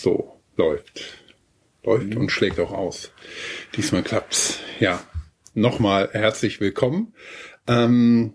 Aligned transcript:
So, 0.00 0.40
läuft. 0.56 1.18
Läuft 1.82 2.10
mhm. 2.10 2.18
und 2.18 2.28
schlägt 2.30 2.60
auch 2.60 2.70
aus. 2.70 3.10
Diesmal 3.76 4.04
klappt's. 4.04 4.60
Ja, 4.78 5.02
nochmal 5.54 6.10
herzlich 6.12 6.60
willkommen. 6.60 7.14
Ähm, 7.66 8.34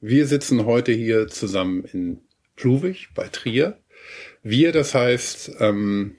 wir 0.00 0.26
sitzen 0.26 0.66
heute 0.66 0.90
hier 0.90 1.28
zusammen 1.28 1.84
in 1.84 2.22
Pluwig 2.56 3.10
bei 3.14 3.28
Trier. 3.28 3.78
Wir, 4.42 4.72
das 4.72 4.92
heißt, 4.92 5.52
ähm, 5.60 6.16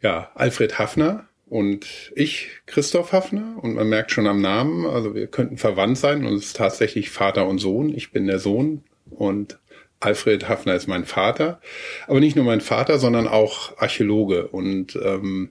ja, 0.00 0.32
Alfred 0.34 0.80
Hafner 0.80 1.28
und 1.46 2.10
ich, 2.16 2.48
Christoph 2.66 3.12
Hafner. 3.12 3.60
Und 3.62 3.74
man 3.74 3.88
merkt 3.88 4.10
schon 4.10 4.26
am 4.26 4.40
Namen, 4.40 4.86
also 4.86 5.14
wir 5.14 5.28
könnten 5.28 5.56
verwandt 5.56 5.98
sein 5.98 6.26
und 6.26 6.34
es 6.34 6.46
ist 6.46 6.56
tatsächlich 6.56 7.10
Vater 7.10 7.46
und 7.46 7.58
Sohn. 7.58 7.94
Ich 7.94 8.10
bin 8.10 8.26
der 8.26 8.40
Sohn 8.40 8.82
und 9.08 9.60
Alfred 10.02 10.48
Hafner 10.48 10.74
ist 10.74 10.88
mein 10.88 11.04
Vater, 11.04 11.60
aber 12.06 12.20
nicht 12.20 12.36
nur 12.36 12.44
mein 12.44 12.60
Vater, 12.60 12.98
sondern 12.98 13.28
auch 13.28 13.78
Archäologe. 13.78 14.48
Und 14.48 14.98
ähm, 15.02 15.50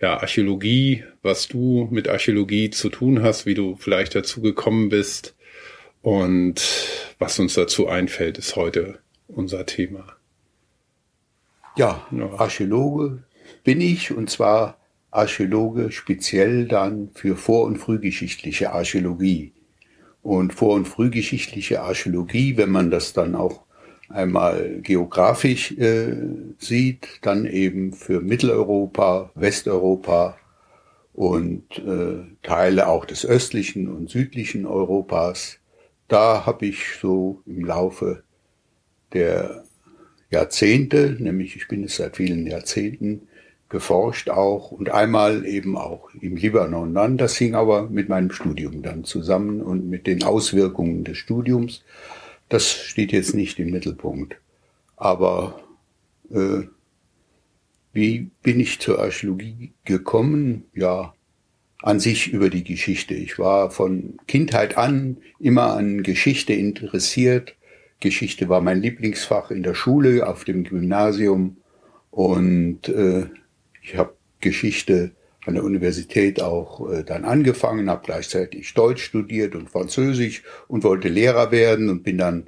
ja, 0.00 0.18
Archäologie, 0.18 1.04
was 1.22 1.48
du 1.48 1.88
mit 1.90 2.08
Archäologie 2.08 2.70
zu 2.70 2.88
tun 2.88 3.22
hast, 3.22 3.46
wie 3.46 3.54
du 3.54 3.76
vielleicht 3.76 4.14
dazu 4.14 4.40
gekommen 4.40 4.88
bist 4.88 5.34
und 6.02 6.62
was 7.18 7.38
uns 7.38 7.54
dazu 7.54 7.88
einfällt, 7.88 8.38
ist 8.38 8.56
heute 8.56 8.98
unser 9.28 9.66
Thema. 9.66 10.16
Ja, 11.76 12.06
Archäologe 12.36 13.24
bin 13.64 13.80
ich 13.80 14.12
und 14.12 14.30
zwar 14.30 14.78
Archäologe 15.10 15.92
speziell 15.92 16.66
dann 16.66 17.10
für 17.14 17.36
vor- 17.36 17.64
und 17.64 17.78
frühgeschichtliche 17.78 18.72
Archäologie. 18.72 19.52
Und 20.22 20.54
vor- 20.54 20.74
und 20.74 20.86
frühgeschichtliche 20.86 21.82
Archäologie, 21.82 22.56
wenn 22.56 22.70
man 22.70 22.90
das 22.90 23.12
dann 23.12 23.34
auch 23.34 23.64
einmal 24.08 24.80
geografisch 24.82 25.72
äh, 25.72 26.14
sieht, 26.58 27.08
dann 27.22 27.46
eben 27.46 27.92
für 27.92 28.20
Mitteleuropa, 28.20 29.30
Westeuropa 29.34 30.36
und 31.12 31.78
äh, 31.78 32.24
Teile 32.42 32.88
auch 32.88 33.04
des 33.04 33.24
östlichen 33.24 33.88
und 33.88 34.10
südlichen 34.10 34.66
Europas. 34.66 35.58
Da 36.08 36.44
habe 36.44 36.66
ich 36.66 36.96
so 37.00 37.42
im 37.46 37.64
Laufe 37.64 38.24
der 39.12 39.64
Jahrzehnte, 40.30 41.16
nämlich 41.18 41.56
ich 41.56 41.68
bin 41.68 41.84
es 41.84 41.96
seit 41.96 42.16
vielen 42.16 42.46
Jahrzehnten, 42.46 43.28
geforscht 43.68 44.28
auch 44.28 44.70
und 44.70 44.90
einmal 44.90 45.46
eben 45.46 45.76
auch 45.76 46.10
im 46.20 46.36
Libanon 46.36 46.94
dann. 46.94 47.16
Das 47.16 47.36
hing 47.36 47.54
aber 47.54 47.88
mit 47.88 48.08
meinem 48.08 48.30
Studium 48.30 48.82
dann 48.82 49.04
zusammen 49.04 49.62
und 49.62 49.88
mit 49.88 50.06
den 50.06 50.22
Auswirkungen 50.22 51.04
des 51.04 51.18
Studiums. 51.18 51.82
Das 52.54 52.70
steht 52.70 53.10
jetzt 53.10 53.34
nicht 53.34 53.58
im 53.58 53.70
Mittelpunkt. 53.70 54.36
Aber 54.94 55.60
äh, 56.30 56.60
wie 57.92 58.30
bin 58.44 58.60
ich 58.60 58.78
zur 58.78 59.00
Archäologie 59.00 59.72
gekommen? 59.84 60.62
Ja, 60.72 61.14
an 61.82 61.98
sich 61.98 62.32
über 62.32 62.50
die 62.50 62.62
Geschichte. 62.62 63.14
Ich 63.14 63.40
war 63.40 63.72
von 63.72 64.18
Kindheit 64.28 64.78
an 64.78 65.16
immer 65.40 65.74
an 65.74 66.04
Geschichte 66.04 66.52
interessiert. 66.52 67.56
Geschichte 67.98 68.48
war 68.48 68.60
mein 68.60 68.80
Lieblingsfach 68.80 69.50
in 69.50 69.64
der 69.64 69.74
Schule, 69.74 70.24
auf 70.24 70.44
dem 70.44 70.62
Gymnasium. 70.62 71.56
Und 72.12 72.88
äh, 72.88 73.26
ich 73.82 73.96
habe 73.96 74.14
Geschichte 74.40 75.10
an 75.46 75.54
der 75.54 75.64
Universität 75.64 76.40
auch 76.40 76.90
äh, 76.90 77.04
dann 77.04 77.24
angefangen, 77.24 77.90
habe 77.90 78.02
gleichzeitig 78.04 78.72
Deutsch 78.74 79.02
studiert 79.02 79.54
und 79.54 79.70
Französisch 79.70 80.42
und 80.68 80.84
wollte 80.84 81.08
Lehrer 81.08 81.50
werden 81.50 81.88
und 81.88 82.02
bin 82.02 82.18
dann 82.18 82.46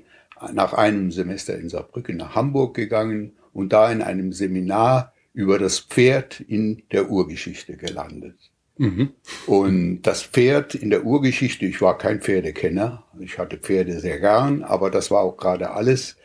nach 0.53 0.73
einem 0.73 1.11
Semester 1.11 1.59
in 1.59 1.69
Saarbrücken 1.69 2.17
nach 2.17 2.35
Hamburg 2.35 2.75
gegangen 2.75 3.33
und 3.53 3.73
da 3.73 3.91
in 3.91 4.03
einem 4.03 4.33
Seminar 4.33 5.13
über 5.33 5.59
das 5.59 5.81
Pferd 5.81 6.41
in 6.41 6.83
der 6.93 7.11
Urgeschichte 7.11 7.77
gelandet. 7.77 8.37
Mhm. 8.79 9.11
Und 9.47 10.03
das 10.03 10.23
Pferd 10.23 10.75
in 10.75 10.91
der 10.91 11.05
Urgeschichte, 11.05 11.65
ich 11.65 11.81
war 11.81 11.97
kein 11.97 12.21
Pferdekenner, 12.21 13.05
ich 13.21 13.39
hatte 13.39 13.57
Pferde 13.57 14.01
sehr 14.01 14.21
gern, 14.21 14.63
aber 14.63 14.91
das 14.91 15.11
war 15.11 15.23
auch 15.23 15.37
gerade 15.37 15.71
alles. 15.71 16.17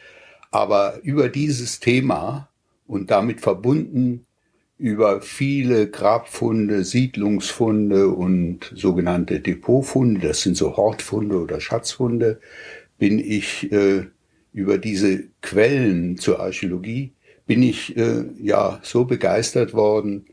Aber 0.51 0.99
über 1.03 1.29
dieses 1.29 1.79
Thema 1.79 2.49
und 2.85 3.09
damit 3.09 3.39
verbunden 3.39 4.25
über 4.81 5.21
viele 5.21 5.91
Grabfunde, 5.91 6.83
Siedlungsfunde 6.83 8.07
und 8.07 8.73
sogenannte 8.75 9.39
Depotfunde, 9.39 10.27
das 10.27 10.41
sind 10.41 10.57
so 10.57 10.75
Hortfunde 10.75 11.39
oder 11.39 11.61
Schatzfunde, 11.61 12.39
bin 12.97 13.19
ich 13.19 13.71
äh, 13.71 14.07
über 14.53 14.79
diese 14.79 15.25
Quellen 15.43 16.17
zur 16.17 16.39
Archäologie, 16.39 17.13
bin 17.45 17.61
ich 17.61 17.95
äh, 17.95 18.23
ja 18.41 18.79
so 18.81 19.05
begeistert 19.05 19.75
worden 19.75 20.25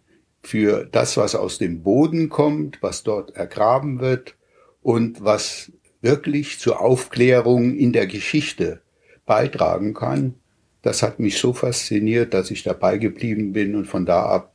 für 0.43 0.89
das, 0.91 1.19
was 1.19 1.35
aus 1.35 1.59
dem 1.59 1.83
Boden 1.83 2.31
kommt, 2.31 2.79
was 2.81 3.03
dort 3.03 3.37
ergraben 3.37 4.01
wird 4.01 4.35
und 4.81 5.23
was 5.23 5.73
wirklich 6.01 6.59
zur 6.59 6.81
Aufklärung 6.81 7.77
in 7.77 7.93
der 7.93 8.07
Geschichte 8.07 8.81
beitragen 9.27 9.93
kann 9.93 10.37
das 10.83 11.03
hat 11.03 11.19
mich 11.19 11.39
so 11.39 11.53
fasziniert, 11.53 12.35
dass 12.35 12.51
ich 12.51 12.63
dabei 12.63 12.99
geblieben 12.99 13.53
bin 13.53 13.75
und 13.75 13.87
von 13.87 14.07
da 14.07 14.27
ab 14.27 14.53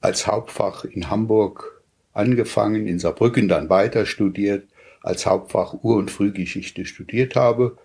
als 0.00 0.26
Hauptfach 0.26 0.84
in 0.84 1.10
Hamburg 1.10 1.82
angefangen, 2.12 2.86
in 2.86 2.98
Saarbrücken 2.98 3.48
dann 3.48 3.70
weiter 3.70 4.04
studiert, 4.04 4.66
als 5.02 5.26
Hauptfach 5.26 5.74
Ur- 5.82 5.96
und 5.96 6.10
Frühgeschichte 6.10 6.84
studiert 6.84 7.36
habe. 7.36 7.78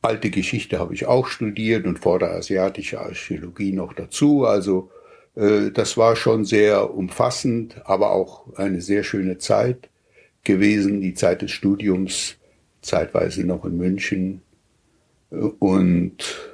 Alte 0.00 0.30
Geschichte 0.30 0.78
habe 0.78 0.94
ich 0.94 1.06
auch 1.06 1.26
studiert 1.28 1.86
und 1.86 1.98
vorderasiatische 1.98 3.00
Archäologie 3.00 3.72
noch 3.72 3.92
dazu. 3.92 4.44
Also 4.46 4.90
äh, 5.36 5.70
das 5.70 5.96
war 5.96 6.16
schon 6.16 6.44
sehr 6.44 6.94
umfassend, 6.94 7.76
aber 7.84 8.12
auch 8.12 8.56
eine 8.56 8.80
sehr 8.80 9.04
schöne 9.04 9.38
Zeit 9.38 9.90
gewesen, 10.44 11.00
die 11.00 11.14
Zeit 11.14 11.42
des 11.42 11.52
Studiums, 11.52 12.36
zeitweise 12.80 13.44
noch 13.44 13.64
in 13.64 13.76
München. 13.76 14.42
Und 15.30 16.51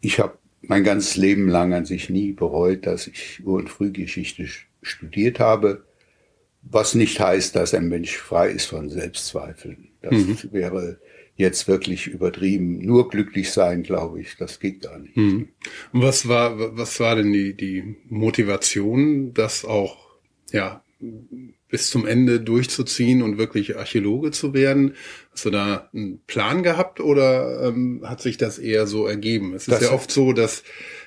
ich 0.00 0.20
habe 0.20 0.38
mein 0.62 0.84
ganzes 0.84 1.16
Leben 1.16 1.48
lang 1.48 1.72
an 1.72 1.84
sich 1.84 2.10
nie 2.10 2.32
bereut, 2.32 2.86
dass 2.86 3.06
ich 3.06 3.40
Ur- 3.44 3.58
und 3.58 3.70
Frühgeschichte 3.70 4.46
studiert 4.82 5.40
habe, 5.40 5.84
was 6.62 6.94
nicht 6.94 7.20
heißt, 7.20 7.54
dass 7.56 7.74
ein 7.74 7.88
Mensch 7.88 8.16
frei 8.16 8.50
ist 8.50 8.66
von 8.66 8.90
Selbstzweifeln. 8.90 9.88
Das 10.02 10.14
mhm. 10.14 10.52
wäre 10.52 11.00
jetzt 11.36 11.68
wirklich 11.68 12.08
übertrieben. 12.08 12.78
Nur 12.78 13.08
glücklich 13.08 13.52
sein, 13.52 13.82
glaube 13.82 14.20
ich, 14.20 14.36
das 14.36 14.60
geht 14.60 14.82
gar 14.82 14.98
nicht. 14.98 15.16
Mhm. 15.16 15.48
Und 15.92 16.02
was 16.02 16.28
war, 16.28 16.76
was 16.76 16.98
war 17.00 17.16
denn 17.16 17.32
die, 17.32 17.54
die 17.54 17.96
Motivation, 18.08 19.32
das 19.32 19.64
auch, 19.64 19.96
ja, 20.50 20.82
bis 21.68 21.90
zum 21.90 22.06
Ende 22.06 22.40
durchzuziehen 22.40 23.22
und 23.22 23.38
wirklich 23.38 23.76
Archäologe 23.76 24.30
zu 24.30 24.54
werden? 24.54 24.94
Hast 25.32 25.44
du 25.44 25.50
da 25.50 25.88
einen 25.94 26.20
Plan 26.26 26.62
gehabt 26.62 27.00
oder 27.00 27.68
ähm, 27.68 28.02
hat 28.04 28.20
sich 28.20 28.38
das 28.38 28.58
eher 28.58 28.86
so 28.86 29.06
ergeben? 29.06 29.54
Es 29.54 29.68
ist 29.68 29.72
das 29.72 29.82
ja 29.82 29.92
oft 29.92 30.10
so, 30.10 30.32
dass, 30.32 30.64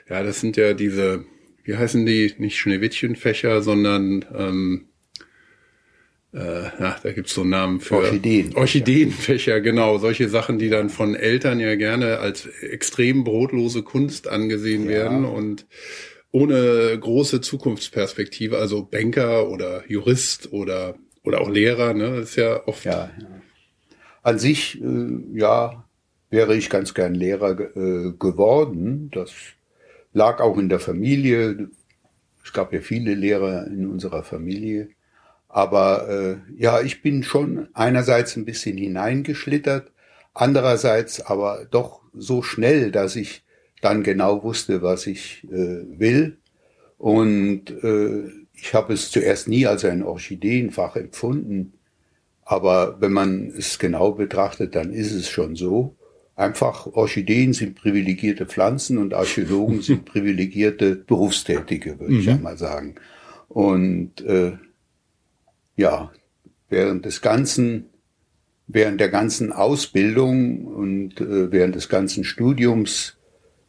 ja, 0.10 0.24
das 0.24 0.40
sind 0.40 0.58
ja 0.58 0.74
diese, 0.74 1.26
wie 1.64 1.76
heißen 1.76 2.06
die, 2.06 2.34
nicht 2.38 2.58
Schneewittchenfächer, 2.58 3.62
sondern 3.62 4.26
ähm, 4.36 4.86
äh, 6.34 6.64
ja, 6.64 6.96
da 7.04 7.12
gibt's 7.12 7.34
so 7.34 7.44
Namen 7.44 7.82
für 7.82 7.98
Orchideen. 7.98 8.56
Orchideenfächer, 8.56 9.60
genau. 9.60 9.98
Solche 9.98 10.30
Sachen, 10.30 10.60
die 10.60 10.70
dann 10.70 10.90
von 10.90 11.16
Eltern 11.16 11.60
ja 11.60 11.76
gerne 11.76 12.20
als 12.20 12.46
extrem 12.46 13.24
brotlose 13.24 13.84
Kunst 13.84 14.30
angesehen 14.30 14.86
ja. 14.86 14.92
werden 14.92 15.26
und 15.26 15.66
ohne 16.32 16.98
große 16.98 17.42
Zukunftsperspektive, 17.42 18.58
also 18.58 18.84
Banker 18.84 19.50
oder 19.50 19.84
Jurist 19.90 20.52
oder 20.54 20.96
oder 21.24 21.42
auch 21.42 21.50
Lehrer, 21.50 21.94
ne, 21.94 22.18
ist 22.18 22.36
ja 22.36 22.68
oft. 22.68 22.86
Ja, 22.86 23.12
ja. 23.20 23.28
An 24.24 24.40
sich, 24.40 24.82
äh, 24.82 25.24
ja, 25.34 25.84
wäre 26.30 26.56
ich 26.56 26.70
ganz 26.70 26.94
gern 26.94 27.14
Lehrer 27.14 27.60
äh, 27.60 28.12
geworden. 28.18 29.10
Das 29.14 29.32
lag 30.14 30.40
auch 30.40 30.58
in 30.58 30.70
der 30.70 30.80
Familie. 30.80 31.70
Es 32.44 32.54
gab 32.54 32.74
ja 32.74 32.82
viele 32.82 33.14
Lehrer 33.14 33.68
in 33.68 33.88
unserer 33.88 34.24
Familie. 34.24 34.90
Aber 35.48 36.08
äh, 36.10 36.38
ja, 36.56 36.82
ich 36.82 37.02
bin 37.02 37.24
schon 37.24 37.68
einerseits 37.74 38.36
ein 38.38 38.46
bisschen 38.46 38.78
hineingeschlittert, 38.78 39.92
andererseits 40.34 41.20
aber 41.22 41.68
doch 41.70 42.02
so 42.14 42.42
schnell, 42.42 42.92
dass 42.92 43.16
ich 43.16 43.44
dann 43.82 44.04
genau 44.04 44.44
wusste, 44.44 44.82
was 44.82 45.08
ich 45.08 45.44
äh, 45.46 45.84
will. 46.00 46.38
Und 46.98 47.72
äh, 47.84 48.30
ich 48.54 48.74
habe 48.74 48.94
es 48.94 49.10
zuerst 49.10 49.48
nie 49.48 49.66
als 49.66 49.84
ein 49.84 50.04
Orchideenfach 50.04 50.96
empfunden. 50.96 51.74
Aber 52.44 53.02
wenn 53.02 53.12
man 53.12 53.52
es 53.58 53.80
genau 53.80 54.12
betrachtet, 54.12 54.76
dann 54.76 54.94
ist 54.94 55.14
es 55.14 55.30
schon 55.30 55.56
so. 55.56 55.96
Einfach 56.36 56.88
Orchideen 56.88 57.54
sind 57.54 57.76
privilegierte 57.76 58.46
Pflanzen 58.46 58.98
und 58.98 59.14
Archäologen 59.14 59.82
sind 59.82 60.06
privilegierte 60.06 60.96
Berufstätige, 60.96 62.00
würde 62.00 62.14
mhm. 62.14 62.20
ich 62.20 62.30
einmal 62.30 62.58
sagen. 62.58 62.96
Und 63.48 64.22
äh, 64.22 64.54
ja, 65.76 66.12
während 66.70 67.06
des 67.06 67.22
ganzen, 67.22 67.90
während 68.68 69.02
der 69.02 69.10
ganzen 69.10 69.52
Ausbildung 69.52 70.66
und 70.66 71.20
äh, 71.20 71.52
während 71.52 71.76
des 71.76 71.90
ganzen 71.90 72.24
Studiums 72.24 73.18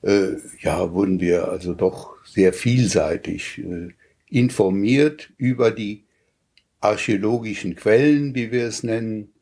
äh, 0.03 0.37
ja, 0.61 0.93
wurden 0.93 1.21
wir 1.21 1.49
also 1.49 1.75
doch 1.75 2.17
sehr 2.25 2.53
vielseitig 2.53 3.59
äh, 3.59 3.89
informiert 4.29 5.31
über 5.37 5.71
die 5.71 6.05
archäologischen 6.81 7.77
Quellen, 7.77 8.35
wie 8.35 8.51
wir 8.51 8.67
es 8.67 8.83
nennen, 8.83 9.33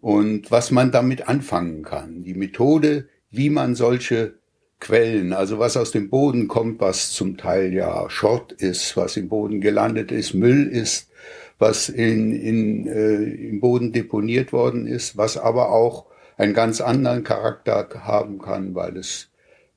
und 0.00 0.50
was 0.50 0.70
man 0.70 0.92
damit 0.92 1.28
anfangen 1.28 1.82
kann. 1.82 2.24
Die 2.24 2.34
Methode, 2.34 3.08
wie 3.30 3.48
man 3.48 3.74
solche 3.74 4.34
Quellen, 4.78 5.32
also 5.32 5.58
was 5.58 5.78
aus 5.78 5.92
dem 5.92 6.10
Boden 6.10 6.46
kommt, 6.46 6.80
was 6.80 7.12
zum 7.12 7.38
Teil 7.38 7.72
ja 7.72 8.10
Schrott 8.10 8.52
ist, 8.52 8.98
was 8.98 9.16
im 9.16 9.28
Boden 9.28 9.62
gelandet 9.62 10.12
ist, 10.12 10.34
Müll 10.34 10.66
ist, 10.66 11.10
was 11.58 11.88
in, 11.88 12.32
in, 12.38 12.86
äh, 12.86 13.22
im 13.48 13.60
Boden 13.60 13.92
deponiert 13.92 14.52
worden 14.52 14.86
ist, 14.86 15.16
was 15.16 15.38
aber 15.38 15.70
auch 15.72 16.04
einen 16.36 16.52
ganz 16.52 16.82
anderen 16.82 17.24
Charakter 17.24 17.88
haben 18.04 18.38
kann, 18.38 18.74
weil 18.74 18.98
es 18.98 19.30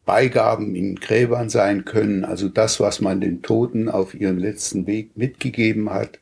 Beigaben 0.07 0.73
in 0.73 0.95
Gräbern 0.95 1.49
sein 1.49 1.85
können, 1.85 2.25
also 2.25 2.49
das, 2.49 2.79
was 2.79 3.01
man 3.01 3.21
den 3.21 3.43
Toten 3.43 3.89
auf 3.89 4.15
ihrem 4.15 4.39
letzten 4.39 4.87
Weg 4.87 5.15
mitgegeben 5.15 5.91
hat 5.91 6.19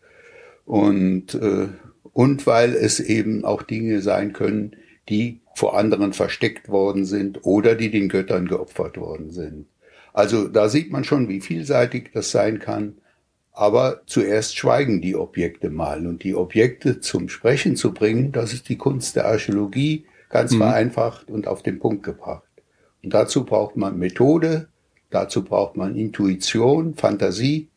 und, 0.66 1.36
äh, 1.36 1.68
und 2.12 2.48
weil 2.48 2.74
es 2.74 3.00
eben 3.00 3.46
auch 3.46 3.62
Dinge 3.62 4.02
sein 4.02 4.34
können, 4.34 4.76
die 5.08 5.40
vor 5.56 5.78
anderen 5.78 6.14
versteckt 6.14 6.68
worden 6.68 7.06
sind 7.06 7.46
oder 7.46 7.76
die 7.76 7.92
den 7.92 8.10
Göttern 8.10 8.48
geopfert 8.48 8.98
worden 8.98 9.30
sind. 9.30 9.68
Also 10.12 10.48
da 10.48 10.68
sieht 10.68 10.92
man 10.92 11.04
schon, 11.04 11.30
wie 11.30 11.40
vielseitig 11.40 12.10
das 12.14 12.32
sein 12.32 12.60
kann. 12.60 12.96
Aber 13.52 14.02
zuerst 14.06 14.58
schweigen 14.58 15.02
die 15.02 15.16
Objekte 15.16 15.70
mal. 15.70 16.08
Und 16.08 16.24
die 16.24 16.36
Objekte 16.36 17.00
zum 17.00 17.30
Sprechen 17.30 17.76
zu 17.76 17.94
bringen, 17.94 18.32
das 18.32 18.52
ist 18.52 18.68
die 18.68 18.78
Kunst 18.78 19.16
der 19.16 19.28
Archäologie, 19.28 20.06
ganz 20.30 20.54
mhm. 20.54 20.58
vereinfacht 20.58 21.30
und 21.30 21.48
auf 21.48 21.64
den 21.64 21.80
Punkt 21.80 22.04
gebracht. 22.04 22.45
Und 23.06 23.14
dazu 23.14 23.46
braucht 23.46 23.78
man 23.78 24.00
Methode, 24.00 24.68
dazu 25.12 25.44
braucht 25.44 25.78
man 25.78 25.96
Intuition, 25.96 26.96
Fantasie. 26.96 27.70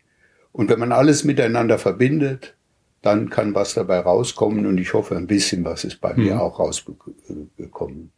Und 0.52 0.70
wenn 0.70 0.78
man 0.78 0.90
alles 0.90 1.22
miteinander 1.22 1.78
verbindet, 1.78 2.56
dann 3.02 3.28
kann 3.28 3.54
was 3.54 3.74
dabei 3.74 4.00
rauskommen 4.00 4.64
und 4.64 4.78
ich 4.78 4.94
hoffe, 4.94 5.16
ein 5.16 5.26
bisschen 5.26 5.64
was 5.64 5.84
ist 5.84 6.00
bei 6.00 6.14
mhm. 6.14 6.24
mir 6.24 6.40
auch 6.40 6.58
rausgekommen. 6.58 8.10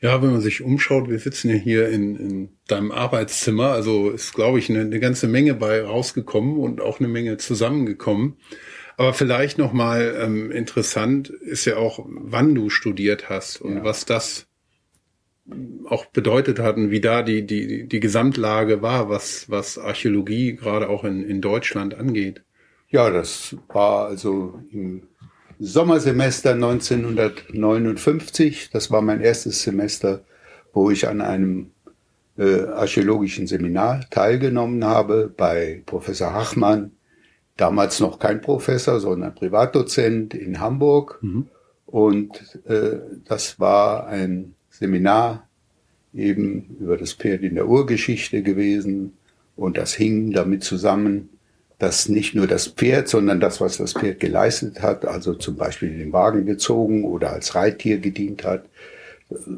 Ja, 0.00 0.22
wenn 0.22 0.32
man 0.32 0.40
sich 0.40 0.62
umschaut, 0.62 1.10
wir 1.10 1.18
sitzen 1.18 1.50
ja 1.50 1.56
hier 1.56 1.90
in, 1.90 2.16
in 2.16 2.48
deinem 2.66 2.90
Arbeitszimmer, 2.90 3.72
also 3.72 4.08
ist, 4.08 4.32
glaube 4.32 4.58
ich, 4.58 4.70
eine, 4.70 4.80
eine 4.80 4.98
ganze 4.98 5.28
Menge 5.28 5.52
bei 5.52 5.82
rausgekommen 5.84 6.56
und 6.56 6.80
auch 6.80 7.00
eine 7.00 7.08
Menge 7.08 7.36
zusammengekommen. 7.36 8.38
Aber 8.96 9.12
vielleicht 9.12 9.58
nochmal 9.58 10.16
ähm, 10.18 10.50
interessant 10.50 11.28
ist 11.28 11.66
ja 11.66 11.76
auch, 11.76 12.02
wann 12.06 12.54
du 12.54 12.70
studiert 12.70 13.28
hast 13.28 13.60
und 13.60 13.76
ja. 13.76 13.84
was 13.84 14.06
das 14.06 14.46
auch 15.88 16.06
bedeutet 16.06 16.58
hat 16.58 16.76
und 16.76 16.90
wie 16.90 17.00
da 17.00 17.22
die, 17.22 17.46
die, 17.46 17.86
die 17.88 18.00
Gesamtlage 18.00 18.82
war, 18.82 19.08
was, 19.08 19.48
was 19.50 19.78
Archäologie 19.78 20.54
gerade 20.54 20.88
auch 20.88 21.04
in, 21.04 21.24
in 21.24 21.40
Deutschland 21.40 21.94
angeht. 21.94 22.42
Ja, 22.88 23.10
das 23.10 23.56
war 23.68 24.06
also 24.06 24.60
im 24.72 25.04
Sommersemester 25.58 26.54
1959. 26.54 28.70
Das 28.72 28.90
war 28.90 29.02
mein 29.02 29.20
erstes 29.20 29.62
Semester, 29.62 30.24
wo 30.72 30.90
ich 30.90 31.06
an 31.06 31.20
einem 31.20 31.70
äh, 32.38 32.62
archäologischen 32.62 33.46
Seminar 33.46 34.08
teilgenommen 34.10 34.82
habe 34.84 35.32
bei 35.36 35.82
Professor 35.86 36.32
Hachmann. 36.32 36.92
Damals 37.56 38.00
noch 38.00 38.18
kein 38.18 38.40
Professor, 38.40 38.98
sondern 39.00 39.34
Privatdozent 39.34 40.34
in 40.34 40.60
Hamburg. 40.60 41.18
Mhm. 41.20 41.48
Und 41.86 42.58
äh, 42.66 42.98
das 43.24 43.60
war 43.60 44.06
ein 44.06 44.54
Seminar 44.80 45.46
eben 46.12 46.76
über 46.80 46.96
das 46.96 47.12
Pferd 47.12 47.42
in 47.42 47.54
der 47.54 47.68
Urgeschichte 47.68 48.42
gewesen. 48.42 49.12
Und 49.56 49.76
das 49.76 49.94
hing 49.94 50.32
damit 50.32 50.64
zusammen, 50.64 51.28
dass 51.78 52.08
nicht 52.08 52.34
nur 52.34 52.46
das 52.46 52.66
Pferd, 52.68 53.08
sondern 53.08 53.40
das, 53.40 53.60
was 53.60 53.78
das 53.78 53.92
Pferd 53.92 54.20
geleistet 54.20 54.82
hat, 54.82 55.04
also 55.06 55.34
zum 55.34 55.56
Beispiel 55.56 55.96
den 55.96 56.12
Wagen 56.12 56.46
gezogen 56.46 57.04
oder 57.04 57.32
als 57.32 57.54
Reittier 57.54 57.98
gedient 57.98 58.44
hat, 58.44 58.66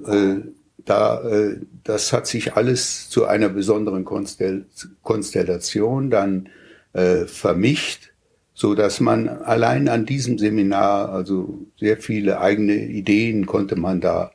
äh, 0.07 0.37
da, 0.85 1.23
äh, 1.23 1.57
das 1.85 2.13
hat 2.13 2.27
sich 2.27 2.55
alles 2.55 3.09
zu 3.09 3.27
einer 3.27 3.49
besonderen 3.49 4.05
Konstell 4.05 4.67
Konstellation 5.03 6.11
dann 6.11 6.49
äh, 6.93 7.25
vermischt, 7.27 8.13
so 8.55 8.75
dass 8.75 9.01
man 9.01 9.29
allein 9.29 9.89
an 9.89 10.07
diesem 10.07 10.39
Seminar, 10.39 11.09
also 11.11 11.67
sehr 11.79 11.97
viele 11.97 12.41
eigene 12.41 12.75
Ideen 12.75 13.47
konnte 13.47 13.77
man 13.77 14.01
da 14.01 14.33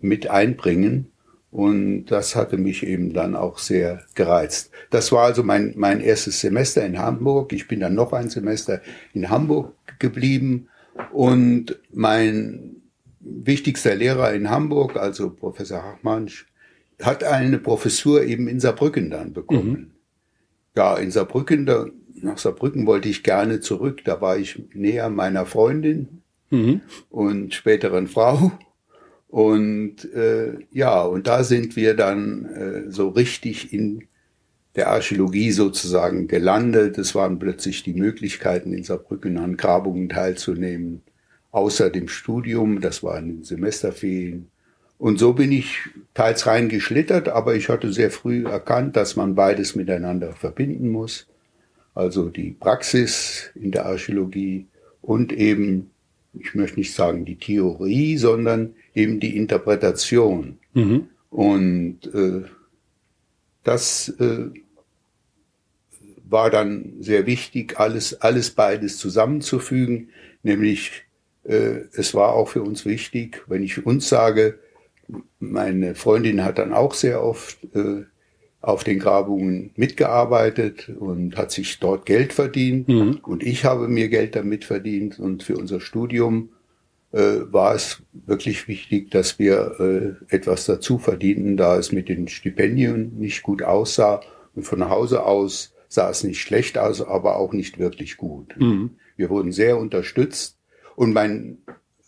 mit 0.00 0.28
einbringen 0.30 1.10
und 1.50 2.06
das 2.06 2.36
hatte 2.36 2.56
mich 2.58 2.86
eben 2.86 3.12
dann 3.12 3.34
auch 3.34 3.58
sehr 3.58 4.04
gereizt. 4.14 4.70
Das 4.90 5.10
war 5.10 5.24
also 5.24 5.42
mein, 5.42 5.74
mein 5.76 6.00
erstes 6.00 6.40
Semester 6.40 6.84
in 6.84 6.98
Hamburg. 6.98 7.52
Ich 7.52 7.66
bin 7.66 7.80
dann 7.80 7.94
noch 7.94 8.12
ein 8.12 8.30
Semester 8.30 8.80
in 9.14 9.30
Hamburg 9.30 9.74
geblieben. 9.98 10.68
Und 11.12 11.78
mein 11.92 12.76
wichtigster 13.20 13.94
Lehrer 13.96 14.32
in 14.32 14.48
Hamburg, 14.48 14.96
also 14.96 15.30
Professor 15.30 15.82
Hachmann, 15.82 16.30
hat 17.02 17.24
eine 17.24 17.58
Professur 17.58 18.22
eben 18.22 18.46
in 18.46 18.60
Saarbrücken 18.60 19.10
dann 19.10 19.32
bekommen. 19.32 19.70
Mhm. 19.70 19.90
Ja, 20.76 20.96
in 20.98 21.10
Saarbrücken, 21.10 21.66
da, 21.66 21.86
nach 22.14 22.38
Saarbrücken 22.38 22.86
wollte 22.86 23.08
ich 23.08 23.24
gerne 23.24 23.60
zurück. 23.60 24.02
Da 24.04 24.20
war 24.20 24.38
ich 24.38 24.62
näher 24.72 25.10
meiner 25.10 25.46
Freundin 25.46 26.22
mhm. 26.50 26.82
und 27.08 27.54
späteren 27.54 28.06
Frau. 28.06 28.52
Und 29.30 30.12
äh, 30.12 30.58
ja, 30.72 31.02
und 31.02 31.28
da 31.28 31.44
sind 31.44 31.76
wir 31.76 31.94
dann 31.94 32.46
äh, 32.46 32.90
so 32.90 33.10
richtig 33.10 33.72
in 33.72 34.08
der 34.74 34.88
Archäologie 34.88 35.52
sozusagen 35.52 36.26
gelandet. 36.26 36.98
Es 36.98 37.14
waren 37.14 37.38
plötzlich 37.38 37.84
die 37.84 37.94
Möglichkeiten, 37.94 38.72
in 38.72 38.82
Saarbrücken 38.82 39.38
an 39.38 39.56
Grabungen 39.56 40.08
teilzunehmen, 40.08 41.02
außer 41.52 41.90
dem 41.90 42.08
Studium, 42.08 42.80
das 42.80 43.04
war 43.04 43.18
in 43.20 43.28
den 43.28 43.44
Semesterferien. 43.44 44.48
Und 44.98 45.18
so 45.20 45.32
bin 45.32 45.52
ich 45.52 45.76
teils 46.12 46.46
reingeschlittert, 46.46 47.28
aber 47.28 47.54
ich 47.54 47.68
hatte 47.68 47.92
sehr 47.92 48.10
früh 48.10 48.44
erkannt, 48.46 48.96
dass 48.96 49.14
man 49.14 49.36
beides 49.36 49.76
miteinander 49.76 50.32
verbinden 50.32 50.88
muss. 50.88 51.28
Also 51.94 52.30
die 52.30 52.50
Praxis 52.50 53.50
in 53.54 53.70
der 53.70 53.86
Archäologie 53.86 54.66
und 55.00 55.32
eben, 55.32 55.90
ich 56.34 56.54
möchte 56.54 56.80
nicht 56.80 56.94
sagen 56.94 57.24
die 57.24 57.36
Theorie, 57.36 58.16
sondern 58.16 58.74
eben 58.94 59.20
die 59.20 59.36
Interpretation. 59.36 60.58
Mhm. 60.74 61.08
Und 61.30 62.12
äh, 62.12 62.42
das 63.62 64.08
äh, 64.18 64.50
war 66.28 66.50
dann 66.50 66.94
sehr 67.00 67.26
wichtig, 67.26 67.78
alles, 67.78 68.20
alles 68.20 68.50
beides 68.50 68.98
zusammenzufügen. 68.98 70.10
Nämlich, 70.42 71.04
äh, 71.44 71.82
es 71.92 72.14
war 72.14 72.34
auch 72.34 72.48
für 72.48 72.62
uns 72.62 72.84
wichtig, 72.84 73.42
wenn 73.46 73.62
ich 73.62 73.84
uns 73.84 74.08
sage, 74.08 74.58
meine 75.38 75.94
Freundin 75.94 76.44
hat 76.44 76.58
dann 76.58 76.72
auch 76.72 76.94
sehr 76.94 77.22
oft 77.22 77.58
äh, 77.74 78.04
auf 78.60 78.84
den 78.84 78.98
Grabungen 78.98 79.70
mitgearbeitet 79.74 80.90
und 80.90 81.36
hat 81.36 81.50
sich 81.50 81.78
dort 81.80 82.06
Geld 82.06 82.32
verdient. 82.32 82.88
Mhm. 82.88 83.20
Und 83.22 83.42
ich 83.42 83.64
habe 83.64 83.88
mir 83.88 84.08
Geld 84.08 84.36
damit 84.36 84.64
verdient. 84.64 85.18
Und 85.18 85.42
für 85.42 85.56
unser 85.56 85.80
Studium 85.80 86.50
war 87.18 87.74
es 87.74 88.02
wirklich 88.12 88.68
wichtig, 88.68 89.10
dass 89.10 89.38
wir 89.38 89.80
äh, 90.28 90.34
etwas 90.34 90.66
dazu 90.66 90.98
verdienten, 90.98 91.56
da 91.56 91.76
es 91.76 91.92
mit 91.92 92.08
den 92.08 92.28
Stipendien 92.28 93.18
nicht 93.18 93.42
gut 93.42 93.62
aussah. 93.62 94.20
Und 94.54 94.64
von 94.64 94.88
Hause 94.88 95.24
aus 95.24 95.74
sah 95.88 96.10
es 96.10 96.22
nicht 96.22 96.40
schlecht 96.40 96.78
aus, 96.78 97.02
aber 97.02 97.36
auch 97.36 97.52
nicht 97.52 97.78
wirklich 97.78 98.16
gut. 98.16 98.54
Mhm. 98.58 98.90
Wir 99.16 99.28
wurden 99.28 99.52
sehr 99.52 99.78
unterstützt. 99.78 100.58
Und 100.94 101.12
mein 101.12 101.58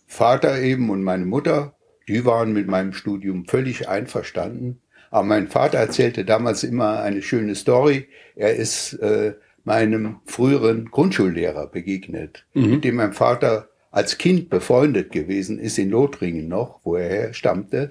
Vater 0.07 0.61
eben 0.61 0.91
und 0.91 1.03
meine 1.03 1.25
Mutter, 1.25 1.75
die 2.07 2.25
waren 2.25 2.53
mit 2.53 2.69
meinem 2.69 2.93
Studium 2.93 3.47
völlig 3.47 3.89
einverstanden. 3.89 4.81
Aber 5.11 5.27
mein 5.27 5.49
Vater 5.49 5.79
erzählte 5.79 6.25
damals 6.25 6.65
immer 6.65 7.01
eine 7.01 7.23
schöne 7.23 7.55
Story. 7.55 8.09
Er 8.37 8.55
ist 8.55 8.95
äh, 8.95 9.35
meinem 9.65 10.21
früheren 10.27 10.91
Grundschullehrer 10.91 11.67
begegnet, 11.67 12.47
mhm. 12.55 12.71
mit 12.71 12.85
dem 12.85 12.97
mein 12.97 13.13
Vater 13.13 13.69
als 13.93 14.19
Kind 14.19 14.49
befreundet 14.49 15.13
gewesen 15.13 15.59
ist 15.59 15.79
in 15.79 15.91
Lothringen 15.91 16.49
noch, 16.49 16.81
wo 16.83 16.97
er 16.97 17.35
stammte. 17.35 17.91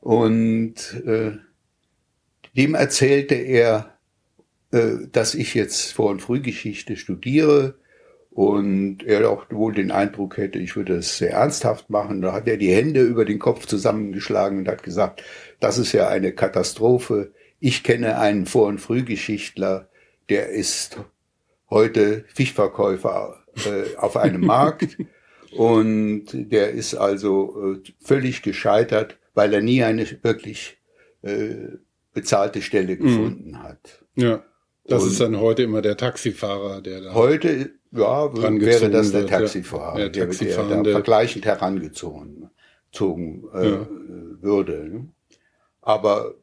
Und 0.00 0.74
äh, 1.06 1.32
dem 2.56 2.74
erzählte 2.74 3.34
er, 3.34 3.98
äh, 4.70 5.06
dass 5.10 5.34
ich 5.34 5.54
jetzt 5.54 5.92
Vor- 5.92 6.10
und 6.10 6.22
Frühgeschichte 6.22 6.96
studiere 6.96 7.74
und 8.30 9.02
er 9.02 9.30
auch 9.30 9.46
wohl 9.50 9.74
den 9.74 9.90
Eindruck 9.90 10.36
hätte, 10.36 10.58
ich 10.58 10.76
würde 10.76 10.96
es 10.96 11.16
sehr 11.16 11.32
ernsthaft 11.32 11.88
machen. 11.88 12.20
Da 12.20 12.32
hat 12.32 12.46
er 12.46 12.58
die 12.58 12.72
Hände 12.72 13.02
über 13.02 13.24
den 13.24 13.38
Kopf 13.38 13.66
zusammengeschlagen 13.66 14.58
und 14.58 14.68
hat 14.68 14.82
gesagt, 14.82 15.24
das 15.58 15.78
ist 15.78 15.92
ja 15.92 16.08
eine 16.08 16.32
Katastrophe. 16.32 17.32
Ich 17.60 17.82
kenne 17.82 18.18
einen 18.18 18.44
Vor- 18.44 18.68
und 18.68 18.80
Frühgeschichtler, 18.80 19.88
der 20.28 20.50
ist 20.50 20.98
heute 21.70 22.24
Fischverkäufer 22.34 23.42
äh, 23.56 23.96
auf 23.96 24.18
einem 24.18 24.40
Markt 24.46 24.98
und 25.52 26.26
der 26.32 26.70
ist 26.70 26.94
also 26.94 27.74
äh, 27.74 27.82
völlig 28.00 28.42
gescheitert, 28.42 29.18
weil 29.34 29.52
er 29.54 29.62
nie 29.62 29.82
eine 29.82 30.06
wirklich 30.22 30.78
äh, 31.22 31.54
bezahlte 32.12 32.62
Stelle 32.62 32.96
mhm. 32.96 33.02
gefunden 33.02 33.50
mhm. 33.50 33.62
hat. 33.62 34.04
Ja. 34.14 34.42
Das 34.84 35.02
und 35.02 35.10
ist 35.10 35.20
dann 35.20 35.38
heute 35.38 35.62
immer 35.62 35.82
der 35.82 35.96
Taxifahrer, 35.96 36.80
der 36.80 37.00
da. 37.00 37.14
Heute, 37.14 37.70
ja, 37.92 38.34
wäre 38.34 38.90
das 38.90 39.12
der 39.12 39.26
Taxifahrer, 39.26 40.08
der, 40.08 40.26
der, 40.26 40.26
der, 40.26 40.82
der 40.82 40.92
vergleichend 40.92 41.44
herangezogen 41.44 42.50
äh, 43.54 43.70
ja. 43.70 43.86
würde. 44.40 45.06
Aber 45.82 46.34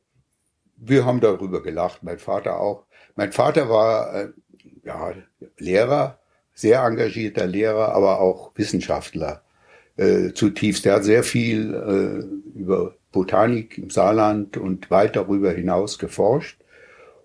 wir 0.78 1.06
haben 1.06 1.20
darüber 1.20 1.62
gelacht, 1.62 2.04
mein 2.04 2.20
Vater 2.20 2.60
auch. 2.60 2.86
Mein 3.16 3.32
Vater 3.32 3.70
war 3.70 4.14
äh, 4.14 4.30
ja, 4.84 5.14
Lehrer, 5.58 6.20
sehr 6.58 6.82
engagierter 6.82 7.46
Lehrer, 7.46 7.94
aber 7.94 8.20
auch 8.20 8.52
Wissenschaftler 8.56 9.44
äh, 9.96 10.34
zutiefst. 10.34 10.88
Er 10.88 10.96
hat 10.96 11.04
sehr 11.04 11.24
viel 11.24 11.72
äh, 12.56 12.58
über 12.60 12.96
Botanik 13.12 13.78
im 13.78 13.92
Saarland 13.92 14.58
und 14.58 14.90
weit 14.90 15.16
darüber 15.16 15.52
hinaus 15.52 16.00
geforscht. 16.00 16.60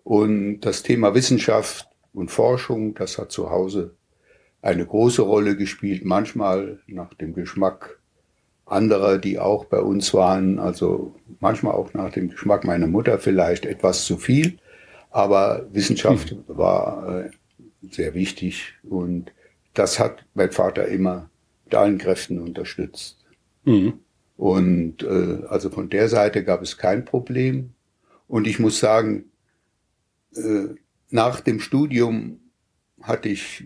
Und 0.05 0.61
das 0.61 0.83
Thema 0.83 1.15
Wissenschaft 1.15 1.89
und 2.12 2.31
Forschung, 2.31 2.95
das 2.95 3.17
hat 3.17 3.33
zu 3.33 3.49
Hause 3.49 3.95
eine 4.61 4.85
große 4.85 5.23
Rolle 5.23 5.57
gespielt, 5.57 6.05
manchmal 6.05 6.81
nach 6.87 7.15
dem 7.15 7.33
Geschmack 7.33 8.01
anderer, 8.67 9.17
die 9.17 9.39
auch 9.39 9.65
bei 9.65 9.81
uns 9.81 10.12
waren, 10.12 10.59
also 10.59 11.15
manchmal 11.41 11.73
auch 11.73 11.95
nach 11.95 12.12
dem 12.12 12.29
Geschmack 12.29 12.65
meiner 12.65 12.87
Mutter 12.87 13.19
vielleicht 13.19 13.65
etwas 13.65 14.05
zu 14.05 14.19
viel, 14.19 14.59
aber 15.11 15.67
Wissenschaft 15.73 16.33
mhm. 16.33 16.45
war 16.47 17.25
äh, 17.25 17.31
sehr 17.91 18.15
wichtig 18.15 18.75
und 18.83 19.33
das 19.75 19.99
hat 19.99 20.25
mein 20.35 20.53
Vater 20.53 20.87
immer 20.89 21.31
mit 21.65 21.75
allen 21.75 21.99
Kräften 21.99 22.39
unterstützt. 22.39 23.19
Mhm. 23.65 24.01
Und 24.37 25.03
äh, 25.03 25.47
also 25.49 25.71
von 25.71 25.89
der 25.89 26.09
Seite 26.09 26.45
gab 26.45 26.62
es 26.62 26.77
kein 26.77 27.05
Problem. 27.05 27.75
Und 28.29 28.47
ich 28.47 28.59
muss 28.59 28.81
sagen, 28.81 29.31
äh, 30.35 30.75
nach 31.11 31.41
dem 31.41 31.61
Studium 31.61 32.41
hatte 33.01 33.29
ich, 33.29 33.65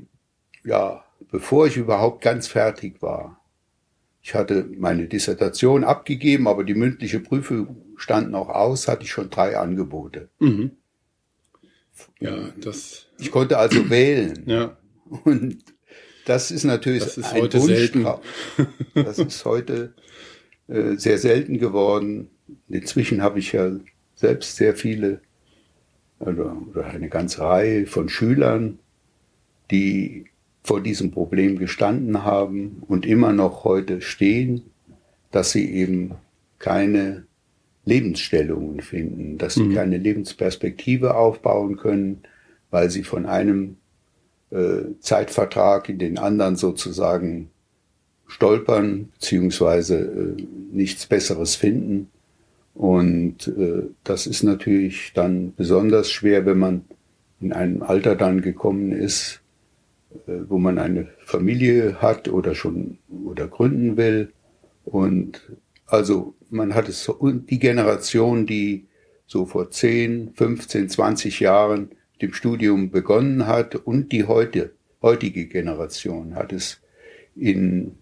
ja, 0.65 1.05
bevor 1.31 1.67
ich 1.67 1.77
überhaupt 1.77 2.23
ganz 2.23 2.49
fertig 2.49 3.01
war, 3.01 3.41
ich 4.23 4.35
hatte 4.35 4.69
meine 4.77 5.07
Dissertation 5.07 5.85
abgegeben, 5.85 6.49
aber 6.49 6.65
die 6.65 6.75
mündliche 6.75 7.21
Prüfung 7.21 7.77
stand 7.97 8.31
noch 8.31 8.49
aus, 8.49 8.89
hatte 8.89 9.05
ich 9.05 9.11
schon 9.13 9.31
drei 9.31 9.57
Angebote. 9.57 10.29
Mhm. 10.41 10.73
Ja, 12.19 12.49
das. 12.61 13.06
Ich 13.19 13.31
konnte 13.31 13.59
also 13.59 13.89
wählen. 13.91 14.43
Ja. 14.47 14.77
Und 15.25 15.59
das 16.27 16.51
ist 16.51 16.65
natürlich 16.65 17.05
das 17.05 17.19
ist 17.19 17.33
ein 17.33 17.43
heute 17.43 17.61
selten. 17.61 18.07
Das 18.95 19.19
ist 19.19 19.45
heute 19.45 19.95
äh, 20.69 20.97
sehr 20.97 21.19
selten 21.19 21.59
geworden. 21.59 22.29
Inzwischen 22.69 23.23
habe 23.23 23.39
ich 23.39 23.53
ja 23.53 23.71
selbst 24.15 24.57
sehr 24.57 24.75
viele 24.75 25.21
oder, 26.19 26.57
oder 26.71 26.87
eine 26.87 27.09
ganze 27.09 27.43
Reihe 27.43 27.87
von 27.87 28.09
Schülern, 28.09 28.79
die 29.71 30.27
vor 30.63 30.83
diesem 30.83 31.13
Problem 31.13 31.59
gestanden 31.59 32.25
haben 32.25 32.83
und 32.89 33.07
immer 33.07 33.33
noch 33.33 33.65
heute 33.65 34.01
stehen, 34.01 34.63
dass 35.31 35.53
sie 35.53 35.71
eben 35.71 36.17
keine 36.59 37.27
Lebensstellungen 37.85 38.81
finden, 38.81 39.39
dass 39.39 39.55
sie 39.55 39.63
mhm. 39.63 39.75
keine 39.75 39.99
Lebensperspektive 39.99 41.15
aufbauen 41.15 41.77
können, 41.77 42.23
weil 42.71 42.91
sie 42.91 43.03
von 43.03 43.27
einem 43.27 43.77
äh, 44.51 44.99
Zeitvertrag 45.01 45.89
in 45.89 45.99
den 45.99 46.19
anderen 46.19 46.57
sozusagen 46.57 47.51
stolpern, 48.27 49.09
beziehungsweise 49.13 49.99
äh, 49.99 50.43
nichts 50.73 51.07
Besseres 51.07 51.57
finden. 51.57 52.09
Und 52.75 53.49
äh, 53.49 53.85
das 54.05 54.27
ist 54.27 54.43
natürlich 54.43 55.13
dann 55.15 55.55
besonders 55.55 56.11
schwer, 56.11 56.45
wenn 56.45 56.59
man 56.59 56.85
in 57.41 57.53
einem 57.53 57.83
Alter 57.83 58.17
dann 58.17 58.43
gekommen 58.43 58.93
ist, 58.93 59.41
äh, 60.27 60.33
wo 60.49 60.59
man 60.59 60.79
eine 60.79 61.09
Familie 61.25 62.01
hat 62.03 62.29
oder 62.29 62.55
schon 62.55 62.99
oder 63.25 63.49
gründen 63.49 63.97
will. 63.97 64.33
Und 64.85 65.41
also 65.87 66.35
man 66.51 66.75
hat 66.75 66.89
es 66.89 67.05
so, 67.05 67.15
und 67.15 67.51
die 67.51 67.59
Generation, 67.59 68.47
die 68.47 68.87
so 69.27 69.47
vor 69.47 69.71
10, 69.71 70.33
15, 70.35 70.89
20 70.89 71.41
Jahren 71.41 71.91
dem 72.21 72.33
Studium 72.33 72.91
begonnen 72.91 73.47
hat 73.47 73.75
und 73.75 74.13
die 74.13 74.25
heute, 74.25 74.73
heutige 75.03 75.47
Generation 75.47 76.35
hat 76.35 76.53
es 76.53 76.81
in, 77.35 77.97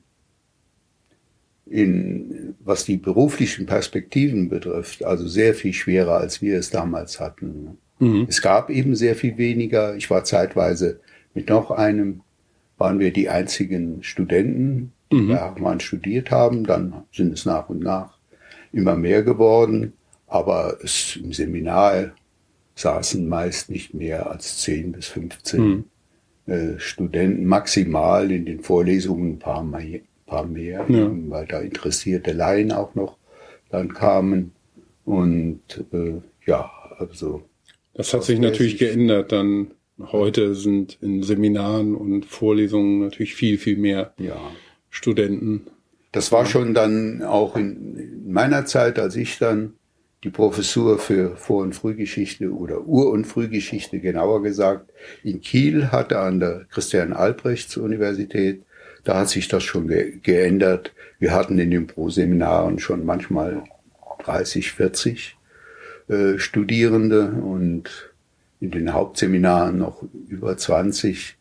in, 1.67 2.55
was 2.61 2.85
die 2.85 2.97
beruflichen 2.97 3.67
Perspektiven 3.67 4.49
betrifft, 4.49 5.05
also 5.05 5.27
sehr 5.27 5.55
viel 5.55 5.73
schwerer, 5.73 6.19
als 6.19 6.41
wir 6.41 6.59
es 6.59 6.71
damals 6.71 7.19
hatten. 7.21 7.79
Mhm. 7.99 8.27
Es 8.29 8.43
gab 8.43 8.71
eben 8.71 8.95
sehr 8.95 9.17
viel 9.17 9.37
weniger. 9.39 9.97
Ich 9.97 10.11
war 10.11 10.25
zeitweise 10.25 11.01
mit 11.35 11.49
noch 11.49 11.71
einem, 11.71 12.21
waren 12.79 12.99
wir 12.99 13.13
die 13.13 13.29
einzigen 13.29 14.03
Studenten, 14.03 14.93
die 15.11 15.17
mhm. 15.17 15.29
da 15.31 15.81
studiert 15.81 16.31
haben. 16.31 16.65
Dann 16.65 17.05
sind 17.13 17.33
es 17.33 17.45
nach 17.45 17.69
und 17.69 17.81
nach 17.81 18.19
immer 18.73 18.97
mehr 18.97 19.23
geworden, 19.23 19.93
aber 20.27 20.79
es, 20.83 21.17
im 21.17 21.33
Seminar 21.33 22.13
saßen 22.75 23.29
meist 23.29 23.71
nicht 23.71 23.95
mehr 23.95 24.31
als 24.31 24.59
10 24.59 24.93
bis 24.93 25.07
15 25.07 25.61
mhm. 25.61 25.85
äh, 26.47 26.79
Studenten, 26.79 27.47
maximal 27.47 28.31
in 28.31 28.47
den 28.47 28.61
Vorlesungen 28.61 29.35
ein 29.35 29.39
paar 29.39 29.63
mehr, 29.63 30.01
paar 30.27 30.47
mehr 30.47 30.85
ja. 30.89 31.11
weil 31.29 31.47
da 31.47 31.61
interessierte 31.61 32.33
Laien 32.33 32.73
auch 32.73 32.95
noch 32.95 33.17
dann 33.71 33.93
kamen. 33.93 34.53
Und 35.05 35.85
äh, 35.93 36.21
ja, 36.47 36.71
also. 36.99 37.43
Das 37.95 38.13
hat 38.13 38.25
sich 38.25 38.39
natürlich 38.39 38.79
geändert. 38.79 39.33
Dann 39.33 39.73
heute 40.01 40.55
sind 40.55 40.99
in 41.01 41.23
Seminaren 41.23 41.95
und 41.95 42.25
Vorlesungen 42.25 43.01
natürlich 43.01 43.35
viel, 43.35 43.59
viel 43.59 43.77
mehr 43.77 44.15
ja. 44.19 44.37
Studenten. 44.91 45.67
Das 46.13 46.33
war 46.33 46.47
schon 46.47 46.75
dann 46.75 47.23
auch 47.23 47.57
in 47.57 48.25
meiner 48.27 48.67
Zeit, 48.67 48.99
als 48.99 49.17
ich 49.17 49.39
dann 49.39 49.75
die 50.25 50.31
Professur 50.31 50.99
für 50.99 51.37
Vor- 51.37 51.63
und 51.63 51.75
Frühgeschichte 51.75 52.51
oder 52.51 52.87
Ur- 52.87 53.11
und 53.11 53.27
Frühgeschichte 53.27 54.01
genauer 54.01 54.43
gesagt 54.43 54.91
in 55.23 55.43
Kiel 55.43 55.93
hatte 55.93 56.19
an 56.19 56.41
der 56.41 56.65
Christian 56.71 57.13
Albrechts 57.13 57.77
Universität. 57.77 58.65
Da 59.05 59.19
hat 59.21 59.29
sich 59.29 59.49
das 59.49 59.63
schon 59.63 59.87
ge 59.87 60.19
geändert. 60.23 60.93
Wir 61.19 61.33
hatten 61.33 61.59
in 61.59 61.71
den 61.71 61.87
Pro-Seminaren 61.87 62.79
schon 62.79 63.05
manchmal 63.05 63.65
30, 64.25 64.73
40 64.73 65.37
äh, 66.09 66.39
Studierende 66.39 67.33
und 67.33 68.15
in 68.61 68.71
den 68.71 68.95
Hauptseminaren 68.95 69.77
noch 69.77 70.03
über 70.29 70.57
20. 70.57 71.37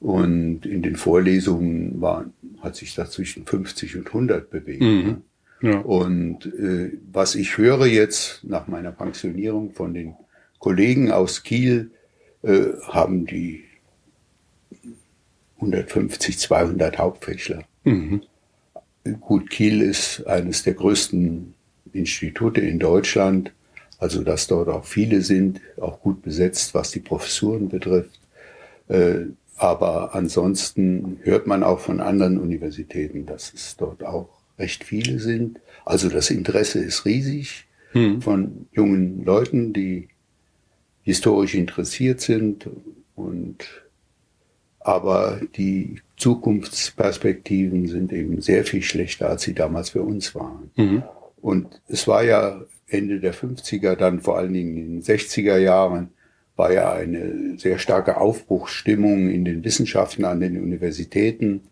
Und 0.00 0.64
in 0.64 0.82
den 0.82 0.96
Vorlesungen 0.96 2.00
waren, 2.00 2.32
hat 2.60 2.76
sich 2.76 2.94
das 2.94 3.10
zwischen 3.10 3.44
50 3.46 3.96
und 3.96 4.06
100 4.06 4.50
bewegt. 4.50 4.82
Mhm. 4.82 5.22
Ja. 5.62 5.78
Und 5.78 6.46
äh, 6.46 6.92
was 7.10 7.34
ich 7.34 7.56
höre 7.58 7.86
jetzt 7.86 8.44
nach 8.44 8.66
meiner 8.66 8.92
Pensionierung 8.92 9.72
von 9.72 9.94
den 9.94 10.14
Kollegen 10.58 11.10
aus 11.10 11.42
Kiel, 11.42 11.90
äh, 12.42 12.72
haben 12.88 13.26
die 13.26 13.64
150, 15.56 16.38
200 16.38 16.98
Hauptfächler. 16.98 17.62
Mhm. 17.84 18.22
Gut, 19.20 19.50
Kiel 19.50 19.82
ist 19.82 20.26
eines 20.26 20.62
der 20.64 20.74
größten 20.74 21.54
Institute 21.92 22.60
in 22.60 22.78
Deutschland, 22.78 23.52
also 23.98 24.22
dass 24.22 24.46
dort 24.46 24.68
auch 24.68 24.84
viele 24.84 25.22
sind, 25.22 25.60
auch 25.80 26.00
gut 26.00 26.22
besetzt, 26.22 26.74
was 26.74 26.90
die 26.90 27.00
Professuren 27.00 27.68
betrifft. 27.68 28.20
Äh, 28.88 29.26
aber 29.56 30.14
ansonsten 30.14 31.18
hört 31.22 31.46
man 31.46 31.62
auch 31.62 31.80
von 31.80 32.00
anderen 32.00 32.38
Universitäten, 32.38 33.24
dass 33.24 33.54
es 33.54 33.76
dort 33.76 34.04
auch 34.04 34.28
recht 34.58 34.84
viele 34.84 35.18
sind. 35.18 35.60
Also 35.84 36.08
das 36.08 36.30
Interesse 36.30 36.78
ist 36.80 37.04
riesig 37.04 37.66
hm. 37.92 38.22
von 38.22 38.66
jungen 38.72 39.24
Leuten, 39.24 39.72
die 39.72 40.08
historisch 41.02 41.54
interessiert 41.54 42.20
sind 42.20 42.68
und 43.14 43.86
aber 44.80 45.40
die 45.56 45.96
Zukunftsperspektiven 46.16 47.88
sind 47.88 48.12
eben 48.12 48.40
sehr 48.40 48.64
viel 48.64 48.82
schlechter, 48.82 49.28
als 49.28 49.42
sie 49.42 49.54
damals 49.54 49.90
für 49.90 50.02
uns 50.02 50.34
waren. 50.36 50.70
Mhm. 50.76 51.02
Und 51.40 51.80
es 51.88 52.06
war 52.06 52.22
ja 52.22 52.60
Ende 52.86 53.18
der 53.18 53.34
50er, 53.34 53.96
dann 53.96 54.20
vor 54.20 54.38
allen 54.38 54.52
Dingen 54.52 54.76
in 54.76 54.92
den 54.92 55.02
60er 55.02 55.58
Jahren, 55.58 56.10
war 56.54 56.72
ja 56.72 56.92
eine 56.92 57.58
sehr 57.58 57.78
starke 57.78 58.16
Aufbruchsstimmung 58.16 59.28
in 59.28 59.44
den 59.44 59.64
Wissenschaften 59.64 60.24
an 60.24 60.40
den 60.40 60.60
Universitäten. 60.62 61.62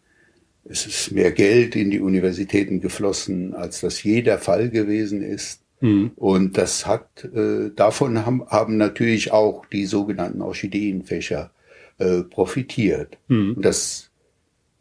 Es 0.64 0.87
ist 0.87 1.12
mehr 1.12 1.33
Geld 1.33 1.76
in 1.76 1.90
die 1.90 2.00
Universitäten 2.00 2.80
geflossen, 2.80 3.54
als 3.54 3.80
das 3.80 4.02
je 4.02 4.23
der 4.23 4.38
Fall 4.38 4.71
gewesen 4.71 5.23
ist. 5.23 5.61
Mhm. 5.80 6.12
Und 6.16 6.56
das 6.56 6.87
hat, 6.87 7.25
äh, 7.25 7.71
davon 7.75 8.25
haben, 8.25 8.47
haben 8.49 8.76
natürlich 8.78 9.33
auch 9.33 9.66
die 9.66 9.85
sogenannten 9.85 10.40
Orchideenfächer 10.40 11.50
äh, 11.99 12.23
profitiert. 12.23 13.18
Mhm. 13.28 13.54
Und 13.56 13.64
das 13.64 14.11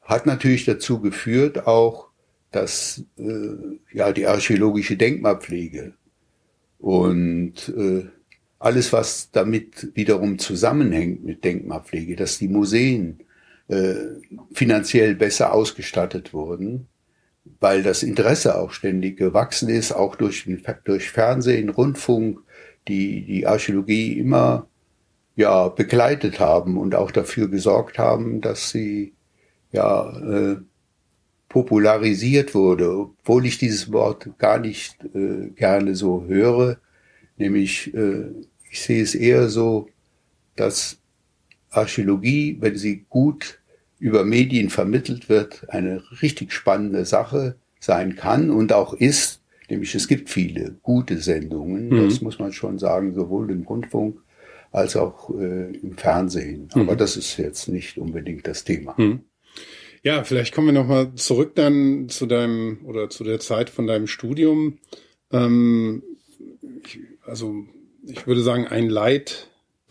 hat 0.01 0.25
natürlich 0.25 0.65
dazu 0.65 0.99
geführt 0.99 1.67
auch, 1.67 2.07
dass 2.51 3.03
äh, 3.17 3.55
ja 3.91 4.11
die 4.11 4.27
archäologische 4.27 4.95
Denkmalpflege 4.95 5.93
Und 6.77 7.73
äh, 7.75 8.05
alles, 8.59 8.93
was 8.93 9.31
damit 9.31 9.91
wiederum 9.95 10.39
zusammenhängt 10.39 11.25
mit 11.25 11.43
Denkmalpflege, 11.43 12.15
dass 12.15 12.39
die 12.39 12.47
Museen 12.47 13.22
äh, 13.67 13.95
finanziell 14.53 15.15
besser 15.15 15.53
ausgestattet 15.53 16.33
wurden, 16.33 16.87
weil 17.59 17.83
das 17.83 18.03
Interesse 18.03 18.57
auch 18.57 18.71
ständig 18.71 19.17
gewachsen 19.17 19.69
ist, 19.69 19.91
auch 19.91 20.15
durch, 20.15 20.47
durch 20.83 21.09
Fernsehen, 21.09 21.69
Rundfunk, 21.69 22.39
die 22.87 23.25
die 23.25 23.47
Archäologie 23.47 24.19
immer 24.19 24.67
ja 25.35 25.69
begleitet 25.69 26.39
haben 26.39 26.77
und 26.77 26.95
auch 26.95 27.11
dafür 27.11 27.49
gesorgt 27.49 27.97
haben, 27.97 28.41
dass 28.41 28.69
sie 28.69 29.13
ja 29.71 30.11
äh, 30.19 30.57
popularisiert 31.49 32.55
wurde, 32.55 32.97
obwohl 32.97 33.45
ich 33.45 33.57
dieses 33.57 33.91
Wort 33.91 34.29
gar 34.37 34.59
nicht 34.59 34.97
äh, 35.13 35.49
gerne 35.55 35.95
so 35.95 36.25
höre, 36.25 36.77
nämlich 37.37 37.93
äh, 37.93 38.31
ich 38.69 38.81
sehe 38.81 39.03
es 39.03 39.13
eher 39.13 39.49
so, 39.49 39.87
dass 40.55 40.97
Archäologie, 41.75 42.57
wenn 42.59 42.75
sie 42.75 43.05
gut 43.09 43.59
über 43.99 44.25
Medien 44.25 44.69
vermittelt 44.69 45.29
wird, 45.29 45.69
eine 45.69 46.03
richtig 46.21 46.51
spannende 46.51 47.05
Sache 47.05 47.55
sein 47.79 48.15
kann 48.15 48.49
und 48.49 48.73
auch 48.73 48.93
ist. 48.93 49.41
Nämlich 49.69 49.95
es 49.95 50.07
gibt 50.07 50.29
viele 50.29 50.75
gute 50.81 51.17
Sendungen, 51.17 51.89
mhm. 51.89 52.05
das 52.05 52.21
muss 52.21 52.37
man 52.37 52.51
schon 52.51 52.79
sagen, 52.79 53.13
sowohl 53.13 53.49
im 53.49 53.63
Rundfunk 53.63 54.19
als 54.71 54.95
auch 54.97 55.29
äh, 55.29 55.75
im 55.77 55.97
Fernsehen. 55.97 56.67
Aber 56.73 56.93
mhm. 56.93 56.97
das 56.97 57.15
ist 57.15 57.37
jetzt 57.37 57.69
nicht 57.69 57.97
unbedingt 57.97 58.47
das 58.47 58.63
Thema. 58.63 58.95
Mhm. 58.97 59.21
Ja, 60.01 60.25
vielleicht 60.25 60.53
kommen 60.53 60.67
wir 60.67 60.73
nochmal 60.73 61.15
zurück 61.15 61.55
dann 61.55 62.09
zu 62.09 62.25
deinem 62.25 62.79
oder 62.83 63.09
zu 63.09 63.23
der 63.23 63.39
Zeit 63.39 63.69
von 63.69 63.87
deinem 63.87 64.07
Studium. 64.07 64.79
Ähm, 65.31 66.03
ich, 66.83 66.99
also 67.25 67.65
ich 68.05 68.27
würde 68.27 68.41
sagen, 68.41 68.67
ein 68.67 68.89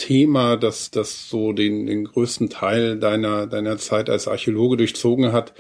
Leitthema, 0.02 0.56
das, 0.56 0.90
das 0.90 1.28
so 1.28 1.52
den, 1.52 1.86
den 1.86 2.04
größten 2.04 2.50
Teil 2.50 2.98
deiner, 2.98 3.46
deiner 3.46 3.78
Zeit 3.78 4.10
als 4.10 4.28
Archäologe 4.28 4.76
durchzogen 4.76 5.32
hat, 5.32 5.54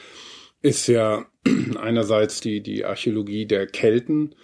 ist 0.62 0.86
ja 0.86 1.26
einerseits 1.80 2.40
die, 2.40 2.62
die 2.62 2.84
Archäologie 2.84 3.46
der 3.46 3.66
Kelten, 3.66 4.34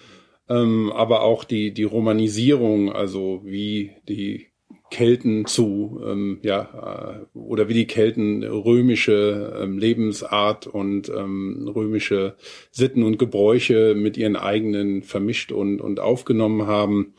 ähm, 0.49 0.93
aber 0.93 1.23
auch 1.23 1.45
die, 1.45 1.73
die 1.73 1.85
Romanisierung, 1.85 2.93
also 2.93 3.43
wie 3.45 3.93
die 4.09 4.47
Kelten 4.90 5.45
zu, 5.45 6.00
ähm, 6.07 6.38
ja, 6.43 7.21
äh, 7.35 7.38
oder 7.38 7.69
wie 7.69 7.75
die 7.75 7.87
Kelten 7.87 8.43
römische 8.43 9.59
ähm, 9.61 9.78
Lebensart 9.78 10.67
und 10.67 11.11
ähm, 11.11 11.71
römische 11.75 12.37
Sitten 12.71 13.02
und 13.02 13.19
Gebräuche 13.19 13.95
mit 13.95 14.17
ihren 14.17 14.37
eigenen 14.37 15.02
vermischt 15.02 15.52
und, 15.52 15.81
und 15.81 16.00
aufgenommen 16.00 16.67
haben 16.67 17.14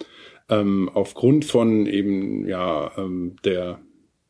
ähm, 0.50 0.90
aufgrund 0.94 1.46
von 1.46 1.86
eben 1.86 2.48
ja 2.48 2.92
ähm, 2.98 3.36
der 3.44 3.80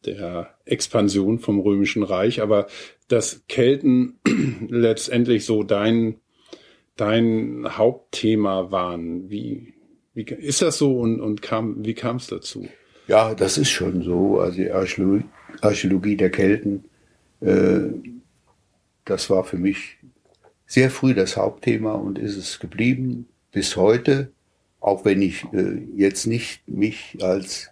der 0.05 0.55
Expansion 0.65 1.39
vom 1.39 1.59
Römischen 1.59 2.03
Reich, 2.03 2.41
aber 2.41 2.67
dass 3.07 3.43
Kelten 3.47 4.19
letztendlich 4.69 5.45
so 5.45 5.63
dein 5.63 6.15
dein 6.95 7.65
Hauptthema 7.77 8.71
waren. 8.71 9.29
Wie 9.29 9.73
wie 10.13 10.23
ist 10.23 10.61
das 10.61 10.77
so 10.77 10.99
und 10.99 11.19
und 11.19 11.41
kam 11.41 11.85
wie 11.85 11.93
kam 11.93 12.17
es 12.17 12.27
dazu? 12.27 12.67
Ja, 13.07 13.33
das 13.33 13.57
ist 13.57 13.71
schon 13.71 14.03
so. 14.03 14.39
Also 14.39 14.57
die 14.57 14.71
Archäologie, 14.71 15.25
Archäologie 15.61 16.15
der 16.15 16.29
Kelten, 16.29 16.85
äh, 17.41 17.79
das 19.05 19.29
war 19.29 19.43
für 19.43 19.57
mich 19.57 19.97
sehr 20.67 20.91
früh 20.91 21.15
das 21.15 21.35
Hauptthema 21.35 21.93
und 21.93 22.19
ist 22.19 22.38
es 22.38 22.59
geblieben 22.59 23.27
bis 23.51 23.75
heute 23.75 24.31
auch 24.79 25.05
wenn 25.05 25.21
ich 25.21 25.45
äh, 25.53 25.81
jetzt 25.95 26.25
nicht 26.27 26.67
mich 26.67 27.17
als 27.21 27.69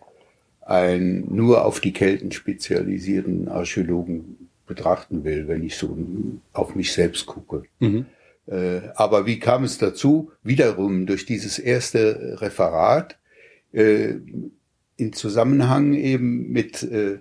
ein 0.61 1.25
nur 1.29 1.65
auf 1.65 1.79
die 1.79 1.93
Kelten 1.93 2.31
spezialisierten 2.31 3.47
Archäologen 3.47 4.49
betrachten 4.65 5.23
will, 5.23 5.47
wenn 5.47 5.63
ich 5.63 5.75
so 5.75 5.97
auf 6.51 6.75
mich 6.75 6.91
selbst 6.91 7.25
gucke. 7.25 7.63
Mhm. 7.79 8.05
Äh, 8.47 8.82
aber 8.95 9.25
wie 9.25 9.39
kam 9.39 9.63
es 9.63 9.77
dazu? 9.77 10.32
Wiederum 10.43 11.05
durch 11.05 11.25
dieses 11.25 11.58
erste 11.58 12.38
Referat 12.41 13.17
äh, 13.71 14.15
in 14.97 15.13
Zusammenhang 15.13 15.93
eben 15.93 16.51
mit 16.51 16.84
äh, 16.84 17.19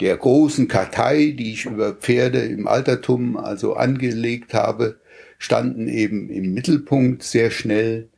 der 0.00 0.16
großen 0.16 0.66
Kartei, 0.66 1.34
die 1.38 1.52
ich 1.52 1.66
über 1.66 1.92
Pferde 1.92 2.40
im 2.40 2.66
Altertum 2.66 3.36
also 3.36 3.74
angelegt 3.74 4.54
habe, 4.54 4.98
standen 5.38 5.88
eben 5.88 6.30
im 6.30 6.54
Mittelpunkt 6.54 7.22
sehr 7.22 7.50
schnell 7.50 8.08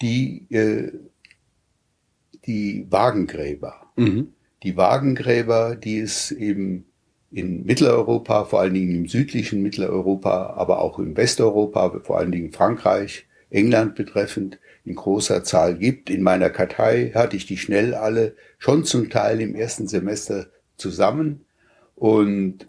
die, 0.00 0.46
äh, 0.50 0.92
die 2.46 2.86
Wagengräber. 2.90 3.82
Mhm. 3.96 4.32
Die 4.62 4.76
Wagengräber, 4.76 5.76
die 5.76 5.98
es 5.98 6.30
eben 6.30 6.86
in 7.30 7.64
Mitteleuropa, 7.64 8.44
vor 8.44 8.60
allen 8.60 8.74
Dingen 8.74 8.94
im 8.94 9.08
südlichen 9.08 9.62
Mitteleuropa, 9.62 10.54
aber 10.56 10.80
auch 10.80 10.98
in 10.98 11.16
Westeuropa, 11.16 12.00
vor 12.02 12.18
allen 12.18 12.32
Dingen 12.32 12.52
Frankreich, 12.52 13.26
England 13.50 13.94
betreffend, 13.94 14.58
in 14.84 14.94
großer 14.94 15.44
Zahl 15.44 15.76
gibt. 15.76 16.10
In 16.10 16.22
meiner 16.22 16.50
Kartei 16.50 17.12
hatte 17.14 17.36
ich 17.36 17.46
die 17.46 17.58
schnell 17.58 17.94
alle 17.94 18.34
schon 18.58 18.84
zum 18.84 19.10
Teil 19.10 19.40
im 19.40 19.54
ersten 19.54 19.86
Semester 19.86 20.46
zusammen. 20.76 21.44
Und 21.94 22.66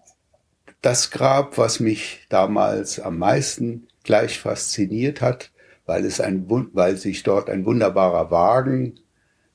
das 0.82 1.12
Grab, 1.12 1.58
was 1.58 1.80
mich 1.80 2.26
damals 2.30 3.00
am 3.00 3.18
meisten 3.18 3.88
gleich 4.04 4.40
fasziniert 4.40 5.22
hat, 5.22 5.51
weil 5.92 6.06
es 6.06 6.22
ein, 6.22 6.46
weil 6.48 6.96
sich 6.96 7.22
dort 7.24 7.50
ein 7.50 7.66
wunderbarer 7.66 8.32
Wagen 8.32 8.94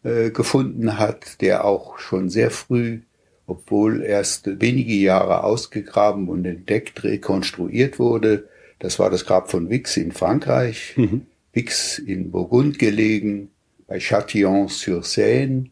äh, 0.02 0.30
gefunden 0.30 0.98
hat, 0.98 1.40
der 1.40 1.64
auch 1.64 1.98
schon 1.98 2.28
sehr 2.28 2.50
früh, 2.50 3.00
obwohl 3.46 4.02
erst 4.02 4.60
wenige 4.60 4.92
Jahre 4.92 5.44
ausgegraben 5.44 6.28
und 6.28 6.44
entdeckt, 6.44 7.02
rekonstruiert 7.04 7.98
wurde. 7.98 8.50
Das 8.80 8.98
war 8.98 9.08
das 9.08 9.24
Grab 9.24 9.50
von 9.50 9.70
Vix 9.70 9.96
in 9.96 10.12
Frankreich, 10.12 10.92
mhm. 10.98 11.22
Vix 11.54 11.98
in 11.98 12.30
Burgund 12.30 12.78
gelegen, 12.78 13.48
bei 13.86 13.96
Châtillon-sur-Seine. 13.96 15.70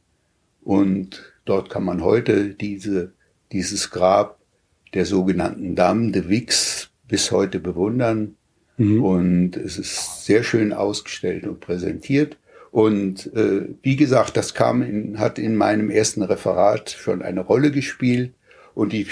Und 0.62 1.35
dort 1.44 1.68
kann 1.68 1.85
man 1.85 2.03
heute 2.03 2.55
diese, 2.55 3.12
dieses 3.53 3.90
Grab 3.90 4.38
der 4.94 5.05
sogenannten 5.05 5.74
Dame 5.74 6.11
de 6.11 6.27
Vix 6.31 6.88
bis 7.07 7.31
heute 7.33 7.61
bewundern. 7.61 8.37
Mhm. 8.77 9.05
Und 9.05 9.57
es 9.57 9.79
ist 9.79 10.25
sehr 10.25 10.43
schön 10.43 10.73
ausgestellt 10.73 11.47
und 11.47 11.61
präsentiert. 11.61 12.37
Und 12.71 13.33
äh, 13.35 13.69
wie 13.83 13.97
gesagt, 13.97 14.37
das 14.37 14.55
kam 14.55 14.83
in, 14.83 15.19
hat 15.21 15.39
in 15.39 15.55
meinem 15.55 15.91
ersten 15.91 16.23
Referat 16.23 16.91
schon 16.91 17.23
eine 17.23 17.41
Rolle 17.41 17.71
gespielt. 17.71 18.33
Und 18.75 18.93
die, 18.93 19.07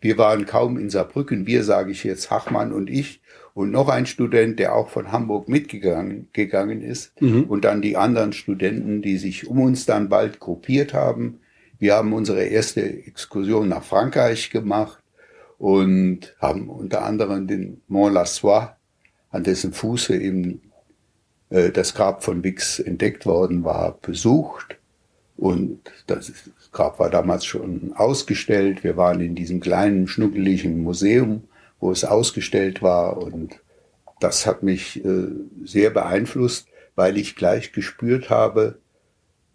wir 0.00 0.18
waren 0.18 0.46
kaum 0.46 0.78
in 0.78 0.88
Saarbrücken, 0.88 1.44
wir 1.44 1.64
sage 1.64 1.90
ich 1.90 2.04
jetzt, 2.04 2.30
Hachmann 2.30 2.72
und 2.72 2.88
ich 2.88 3.20
und 3.54 3.72
noch 3.72 3.88
ein 3.88 4.06
Student, 4.06 4.60
der 4.60 4.76
auch 4.76 4.88
von 4.88 5.10
Hamburg 5.10 5.48
mitgegangen 5.48 6.28
gegangen 6.32 6.80
ist 6.80 7.20
mhm. 7.20 7.44
und 7.44 7.64
dann 7.64 7.82
die 7.82 7.96
anderen 7.96 8.32
Studenten, 8.32 9.02
die 9.02 9.18
sich 9.18 9.48
um 9.48 9.60
uns 9.60 9.86
dann 9.86 10.08
bald 10.08 10.38
gruppiert 10.38 10.94
haben. 10.94 11.40
Wir 11.80 11.94
haben 11.94 12.12
unsere 12.12 12.44
erste 12.44 12.82
Exkursion 12.82 13.68
nach 13.68 13.82
Frankreich 13.82 14.50
gemacht 14.50 15.02
und 15.58 16.36
haben 16.40 16.68
unter 16.68 17.04
anderem 17.04 17.48
den 17.48 17.80
Mont 17.88 18.14
Lassois 18.14 18.68
an 19.30 19.44
dessen 19.44 19.72
Fuße 19.72 20.16
eben 20.16 20.60
äh, 21.50 21.70
das 21.70 21.94
Grab 21.94 22.24
von 22.24 22.42
Wix 22.42 22.78
entdeckt 22.78 23.26
worden 23.26 23.64
war, 23.64 23.98
besucht. 24.00 24.78
Und 25.36 25.80
das 26.06 26.32
Grab 26.72 26.98
war 26.98 27.10
damals 27.10 27.44
schon 27.44 27.92
ausgestellt. 27.94 28.84
Wir 28.84 28.96
waren 28.96 29.20
in 29.20 29.34
diesem 29.34 29.60
kleinen, 29.60 30.06
schnuckeligen 30.06 30.82
Museum, 30.82 31.44
wo 31.78 31.90
es 31.90 32.04
ausgestellt 32.04 32.82
war. 32.82 33.16
Und 33.16 33.58
das 34.20 34.46
hat 34.46 34.62
mich 34.62 35.04
äh, 35.04 35.28
sehr 35.64 35.90
beeinflusst, 35.90 36.68
weil 36.94 37.16
ich 37.16 37.36
gleich 37.36 37.72
gespürt 37.72 38.28
habe, 38.28 38.78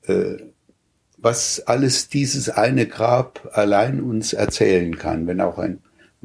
äh, 0.07 0.37
was 1.17 1.61
alles 1.65 2.09
dieses 2.09 2.49
eine 2.49 2.87
Grab 2.87 3.49
allein 3.53 4.01
uns 4.01 4.33
erzählen 4.33 4.97
kann, 4.97 5.27
wenn 5.27 5.41
auch 5.41 5.57
ein 5.57 5.79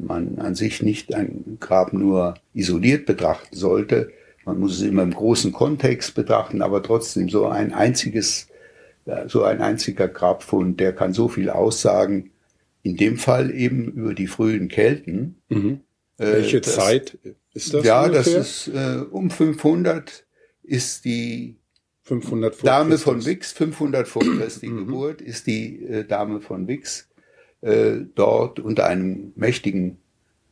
man 0.05 0.39
an 0.39 0.55
sich 0.55 0.81
nicht 0.81 1.13
ein 1.13 1.57
Grab 1.59 1.93
nur 1.93 2.35
isoliert 2.53 3.05
betrachten 3.05 3.55
sollte. 3.55 4.11
Man 4.45 4.59
muss 4.59 4.79
es 4.79 4.81
immer 4.81 5.03
im 5.03 5.13
großen 5.13 5.51
Kontext 5.51 6.15
betrachten, 6.15 6.61
aber 6.61 6.81
trotzdem 6.81 7.29
so 7.29 7.47
ein 7.47 7.73
einziges, 7.73 8.47
so 9.27 9.43
ein 9.43 9.61
einziger 9.61 10.07
Grabfund, 10.07 10.79
der 10.79 10.93
kann 10.93 11.13
so 11.13 11.27
viel 11.27 11.49
aussagen. 11.49 12.31
In 12.83 12.97
dem 12.97 13.17
Fall 13.17 13.51
eben 13.51 13.91
über 13.91 14.15
die 14.15 14.27
frühen 14.27 14.67
Kelten. 14.67 15.35
Mhm. 15.49 15.81
Äh, 16.17 16.33
Welche 16.33 16.57
äh, 16.57 16.61
das, 16.61 16.75
Zeit 16.75 17.17
ist 17.53 17.73
das? 17.73 17.85
Ja, 17.85 18.05
ungefähr? 18.05 18.39
das 18.39 18.67
ist 18.67 18.73
äh, 18.73 19.03
um 19.11 19.29
500 19.29 20.25
ist 20.63 21.05
die 21.05 21.57
500 22.03 22.55
vor 22.55 22.67
Dame 22.67 22.97
von 22.97 23.25
Wix, 23.25 23.51
500 23.51 24.07
vor 24.07 24.23
Christi. 24.23 24.67
Geburt, 24.67 25.21
ist 25.21 25.47
die 25.47 25.83
äh, 25.83 26.05
Dame 26.05 26.41
von 26.41 26.67
Wix 26.67 27.07
äh, 27.61 27.97
dort 28.15 28.59
unter 28.59 28.87
einem 28.87 29.33
mächtigen 29.35 29.97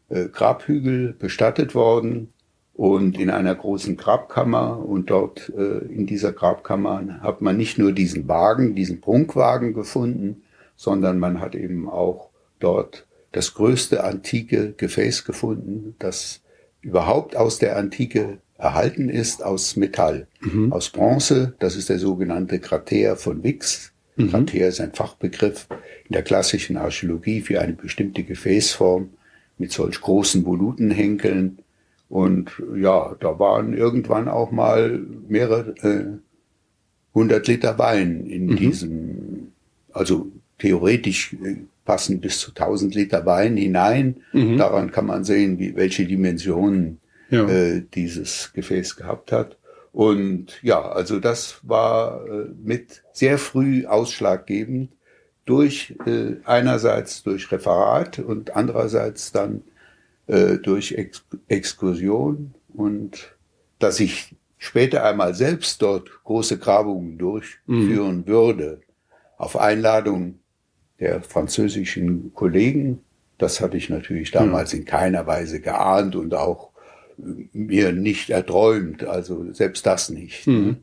äh, 0.10 0.26
Grabhügel 0.26 1.14
bestattet 1.14 1.76
worden. 1.76 2.30
und 2.74 3.20
in 3.20 3.30
einer 3.30 3.56
großen 3.56 3.98
Grabkammer. 3.98 4.80
Und 4.80 5.10
dort 5.10 5.52
äh, 5.58 5.80
in 5.80 6.06
dieser 6.06 6.32
Grabkammer 6.32 7.20
hat 7.22 7.42
man 7.42 7.58
nicht 7.58 7.78
nur 7.78 7.92
diesen 7.92 8.30
Wagen, 8.30 8.74
diesen 8.74 9.02
Prunkwagen 9.02 9.74
gefunden, 9.74 10.44
sondern 10.78 11.20
man 11.20 11.42
hat 11.42 11.56
eben 11.56 11.90
auch 11.90 12.30
dort 12.60 13.06
das 13.34 13.54
größte 13.54 14.04
antike 14.04 14.74
Gefäß 14.78 15.26
gefunden, 15.26 15.96
das 16.00 16.42
überhaupt 16.82 17.36
aus 17.36 17.60
der 17.60 17.76
Antike 17.78 18.38
erhalten 18.58 19.10
ist, 19.10 19.44
aus 19.44 19.76
Metall, 19.76 20.28
mhm. 20.42 20.72
aus 20.72 20.90
Bronze. 20.90 21.56
Das 21.60 21.76
ist 21.76 21.90
der 21.90 22.00
sogenannte 22.00 22.60
Krater 22.60 23.16
von 23.16 23.44
Wix. 23.44 23.92
Mhm. 24.20 24.30
Krater 24.30 24.68
ist 24.68 24.82
ein 24.82 24.94
Fachbegriff 24.94 25.68
in 26.08 26.14
der 26.14 26.24
klassischen 26.24 26.78
Archäologie 26.78 27.42
für 27.42 27.62
eine 27.62 27.74
bestimmte 27.74 28.24
Gefäßform 28.24 29.10
mit 29.58 29.72
solch 29.72 30.02
großen 30.02 30.46
Volutenhenkeln. 30.46 31.60
Und 32.10 32.52
ja, 32.76 33.16
da 33.20 33.40
waren 33.40 33.74
irgendwann 33.74 34.28
auch 34.28 34.52
mal 34.52 35.00
mehrere 35.28 35.76
äh, 35.84 36.06
hundert 37.14 37.48
Liter 37.48 37.78
Wein 37.78 38.26
in 38.26 38.48
mhm. 38.48 38.56
diesem, 38.56 39.52
also 39.94 40.28
theoretisch 40.58 41.34
äh, 41.34 41.56
passen 41.86 42.20
bis 42.20 42.40
zu 42.40 42.50
1000 42.50 42.96
Liter 42.96 43.26
Wein 43.26 43.58
hinein. 43.58 44.18
Mhm. 44.34 44.58
Daran 44.58 44.92
kann 44.92 45.06
man 45.06 45.24
sehen, 45.24 45.60
wie, 45.60 45.76
welche 45.76 46.06
Dimensionen 46.06 47.00
ja. 47.30 47.48
äh, 47.48 47.84
dieses 47.94 48.52
Gefäß 48.54 48.96
gehabt 48.96 49.32
hat. 49.32 49.59
Und 49.92 50.62
ja, 50.62 50.82
also 50.82 51.20
das 51.20 51.60
war 51.64 52.26
äh, 52.28 52.46
mit 52.62 53.04
sehr 53.12 53.38
früh 53.38 53.86
ausschlaggebend 53.86 54.92
durch 55.46 55.96
äh, 56.06 56.36
einerseits 56.46 57.24
durch 57.24 57.52
Referat 57.52 58.20
und 58.20 58.56
andererseits 58.56 59.32
dann 59.32 59.64
äh, 60.28 60.58
durch 60.58 60.92
Ex 60.92 61.24
Exkursion 61.48 62.54
und 62.74 63.36
dass 63.80 64.00
ich 64.00 64.36
später 64.60 65.04
einmal 65.04 65.34
selbst 65.34 65.82
dort 65.82 66.24
große 66.24 66.60
Grabungen 66.60 67.18
durchführen 67.18 68.18
mhm. 68.18 68.28
würde, 68.28 68.82
auf 69.38 69.58
Einladung 69.58 70.40
der 71.00 71.22
französischen 71.22 72.34
Kollegen. 72.36 73.02
Das 73.38 73.62
hatte 73.62 73.78
ich 73.78 73.90
natürlich 73.90 74.32
damals 74.32 74.74
mhm. 74.74 74.80
in 74.82 74.86
keiner 74.86 75.26
Weise 75.26 75.62
geahnt 75.62 76.16
und 76.16 76.36
auch 76.36 76.69
mir 77.54 77.92
nicht 77.92 78.30
erträumt. 78.30 79.04
Also 79.04 79.52
selbst 79.54 79.86
das 79.86 80.10
nicht. 80.10 80.48
Mhm. 80.48 80.78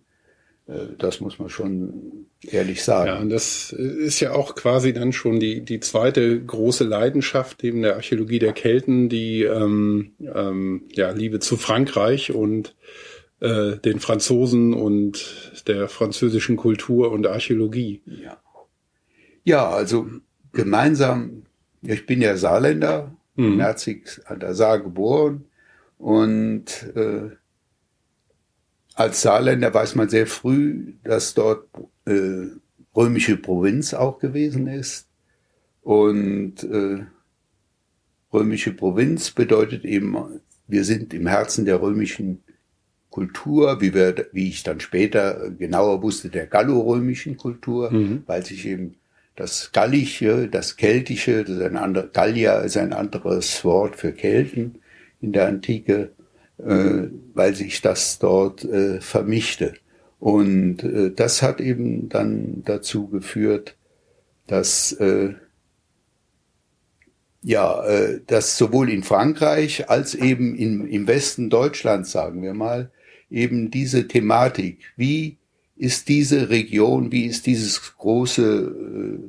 Äh, 0.66 0.96
das 0.98 1.20
muss 1.20 1.38
man 1.38 1.48
schon 1.48 2.26
ehrlich 2.42 2.82
sagen. 2.82 3.08
Ja, 3.08 3.18
und 3.18 3.30
das 3.30 3.72
ist 3.72 4.20
ja 4.20 4.32
auch 4.32 4.54
quasi 4.54 4.92
dann 4.92 5.12
schon 5.12 5.40
die, 5.40 5.62
die 5.62 5.80
zweite 5.80 6.40
große 6.42 6.84
Leidenschaft 6.84 7.62
neben 7.62 7.82
der 7.82 7.94
Archäologie 7.94 8.38
der 8.38 8.52
Kelten, 8.52 9.08
die 9.08 9.42
ähm, 9.42 10.12
ähm, 10.20 10.82
ja, 10.92 11.10
Liebe 11.10 11.40
zu 11.40 11.56
Frankreich 11.56 12.32
und 12.32 12.74
äh, 13.40 13.76
den 13.76 14.00
Franzosen 14.00 14.74
und 14.74 15.62
der 15.66 15.88
französischen 15.88 16.56
Kultur 16.56 17.10
und 17.10 17.26
Archäologie. 17.26 18.02
Ja, 18.06 18.38
ja 19.44 19.68
also 19.68 20.06
gemeinsam, 20.52 21.42
ich 21.82 22.06
bin 22.06 22.22
ja 22.22 22.36
Saarländer, 22.36 23.16
mhm. 23.34 23.56
Merzig 23.56 24.20
an 24.26 24.40
der 24.40 24.54
Saar 24.54 24.80
geboren 24.80 25.44
und 25.98 26.64
äh, 26.94 27.30
als 28.94 29.22
Saarländer 29.22 29.72
weiß 29.72 29.94
man 29.94 30.08
sehr 30.08 30.26
früh, 30.26 30.94
dass 31.04 31.34
dort 31.34 31.68
äh, 32.06 32.46
römische 32.94 33.36
Provinz 33.36 33.94
auch 33.94 34.18
gewesen 34.18 34.66
ist. 34.66 35.08
Und 35.82 36.64
äh, 36.64 37.04
römische 38.32 38.72
Provinz 38.72 39.30
bedeutet 39.30 39.84
eben, 39.84 40.40
wir 40.66 40.84
sind 40.84 41.14
im 41.14 41.26
Herzen 41.26 41.64
der 41.64 41.80
römischen 41.80 42.42
Kultur, 43.10 43.80
wie, 43.80 43.94
wir, 43.94 44.26
wie 44.32 44.48
ich 44.48 44.62
dann 44.62 44.80
später 44.80 45.50
genauer 45.50 46.02
wusste, 46.02 46.28
der 46.28 46.46
gallorömischen 46.46 47.36
Kultur, 47.36 47.90
mhm. 47.90 48.24
weil 48.26 48.44
sich 48.44 48.66
eben 48.66 48.96
das 49.36 49.70
Gallische, 49.72 50.48
das 50.48 50.76
Keltische, 50.76 51.44
das 51.44 51.56
ist 51.56 51.62
ein 51.62 51.76
anderer, 51.76 52.08
Gallia 52.08 52.60
ist 52.60 52.76
ein 52.78 52.92
anderes 52.92 53.64
Wort 53.64 53.96
für 53.96 54.12
Kelten 54.12 54.80
in 55.26 55.32
der 55.32 55.48
Antike, 55.48 56.12
äh, 56.58 57.08
weil 57.34 57.54
sich 57.54 57.82
das 57.82 58.18
dort 58.18 58.64
äh, 58.64 59.00
vermischte. 59.00 59.74
Und 60.18 60.82
äh, 60.82 61.10
das 61.10 61.42
hat 61.42 61.60
eben 61.60 62.08
dann 62.08 62.62
dazu 62.64 63.08
geführt, 63.08 63.76
dass 64.46 64.92
äh, 64.92 65.34
ja, 67.42 67.84
äh, 67.84 68.20
dass 68.26 68.58
sowohl 68.58 68.90
in 68.90 69.04
Frankreich 69.04 69.88
als 69.88 70.16
eben 70.16 70.56
in, 70.56 70.88
im 70.88 71.06
Westen 71.06 71.48
Deutschlands, 71.48 72.10
sagen 72.10 72.42
wir 72.42 72.54
mal, 72.54 72.90
eben 73.30 73.70
diese 73.70 74.08
Thematik, 74.08 74.78
wie 74.96 75.36
ist 75.76 76.08
diese 76.08 76.48
Region, 76.48 77.12
wie 77.12 77.26
ist 77.26 77.46
dieses 77.46 77.96
große, 77.96 79.22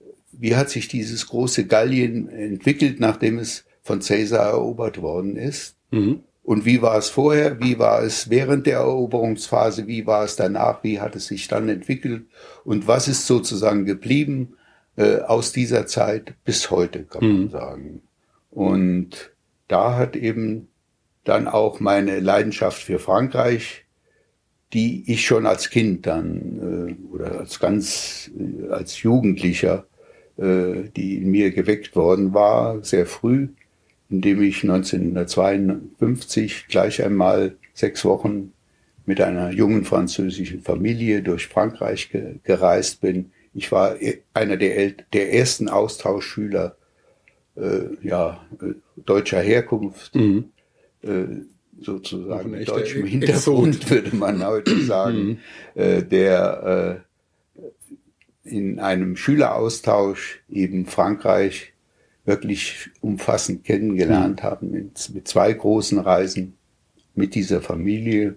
äh, 0.00 0.06
wie 0.32 0.56
hat 0.56 0.70
sich 0.70 0.88
dieses 0.88 1.28
große 1.28 1.66
Gallien 1.66 2.28
entwickelt, 2.28 2.98
nachdem 2.98 3.38
es 3.38 3.64
von 3.84 4.00
Caesar 4.00 4.50
erobert 4.50 5.00
worden 5.00 5.36
ist? 5.36 5.76
Mhm. 5.90 6.20
Und 6.42 6.66
wie 6.66 6.82
war 6.82 6.98
es 6.98 7.08
vorher? 7.08 7.60
Wie 7.60 7.78
war 7.78 8.02
es 8.02 8.28
während 8.28 8.66
der 8.66 8.78
Eroberungsphase? 8.78 9.86
Wie 9.86 10.06
war 10.06 10.24
es 10.24 10.36
danach? 10.36 10.82
Wie 10.82 11.00
hat 11.00 11.16
es 11.16 11.26
sich 11.26 11.48
dann 11.48 11.68
entwickelt? 11.68 12.26
Und 12.64 12.86
was 12.86 13.08
ist 13.08 13.26
sozusagen 13.26 13.86
geblieben 13.86 14.56
äh, 14.96 15.20
aus 15.20 15.52
dieser 15.52 15.86
Zeit 15.86 16.34
bis 16.44 16.70
heute, 16.70 17.04
kann 17.04 17.26
man 17.26 17.42
mhm. 17.44 17.50
sagen. 17.50 18.02
Und 18.50 19.32
da 19.68 19.96
hat 19.96 20.16
eben 20.16 20.68
dann 21.24 21.48
auch 21.48 21.80
meine 21.80 22.20
Leidenschaft 22.20 22.82
für 22.82 22.98
Frankreich, 22.98 23.84
die 24.74 25.10
ich 25.10 25.24
schon 25.24 25.46
als 25.46 25.70
Kind 25.70 26.06
dann 26.06 26.98
äh, 27.10 27.14
oder 27.14 27.38
als 27.38 27.58
ganz 27.58 28.30
äh, 28.38 28.68
als 28.68 29.02
Jugendlicher, 29.02 29.86
äh, 30.36 30.90
die 30.94 31.16
in 31.16 31.30
mir 31.30 31.52
geweckt 31.52 31.96
worden 31.96 32.34
war, 32.34 32.82
sehr 32.84 33.06
früh, 33.06 33.48
indem 34.10 34.42
ich 34.42 34.62
1952 34.62 36.66
gleich 36.68 37.02
einmal 37.02 37.56
sechs 37.72 38.04
Wochen 38.04 38.52
mit 39.06 39.20
einer 39.20 39.50
jungen 39.50 39.84
französischen 39.84 40.62
Familie 40.62 41.22
durch 41.22 41.48
Frankreich 41.48 42.10
ge 42.10 42.36
gereist 42.42 43.00
bin. 43.00 43.32
Ich 43.52 43.72
war 43.72 44.00
e, 44.00 44.20
einer 44.32 44.56
der, 44.56 44.92
der 45.12 45.34
ersten 45.34 45.68
Austauschschüler 45.68 46.76
äh, 47.56 47.88
ja, 48.02 48.44
äh, 48.60 48.74
deutscher 48.96 49.40
Herkunft, 49.40 50.14
mhm. 50.14 50.50
äh, 51.02 51.24
sozusagen 51.80 52.50
mit 52.50 52.68
deutschem 52.68 53.04
Hintergrund, 53.04 53.76
Exot. 53.76 53.90
würde 53.90 54.16
man 54.16 54.44
heute 54.44 54.80
sagen, 54.84 55.40
mhm. 55.74 55.80
äh, 55.80 56.02
der 56.02 57.04
äh, 57.04 58.48
in 58.48 58.78
einem 58.78 59.16
Schüleraustausch 59.16 60.42
eben 60.48 60.86
Frankreich 60.86 61.73
wirklich 62.24 62.90
umfassend 63.00 63.64
kennengelernt 63.64 64.42
mhm. 64.42 64.46
haben 64.46 64.70
mit, 64.70 65.10
mit 65.14 65.28
zwei 65.28 65.52
großen 65.52 65.98
Reisen 65.98 66.54
mit 67.14 67.34
dieser 67.34 67.60
Familie 67.60 68.36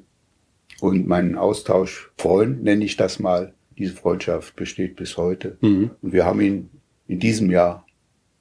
und 0.79 1.07
meinen 1.07 1.35
Austauschfreund, 1.35 2.63
nenne 2.63 2.85
ich 2.85 2.97
das 2.97 3.19
mal. 3.19 3.53
Diese 3.77 3.93
Freundschaft 3.93 4.55
besteht 4.55 4.95
bis 4.95 5.17
heute. 5.17 5.57
Mhm. 5.61 5.91
Und 6.01 6.13
wir 6.13 6.25
haben 6.25 6.41
ihn 6.41 6.69
in 7.07 7.19
diesem 7.19 7.49
Jahr 7.49 7.85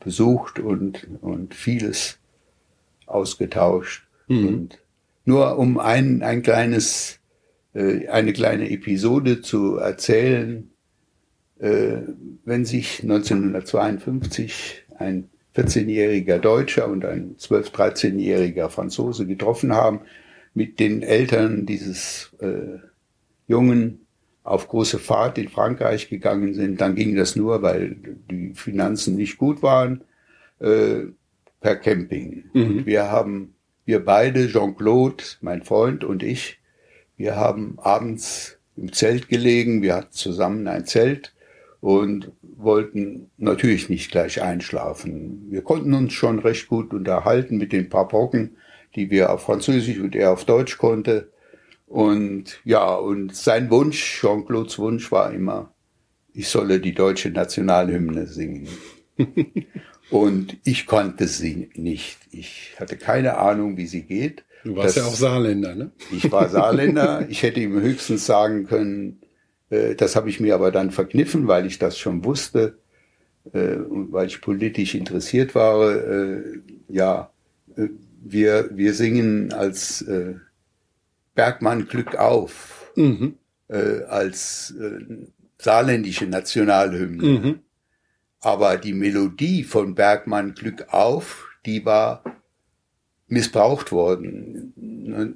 besucht 0.01 0.59
und, 0.59 1.07
und 1.21 1.55
vieles 1.55 2.19
ausgetauscht. 3.07 4.07
Mhm. 4.29 4.49
Und 4.49 4.79
nur 5.25 5.59
um 5.59 5.79
ein, 5.79 6.23
ein 6.23 6.43
kleines, 6.43 7.21
äh, 7.75 8.09
eine 8.09 8.33
kleine 8.33 8.71
Episode 8.71 9.41
zu 9.41 9.77
erzählen, 9.77 10.71
äh, 11.59 11.99
wenn 12.45 12.65
sich 12.65 13.03
1952 13.03 14.85
ein 14.99 15.31
14-jähriger 15.57 16.39
Deutscher 16.39 16.89
und 16.89 17.05
ein 17.05 17.37
12-, 17.37 17.73
13-jähriger 17.73 18.69
Franzose 18.69 19.27
getroffen 19.27 19.73
haben, 19.73 20.01
mit 20.55 20.81
den 20.81 21.03
Eltern 21.03 21.67
dieses 21.67 22.33
äh, 22.41 22.79
Jungen 23.47 24.07
auf 24.43 24.69
große 24.69 24.99
Fahrt 24.99 25.39
in 25.39 25.49
Frankreich 25.49 26.09
gegangen 26.09 26.55
sind. 26.55 26.81
Dann 26.81 26.95
ging 26.95 27.17
das 27.17 27.37
nur, 27.37 27.63
weil 27.63 27.97
die 28.31 28.53
Finanzen 28.55 29.17
nicht 29.17 29.39
gut 29.39 29.63
waren, 29.63 30.03
äh, 30.61 31.07
per 31.61 31.77
Camping. 31.77 32.45
Mhm. 32.53 32.63
Und 32.63 32.87
wir 32.87 33.11
haben, 33.11 33.55
wir 33.85 34.05
beide, 34.05 34.49
Jean-Claude, 34.49 35.25
mein 35.41 35.63
Freund 35.63 36.05
und 36.05 36.23
ich, 36.23 36.59
wir 37.17 37.37
haben 37.37 37.79
abends 37.79 38.59
im 38.77 38.93
Zelt 38.93 39.29
gelegen, 39.29 39.83
wir 39.83 39.95
hatten 39.95 40.13
zusammen 40.13 40.69
ein 40.69 40.87
Zelt 40.87 41.35
und 41.87 42.33
wollten 42.43 43.31
natürlich 43.37 43.89
nicht 43.89 44.11
gleich 44.11 44.43
einschlafen. 44.43 45.47
Wir 45.51 45.63
konnten 45.63 45.95
uns 45.95 46.15
schon 46.15 46.41
recht 46.41 46.67
gut 46.67 46.93
unterhalten 46.93 47.59
mit 47.59 47.71
den 47.71 47.89
paar 47.89 48.09
Brocken, 48.09 48.57
die 48.97 49.09
wir 49.09 49.33
auf 49.33 49.45
Französisch 49.45 50.01
und 50.01 50.17
er 50.17 50.33
auf 50.33 50.45
Deutsch 50.45 50.79
konnte. 50.79 51.31
Und 51.87 52.59
ja, 52.65 52.93
und 52.93 53.37
sein 53.37 53.71
Wunsch, 53.71 54.19
Jean-Claude's 54.21 54.81
Wunsch 54.81 55.13
war 55.13 55.33
immer, 55.33 55.73
ich 56.33 56.49
solle 56.49 56.81
die 56.81 56.93
deutsche 56.93 57.31
Nationalhymne 57.31 58.27
singen. 58.27 58.67
und 60.11 60.57
ich 60.65 60.87
konnte 60.87 61.29
sie 61.29 61.71
nicht. 61.77 62.19
Ich 62.33 62.75
hatte 62.81 62.97
keine 62.97 63.39
Ahnung, 63.39 63.77
wie 63.77 63.87
sie 63.87 64.03
geht. 64.03 64.45
Du 64.65 64.75
warst 64.75 64.97
das, 64.97 65.05
ja 65.05 65.09
auch 65.09 65.15
Saarländer, 65.15 65.77
ne? 65.77 65.93
Ich 66.11 66.33
war 66.33 66.49
Saarländer. 66.49 67.27
Ich 67.31 67.45
hätte 67.45 67.61
ihm 67.61 67.81
höchstens 67.81 68.27
sagen 68.27 68.67
können, 68.67 69.21
das 69.69 70.17
habe 70.17 70.29
ich 70.29 70.41
mir 70.41 70.55
aber 70.55 70.71
dann 70.71 70.91
verkniffen, 70.91 71.49
weil 71.49 71.67
ich 71.67 71.79
das 71.79 71.99
schon 71.99 72.25
wusste 72.25 72.79
äh, 73.53 73.77
und 73.77 74.13
weil 74.13 74.27
ich 74.27 74.41
politisch 74.41 74.95
interessiert 74.95 75.55
war. 75.55 75.95
Äh, 75.95 76.61
ja, 76.89 77.31
äh, 77.77 77.89
wir, 78.23 78.71
wir 78.73 78.95
singen 78.95 79.53
als 79.53 80.03
äh, 80.03 80.35
Bergmann 81.35 81.87
Glück 81.87 82.17
auf, 82.17 82.91
mhm. 82.97 83.37
äh, 83.69 84.03
als 84.05 84.75
äh, 84.81 85.27
saarländische 85.59 86.27
Nationalhymne. 86.27 87.23
Mhm. 87.23 87.59
Aber 88.41 88.77
die 88.77 88.95
Melodie 88.95 89.65
von 89.65 89.95
Bergmann 89.95 90.55
Glück 90.55 90.87
auf, 90.93 91.49
die 91.65 91.85
war 91.85 92.23
missbraucht 93.29 93.93
worden. 93.93 94.73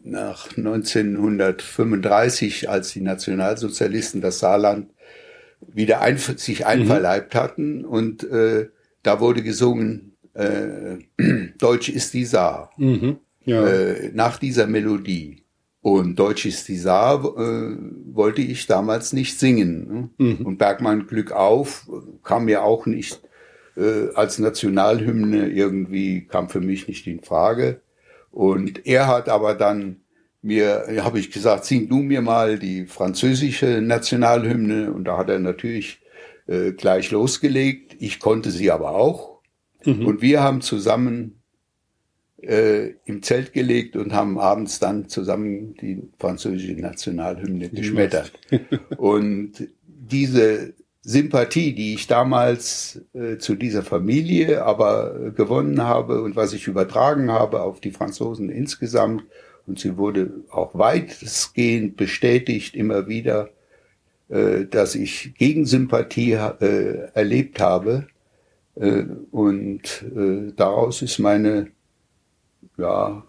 Nach 0.05 0.48
1935, 0.57 2.68
als 2.68 2.92
die 2.92 3.00
Nationalsozialisten 3.00 4.20
das 4.20 4.40
Saarland 4.40 4.90
wieder 5.61 6.00
ein, 6.00 6.18
sich 6.18 6.66
einverleibt 6.66 7.35
mhm. 7.35 7.38
hatten 7.38 7.85
und 7.85 8.24
äh, 8.24 8.68
da 9.03 9.20
wurde 9.20 9.42
gesungen, 9.42 10.16
äh, 10.35 10.98
Deutsch 11.59 11.88
ist 11.88 12.14
die 12.14 12.24
Saar. 12.24 12.70
Mhm. 12.76 13.18
Ja. 13.44 13.66
Äh, 13.66 14.11
nach 14.12 14.38
dieser 14.38 14.66
Melodie. 14.66 15.44
Und 15.83 16.18
Deutsch 16.18 16.44
ist 16.44 16.68
die 16.68 16.76
Saar 16.76 17.24
äh, 17.24 17.74
wollte 18.12 18.42
ich 18.42 18.66
damals 18.66 19.14
nicht 19.14 19.38
singen. 19.38 19.88
Ne? 19.88 20.11
Mhm. 20.18 20.46
Und 20.46 20.59
Bergmann 20.59 21.07
Glück 21.07 21.33
auf 21.33 21.88
kam 22.22 22.44
mir 22.44 22.62
auch 22.62 22.85
nicht 22.85 23.22
äh, 23.76 24.14
als 24.14 24.38
Nationalhymne 24.38 25.48
irgendwie, 25.48 26.26
kam 26.26 26.48
für 26.48 26.61
mich 26.61 26.88
nicht 26.88 27.06
in 27.06 27.22
Frage. 27.22 27.80
Und 28.30 28.87
er 28.87 29.06
hat 29.06 29.28
aber 29.28 29.54
dann 29.54 30.00
mir, 30.42 30.87
habe 31.02 31.18
ich 31.18 31.30
gesagt, 31.30 31.64
sing 31.64 31.88
du 31.88 31.96
mir 31.96 32.22
mal 32.22 32.59
die 32.59 32.87
französische 32.87 33.80
Nationalhymne. 33.80 34.92
Und 34.92 35.04
da 35.04 35.18
hat 35.18 35.28
er 35.28 35.38
natürlich 35.38 36.00
äh, 36.46 36.72
gleich 36.72 37.11
losgelegt. 37.11 37.96
Ich 37.98 38.20
konnte 38.20 38.50
sie 38.50 38.70
aber 38.70 38.92
auch. 38.94 39.40
Mhm. 39.85 40.06
Und 40.06 40.22
wir 40.22 40.42
haben 40.42 40.61
zusammen 40.61 41.40
äh, 42.42 42.94
im 43.04 43.22
Zelt 43.22 43.52
gelegt 43.52 43.96
und 43.96 44.12
haben 44.12 44.38
abends 44.38 44.78
dann 44.78 45.09
zusammen 45.09 45.74
die 45.74 46.02
französische 46.18 46.72
Nationalhymne 46.72 47.68
geschmettert. 47.68 48.33
und 48.96 49.68
diese 49.87 50.74
Sympathie, 51.02 51.74
die 51.74 51.94
ich 51.94 52.06
damals 52.06 53.00
äh, 53.14 53.38
zu 53.38 53.54
dieser 53.54 53.82
Familie 53.82 54.64
aber 54.64 55.30
gewonnen 55.30 55.82
habe 55.82 56.22
und 56.22 56.36
was 56.36 56.52
ich 56.52 56.66
übertragen 56.66 57.30
habe 57.30 57.62
auf 57.62 57.80
die 57.80 57.90
Franzosen 57.90 58.50
insgesamt, 58.50 59.24
und 59.66 59.78
sie 59.78 59.96
wurde 59.96 60.30
auch 60.50 60.74
weitestgehend 60.74 61.96
bestätigt 61.96 62.74
immer 62.74 63.06
wieder, 63.06 63.50
äh, 64.28 64.64
dass 64.64 64.94
ich 64.94 65.34
Gegensympathie 65.38 66.32
äh, 66.32 67.08
erlebt 67.14 67.60
habe. 67.60 68.08
Äh, 68.74 69.04
und 69.30 70.04
äh, 70.16 70.52
daraus 70.56 71.02
ist 71.02 71.18
meine 71.18 71.68
ja, 72.78 73.22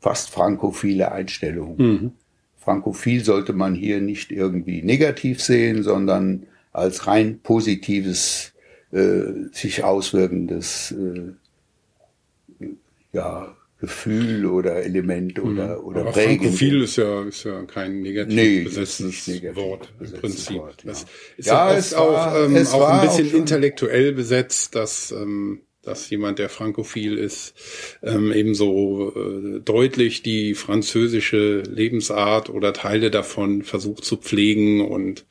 fast 0.00 0.30
frankophile 0.30 1.10
Einstellung. 1.10 1.76
Mhm. 1.78 2.12
Frankophil 2.56 3.24
sollte 3.24 3.52
man 3.52 3.74
hier 3.74 4.00
nicht 4.00 4.30
irgendwie 4.30 4.82
negativ 4.82 5.42
sehen, 5.42 5.82
sondern 5.82 6.46
als 6.72 7.06
rein 7.06 7.40
positives, 7.40 8.52
äh, 8.92 9.22
sich 9.52 9.84
auswirkendes 9.84 10.92
äh, 10.92 12.64
ja, 13.12 13.56
Gefühl 13.80 14.46
oder 14.46 14.82
Element 14.82 15.38
mhm. 15.38 15.50
oder, 15.50 15.84
oder 15.84 16.00
Aber 16.00 16.12
prägend. 16.12 16.42
Frankophil 16.42 16.82
ist 16.82 16.96
ja, 16.96 17.22
ist 17.22 17.44
ja 17.44 17.62
kein 17.62 18.00
negativ 18.00 18.34
nee, 18.34 18.60
besetztes 18.62 19.26
negativ 19.28 19.56
Wort 19.56 19.92
im 20.00 20.12
Prinzip. 20.12 20.56
Wort, 20.56 20.82
ja. 20.84 20.90
Das 20.90 21.06
ist 21.36 21.46
ja, 21.46 21.72
ja 21.72 21.78
es 21.78 21.94
auch, 21.94 22.12
war, 22.12 22.44
ähm, 22.44 22.56
es 22.56 22.72
auch 22.72 22.88
ein 22.88 23.06
bisschen 23.06 23.30
auch 23.30 23.34
intellektuell 23.34 24.12
besetzt, 24.12 24.74
dass 24.74 25.12
ähm, 25.12 25.60
dass 25.88 26.10
jemand, 26.10 26.38
der 26.38 26.50
frankophil 26.50 27.16
ist, 27.16 27.54
ähm, 28.02 28.30
ebenso 28.30 29.12
äh, 29.16 29.60
deutlich 29.60 30.22
die 30.22 30.54
französische 30.54 31.62
Lebensart 31.62 32.50
oder 32.50 32.74
Teile 32.74 33.10
davon 33.10 33.62
versucht 33.62 34.04
zu 34.04 34.18
pflegen 34.18 34.82
und 34.82 35.24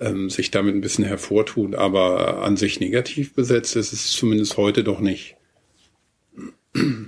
ähm, 0.00 0.30
sich 0.30 0.50
damit 0.50 0.74
ein 0.74 0.80
bisschen 0.80 1.04
hervortut, 1.04 1.74
aber 1.74 2.42
an 2.42 2.56
sich 2.56 2.80
negativ 2.80 3.34
besetzt 3.34 3.76
ist 3.76 3.92
es 3.92 4.12
zumindest 4.12 4.56
heute 4.56 4.84
doch 4.84 5.00
nicht. 5.00 5.36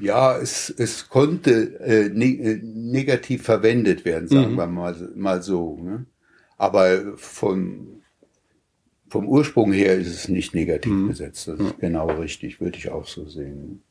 Ja, 0.01 0.39
es, 0.39 0.71
es 0.71 1.09
konnte 1.09 1.79
äh, 1.81 2.09
ne 2.09 2.37
äh, 2.39 2.61
negativ 2.63 3.43
verwendet 3.43 4.05
werden, 4.05 4.29
sagen 4.29 4.53
mhm. 4.53 4.57
wir 4.57 4.67
mal, 4.67 5.13
mal 5.15 5.43
so. 5.43 5.79
Ne? 5.81 6.07
Aber 6.57 7.17
von 7.17 8.01
vom 9.09 9.29
Ursprung 9.29 9.73
her 9.73 9.97
ist 9.97 10.09
es 10.09 10.29
nicht 10.29 10.55
negativ 10.55 10.93
mhm. 10.93 11.09
besetzt. 11.09 11.49
Das 11.49 11.59
ist 11.59 11.79
genau 11.79 12.09
richtig, 12.09 12.61
würde 12.61 12.79
ich 12.79 12.91
auch 12.91 13.07
so 13.07 13.27
sehen. 13.29 13.83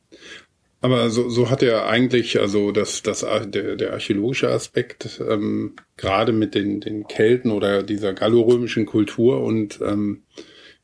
Aber 0.82 1.10
so, 1.10 1.30
so 1.30 1.50
hat 1.50 1.62
er 1.62 1.88
eigentlich, 1.88 2.40
also 2.40 2.72
das, 2.72 3.04
das, 3.04 3.26
der, 3.48 3.76
der 3.76 3.94
archäologische 3.94 4.50
Aspekt, 4.50 5.22
ähm, 5.28 5.76
gerade 5.98 6.32
mit 6.32 6.56
den, 6.56 6.80
den 6.80 7.06
Kelten 7.08 7.52
oder 7.52 7.84
dieser 7.84 8.14
gallorömischen 8.14 8.86
Kultur 8.86 9.42
und 9.44 9.80
ähm, 9.82 10.24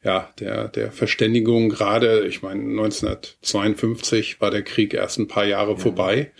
ja, 0.03 0.29
der, 0.39 0.67
der 0.67 0.91
Verständigung 0.91 1.69
gerade, 1.69 2.27
ich 2.27 2.41
meine, 2.41 2.61
1952 2.61 4.41
war 4.41 4.51
der 4.51 4.63
Krieg 4.63 4.93
erst 4.93 5.17
ein 5.17 5.27
paar 5.27 5.45
Jahre 5.45 5.71
ja. 5.71 5.77
vorbei 5.77 6.31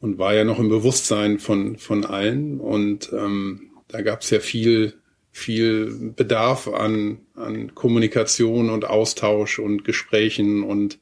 und 0.00 0.18
war 0.18 0.34
ja 0.34 0.44
noch 0.44 0.58
im 0.58 0.68
Bewusstsein 0.68 1.38
von, 1.38 1.76
von 1.76 2.06
allen. 2.06 2.60
Und 2.60 3.12
ähm, 3.12 3.72
da 3.88 4.00
gab 4.02 4.22
es 4.22 4.30
ja 4.30 4.40
viel 4.40 4.94
viel 5.32 6.12
Bedarf 6.16 6.66
an, 6.68 7.20
an 7.34 7.74
Kommunikation 7.74 8.68
und 8.68 8.84
Austausch 8.84 9.58
und 9.58 9.84
Gesprächen 9.84 10.64
und 10.64 10.98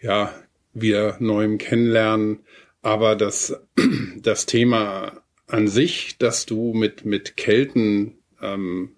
ja, 0.00 0.34
wieder 0.74 1.16
neuem 1.20 1.58
Kennenlernen. 1.58 2.40
Aber 2.82 3.16
das, 3.16 3.60
das 4.16 4.46
Thema 4.46 5.22
an 5.46 5.68
sich, 5.68 6.18
dass 6.18 6.46
du 6.46 6.74
mit, 6.74 7.04
mit 7.04 7.36
Kelten 7.36 8.18
ähm, 8.40 8.90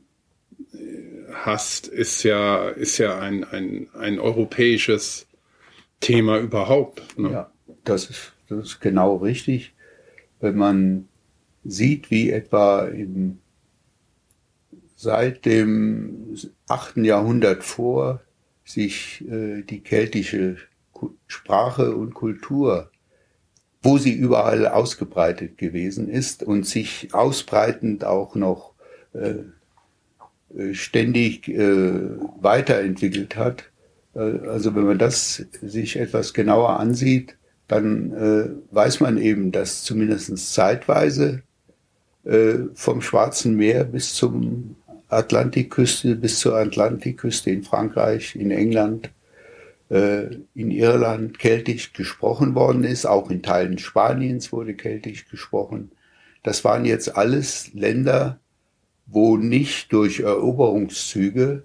hast, 1.33 1.89
ist 1.89 2.23
ja, 2.23 2.69
ist 2.69 2.99
ja 2.99 3.19
ein, 3.19 3.45
ein, 3.45 3.89
ein 3.95 4.19
europäisches 4.19 5.27
Thema 6.01 6.39
überhaupt. 6.39 7.19
Ne? 7.19 7.31
Ja, 7.31 7.53
das 7.85 8.11
ist, 8.11 8.33
das 8.49 8.65
ist 8.65 8.81
genau 8.81 9.17
richtig. 9.17 9.75
Wenn 10.41 10.57
man 10.57 11.09
sieht, 11.65 12.11
wie 12.11 12.31
etwa 12.31 12.87
im 12.87 13.39
seit 14.97 15.45
dem 15.45 16.37
achten 16.67 17.05
Jahrhundert 17.05 17.63
vor 17.63 18.23
sich 18.65 19.25
äh, 19.29 19.63
die 19.63 19.81
keltische 19.81 20.57
Sprache 21.27 21.95
und 21.95 22.15
Kultur, 22.15 22.91
wo 23.83 23.99
sie 23.99 24.13
überall 24.13 24.67
ausgebreitet 24.67 25.59
gewesen 25.59 26.09
ist 26.09 26.43
und 26.43 26.67
sich 26.67 27.15
ausbreitend 27.15 28.05
auch 28.05 28.35
noch 28.35 28.73
äh, 29.13 29.35
äh 30.57 30.75
ständig 30.75 31.49
äh, 31.49 31.93
weiterentwickelt 32.41 33.37
hat. 33.37 33.71
Äh, 34.15 34.49
also 34.49 34.75
wenn 34.75 34.87
man 34.87 34.99
das 34.99 35.47
sich 35.63 35.97
etwas 35.97 36.35
genauer 36.35 36.81
ansieht, 36.81 37.37
dann 37.69 38.13
äh, 38.13 38.75
weiß 38.75 39.01
man 39.01 39.19
eben, 39.19 39.53
dass 39.53 39.83
zumindest 39.83 40.53
zeitweise 40.53 41.43
vom 42.75 43.03
Schwarzen 43.03 43.55
Meer 43.55 43.85
bis 43.85 44.15
zum 44.15 44.75
Atlantikküste 45.09 46.17
bis 46.17 46.41
zur 46.41 46.57
Atlantikküste 46.57 47.51
in 47.51 47.63
Frankreich, 47.63 48.35
in 48.35 48.51
England, 48.51 49.07
äh, 49.07 49.26
in 49.89 50.71
Irland 50.71 51.39
keltisch 51.39 51.93
gesprochen 51.93 52.55
worden 52.55 52.85
ist. 52.85 53.07
Auch 53.07 53.31
in 53.31 53.43
Teilen 53.43 53.79
Spaniens 53.79 54.53
wurde 54.53 54.75
keltisch 54.75 55.29
gesprochen. 55.29 55.93
Das 56.43 56.65
waren 56.65 56.85
jetzt 56.85 57.17
alles 57.17 57.73
Länder, 57.73 58.41
wo 59.07 59.37
nicht 59.37 59.93
durch 59.93 60.21
Eroberungszüge, 60.21 61.65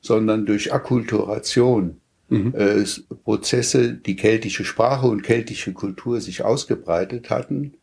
sondern 0.00 0.44
durch 0.44 0.74
Akkulturation 0.74 2.00
mhm. 2.28 2.54
äh, 2.54 2.84
Prozesse, 3.24 3.94
die 3.94 4.16
keltische 4.16 4.64
Sprache 4.64 5.06
und 5.06 5.22
keltische 5.22 5.72
Kultur 5.72 6.20
sich 6.20 6.44
ausgebreitet 6.44 7.30
hatten 7.30 7.74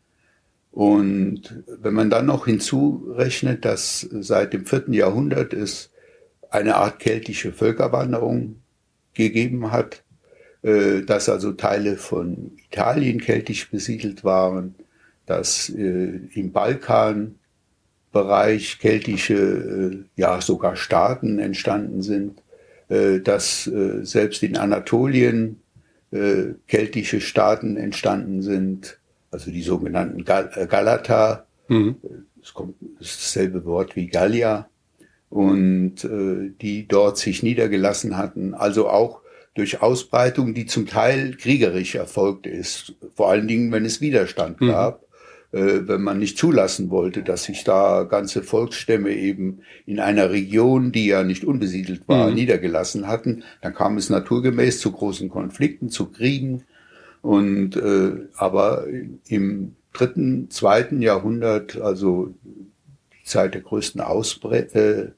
und 0.72 1.62
wenn 1.66 1.92
man 1.92 2.08
dann 2.08 2.24
noch 2.24 2.46
hinzurechnet, 2.46 3.64
dass 3.66 4.00
seit 4.00 4.54
dem 4.54 4.64
vierten 4.64 4.94
Jahrhundert 4.94 5.52
es 5.52 5.90
eine 6.50 6.76
Art 6.76 6.98
keltische 6.98 7.52
Völkerwanderung 7.52 8.61
gegeben 9.14 9.70
hat, 9.70 10.02
äh, 10.62 11.02
dass 11.02 11.28
also 11.28 11.52
Teile 11.52 11.96
von 11.96 12.52
Italien 12.70 13.20
keltisch 13.20 13.70
besiedelt 13.70 14.22
waren, 14.22 14.76
dass 15.26 15.68
äh, 15.70 16.20
im 16.34 16.52
Balkanbereich 16.52 18.78
keltische, 18.78 19.34
äh, 19.34 20.04
ja 20.16 20.40
sogar 20.40 20.76
Staaten 20.76 21.38
entstanden 21.38 22.02
sind, 22.02 22.42
dass 22.88 23.70
selbst 24.02 24.42
in 24.42 24.58
Anatolien 24.58 25.62
keltische 26.10 27.22
Staaten 27.22 27.78
entstanden 27.78 28.42
sind, 28.42 28.98
also 29.30 29.50
die 29.50 29.62
sogenannten 29.62 30.26
Gal 30.26 30.50
Galata, 30.68 31.46
mhm. 31.68 31.96
es 32.42 32.52
kommt 32.52 32.74
das 32.98 33.12
ist 33.12 33.22
dasselbe 33.22 33.64
Wort 33.64 33.96
wie 33.96 34.08
Gallia, 34.08 34.68
und 35.32 36.04
äh, 36.04 36.52
die 36.60 36.86
dort 36.86 37.16
sich 37.16 37.42
niedergelassen 37.42 38.18
hatten, 38.18 38.52
also 38.52 38.88
auch 38.88 39.22
durch 39.54 39.80
Ausbreitung, 39.80 40.52
die 40.52 40.66
zum 40.66 40.86
Teil 40.86 41.36
kriegerisch 41.36 41.94
erfolgt 41.94 42.46
ist, 42.46 42.94
vor 43.14 43.30
allen 43.30 43.48
Dingen, 43.48 43.72
wenn 43.72 43.86
es 43.86 44.02
Widerstand 44.02 44.60
mhm. 44.60 44.68
gab, 44.68 45.02
äh, 45.52 45.88
wenn 45.88 46.02
man 46.02 46.18
nicht 46.18 46.36
zulassen 46.36 46.90
wollte, 46.90 47.22
dass 47.22 47.44
sich 47.44 47.64
da 47.64 48.02
ganze 48.02 48.42
Volksstämme 48.42 49.10
eben 49.10 49.60
in 49.86 50.00
einer 50.00 50.30
Region, 50.30 50.92
die 50.92 51.06
ja 51.06 51.24
nicht 51.24 51.44
unbesiedelt 51.44 52.06
war, 52.08 52.28
mhm. 52.28 52.34
niedergelassen 52.34 53.08
hatten, 53.08 53.42
dann 53.62 53.72
kam 53.72 53.96
es 53.96 54.10
naturgemäß 54.10 54.80
zu 54.80 54.92
großen 54.92 55.30
Konflikten, 55.30 55.88
zu 55.88 56.12
Kriegen. 56.12 56.64
Und 57.22 57.76
äh, 57.76 58.28
aber 58.36 58.84
im 59.28 59.76
dritten, 59.94 60.50
zweiten 60.50 61.00
Jahrhundert, 61.00 61.80
also 61.80 62.34
die 62.44 63.24
Zeit 63.24 63.54
der 63.54 63.62
größten 63.62 64.02
Ausbreitung, 64.02 64.82
äh, 64.82 65.12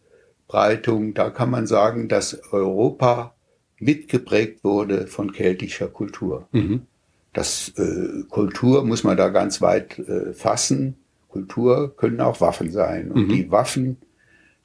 Ausbreitung, 0.55 1.14
da 1.14 1.31
kann 1.31 1.51
man 1.51 1.67
sagen, 1.67 2.09
dass 2.09 2.40
Europa 2.53 3.35
mitgeprägt 3.81 4.62
wurde 4.62 5.09
von 5.09 5.33
keltischer 5.33 5.88
Kultur. 5.88 6.47
Mhm. 6.53 6.83
Das 7.33 7.73
äh, 7.77 8.23
Kultur 8.31 8.85
muss 8.85 9.03
man 9.03 9.17
da 9.17 9.31
ganz 9.31 9.61
weit 9.61 9.99
äh, 9.99 10.33
fassen. 10.33 10.95
Kultur 11.29 11.97
können 11.97 12.21
auch 12.21 12.40
Waffen 12.40 12.71
sein. 12.71 13.11
Und 13.11 13.27
mhm. 13.27 13.29
die 13.31 13.51
Waffen, 13.51 13.97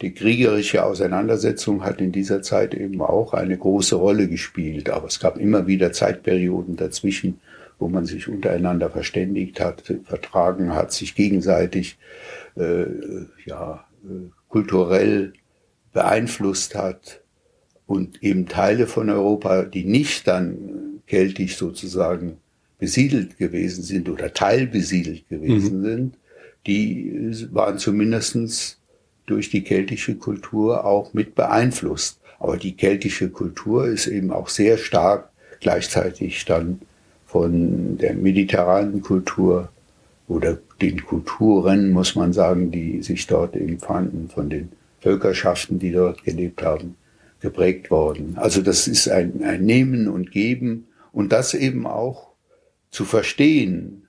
die 0.01 0.13
kriegerische 0.13 0.85
Auseinandersetzung 0.85 1.83
hat 1.83 2.01
in 2.01 2.11
dieser 2.11 2.43
Zeit 2.43 2.75
eben 2.75 3.01
auch 3.01 3.33
eine 3.33 3.57
große 3.57 3.95
Rolle 3.95 4.27
gespielt. 4.27 4.91
Aber 4.91 5.07
es 5.07 5.19
gab 5.19 5.39
immer 5.39 5.65
wieder 5.65 5.91
Zeitperioden 5.91 6.75
dazwischen, 6.75 7.39
wo 7.79 7.89
man 7.89 8.05
sich 8.05 8.27
untereinander 8.27 8.91
verständigt 8.91 9.59
hat, 9.59 9.91
vertragen 10.03 10.75
hat, 10.75 10.91
sich 10.91 11.15
gegenseitig 11.15 11.97
äh, 12.55 12.85
ja, 13.45 13.85
äh, 14.03 14.29
kulturell 14.49 15.33
beeinflusst 15.93 16.75
hat 16.75 17.21
und 17.87 18.21
eben 18.23 18.47
Teile 18.47 18.87
von 18.87 19.09
Europa, 19.09 19.63
die 19.63 19.83
nicht 19.83 20.27
dann 20.27 21.01
keltisch 21.07 21.57
sozusagen 21.57 22.37
besiedelt 22.77 23.37
gewesen 23.37 23.83
sind 23.83 24.09
oder 24.09 24.33
teilbesiedelt 24.33 25.27
gewesen 25.27 25.79
mhm. 25.79 25.83
sind, 25.83 26.17
die 26.67 27.31
waren 27.51 27.77
zumindestens 27.77 28.77
durch 29.25 29.49
die 29.49 29.63
keltische 29.63 30.15
Kultur 30.15 30.85
auch 30.85 31.13
mit 31.13 31.35
beeinflusst. 31.35 32.19
Aber 32.39 32.57
die 32.57 32.75
keltische 32.75 33.29
Kultur 33.29 33.87
ist 33.87 34.07
eben 34.07 34.31
auch 34.31 34.49
sehr 34.49 34.77
stark 34.77 35.29
gleichzeitig 35.59 36.45
dann 36.45 36.79
von 37.25 37.97
der 37.97 38.15
mediterranen 38.15 39.01
Kultur 39.01 39.69
oder 40.27 40.57
den 40.81 41.03
Kulturen, 41.03 41.91
muss 41.91 42.15
man 42.15 42.33
sagen, 42.33 42.71
die 42.71 43.01
sich 43.01 43.27
dort 43.27 43.55
eben 43.55 43.79
fanden, 43.79 44.29
von 44.33 44.49
den 44.49 44.71
Völkerschaften, 45.01 45.79
die 45.79 45.91
dort 45.91 46.23
gelebt 46.23 46.61
haben, 46.61 46.95
geprägt 47.39 47.89
worden. 47.89 48.37
Also 48.37 48.61
das 48.61 48.87
ist 48.87 49.07
ein, 49.07 49.43
ein 49.43 49.65
Nehmen 49.65 50.07
und 50.07 50.31
Geben 50.31 50.87
und 51.11 51.31
das 51.31 51.53
eben 51.53 51.87
auch 51.87 52.29
zu 52.91 53.05
verstehen, 53.05 54.07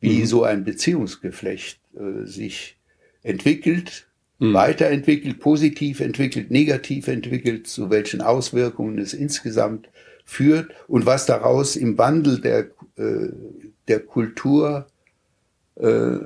wie 0.00 0.20
mhm. 0.20 0.26
so 0.26 0.44
ein 0.44 0.64
Beziehungsgeflecht 0.64 1.80
äh, 1.94 2.26
sich 2.26 2.78
entwickelt, 3.22 4.08
mhm. 4.38 4.54
weiterentwickelt, 4.54 5.40
positiv 5.40 6.00
entwickelt, 6.00 6.50
negativ 6.50 7.08
entwickelt, 7.08 7.66
zu 7.66 7.90
welchen 7.90 8.22
Auswirkungen 8.22 8.98
es 8.98 9.12
insgesamt 9.12 9.88
führt 10.24 10.70
und 10.88 11.06
was 11.06 11.26
daraus 11.26 11.76
im 11.76 11.98
Wandel 11.98 12.40
der, 12.40 12.70
äh, 12.96 13.28
der 13.88 14.00
Kultur, 14.00 14.86
äh, 15.76 16.18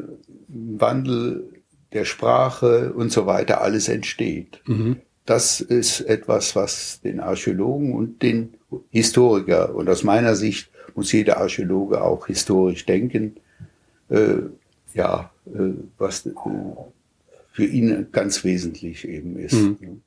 Wandel 0.48 1.53
der 1.94 2.04
Sprache 2.04 2.92
und 2.92 3.10
so 3.10 3.26
weiter 3.26 3.60
alles 3.62 3.88
entsteht. 3.88 4.60
Mhm. 4.66 4.96
Das 5.24 5.60
ist 5.60 6.00
etwas, 6.02 6.54
was 6.54 7.00
den 7.00 7.20
Archäologen 7.20 7.94
und 7.94 8.22
den 8.22 8.54
Historiker, 8.90 9.74
und 9.74 9.88
aus 9.88 10.02
meiner 10.04 10.34
Sicht 10.34 10.70
muss 10.94 11.12
jeder 11.12 11.38
Archäologe 11.38 12.02
auch 12.02 12.26
historisch 12.26 12.84
denken, 12.84 13.36
äh, 14.10 14.34
ja, 14.92 15.30
äh, 15.46 15.72
was 15.98 16.26
äh, 16.26 16.32
für 17.52 17.64
ihn 17.64 18.08
ganz 18.12 18.44
wesentlich 18.44 19.08
eben 19.08 19.38
ist. 19.38 19.54
Mhm. 19.54 20.02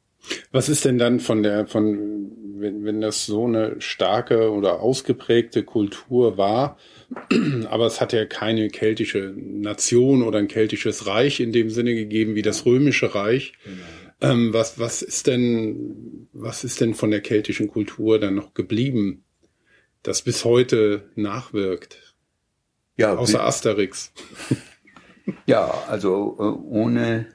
Was 0.51 0.69
ist 0.69 0.85
denn 0.85 0.97
dann 0.97 1.19
von 1.19 1.43
der, 1.43 1.67
von, 1.67 2.31
wenn, 2.57 2.83
wenn 2.83 3.01
das 3.01 3.25
so 3.25 3.45
eine 3.45 3.79
starke 3.79 4.51
oder 4.51 4.81
ausgeprägte 4.81 5.63
Kultur 5.63 6.37
war, 6.37 6.77
aber 7.69 7.85
es 7.85 8.01
hat 8.01 8.13
ja 8.13 8.25
keine 8.25 8.69
keltische 8.69 9.33
Nation 9.35 10.23
oder 10.23 10.39
ein 10.39 10.47
keltisches 10.47 11.07
Reich 11.07 11.39
in 11.39 11.51
dem 11.51 11.69
Sinne 11.69 11.95
gegeben 11.95 12.35
wie 12.35 12.41
das 12.41 12.65
römische 12.65 13.15
Reich. 13.15 13.53
Genau. 13.63 14.33
Ähm, 14.33 14.53
was, 14.53 14.79
was 14.79 15.01
ist 15.01 15.27
denn, 15.27 16.27
was 16.33 16.63
ist 16.63 16.81
denn 16.81 16.95
von 16.95 17.11
der 17.11 17.21
keltischen 17.21 17.67
Kultur 17.67 18.19
dann 18.19 18.35
noch 18.35 18.53
geblieben, 18.53 19.23
das 20.01 20.23
bis 20.23 20.43
heute 20.43 21.09
nachwirkt? 21.15 22.15
Ja, 22.97 23.15
außer 23.15 23.43
Asterix. 23.43 24.11
Ja, 25.45 25.83
also 25.89 26.37
äh, 26.39 26.43
ohne 26.43 27.27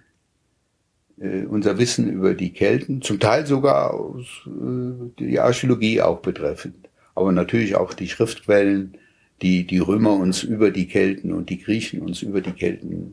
äh, 1.19 1.45
unser 1.45 1.79
Wissen 1.79 2.11
über 2.11 2.35
die 2.35 2.53
Kelten, 2.53 3.03
zum 3.03 3.21
Teil 3.21 3.47
sogar 3.47 3.93
aus, 3.93 4.27
äh, 4.47 5.11
die 5.19 5.39
Archäologie 5.39 6.01
auch 6.01 6.21
betreffend, 6.21 6.89
aber 7.15 7.33
natürlich 7.33 7.77
auch 7.77 7.93
die 7.93 8.09
Schriftquellen, 8.09 8.97
die 9.43 9.67
die 9.67 9.79
Römer 9.79 10.15
uns 10.15 10.43
über 10.43 10.71
die 10.71 10.87
Kelten 10.87 11.33
und 11.33 11.51
die 11.51 11.59
Griechen 11.59 12.01
uns 12.01 12.23
über 12.23 12.41
die 12.41 12.53
Kelten 12.53 13.13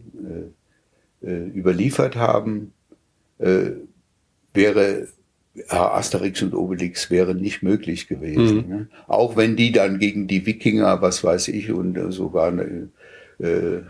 äh, 1.24 1.28
äh, 1.28 1.48
überliefert 1.50 2.16
haben, 2.16 2.72
äh, 3.40 3.72
wäre 4.54 5.08
Asterix 5.68 6.42
und 6.42 6.54
Obelix 6.54 7.10
wären 7.10 7.42
nicht 7.42 7.64
möglich 7.64 8.08
gewesen. 8.08 8.68
Mhm. 8.68 8.70
Ne? 8.70 8.88
Auch 9.08 9.36
wenn 9.36 9.56
die 9.56 9.72
dann 9.72 10.00
gegen 10.00 10.28
die 10.28 10.46
Wikinger, 10.46 11.02
was 11.02 11.24
weiß 11.24 11.50
ich, 11.50 11.72
und 11.72 11.98
äh, 11.98 12.12
sogar 12.12 12.54
äh, 13.40 13.82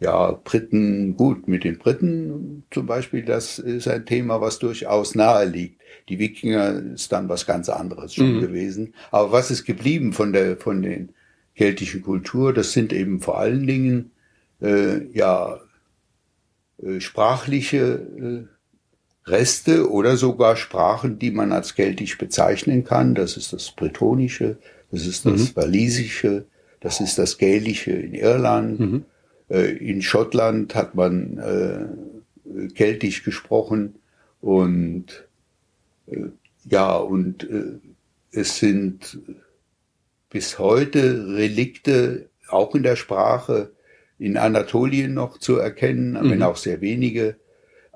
ja, 0.00 0.32
Briten, 0.44 1.16
gut, 1.16 1.48
mit 1.48 1.64
den 1.64 1.78
Briten 1.78 2.64
zum 2.70 2.86
Beispiel, 2.86 3.22
das 3.22 3.58
ist 3.58 3.88
ein 3.88 4.06
Thema, 4.06 4.40
was 4.40 4.58
durchaus 4.58 5.14
nahe 5.14 5.44
liegt. 5.44 5.80
Die 6.08 6.18
Wikinger 6.18 6.82
ist 6.94 7.12
dann 7.12 7.28
was 7.28 7.46
ganz 7.46 7.68
anderes 7.68 8.14
schon 8.14 8.36
mhm. 8.36 8.40
gewesen. 8.40 8.94
Aber 9.10 9.32
was 9.32 9.50
ist 9.50 9.64
geblieben 9.64 10.12
von 10.12 10.32
der, 10.32 10.56
von 10.56 10.82
den 10.82 11.10
keltischen 11.58 12.02
Kultur? 12.02 12.54
Das 12.54 12.72
sind 12.72 12.92
eben 12.92 13.20
vor 13.20 13.38
allen 13.38 13.66
Dingen, 13.66 14.12
äh, 14.62 15.04
ja, 15.12 15.60
äh, 16.82 17.00
sprachliche 17.00 18.48
äh, 19.26 19.30
Reste 19.30 19.90
oder 19.90 20.16
sogar 20.16 20.56
Sprachen, 20.56 21.18
die 21.18 21.30
man 21.30 21.52
als 21.52 21.74
keltisch 21.74 22.16
bezeichnen 22.16 22.84
kann. 22.84 23.14
Das 23.14 23.36
ist 23.36 23.52
das 23.52 23.72
Bretonische, 23.72 24.56
das 24.90 25.06
ist 25.06 25.26
das 25.26 25.50
mhm. 25.50 25.56
Walisische, 25.56 26.46
das 26.80 27.00
ist 27.00 27.18
das 27.18 27.36
Gälische 27.36 27.90
in 27.92 28.14
Irland. 28.14 28.80
Mhm 28.80 29.04
äh, 29.48 29.76
in 29.76 30.02
Schottland 30.02 30.74
hat 30.74 30.94
man 30.94 31.38
äh, 31.38 32.68
keltisch 32.68 33.24
gesprochen 33.24 33.96
und 34.40 35.26
äh, 36.06 36.26
ja, 36.64 36.96
und 36.96 37.48
äh, 37.48 37.78
es 38.30 38.58
sind 38.58 39.18
bis 40.30 40.58
heute 40.58 41.26
Relikte, 41.36 42.28
auch 42.48 42.74
in 42.74 42.82
der 42.82 42.96
Sprache, 42.96 43.72
in 44.18 44.36
Anatolien 44.36 45.14
noch 45.14 45.38
zu 45.38 45.58
erkennen, 45.58 46.12
mhm. 46.12 46.30
wenn 46.30 46.42
auch 46.42 46.56
sehr 46.56 46.80
wenige, 46.80 47.36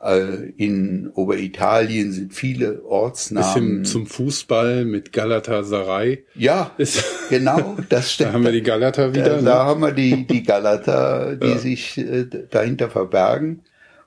äh, 0.03 0.51
in 0.57 1.11
Oberitalien 1.15 2.13
sind 2.13 2.35
viele 2.35 2.85
Ortsnamen. 2.85 3.81
Bisschen 3.81 3.85
zum 3.85 4.07
Fußball 4.07 4.85
mit 4.85 5.13
Galatasaray. 5.13 6.25
Ja, 6.35 6.73
ist, 6.79 7.05
genau, 7.31 7.77
das 7.89 8.13
stimmt. 8.13 8.29
da 8.31 8.35
haben 8.35 8.45
wir 8.45 8.53
die 8.53 8.63
Galata 8.63 9.15
wieder. 9.15 9.25
Da, 9.25 9.37
ne? 9.37 9.43
da 9.43 9.65
haben 9.65 9.81
wir 9.81 9.93
die, 9.93 10.27
die 10.27 10.43
Galata, 10.43 11.35
die 11.35 11.49
ja. 11.49 11.59
sich 11.59 11.99
äh, 11.99 12.27
dahinter 12.51 12.91
verbergen. 12.91 13.61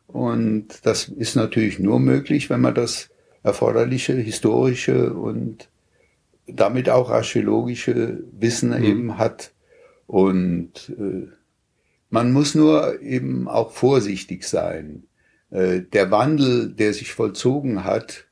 Und 0.08 0.68
das 0.84 1.10
ist 1.10 1.36
natürlich 1.36 1.80
nur 1.80 2.00
möglich, 2.00 2.50
wenn 2.50 2.62
man 2.62 2.76
das 2.76 3.10
erforderliche 3.44 4.14
historische 4.14 5.14
und 5.14 5.70
damit 6.48 6.90
auch 6.90 7.10
archäologische 7.10 8.24
Wissen 8.32 8.70
mhm. 8.70 8.84
eben 8.84 9.18
hat. 9.18 9.52
Und 10.08 10.94
äh, 10.98 11.28
man 12.10 12.32
muss 12.32 12.56
nur 12.56 13.02
eben 13.02 13.48
auch 13.48 13.72
vorsichtig 13.72 14.44
sein. 14.44 15.04
Äh, 15.50 15.82
der 15.82 16.12
Wandel, 16.12 16.74
der 16.74 16.94
sich 16.94 17.14
vollzogen 17.14 17.84
hat, 17.84 18.26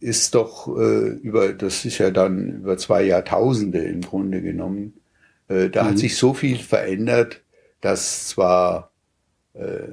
ist 0.00 0.34
doch 0.34 0.68
äh, 0.76 1.08
über, 1.08 1.52
das 1.52 1.84
ist 1.84 1.98
ja 1.98 2.10
dann 2.10 2.60
über 2.60 2.76
zwei 2.76 3.02
Jahrtausende 3.02 3.78
im 3.78 4.02
Grunde 4.02 4.42
genommen, 4.42 4.94
äh, 5.48 5.70
da 5.70 5.84
mhm. 5.84 5.88
hat 5.88 5.98
sich 5.98 6.16
so 6.16 6.34
viel 6.34 6.58
verändert, 6.58 7.42
dass 7.80 8.28
zwar 8.28 8.90
äh, 9.54 9.88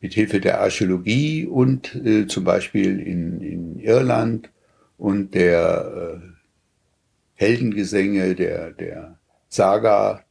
mit 0.00 0.14
Hilfe 0.14 0.40
der 0.40 0.60
Archäologie 0.60 1.46
und 1.46 1.94
äh, 1.94 2.26
zum 2.26 2.44
Beispiel 2.44 3.00
in, 3.00 3.40
in 3.40 3.78
Irland 3.80 4.50
und 5.04 5.34
der 5.34 6.22
äh, 6.22 6.26
Heldengesänge, 7.34 8.34
der, 8.34 8.70
der 8.70 9.18
Saga, 9.50 10.24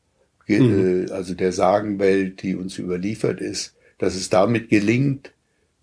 mhm. 0.47 1.09
also 1.11 1.35
der 1.35 1.51
Sagenwelt, 1.51 2.41
die 2.41 2.55
uns 2.55 2.79
überliefert 2.79 3.39
ist, 3.39 3.75
dass 3.99 4.15
es 4.15 4.31
damit 4.31 4.69
gelingt, 4.69 5.31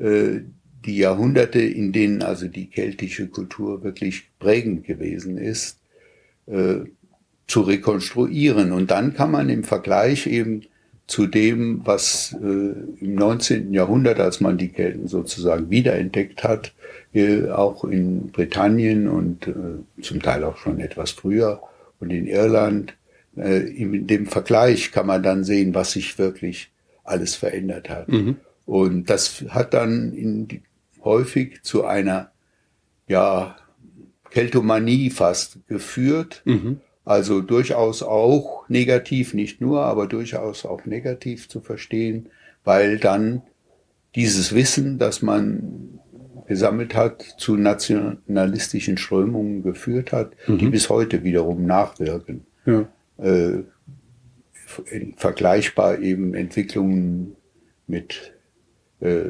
äh, 0.01 0.41
die 0.85 0.97
Jahrhunderte, 0.97 1.61
in 1.61 1.93
denen 1.93 2.23
also 2.23 2.49
die 2.49 2.69
keltische 2.69 3.29
Kultur 3.29 3.85
wirklich 3.85 4.29
prägend 4.41 4.83
gewesen 4.83 5.39
ist, 5.39 5.79
äh, 6.47 6.81
zu 7.47 7.61
rekonstruieren. 7.61 8.73
Und 8.73 8.91
dann 8.91 9.15
kann 9.15 9.31
man 9.31 9.51
im 9.51 9.63
Vergleich 9.63 10.27
eben 10.27 10.63
zu 11.11 11.27
dem, 11.27 11.81
was 11.85 12.37
äh, 12.41 13.05
im 13.05 13.17
19. 13.17 13.75
Jahrhundert, 13.75 14.21
als 14.21 14.41
man 14.41 14.59
die 14.59 14.69
Kelten 14.69 15.09
sozusagen 15.09 15.69
wiederentdeckt 15.69 16.45
hat, 16.45 16.73
äh, 17.13 17.49
auch 17.49 17.83
in 17.83 18.31
Britannien 18.31 19.09
und 19.09 19.49
äh, 19.49 20.03
zum 20.03 20.23
Teil 20.23 20.45
auch 20.45 20.57
schon 20.57 20.79
etwas 20.79 21.11
früher 21.11 21.63
und 21.99 22.11
in 22.11 22.29
Irland, 22.29 22.95
äh, 23.37 23.59
in 23.59 24.07
dem 24.07 24.27
Vergleich 24.27 24.93
kann 24.93 25.09
man 25.09 25.25
dann 25.25 25.43
sehen, 25.43 25.75
was 25.75 25.93
sich 25.93 26.17
wirklich 26.17 26.71
alles 27.03 27.35
verändert 27.35 27.91
hat. 27.91 28.09
Mhm. 28.09 28.37
Und 28.65 29.11
das 29.11 29.45
hat 29.49 29.75
dann 29.75 30.13
in 30.13 30.63
häufig 31.03 31.63
zu 31.63 31.87
einer, 31.87 32.31
ja, 33.09 33.57
Keltomanie 34.31 35.11
fast 35.11 35.59
geführt. 35.67 36.43
Mhm. 36.45 36.81
Also 37.11 37.41
durchaus 37.41 38.05
auch 38.05 38.69
negativ, 38.69 39.35
nicht 39.35 39.61
nur, 39.61 39.83
aber 39.83 40.07
durchaus 40.07 40.65
auch 40.65 40.87
negativ 40.87 41.49
zu 41.49 41.61
verstehen, 41.61 42.29
weil 42.63 42.99
dann 42.99 43.43
dieses 44.15 44.55
Wissen, 44.55 44.97
das 44.97 45.21
man 45.21 45.99
gesammelt 46.47 46.95
hat, 46.95 47.23
zu 47.37 47.57
nationalistischen 47.57 48.97
Strömungen 48.97 49.65
geführt 49.65 50.13
hat, 50.13 50.37
mhm. 50.47 50.59
die 50.59 50.69
bis 50.69 50.89
heute 50.89 51.25
wiederum 51.25 51.67
nachwirken. 51.67 52.47
Ja. 52.65 52.89
Äh, 53.19 53.65
vergleichbar 55.17 55.99
eben 55.99 56.35
Entwicklungen 56.35 57.35
mit 57.89 58.35
äh, 59.01 59.25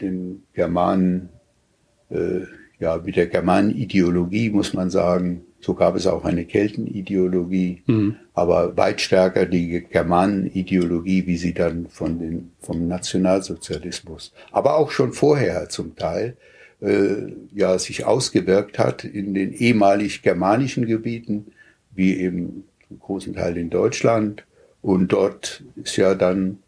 den 0.00 0.44
Germanen, 0.54 1.28
äh, 2.08 2.46
ja, 2.78 2.96
mit 3.04 3.16
der 3.16 3.26
Germanenideologie 3.26 4.48
muss 4.48 4.72
man 4.72 4.88
sagen. 4.88 5.42
So 5.60 5.74
gab 5.74 5.96
es 5.96 6.06
auch 6.06 6.24
eine 6.24 6.44
Keltenideologie, 6.44 7.82
mhm. 7.86 8.16
aber 8.32 8.76
weit 8.76 9.00
stärker 9.00 9.44
die 9.44 9.84
Germanenideologie, 9.90 11.26
wie 11.26 11.36
sie 11.36 11.52
dann 11.52 11.88
von 11.88 12.18
den, 12.18 12.52
vom 12.60 12.86
Nationalsozialismus, 12.86 14.32
aber 14.52 14.76
auch 14.76 14.92
schon 14.92 15.12
vorher 15.12 15.68
zum 15.68 15.96
Teil, 15.96 16.36
äh, 16.80 17.32
ja, 17.52 17.76
sich 17.78 18.04
ausgewirkt 18.04 18.78
hat 18.78 19.02
in 19.02 19.34
den 19.34 19.52
ehemalig 19.52 20.22
germanischen 20.22 20.86
Gebieten, 20.86 21.52
wie 21.92 22.14
eben 22.14 22.64
zum 22.86 23.00
großen 23.00 23.34
Teil 23.34 23.56
in 23.56 23.70
Deutschland. 23.70 24.44
Und 24.80 25.12
dort 25.12 25.64
ist 25.74 25.96
ja 25.96 26.14
dann 26.14 26.58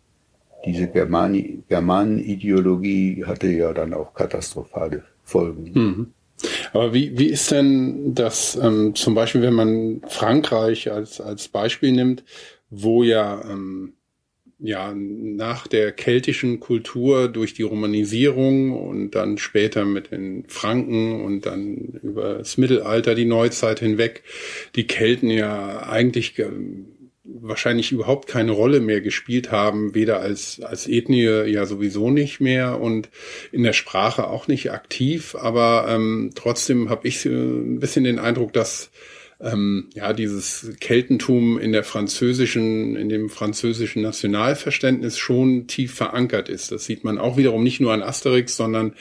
diese 0.67 0.89
Germani 0.89 1.63
Germanenideologie 1.69 3.25
hatte 3.25 3.49
ja 3.49 3.73
dann 3.73 3.95
auch 3.95 4.13
katastrophale 4.15 5.05
Folgen. 5.25 5.73
Mhm. 5.73 6.13
Aber 6.73 6.95
wie, 6.95 7.19
wie 7.19 7.27
ist 7.27 7.51
denn 7.51 8.15
das 8.15 8.57
ähm, 8.57 8.95
zum 8.95 9.15
Beispiel, 9.15 9.43
wenn 9.43 9.55
man 9.55 10.03
Frankreich 10.09 10.91
als, 10.91 11.21
als 11.21 11.49
Beispiel 11.49 11.93
nimmt, 11.93 12.25
wo 12.71 13.03
ja, 13.03 13.43
ähm, 13.45 13.95
ja 14.59 14.93
nach 14.95 15.67
der 15.67 15.93
keltischen 15.93 16.61
Kultur 16.61 17.29
durch 17.29 17.55
die 17.55 17.63
Romanisierung 17.63 18.73
und 18.73 19.13
dann 19.13 19.39
später 19.39 19.85
mit 19.85 20.11
den 20.11 20.45
Franken 20.49 21.23
und 21.23 21.47
dann 21.47 21.99
über 22.03 22.35
das 22.35 22.57
Mittelalter, 22.59 23.15
die 23.15 23.25
Neuzeit 23.25 23.81
hinweg, 23.81 24.23
die 24.77 24.87
Kelten 24.87 25.31
ja 25.31 25.89
eigentlich 25.89 26.39
ähm, 26.39 26.87
wahrscheinlich 27.41 27.93
überhaupt 27.93 28.29
keine 28.29 28.53
Rolle 28.53 28.81
mehr 28.81 29.01
gespielt 29.01 29.51
haben, 29.51 29.95
weder 29.95 30.21
als, 30.21 30.61
als 30.61 30.89
Ethnie 30.89 31.25
ja 31.47 31.67
sowieso 31.67 32.11
nicht 32.11 32.41
mehr 32.41 32.81
und 32.81 33.09
in 33.53 33.63
der 33.63 33.73
Sprache 33.73 34.29
auch 34.29 34.49
nicht 34.49 34.73
aktiv, 34.73 35.35
aber 35.35 35.87
ähm, 35.89 36.33
trotzdem 36.35 36.91
habe 36.91 37.07
ich 37.09 37.25
ein 37.25 37.79
bisschen 37.79 38.05
den 38.05 38.19
Eindruck, 38.19 38.53
dass 38.53 38.91
ähm, 39.41 39.89
ja 39.95 40.13
dieses 40.13 40.77
Keltentum 40.81 41.59
in 41.59 41.73
der 41.73 41.85
französischen, 41.85 42.97
in 42.97 43.09
dem 43.09 43.31
französischen 43.31 44.03
Nationalverständnis 44.03 45.19
schon 45.19 45.67
tief 45.67 45.95
verankert 45.95 46.49
ist. 46.49 46.73
Das 46.73 46.85
sieht 46.85 47.05
man 47.05 47.19
auch 47.19 47.37
wiederum 47.37 47.63
nicht 47.63 47.81
nur 47.81 47.93
an 47.93 48.03
Asterix, 48.03 48.57
sondern 48.57 48.95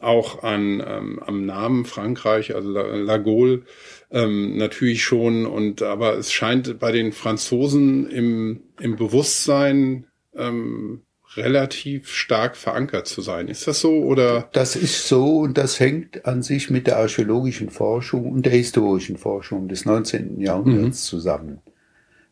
auch 0.00 0.42
an 0.42 0.82
ähm, 0.86 1.18
am 1.22 1.44
Namen 1.46 1.84
Frankreich, 1.84 2.54
also 2.54 2.70
La, 2.70 2.82
La 2.82 3.18
Gaule 3.18 3.62
ähm, 4.10 4.56
natürlich 4.56 5.02
schon. 5.02 5.46
Und 5.46 5.82
aber 5.82 6.16
es 6.18 6.32
scheint 6.32 6.78
bei 6.78 6.92
den 6.92 7.12
Franzosen 7.12 8.08
im, 8.08 8.60
im 8.80 8.96
Bewusstsein 8.96 10.06
ähm, 10.34 11.02
relativ 11.36 12.08
stark 12.08 12.56
verankert 12.56 13.06
zu 13.06 13.22
sein. 13.22 13.48
Ist 13.48 13.66
das 13.66 13.80
so 13.80 14.02
oder? 14.02 14.48
Das 14.52 14.74
ist 14.74 15.06
so 15.06 15.38
und 15.38 15.58
das 15.58 15.78
hängt 15.78 16.26
an 16.26 16.42
sich 16.42 16.70
mit 16.70 16.86
der 16.86 16.98
archäologischen 16.98 17.70
Forschung 17.70 18.30
und 18.30 18.46
der 18.46 18.52
historischen 18.52 19.16
Forschung 19.16 19.68
des 19.68 19.84
19. 19.84 20.40
Jahrhunderts 20.40 21.04
mhm. 21.04 21.08
zusammen. 21.08 21.58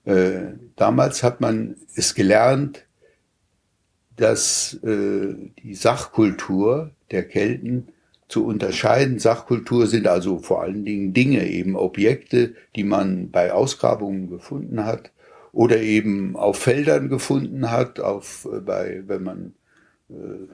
Äh, 0.04 0.54
damals 0.74 1.22
hat 1.22 1.40
man 1.40 1.76
es 1.94 2.14
gelernt, 2.14 2.86
dass 4.16 4.74
äh, 4.82 5.34
die 5.62 5.74
Sachkultur 5.74 6.90
der 7.10 7.24
Kelten 7.24 7.88
zu 8.28 8.44
unterscheiden. 8.44 9.18
Sachkultur 9.18 9.86
sind 9.86 10.06
also 10.06 10.38
vor 10.38 10.62
allen 10.62 10.84
Dingen 10.84 11.14
Dinge, 11.14 11.48
eben 11.48 11.76
Objekte, 11.76 12.54
die 12.76 12.84
man 12.84 13.30
bei 13.30 13.52
Ausgrabungen 13.52 14.28
gefunden 14.28 14.84
hat 14.84 15.10
oder 15.52 15.80
eben 15.80 16.36
auf 16.36 16.58
Feldern 16.58 17.08
gefunden 17.08 17.70
hat, 17.70 18.00
auf, 18.00 18.46
äh, 18.52 18.60
bei, 18.60 19.02
wenn 19.06 19.22
man, 19.22 19.54
äh, 20.10 20.46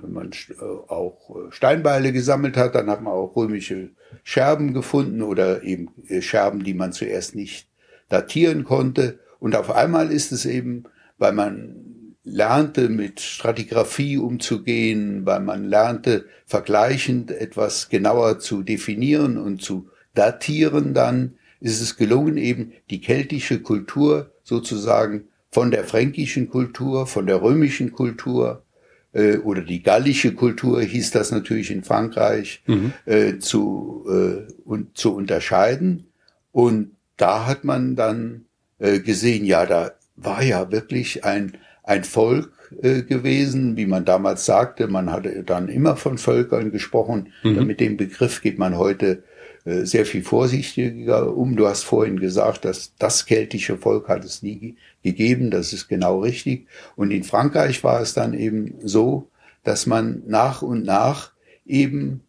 wenn 0.00 0.12
man 0.12 0.30
äh, 0.30 0.62
auch 0.62 1.36
Steinbeile 1.50 2.12
gesammelt 2.12 2.56
hat, 2.56 2.74
dann 2.74 2.90
hat 2.90 3.02
man 3.02 3.14
auch 3.14 3.34
römische 3.34 3.90
Scherben 4.22 4.74
gefunden 4.74 5.22
oder 5.22 5.62
eben 5.62 5.88
Scherben, 6.20 6.64
die 6.64 6.74
man 6.74 6.92
zuerst 6.92 7.34
nicht 7.34 7.68
datieren 8.08 8.64
konnte. 8.64 9.20
Und 9.38 9.56
auf 9.56 9.74
einmal 9.74 10.12
ist 10.12 10.32
es 10.32 10.44
eben, 10.44 10.84
weil 11.18 11.32
man 11.32 11.81
lernte, 12.24 12.88
mit 12.88 13.20
Stratigraphie 13.20 14.16
umzugehen, 14.16 15.26
weil 15.26 15.40
man 15.40 15.64
lernte, 15.64 16.26
vergleichend 16.46 17.30
etwas 17.30 17.88
genauer 17.88 18.38
zu 18.38 18.62
definieren 18.62 19.38
und 19.38 19.62
zu 19.62 19.88
datieren, 20.14 20.94
dann 20.94 21.34
ist 21.60 21.80
es 21.80 21.96
gelungen, 21.96 22.36
eben 22.36 22.72
die 22.90 23.00
keltische 23.00 23.60
Kultur 23.60 24.32
sozusagen 24.42 25.28
von 25.50 25.70
der 25.70 25.84
fränkischen 25.84 26.48
Kultur, 26.48 27.06
von 27.06 27.26
der 27.26 27.42
römischen 27.42 27.92
Kultur 27.92 28.64
äh, 29.12 29.36
oder 29.38 29.62
die 29.62 29.82
gallische 29.82 30.34
Kultur 30.34 30.80
hieß 30.82 31.10
das 31.10 31.30
natürlich 31.30 31.70
in 31.70 31.84
Frankreich 31.84 32.62
mhm. 32.66 32.92
äh, 33.04 33.38
zu, 33.38 34.04
äh, 34.08 34.52
und, 34.64 34.96
zu 34.96 35.14
unterscheiden. 35.14 36.06
Und 36.50 36.92
da 37.16 37.46
hat 37.46 37.64
man 37.64 37.96
dann 37.96 38.46
äh, 38.78 39.00
gesehen, 39.00 39.44
ja, 39.44 39.66
da 39.66 39.92
war 40.16 40.42
ja 40.42 40.72
wirklich 40.72 41.24
ein 41.24 41.58
ein 41.82 42.04
Volk 42.04 42.50
äh, 42.80 43.02
gewesen, 43.02 43.76
wie 43.76 43.86
man 43.86 44.04
damals 44.04 44.44
sagte. 44.44 44.86
Man 44.86 45.10
hatte 45.10 45.42
dann 45.42 45.68
immer 45.68 45.96
von 45.96 46.18
Völkern 46.18 46.70
gesprochen. 46.70 47.32
Mhm. 47.42 47.66
Mit 47.66 47.80
dem 47.80 47.96
Begriff 47.96 48.40
geht 48.40 48.58
man 48.58 48.76
heute 48.78 49.24
äh, 49.64 49.84
sehr 49.84 50.06
viel 50.06 50.22
vorsichtiger 50.22 51.36
um. 51.36 51.56
Du 51.56 51.66
hast 51.66 51.84
vorhin 51.84 52.18
gesagt, 52.18 52.64
dass 52.64 52.94
das 52.98 53.26
keltische 53.26 53.76
Volk 53.76 54.08
hat 54.08 54.24
es 54.24 54.42
nie 54.42 54.76
gegeben. 55.02 55.50
Das 55.50 55.72
ist 55.72 55.88
genau 55.88 56.20
richtig. 56.20 56.66
Und 56.96 57.10
in 57.10 57.24
Frankreich 57.24 57.82
war 57.84 58.00
es 58.00 58.14
dann 58.14 58.34
eben 58.34 58.74
so, 58.82 59.28
dass 59.64 59.86
man 59.86 60.22
nach 60.26 60.62
und 60.62 60.84
nach 60.84 61.32
eben 61.66 62.22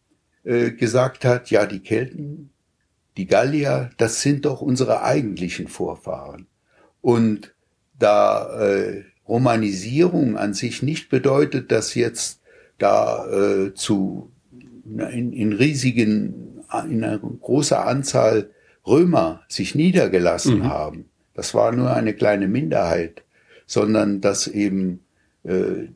äh, 0.43 0.71
gesagt 0.71 1.25
hat, 1.25 1.49
ja, 1.49 1.65
die 1.65 1.79
Kelten, 1.79 2.49
die 3.17 3.27
Gallier, 3.27 3.91
das 3.97 4.21
sind 4.21 4.45
doch 4.45 4.61
unsere 4.61 5.03
eigentlichen 5.03 5.67
Vorfahren. 5.67 6.47
Und 7.01 7.53
da 7.97 8.59
äh, 8.59 9.03
Romanisierung 9.27 10.37
an 10.37 10.53
sich 10.53 10.83
nicht 10.83 11.09
bedeutet, 11.09 11.71
dass 11.71 11.95
jetzt 11.95 12.41
da 12.77 13.25
äh, 13.27 13.73
zu 13.73 14.31
in, 14.85 15.31
in 15.31 15.53
riesigen, 15.53 16.61
in 16.85 17.03
einer 17.03 17.19
großer 17.19 17.85
Anzahl 17.85 18.49
Römer 18.85 19.41
sich 19.47 19.75
niedergelassen 19.75 20.59
mhm. 20.59 20.69
haben. 20.69 21.05
Das 21.33 21.53
war 21.53 21.71
nur 21.71 21.93
eine 21.93 22.13
kleine 22.13 22.47
Minderheit, 22.47 23.23
sondern 23.65 24.21
dass 24.21 24.47
eben 24.47 25.03
äh, 25.43 25.87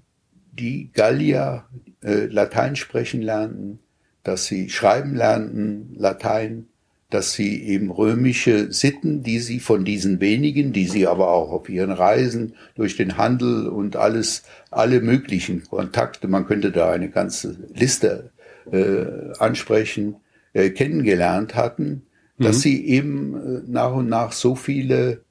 die 0.54 0.90
Gallier 0.94 1.66
äh, 2.02 2.26
Latein 2.26 2.76
sprechen 2.76 3.22
lernten, 3.22 3.80
dass 4.24 4.46
sie 4.46 4.70
schreiben 4.70 5.16
lernten 5.16 5.94
Latein, 5.96 6.68
dass 7.10 7.34
sie 7.34 7.64
eben 7.64 7.90
römische 7.90 8.72
Sitten, 8.72 9.24
die 9.24 9.40
sie 9.40 9.60
von 9.60 9.86
diesen 9.86 10.20
wenigen, 10.20 10.74
die 10.74 10.88
sie 10.88 11.08
aber 11.08 11.30
auch 11.30 11.52
auf 11.52 11.70
ihren 11.70 11.92
Reisen 11.92 12.54
durch 12.76 12.98
den 12.98 13.18
Handel 13.18 13.68
und 13.68 13.96
alles, 13.96 14.44
alle 14.72 15.00
möglichen 15.00 15.64
Kontakte, 15.64 16.28
man 16.28 16.46
könnte 16.46 16.72
da 16.72 16.92
eine 16.92 17.10
ganze 17.10 17.58
Liste 17.74 18.32
äh, 18.72 19.06
ansprechen, 19.40 20.18
äh, 20.52 20.70
kennengelernt 20.70 21.56
hatten, 21.56 22.04
dass 22.38 22.58
mhm. 22.58 22.62
sie 22.62 22.86
eben 22.88 23.36
äh, 23.36 23.62
nach 23.68 23.94
und 23.94 24.10
nach 24.10 24.34
so 24.34 24.56
viele 24.56 25.22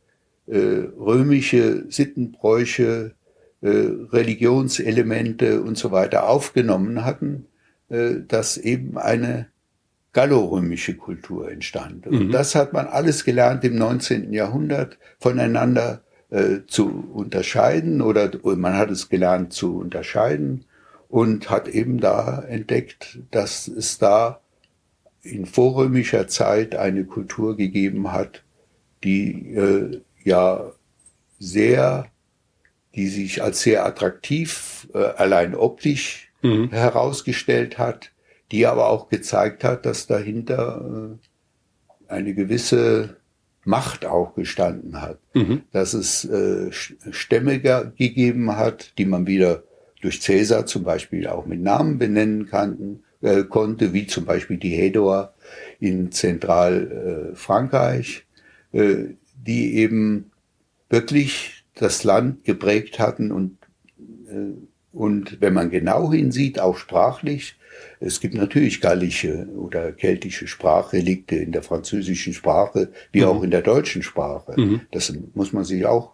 äh, 0.47 0.57
römische 0.57 1.85
Sittenbräuche, 1.91 3.13
äh, 3.61 3.69
Religionselemente 3.69 5.61
und 5.63 5.77
so 5.77 5.91
weiter 5.91 6.29
aufgenommen 6.29 7.05
hatten, 7.05 7.47
äh, 7.89 8.15
dass 8.27 8.57
eben 8.57 8.97
eine 8.97 9.49
gallorömische 10.17 10.97
Kultur 10.97 11.51
entstand. 11.51 12.07
Und 12.07 12.29
mhm. 12.29 12.33
das 12.33 12.55
hat 12.55 12.73
man 12.73 12.87
alles 12.87 13.23
gelernt 13.23 13.65
im 13.65 13.77
19. 13.77 14.33
Jahrhundert 14.33 14.97
voneinander 15.19 16.05
äh, 16.31 16.61
zu 16.67 17.11
unterscheiden 17.13 18.01
oder 18.01 18.31
man 18.43 18.79
hat 18.79 18.91
es 18.91 19.11
gelernt 19.11 19.53
zu 19.53 19.77
unterscheiden 19.77 20.65
und 21.09 21.51
hat 21.51 21.69
eben 21.69 22.01
da 22.01 22.43
entdeckt, 22.49 23.19
dass 23.31 23.69
es 23.69 23.99
da 23.99 24.41
in 25.21 25.45
vorrömischer 25.45 26.29
Zeit 26.29 26.75
eine 26.77 27.05
Kultur 27.05 27.55
gegeben 27.55 28.11
hat, 28.11 28.43
die 29.05 29.55
äh, 29.55 30.01
ja 30.25 30.73
sehr, 31.39 32.07
die 32.95 33.09
sich 33.09 33.43
als 33.43 33.61
sehr 33.61 33.85
attraktiv 33.85 34.89
äh, 34.95 34.99
allein 34.99 35.55
optisch 35.55 36.33
mhm. 36.41 36.71
herausgestellt 36.71 37.77
hat, 37.77 38.13
die 38.53 38.67
aber 38.67 38.89
auch 38.89 39.09
gezeigt 39.09 39.65
hat, 39.65 39.87
dass 39.87 40.07
dahinter 40.07 41.19
äh, 42.09 42.13
eine 42.13 42.35
gewisse 42.35 43.17
Macht 43.65 44.07
auch 44.07 44.35
gestanden 44.35 45.01
hat, 45.01 45.19
mhm. 45.35 45.63
dass 45.73 45.93
es 45.93 46.25
äh, 46.25 46.71
Stämme 46.71 47.59
gegeben 47.61 48.57
hat, 48.57 48.97
die 48.99 49.07
man 49.07 49.27
wieder 49.27 49.65
durch 50.01 50.23
Cäsar 50.23 50.67
zum 50.67 50.85
Beispiel 50.85 51.27
auch 51.27 51.47
mit 51.47 51.61
Namen 51.61 51.99
benennen 51.99 52.47
kann, 52.47 53.01
äh, 53.23 53.45
konnte, 53.45 53.93
wie 53.93 54.07
zum 54.07 54.25
Beispiel 54.25 54.59
die 54.59 54.77
Hedor 54.77 55.35
in 55.81 56.13
Zentralfrankreich, 56.13 58.25
äh, 58.73 58.79
äh, 58.79 59.17
die 59.35 59.79
eben 59.79 60.31
wirklich 60.89 61.65
das 61.75 62.05
Land 62.05 62.45
geprägt 62.45 63.01
hatten 63.01 63.33
und, 63.33 63.59
und 64.93 65.41
wenn 65.41 65.55
man 65.55 65.71
genau 65.71 66.13
hinsieht, 66.13 66.61
auch 66.61 66.77
sprachlich, 66.77 67.57
es 68.01 68.21
gibt 68.21 68.35
natürlich 68.35 68.81
gallische 68.81 69.47
oder 69.57 69.93
keltische 69.93 70.47
Sprachrelikte 70.47 71.37
in 71.37 71.53
der 71.53 71.63
französischen 71.63 72.33
Sprache, 72.35 72.91
wie 73.13 73.23
mhm. 73.23 73.27
auch 73.27 73.43
in 73.43 73.51
der 73.51 73.63
deutschen 73.63 74.03
Sprache. 74.03 74.55
Mhm. 74.57 74.83
Das 74.91 75.13
muss 75.35 75.53
man 75.53 75.65
sich 75.65 75.87
auch 75.87 76.13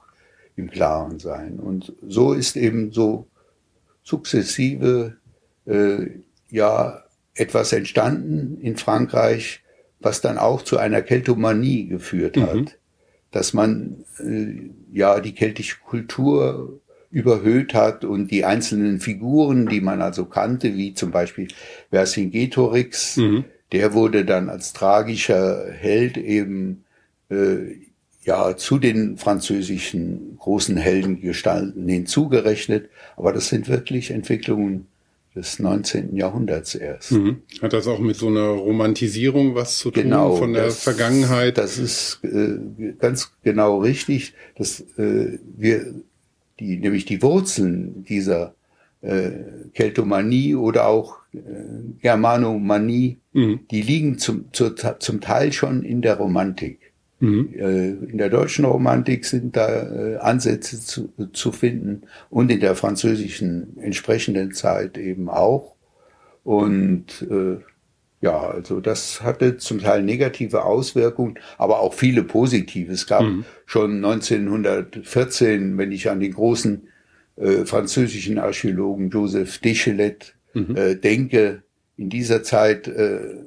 im 0.57 0.71
Klaren 0.71 1.19
sein. 1.19 1.59
Und 1.59 1.93
so 2.07 2.33
ist 2.33 2.57
eben 2.57 2.93
so 2.93 3.27
sukzessive 4.03 5.17
äh, 5.67 6.07
ja 6.51 7.03
etwas 7.35 7.73
entstanden 7.73 8.59
in 8.61 8.77
Frankreich, 8.77 9.63
was 10.01 10.21
dann 10.21 10.39
auch 10.39 10.63
zu 10.63 10.79
einer 10.79 11.03
Keltomanie 11.03 11.87
geführt 11.87 12.37
hat, 12.37 12.55
mhm. 12.55 12.69
dass 13.31 13.55
man 13.55 14.05
äh, 14.19 14.71
ja 14.93 15.21
die 15.21 15.35
keltische 15.35 15.79
Kultur 15.81 16.81
überhöht 17.13 17.75
hat 17.75 18.05
und 18.05 18.31
die 18.31 18.45
einzelnen 18.45 18.99
Figuren, 18.99 19.67
die 19.67 19.83
man 19.83 20.01
also 20.01 20.25
kannte, 20.25 20.75
wie 20.77 20.95
zum 20.95 21.11
Beispiel 21.11 21.49
Vercingetorix, 21.91 23.19
mhm. 23.19 23.45
der 23.71 23.93
wurde 23.93 24.25
dann 24.25 24.49
als 24.49 24.73
tragischer 24.73 25.71
Held 25.71 26.17
eben 26.17 26.85
äh, 27.31 27.77
ja 28.25 28.57
zu 28.57 28.79
den 28.79 29.19
französischen 29.19 30.39
großen 30.39 30.79
Heldengestalten 30.79 31.87
hinzugerechnet. 31.87 32.89
Aber 33.17 33.33
das 33.33 33.49
sind 33.49 33.69
wirklich 33.69 34.11
Entwicklungen 34.11 34.87
des 35.35 35.59
19. 35.59 36.17
Jahrhunderts 36.17 36.75
erst. 36.75 37.13
Mhm. 37.13 37.43
Hat 37.61 37.75
das 37.75 37.87
auch 37.87 37.99
mit 37.99 38.17
so 38.17 38.29
einer 38.29 38.49
Romantisierung 38.49 39.55
was 39.55 39.79
zu 39.79 39.91
tun 39.91 40.05
genau, 40.05 40.37
von 40.37 40.55
der 40.55 40.67
das, 40.67 40.83
Vergangenheit? 40.83 41.59
Das 41.59 41.77
ist 41.79 42.21
äh, 42.23 42.95
ganz 42.99 43.33
genau 43.43 43.81
richtig. 43.81 44.33
Dass, 44.57 44.81
äh, 44.97 45.39
wir 45.57 45.95
die, 46.61 46.79
nämlich 46.79 47.05
die 47.05 47.23
Wurzeln 47.23 48.05
dieser 48.05 48.55
äh, 49.01 49.31
Keltomanie 49.75 50.55
oder 50.55 50.87
auch 50.87 51.19
äh, 51.33 51.39
Germanomanie, 52.01 53.19
mhm. 53.33 53.61
die 53.71 53.83
liegen 53.83 54.19
zum, 54.19 54.53
zu, 54.53 54.71
zum 54.71 55.21
Teil 55.21 55.53
schon 55.53 55.83
in 55.83 56.03
der 56.03 56.17
Romantik. 56.17 56.93
Mhm. 57.21 57.55
Äh, 57.55 57.89
in 57.91 58.19
der 58.19 58.31
deutschen 58.31 58.65
Romantik 58.65 59.25
sind 59.25 59.57
da 59.57 59.69
äh, 59.69 60.17
Ansätze 60.17 60.81
zu, 60.81 61.13
zu 61.33 61.53
finden 61.53 62.03
und 62.31 62.51
in 62.51 62.61
der 62.61 62.75
französischen 62.75 63.79
entsprechenden 63.79 64.53
Zeit 64.53 64.99
eben 64.99 65.29
auch. 65.29 65.75
Und 66.45 67.27
äh, 67.31 67.59
ja, 68.23 68.39
also 68.39 68.81
das 68.81 69.21
hatte 69.23 69.57
zum 69.57 69.81
Teil 69.81 70.03
negative 70.05 70.65
Auswirkungen, 70.65 71.41
aber 71.59 71.81
auch 71.81 71.93
viele 71.93 72.23
positive. 72.23 72.93
Es 72.93 73.09
gab 73.09 73.25
mhm. 73.25 73.45
schon 73.67 73.97
1914, 73.97 75.77
wenn 75.77 75.91
ich 75.91 76.09
an 76.09 76.21
den 76.21 76.33
großen 76.33 76.87
äh, 77.35 77.65
französischen 77.65 78.39
Archäologen 78.39 79.11
Joseph 79.11 79.59
Deschelet 79.59 80.37
mhm. 80.55 80.77
äh, 80.77 80.95
denke, 80.95 81.65
in 81.97 82.11
dieser 82.11 82.45
Zeit 82.45 82.87
äh, 82.87 83.43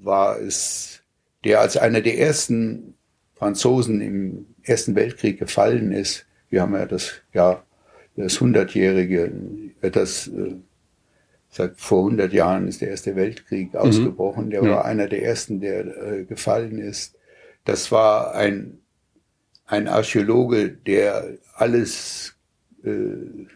war 0.00 0.40
es, 0.40 1.04
der 1.44 1.60
als 1.60 1.76
einer 1.76 2.00
der 2.00 2.18
ersten 2.18 2.94
Franzosen 3.36 4.00
im 4.00 4.46
Ersten 4.64 4.96
Weltkrieg 4.96 5.38
gefallen 5.38 5.92
ist. 5.92 6.26
Wir 6.50 6.62
haben 6.62 6.74
ja 6.74 6.86
das 6.86 7.22
Jahr, 7.32 7.64
das 8.16 8.40
hundertjährige, 8.40 9.32
das 9.80 10.26
äh, 10.26 10.56
seit 11.50 11.78
vor 11.80 12.04
100 12.04 12.32
Jahren 12.32 12.68
ist 12.68 12.80
der 12.80 12.90
Erste 12.90 13.16
Weltkrieg 13.16 13.72
mhm. 13.72 13.78
ausgebrochen. 13.78 14.50
Der 14.50 14.62
ja. 14.62 14.70
war 14.70 14.84
einer 14.84 15.08
der 15.08 15.22
ersten, 15.22 15.60
der 15.60 15.86
äh, 15.86 16.24
gefallen 16.24 16.78
ist. 16.78 17.16
Das 17.64 17.90
war 17.92 18.34
ein, 18.34 18.78
ein 19.66 19.88
Archäologe, 19.88 20.70
der 20.70 21.38
alles, 21.54 22.36
äh, 22.84 22.90
äh, 22.90 23.46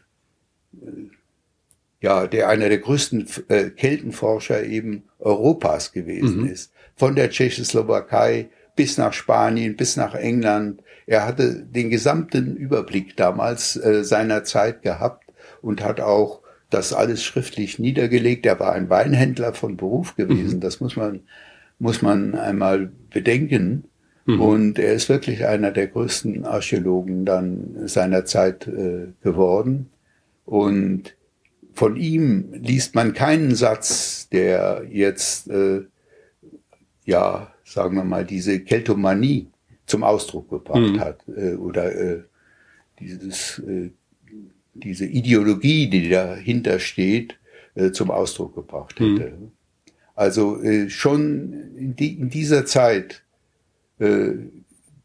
ja, 2.01 2.27
der 2.27 2.49
einer 2.49 2.69
der 2.69 2.79
größten 2.79 3.29
äh, 3.49 3.71
Keltenforscher 3.71 4.65
eben 4.65 5.05
Europas 5.19 5.93
gewesen 5.93 6.43
mhm. 6.43 6.49
ist. 6.49 6.73
Von 6.97 7.15
der 7.15 7.31
Tschechoslowakei 7.31 8.51
bis 8.75 8.99
nach 8.99 9.13
Spanien, 9.13 9.77
bis 9.77 9.97
nach 9.97 10.15
England. 10.15 10.83
Er 11.07 11.27
hatte 11.27 11.63
den 11.63 11.91
gesamten 11.91 12.57
Überblick 12.57 13.17
damals 13.17 13.77
äh, 13.77 14.03
seiner 14.05 14.45
Zeit 14.45 14.83
gehabt 14.83 15.27
und 15.61 15.83
hat 15.85 16.01
auch 16.01 16.42
das 16.73 16.93
alles 16.93 17.23
schriftlich 17.23 17.79
niedergelegt. 17.79 18.47
Er 18.47 18.59
war 18.61 18.73
ein 18.73 18.91
Weinhändler 18.91 19.55
von 19.55 19.77
Beruf 19.77 20.17
gewesen. 20.17 20.57
Mhm. 20.57 20.61
Das 20.61 20.81
muss 20.81 20.97
man, 20.97 21.21
muss 21.79 22.03
man 22.03 22.35
einmal 22.35 22.91
bedenken. 23.11 23.85
Mhm. 24.27 24.41
Und 24.41 24.79
er 24.79 24.93
ist 24.95 25.09
wirklich 25.09 25.47
einer 25.47 25.71
der 25.71 25.89
größten 25.89 26.45
Archäologen 26.45 27.25
dann 27.25 27.89
seiner 27.89 28.25
Zeit 28.25 28.67
äh, 28.67 29.09
geworden. 29.23 29.91
Und 30.45 31.17
von 31.75 31.97
ihm 31.97 32.53
liest 32.53 32.95
man 32.95 33.15
keinen 33.15 33.55
Satz, 33.55 34.29
der 34.31 34.85
jetzt, 34.91 35.49
äh, 35.51 35.83
ja, 37.05 37.53
sagen 37.65 37.97
wir 37.97 38.05
mal, 38.05 38.25
diese 38.25 38.61
Keltomanie 38.61 39.49
zum 39.87 40.05
Ausdruck 40.05 40.51
gebracht 40.51 40.81
mhm. 40.81 41.01
hat 41.01 41.25
äh, 41.37 41.55
oder 41.55 41.95
äh, 41.95 42.23
dieses 42.99 43.59
äh, 43.61 43.91
diese 44.75 45.07
Ideologie, 45.07 45.89
die 45.89 46.09
dahinter 46.09 46.79
steht, 46.79 47.39
äh, 47.75 47.91
zum 47.91 48.11
Ausdruck 48.11 48.55
gebracht 48.55 48.99
hm. 48.99 49.19
hätte. 49.19 49.31
Mhm. 49.33 49.53
Also 50.15 50.63
äh, 50.63 50.91
schon 50.91 51.53
in, 51.77 51.97
die, 51.97 52.19
in, 52.19 52.31
dieser 52.31 52.67
Zeit 52.67 53.23
äh, 53.99 54.33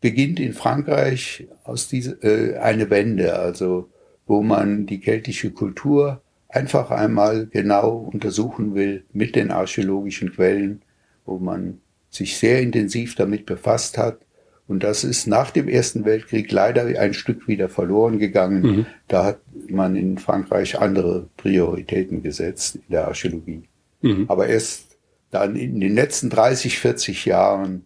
beginnt 0.01 0.39
in 0.39 0.53
Frankreich 0.53 1.47
aus 1.63 1.87
diese, 1.87 2.21
äh, 2.23 2.57
eine 2.57 2.89
Wende, 2.89 3.37
also 3.37 3.89
wo 4.25 4.43
man 4.43 4.85
die 4.85 4.99
keltische 4.99 5.51
Kultur 5.51 6.21
einfach 6.49 6.91
einmal 6.91 7.47
genau 7.47 8.09
untersuchen 8.11 8.75
will 8.75 9.05
mit 9.13 9.35
den 9.35 9.51
archäologischen 9.51 10.33
Quellen, 10.33 10.81
wo 11.25 11.39
man 11.39 11.79
sich 12.09 12.37
sehr 12.37 12.61
intensiv 12.61 13.15
damit 13.15 13.45
befasst 13.45 13.97
hat 13.97 14.19
und 14.67 14.83
das 14.83 15.03
ist 15.03 15.27
nach 15.27 15.51
dem 15.51 15.69
Ersten 15.69 16.03
Weltkrieg 16.03 16.51
leider 16.51 16.85
ein 16.99 17.13
Stück 17.13 17.47
wieder 17.47 17.69
verloren 17.69 18.19
gegangen. 18.19 18.61
Mhm. 18.61 18.85
Da 19.07 19.23
hat 19.23 19.39
man 19.69 19.95
in 19.95 20.17
Frankreich 20.17 20.79
andere 20.79 21.29
Prioritäten 21.37 22.21
gesetzt 22.21 22.75
in 22.75 22.81
der 22.89 23.07
Archäologie. 23.07 23.63
Mhm. 24.01 24.25
Aber 24.27 24.47
erst 24.47 24.97
dann 25.31 25.55
in 25.55 25.79
den 25.79 25.95
letzten 25.95 26.29
30, 26.29 26.79
40 26.79 27.25
Jahren 27.25 27.85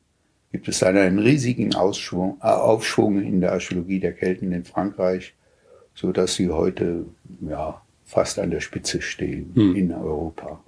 gibt 0.52 0.68
es 0.68 0.80
dann 0.80 0.98
einen 0.98 1.20
riesigen 1.20 1.76
Ausschwung, 1.76 2.38
äh, 2.42 2.48
Aufschwung 2.48 3.22
in 3.22 3.42
der 3.42 3.54
Archäologie 3.54 4.00
der 4.00 4.14
Kelten 4.14 4.52
in 4.52 4.66
Frankreich, 4.66 5.36
so 5.94 6.12
dass 6.12 6.36
sie 6.36 6.50
heute 6.50 7.06
ja 7.42 7.82
fast 8.06 8.40
an 8.40 8.50
der 8.52 8.60
Spitze 8.60 9.02
stehen 9.02 9.52
mhm. 9.54 9.76
in 9.76 9.92
Europa. 9.94 10.64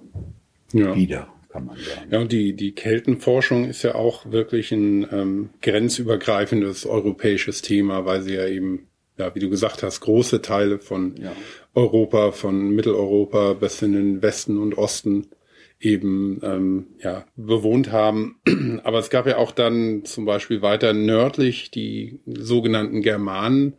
Ja. 0.72 0.94
Wieder 0.94 1.28
kann 1.54 1.66
man 1.66 1.76
sagen. 1.76 2.08
Ja, 2.10 2.20
und 2.20 2.32
die, 2.32 2.54
die 2.54 2.72
Keltenforschung 2.72 3.64
ist 3.66 3.84
ja 3.84 3.94
auch 3.94 4.30
wirklich 4.30 4.72
ein 4.72 5.06
ähm, 5.12 5.50
grenzübergreifendes 5.62 6.84
europäisches 6.84 7.62
Thema, 7.62 8.04
weil 8.04 8.22
sie 8.22 8.34
ja 8.34 8.48
eben, 8.48 8.88
ja, 9.16 9.32
wie 9.36 9.38
du 9.38 9.48
gesagt 9.48 9.84
hast, 9.84 10.00
große 10.00 10.42
Teile 10.42 10.80
von 10.80 11.14
ja. 11.16 11.32
Europa, 11.72 12.32
von 12.32 12.70
Mitteleuropa 12.70 13.52
bis 13.52 13.80
in 13.82 13.92
den 13.92 14.20
Westen 14.20 14.58
und 14.58 14.76
Osten 14.76 15.28
eben 15.78 16.40
ähm, 16.42 16.86
ja, 16.98 17.24
bewohnt 17.36 17.92
haben. 17.92 18.40
Aber 18.82 18.98
es 18.98 19.10
gab 19.10 19.26
ja 19.28 19.36
auch 19.36 19.52
dann 19.52 20.04
zum 20.04 20.24
Beispiel 20.24 20.60
weiter 20.60 20.92
nördlich 20.92 21.70
die 21.70 22.18
sogenannten 22.26 23.00
Germanen, 23.00 23.74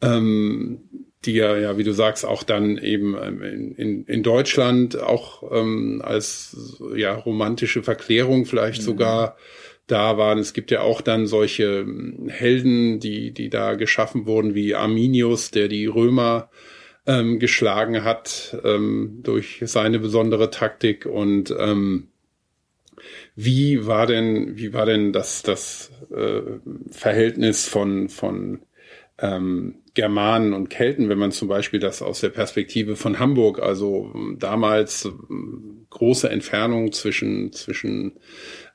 ähm, 0.00 0.88
die 1.24 1.34
ja, 1.34 1.56
ja, 1.56 1.76
wie 1.76 1.84
du 1.84 1.92
sagst, 1.92 2.24
auch 2.24 2.42
dann 2.42 2.78
eben 2.78 3.16
ähm, 3.20 3.42
in, 3.42 3.74
in, 3.74 4.04
in 4.04 4.22
Deutschland 4.22 4.98
auch 4.98 5.50
ähm, 5.52 6.00
als 6.04 6.80
ja 6.94 7.14
romantische 7.14 7.82
Verklärung 7.82 8.46
vielleicht 8.46 8.80
mhm. 8.80 8.84
sogar 8.84 9.36
da 9.86 10.16
waren. 10.16 10.38
Es 10.38 10.52
gibt 10.52 10.70
ja 10.70 10.80
auch 10.80 11.00
dann 11.00 11.26
solche 11.26 11.80
ähm, 11.80 12.28
Helden, 12.28 13.00
die, 13.00 13.32
die 13.32 13.50
da 13.50 13.74
geschaffen 13.74 14.26
wurden, 14.26 14.54
wie 14.54 14.74
Arminius, 14.74 15.50
der 15.50 15.68
die 15.68 15.86
Römer 15.86 16.48
ähm, 17.06 17.38
geschlagen 17.38 18.04
hat 18.04 18.56
ähm, 18.64 19.20
durch 19.22 19.62
seine 19.64 19.98
besondere 19.98 20.50
Taktik 20.50 21.06
und 21.06 21.54
ähm, 21.58 22.08
wie 23.34 23.86
war 23.86 24.06
denn 24.06 24.56
wie 24.56 24.74
war 24.74 24.84
denn 24.86 25.12
das 25.12 25.42
das 25.42 25.90
äh, 26.14 26.42
Verhältnis 26.90 27.66
von 27.66 28.10
von 28.10 28.60
ähm, 29.18 29.76
Germanen 29.94 30.52
und 30.52 30.70
Kelten, 30.70 31.08
wenn 31.08 31.18
man 31.18 31.32
zum 31.32 31.48
Beispiel 31.48 31.80
das 31.80 32.02
aus 32.02 32.20
der 32.20 32.28
Perspektive 32.28 32.96
von 32.96 33.18
Hamburg, 33.18 33.60
also 33.60 34.12
damals 34.38 35.04
ähm, 35.04 35.86
große 35.90 36.30
Entfernung 36.30 36.92
zwischen 36.92 37.52
zwischen 37.52 38.12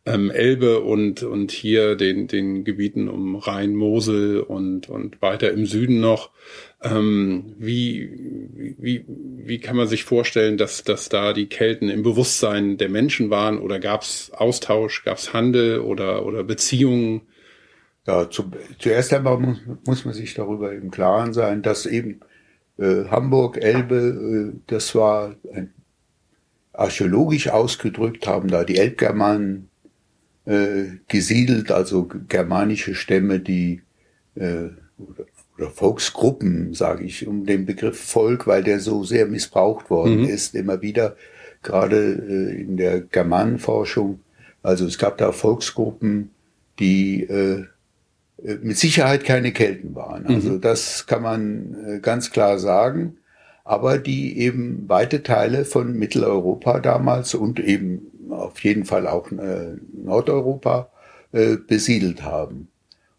ähm, 0.05 0.29
Elbe 0.29 0.81
und, 0.81 1.23
und 1.23 1.51
hier 1.51 1.95
den, 1.95 2.27
den 2.27 2.63
Gebieten 2.63 3.09
um 3.09 3.35
Rhein, 3.35 3.75
Mosel 3.75 4.39
und, 4.39 4.87
und 4.87 5.21
weiter 5.21 5.51
im 5.51 5.65
Süden 5.65 5.99
noch. 5.99 6.29
Ähm, 6.83 7.55
wie, 7.57 8.75
wie, 8.77 9.05
wie 9.07 9.59
kann 9.59 9.75
man 9.75 9.87
sich 9.87 10.03
vorstellen, 10.03 10.57
dass, 10.57 10.83
dass 10.83 11.09
da 11.09 11.33
die 11.33 11.47
Kelten 11.47 11.89
im 11.89 12.03
Bewusstsein 12.03 12.77
der 12.77 12.89
Menschen 12.89 13.31
waren 13.31 13.57
oder 13.57 13.79
gab 13.79 14.03
es 14.03 14.31
Austausch, 14.31 15.03
gab 15.03 15.17
es 15.17 15.33
Handel 15.33 15.79
oder, 15.79 16.25
oder 16.25 16.43
Beziehungen? 16.43 17.21
Ja, 18.07 18.29
zu, 18.29 18.51
zuerst 18.77 19.13
einmal 19.13 19.39
muss, 19.39 19.57
muss 19.85 20.05
man 20.05 20.13
sich 20.13 20.33
darüber 20.33 20.71
im 20.73 20.91
Klaren 20.91 21.33
sein, 21.33 21.61
dass 21.61 21.85
eben 21.85 22.19
äh, 22.77 23.05
Hamburg, 23.05 23.57
Elbe, 23.57 24.53
äh, 24.53 24.59
das 24.67 24.93
war 24.93 25.35
ein, 25.53 25.73
archäologisch 26.73 27.49
ausgedrückt, 27.49 28.27
haben 28.27 28.49
da 28.49 28.63
die 28.63 28.77
Elbgermanen 28.77 29.69
äh, 30.45 30.97
gesiedelt, 31.07 31.71
also 31.71 32.07
germanische 32.27 32.95
Stämme, 32.95 33.39
die 33.39 33.81
äh, 34.35 34.69
oder, 34.97 35.25
oder 35.57 35.69
Volksgruppen, 35.69 36.73
sage 36.73 37.05
ich, 37.05 37.27
um 37.27 37.45
den 37.45 37.65
Begriff 37.65 37.99
Volk, 37.99 38.45
weil 38.45 38.63
der 38.63 38.79
so 38.79 39.03
sehr 39.03 39.25
missbraucht 39.25 39.89
worden 39.89 40.21
mhm. 40.21 40.29
ist, 40.29 40.55
immer 40.55 40.81
wieder, 40.81 41.15
gerade 41.63 41.97
äh, 41.97 42.61
in 42.61 42.77
der 42.77 43.01
Germanenforschung. 43.01 44.19
Also 44.61 44.85
es 44.85 44.97
gab 44.97 45.17
da 45.17 45.31
Volksgruppen, 45.31 46.31
die 46.79 47.23
äh, 47.23 47.61
äh 47.61 47.65
mit 48.61 48.77
Sicherheit 48.77 49.23
keine 49.23 49.51
Kelten 49.51 49.95
waren. 49.95 50.25
Also 50.27 50.51
mhm. 50.51 50.61
das 50.61 51.07
kann 51.07 51.23
man 51.23 51.75
äh, 51.85 51.99
ganz 51.99 52.31
klar 52.31 52.59
sagen. 52.59 53.17
Aber 53.63 53.97
die 53.97 54.37
eben 54.37 54.87
weite 54.87 55.23
Teile 55.23 55.65
von 55.65 55.97
Mitteleuropa 55.97 56.79
damals 56.79 57.33
und 57.33 57.59
eben 57.59 58.11
auf 58.29 58.63
jeden 58.63 58.85
Fall 58.85 59.07
auch 59.07 59.31
äh, 59.31 59.75
Nordeuropa 59.91 60.89
äh, 61.31 61.57
besiedelt 61.57 62.21
haben. 62.21 62.67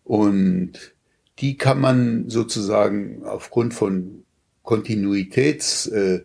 Und 0.04 0.94
die 1.40 1.56
kann 1.56 1.80
man 1.80 2.28
sozusagen 2.28 3.24
aufgrund 3.24 3.74
von 3.74 4.22
Kontinuitätsbelegen, 4.62 6.24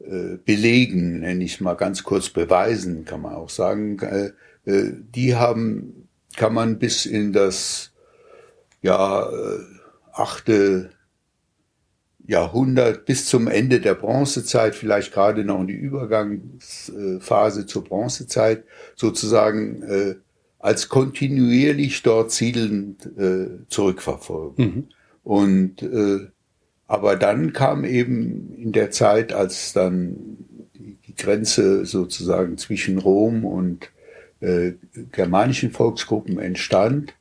äh, 0.00 0.38
Belegen, 0.44 1.20
nenne 1.20 1.44
ich 1.44 1.60
mal 1.60 1.74
ganz 1.74 2.02
kurz 2.02 2.30
beweisen, 2.30 3.04
kann 3.04 3.22
man 3.22 3.34
auch 3.34 3.50
sagen, 3.50 3.98
äh, 4.00 4.32
äh, 4.70 4.92
die 5.14 5.36
haben, 5.36 6.08
kann 6.36 6.54
man 6.54 6.78
bis 6.78 7.06
in 7.06 7.32
das 7.32 7.89
ja, 8.82 9.28
äh, 9.28 9.60
achte 10.12 10.90
Jahrhundert 12.26 13.06
bis 13.06 13.26
zum 13.26 13.48
Ende 13.48 13.80
der 13.80 13.94
Bronzezeit, 13.94 14.74
vielleicht 14.74 15.12
gerade 15.12 15.44
noch 15.44 15.60
in 15.60 15.66
die 15.66 15.74
Übergangsphase 15.74 17.66
zur 17.66 17.84
Bronzezeit, 17.84 18.64
sozusagen 18.94 19.82
äh, 19.82 20.14
als 20.58 20.88
kontinuierlich 20.88 22.02
dort 22.02 22.30
siedelnd 22.30 23.06
äh, 23.18 23.66
zurückverfolgen. 23.68 24.64
Mhm. 24.64 24.88
Und 25.24 25.82
äh, 25.82 26.28
aber 26.86 27.14
dann 27.16 27.52
kam 27.52 27.84
eben 27.84 28.52
in 28.56 28.72
der 28.72 28.90
Zeit, 28.90 29.32
als 29.32 29.72
dann 29.72 30.16
die, 30.74 30.98
die 31.06 31.14
Grenze 31.14 31.86
sozusagen 31.86 32.58
zwischen 32.58 32.98
Rom 32.98 33.44
und 33.44 33.90
äh, 34.40 34.72
germanischen 35.12 35.70
Volksgruppen 35.70 36.38
entstand, 36.38 37.14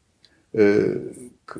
äh, 0.53 0.95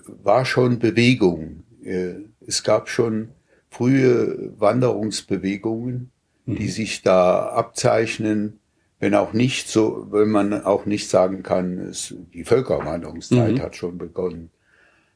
war 0.06 0.46
schon 0.46 0.80
Bewegung. 0.80 1.64
Äh, 1.84 2.16
es 2.46 2.64
gab 2.64 2.90
schon 2.90 3.30
frühe 3.70 4.54
Wanderungsbewegungen, 4.60 6.12
mhm. 6.46 6.56
die 6.56 6.70
sich 6.70 7.02
da 7.02 7.50
abzeichnen, 7.50 8.60
wenn 9.00 9.16
auch 9.16 9.34
nicht 9.34 9.70
so, 9.70 10.08
wenn 10.12 10.30
man 10.30 10.64
auch 10.66 10.86
nicht 10.86 11.10
sagen 11.10 11.44
kann, 11.44 11.80
es, 11.80 12.14
die 12.34 12.44
Völkerwanderungszeit 12.44 13.54
mhm. 13.54 13.62
hat 13.62 13.76
schon 13.76 13.98
begonnen. 13.98 14.52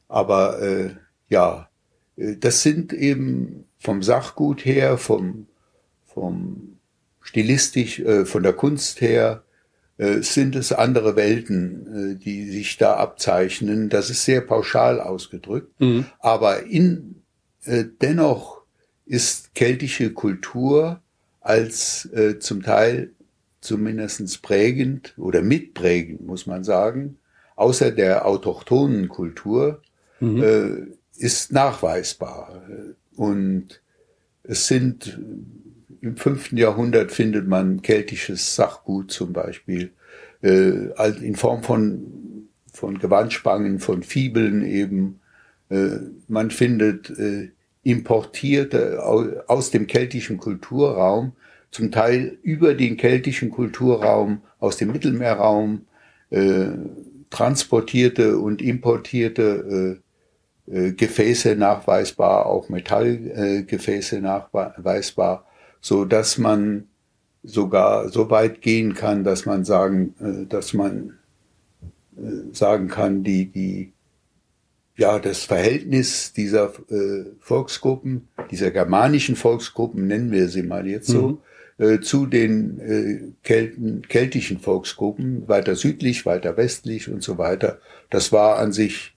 Aber 0.08 0.60
äh, 0.62 0.90
ja, 1.28 1.68
äh, 2.16 2.36
das 2.36 2.62
sind 2.62 2.92
eben 2.92 3.66
vom 3.78 4.02
Sachgut 4.02 4.64
her, 4.64 4.96
vom, 4.96 5.46
vom 6.06 6.78
stilistisch, 7.20 8.00
äh, 8.00 8.24
von 8.24 8.42
der 8.42 8.54
Kunst 8.54 9.00
her, 9.00 9.43
sind 9.96 10.56
es 10.56 10.72
andere 10.72 11.14
Welten, 11.14 12.14
äh, 12.14 12.16
die 12.16 12.50
sich 12.50 12.76
da 12.78 12.96
abzeichnen. 12.96 13.88
Das 13.88 14.10
ist 14.10 14.24
sehr 14.24 14.40
pauschal 14.40 15.00
ausgedrückt. 15.00 15.80
Mhm. 15.80 16.06
Aber 16.18 16.64
in 16.64 17.22
äh, 17.64 17.84
dennoch 18.00 18.62
ist 19.06 19.54
keltische 19.54 20.12
Kultur 20.12 21.00
als 21.40 22.06
äh, 22.12 22.38
zum 22.38 22.62
Teil 22.62 23.10
zumindestens 23.60 24.38
prägend 24.38 25.14
oder 25.16 25.42
mitprägend, 25.42 26.26
muss 26.26 26.46
man 26.46 26.64
sagen, 26.64 27.18
außer 27.56 27.90
der 27.90 28.26
autochthonen 28.26 29.08
Kultur, 29.08 29.80
mhm. 30.20 30.42
äh, 30.42 31.22
ist 31.22 31.52
nachweisbar. 31.52 32.62
Und 33.14 33.80
es 34.42 34.66
sind 34.66 35.18
im 36.04 36.16
fünften 36.16 36.58
Jahrhundert 36.58 37.12
findet 37.12 37.48
man 37.48 37.80
keltisches 37.80 38.54
Sachgut 38.54 39.10
zum 39.10 39.32
Beispiel 39.32 39.92
äh, 40.42 40.90
in 41.22 41.34
Form 41.34 41.62
von 41.62 42.48
von 42.72 42.98
Gewandspangen, 42.98 43.78
von 43.78 44.02
Fibeln 44.02 44.66
eben. 44.66 45.20
Äh, 45.70 45.98
man 46.28 46.50
findet 46.50 47.08
äh, 47.18 47.50
importierte 47.82 49.02
aus 49.02 49.70
dem 49.70 49.86
keltischen 49.86 50.38
Kulturraum, 50.38 51.32
zum 51.70 51.90
Teil 51.90 52.38
über 52.42 52.74
den 52.74 52.96
keltischen 52.96 53.50
Kulturraum 53.50 54.42
aus 54.58 54.76
dem 54.76 54.92
Mittelmeerraum 54.92 55.86
äh, 56.30 56.66
transportierte 57.30 58.38
und 58.38 58.60
importierte 58.60 60.00
äh, 60.68 60.88
äh, 60.88 60.92
Gefäße 60.92 61.56
nachweisbar, 61.56 62.46
auch 62.46 62.68
Metallgefäße 62.68 64.20
nachweisbar, 64.20 65.46
so 65.84 66.06
dass 66.06 66.38
man 66.38 66.88
sogar 67.42 68.08
so 68.08 68.30
weit 68.30 68.62
gehen 68.62 68.94
kann, 68.94 69.22
dass 69.22 69.44
man 69.44 69.66
sagen, 69.66 70.14
äh, 70.18 70.46
dass 70.46 70.72
man 70.72 71.18
äh, 72.16 72.54
sagen 72.54 72.88
kann, 72.88 73.22
die 73.22 73.52
die 73.52 73.92
ja, 74.96 75.18
das 75.18 75.44
Verhältnis 75.44 76.32
dieser 76.32 76.72
äh, 76.88 77.24
Volksgruppen, 77.40 78.28
dieser 78.50 78.70
germanischen 78.70 79.36
Volksgruppen, 79.36 80.06
nennen 80.06 80.30
wir 80.30 80.48
sie 80.48 80.62
mal 80.62 80.86
jetzt 80.86 81.08
so, 81.08 81.42
mhm. 81.78 82.00
zu 82.00 82.26
den 82.26 83.34
Kelten, 83.42 84.02
keltischen 84.02 84.60
Volksgruppen, 84.60 85.48
weiter 85.48 85.74
südlich, 85.74 86.24
weiter 86.24 86.56
westlich 86.56 87.10
und 87.10 87.24
so 87.24 87.38
weiter. 87.38 87.80
Das 88.08 88.30
war 88.30 88.58
an 88.58 88.70
sich 88.70 89.16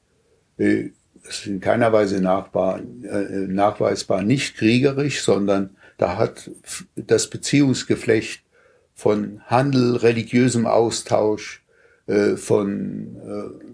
in 0.57 1.59
keiner 1.61 1.93
Weise 1.93 2.22
nachbar, 2.22 2.82
nachweisbar 2.82 4.24
nicht 4.24 4.57
kriegerisch, 4.57 5.22
sondern 5.22 5.76
da 5.97 6.17
hat 6.17 6.51
das 6.95 7.29
Beziehungsgeflecht 7.29 8.43
von 8.93 9.41
Handel, 9.45 9.95
religiösem 9.95 10.65
Austausch, 10.65 11.63
äh, 12.07 12.35
von 12.35 13.15
äh, 13.17 13.73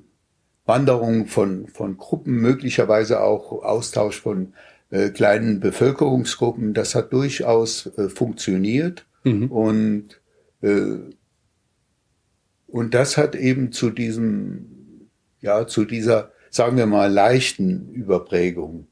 Wanderung 0.65 1.27
von, 1.27 1.67
von 1.67 1.97
Gruppen, 1.97 2.35
möglicherweise 2.35 3.21
auch 3.21 3.63
Austausch 3.63 4.21
von 4.21 4.53
äh, 4.89 5.09
kleinen 5.09 5.59
Bevölkerungsgruppen. 5.59 6.73
Das 6.73 6.95
hat 6.95 7.11
durchaus 7.11 7.87
äh, 7.97 8.09
funktioniert 8.09 9.05
mhm. 9.23 9.51
und, 9.51 10.21
äh, 10.61 10.99
und 12.67 12.93
das 12.93 13.17
hat 13.17 13.35
eben 13.35 13.71
zu 13.71 13.89
diesem, 13.89 15.09
ja, 15.41 15.67
zu 15.67 15.85
dieser, 15.85 16.31
sagen 16.49 16.77
wir 16.77 16.85
mal, 16.85 17.11
leichten 17.11 17.89
Überprägung 17.93 18.87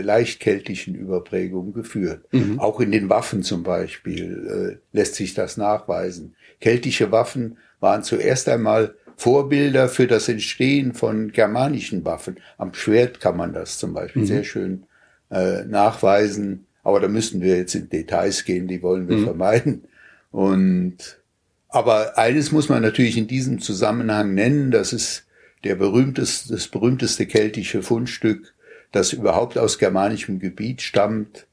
leicht 0.00 0.40
keltischen 0.40 0.94
Überprägung 0.94 1.72
geführt. 1.72 2.24
Mhm. 2.32 2.58
Auch 2.58 2.80
in 2.80 2.92
den 2.92 3.08
Waffen 3.08 3.42
zum 3.42 3.62
Beispiel 3.62 4.80
äh, 4.92 4.96
lässt 4.96 5.14
sich 5.14 5.34
das 5.34 5.56
nachweisen. 5.56 6.34
Keltische 6.60 7.10
Waffen 7.12 7.58
waren 7.80 8.02
zuerst 8.02 8.48
einmal 8.48 8.94
Vorbilder 9.16 9.88
für 9.88 10.06
das 10.06 10.28
Entstehen 10.28 10.94
von 10.94 11.32
germanischen 11.32 12.04
Waffen. 12.04 12.36
Am 12.56 12.72
Schwert 12.72 13.20
kann 13.20 13.36
man 13.36 13.52
das 13.52 13.78
zum 13.78 13.92
Beispiel 13.92 14.22
mhm. 14.22 14.26
sehr 14.26 14.44
schön 14.44 14.84
äh, 15.30 15.64
nachweisen. 15.64 16.66
Aber 16.82 17.00
da 17.00 17.08
müssen 17.08 17.42
wir 17.42 17.56
jetzt 17.56 17.74
in 17.74 17.88
Details 17.88 18.44
gehen, 18.44 18.66
die 18.66 18.82
wollen 18.82 19.08
wir 19.08 19.18
mhm. 19.18 19.24
vermeiden. 19.24 19.84
Und 20.30 21.20
aber 21.68 22.18
eines 22.18 22.50
muss 22.50 22.68
man 22.68 22.82
natürlich 22.82 23.16
in 23.16 23.28
diesem 23.28 23.60
Zusammenhang 23.60 24.34
nennen, 24.34 24.70
das 24.70 24.92
ist 24.92 25.24
der 25.62 25.76
berühmteste, 25.76 26.52
das 26.52 26.68
berühmteste 26.68 27.26
keltische 27.26 27.82
Fundstück, 27.82 28.54
das 28.92 29.12
überhaupt 29.12 29.58
aus 29.58 29.78
germanischem 29.78 30.38
Gebiet 30.38 30.82
stammt. 30.82 31.46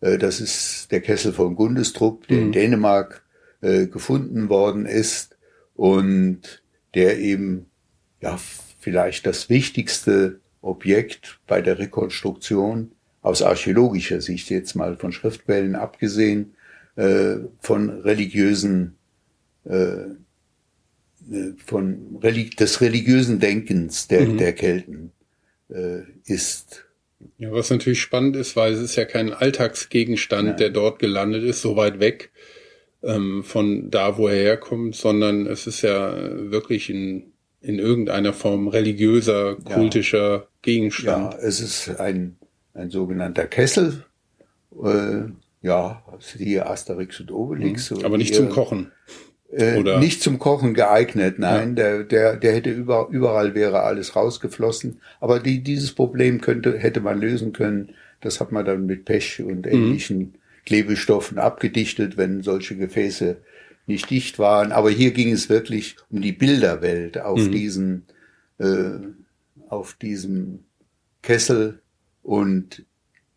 Äh, 0.00 0.18
das 0.18 0.40
ist 0.40 0.90
der 0.90 1.00
Kessel 1.00 1.32
von 1.32 1.56
Gundestrup, 1.56 2.26
der 2.28 2.38
mhm. 2.38 2.42
in 2.44 2.52
Dänemark 2.52 3.22
äh, 3.60 3.86
gefunden 3.86 4.48
worden 4.48 4.86
ist 4.86 5.36
und 5.74 6.62
der 6.94 7.18
eben 7.18 7.66
ja 8.20 8.38
vielleicht 8.78 9.26
das 9.26 9.48
wichtigste 9.48 10.40
Objekt 10.60 11.40
bei 11.46 11.60
der 11.60 11.78
Rekonstruktion 11.78 12.92
aus 13.22 13.42
archäologischer 13.42 14.20
Sicht 14.20 14.50
jetzt 14.50 14.74
mal 14.74 14.96
von 14.96 15.12
Schriftquellen 15.12 15.74
abgesehen, 15.74 16.54
äh, 16.96 17.36
von 17.60 17.90
religiösen, 17.90 18.96
von 21.64 22.18
Reli 22.22 22.50
des 22.50 22.82
religiösen 22.82 23.40
Denkens 23.40 24.08
der, 24.08 24.28
mhm. 24.28 24.36
der 24.36 24.52
Kelten 24.52 25.10
äh, 25.68 26.02
ist. 26.24 26.86
Ja, 27.38 27.52
was 27.52 27.70
natürlich 27.70 28.00
spannend 28.00 28.36
ist, 28.36 28.56
weil 28.56 28.72
es 28.72 28.80
ist 28.80 28.96
ja 28.96 29.04
kein 29.04 29.32
Alltagsgegenstand, 29.32 30.48
Nein. 30.48 30.56
der 30.58 30.70
dort 30.70 30.98
gelandet 30.98 31.44
ist, 31.44 31.62
so 31.62 31.76
weit 31.76 32.00
weg 32.00 32.30
ähm, 33.02 33.44
von 33.44 33.90
da, 33.90 34.18
wo 34.18 34.28
er 34.28 34.36
herkommt, 34.36 34.94
sondern 34.94 35.46
es 35.46 35.66
ist 35.66 35.82
ja 35.82 36.14
wirklich 36.50 36.90
in, 36.90 37.32
in 37.60 37.78
irgendeiner 37.78 38.32
Form 38.32 38.68
religiöser, 38.68 39.56
kultischer 39.56 40.34
ja. 40.34 40.48
Gegenstand. 40.62 41.34
Ja, 41.34 41.40
es 41.40 41.60
ist 41.60 41.98
ein 41.98 42.36
ein 42.74 42.90
sogenannter 42.90 43.46
Kessel. 43.46 44.04
Äh, 44.82 45.30
ja, 45.62 46.02
siehe 46.18 46.66
Asterix 46.66 47.20
und 47.20 47.30
Obelix. 47.30 47.90
Mhm. 47.90 48.04
Aber 48.04 48.18
nicht 48.18 48.34
zum 48.34 48.50
Kochen. 48.50 48.92
Äh? 49.56 49.98
Nicht 49.98 50.22
zum 50.22 50.38
Kochen 50.38 50.74
geeignet, 50.74 51.38
nein. 51.38 51.70
Ja. 51.70 51.74
Der, 51.74 52.04
der, 52.04 52.36
der 52.36 52.54
hätte 52.54 52.70
über, 52.70 53.08
überall 53.10 53.54
wäre 53.54 53.82
alles 53.82 54.16
rausgeflossen. 54.16 55.00
Aber 55.20 55.38
die, 55.38 55.62
dieses 55.62 55.92
Problem 55.92 56.40
könnte, 56.40 56.76
hätte 56.78 57.00
man 57.00 57.20
lösen 57.20 57.52
können. 57.52 57.90
Das 58.20 58.40
hat 58.40 58.52
man 58.52 58.64
dann 58.64 58.86
mit 58.86 59.04
Pech 59.04 59.42
und 59.42 59.66
mhm. 59.66 59.72
ähnlichen 59.72 60.18
mhm. 60.18 60.34
Klebestoffen 60.66 61.38
abgedichtet, 61.38 62.16
wenn 62.16 62.42
solche 62.42 62.76
Gefäße 62.76 63.36
nicht 63.86 64.10
dicht 64.10 64.38
waren. 64.38 64.72
Aber 64.72 64.90
hier 64.90 65.12
ging 65.12 65.30
es 65.30 65.48
wirklich 65.48 65.96
um 66.10 66.20
die 66.20 66.32
Bilderwelt 66.32 67.20
auf 67.20 67.38
mhm. 67.38 67.52
diesen, 67.52 68.06
äh, 68.58 68.98
auf 69.68 69.94
diesem 69.94 70.60
Kessel 71.22 71.80
und 72.22 72.84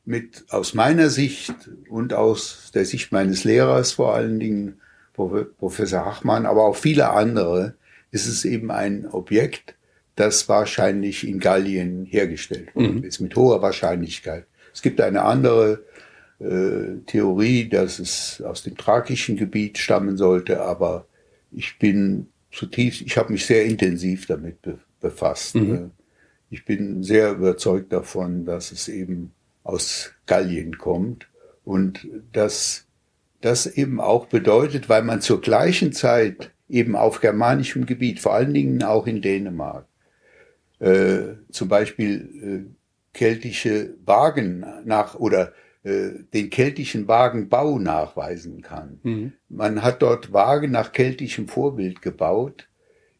mit 0.05 0.45
aus 0.49 0.73
meiner 0.73 1.09
Sicht 1.09 1.53
und 1.89 2.13
aus 2.13 2.71
der 2.73 2.85
Sicht 2.85 3.11
meines 3.11 3.43
Lehrers 3.43 3.91
vor 3.91 4.15
allen 4.15 4.39
Dingen, 4.39 4.79
Professor 5.17 6.05
Hachmann, 6.05 6.45
aber 6.45 6.65
auch 6.65 6.75
viele 6.75 7.09
andere, 7.09 7.75
ist 8.11 8.27
es 8.27 8.45
eben 8.45 8.71
ein 8.71 9.05
Objekt, 9.07 9.75
das 10.15 10.47
wahrscheinlich 10.47 11.27
in 11.27 11.39
Gallien 11.39 12.05
hergestellt 12.05 12.75
worden 12.75 12.99
mhm. 12.99 13.03
ist, 13.03 13.19
mit 13.19 13.35
hoher 13.35 13.61
Wahrscheinlichkeit. 13.61 14.45
Es 14.73 14.81
gibt 14.81 15.01
eine 15.01 15.23
andere 15.23 15.83
äh, 16.39 17.01
Theorie, 17.05 17.67
dass 17.67 17.99
es 17.99 18.41
aus 18.41 18.63
dem 18.63 18.77
thrakischen 18.77 19.37
Gebiet 19.37 19.77
stammen 19.77 20.17
sollte, 20.17 20.61
aber 20.61 21.07
ich 21.51 21.77
bin 21.79 22.27
zutiefst, 22.51 23.01
ich 23.01 23.17
habe 23.17 23.31
mich 23.31 23.45
sehr 23.45 23.65
intensiv 23.65 24.25
damit 24.27 24.61
be 24.61 24.79
befasst. 24.99 25.55
Mhm. 25.55 25.73
Äh, 25.73 25.89
ich 26.49 26.65
bin 26.65 27.03
sehr 27.03 27.31
überzeugt 27.33 27.93
davon, 27.93 28.45
dass 28.45 28.71
es 28.71 28.87
eben 28.87 29.33
aus 29.63 30.11
Gallien 30.25 30.77
kommt 30.77 31.27
und 31.63 32.07
dass 32.31 32.86
das 33.41 33.65
eben 33.65 33.99
auch 33.99 34.27
bedeutet, 34.27 34.89
weil 34.89 35.03
man 35.03 35.21
zur 35.21 35.41
gleichen 35.41 35.93
Zeit 35.93 36.51
eben 36.69 36.95
auf 36.95 37.21
germanischem 37.21 37.85
Gebiet, 37.85 38.19
vor 38.19 38.33
allen 38.33 38.53
Dingen 38.53 38.83
auch 38.83 39.07
in 39.07 39.21
Dänemark, 39.21 39.85
äh, 40.79 41.35
zum 41.51 41.67
Beispiel 41.67 42.65
äh, 42.67 43.17
keltische 43.17 43.95
Wagen 44.05 44.65
nach 44.85 45.15
oder 45.15 45.53
äh, 45.83 46.09
den 46.33 46.49
keltischen 46.49 47.07
Wagenbau 47.07 47.79
nachweisen 47.79 48.61
kann. 48.61 48.99
Mhm. 49.03 49.33
Man 49.49 49.81
hat 49.83 50.01
dort 50.01 50.33
Wagen 50.33 50.71
nach 50.71 50.91
keltischem 50.91 51.47
Vorbild 51.47 52.01
gebaut, 52.01 52.67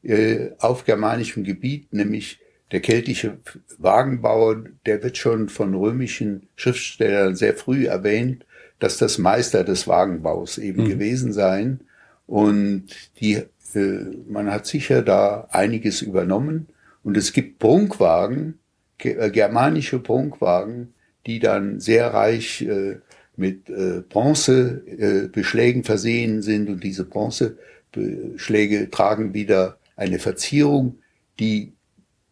äh, 0.03 0.51
auf 0.59 0.84
germanischem 0.86 1.43
Gebiet, 1.43 1.93
nämlich 1.93 2.39
der 2.72 2.82
keltische 2.82 3.38
Wagenbauer, 3.78 4.65
der 4.86 5.01
wird 5.01 5.18
schon 5.18 5.49
von 5.49 5.74
römischen 5.74 6.49
Schriftstellern 6.55 7.36
sehr 7.36 7.55
früh 7.55 7.86
erwähnt, 7.86 8.45
dass 8.80 8.97
das 8.97 9.17
Meister 9.17 9.63
des 9.63 9.88
Wagenbaus 9.88 10.57
eben 10.57 10.84
mhm. 10.84 10.89
gewesen 10.89 11.34
sein. 11.34 11.82
Und 12.25 12.86
die, 13.19 13.43
äh, 13.73 14.05
man 14.28 14.51
hat 14.51 14.65
sicher 14.65 15.01
da 15.01 15.47
einiges 15.51 16.01
übernommen. 16.01 16.67
Und 17.03 17.17
es 17.17 17.34
gibt 17.34 17.59
Prunkwagen, 17.59 18.59
äh, 18.99 19.30
germanische 19.32 19.99
Prunkwagen, 19.99 20.93
die 21.25 21.39
dann 21.39 21.80
sehr 21.80 22.13
reich 22.13 22.61
äh, 22.61 22.97
mit 23.36 23.69
äh, 23.69 24.01
Bronzebeschlägen 24.07 25.82
äh, 25.82 25.86
versehen 25.86 26.41
sind. 26.41 26.69
Und 26.69 26.84
diese 26.84 27.05
Bronzebeschläge 27.05 28.89
tragen 28.89 29.34
wieder 29.34 29.78
eine 29.95 30.19
Verzierung, 30.19 30.99
die 31.39 31.73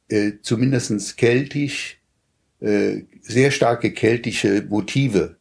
äh, 0.10 0.34
zumindestens 0.42 1.16
keltisch, 1.16 2.00
äh, 2.62 3.02
sehr 3.22 3.52
starke 3.52 3.92
keltische 3.92 4.66
Motive 4.68 5.36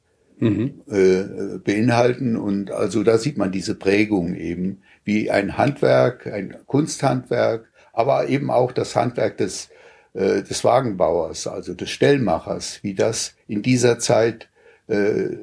mhm. 0.44 0.82
äh, 0.88 1.58
beinhalten. 1.58 2.36
Und 2.36 2.70
also 2.70 3.02
da 3.02 3.18
sieht 3.18 3.38
man 3.38 3.52
diese 3.52 3.74
Prägung 3.74 4.34
eben, 4.34 4.82
wie 5.04 5.30
ein 5.30 5.56
Handwerk, 5.58 6.26
ein 6.26 6.56
Kunsthandwerk, 6.66 7.70
aber 7.92 8.28
eben 8.28 8.50
auch 8.50 8.72
das 8.72 8.96
Handwerk 8.96 9.38
des, 9.38 9.70
äh, 10.14 10.42
des 10.42 10.64
Wagenbauers, 10.64 11.46
also 11.46 11.74
des 11.74 11.90
Stellmachers, 11.90 12.80
wie 12.82 12.94
das 12.94 13.34
in 13.46 13.62
dieser 13.62 13.98
Zeit 13.98 14.48
äh, 14.88 15.36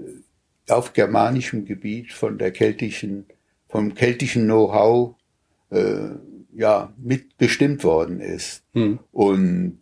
auf 0.70 0.94
germanischem 0.94 1.66
Gebiet 1.66 2.14
von 2.14 2.38
der 2.38 2.52
keltischen, 2.52 3.26
vom 3.68 3.94
keltischen 3.94 4.46
Know-how 4.46 5.16
äh, 5.72 6.10
ja 6.54 6.94
mitbestimmt 6.98 7.84
worden 7.84 8.20
ist. 8.20 8.64
Hm. 8.74 9.00
Und 9.12 9.80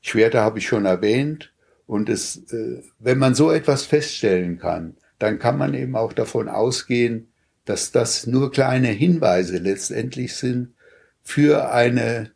Schwerter 0.00 0.42
habe 0.42 0.58
ich 0.58 0.66
schon 0.66 0.84
erwähnt. 0.84 1.52
Und 1.86 2.08
es, 2.08 2.36
äh, 2.52 2.82
wenn 2.98 3.18
man 3.18 3.34
so 3.34 3.50
etwas 3.50 3.84
feststellen 3.84 4.58
kann, 4.58 4.96
dann 5.18 5.38
kann 5.38 5.58
man 5.58 5.74
eben 5.74 5.96
auch 5.96 6.12
davon 6.12 6.48
ausgehen, 6.48 7.32
dass 7.64 7.92
das 7.92 8.26
nur 8.26 8.50
kleine 8.50 8.88
Hinweise 8.88 9.58
letztendlich 9.58 10.34
sind 10.34 10.74
für 11.22 11.70
eine, 11.70 12.32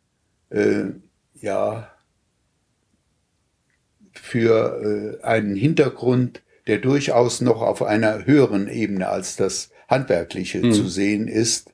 äh, 0.49 0.85
ja, 1.35 1.91
für 4.13 5.19
äh, 5.21 5.23
einen 5.23 5.55
Hintergrund, 5.55 6.41
der 6.67 6.79
durchaus 6.79 7.41
noch 7.41 7.61
auf 7.61 7.81
einer 7.83 8.25
höheren 8.25 8.67
Ebene 8.67 9.07
als 9.09 9.35
das 9.35 9.71
Handwerkliche 9.87 10.61
hm. 10.61 10.71
zu 10.73 10.87
sehen 10.87 11.27
ist, 11.27 11.73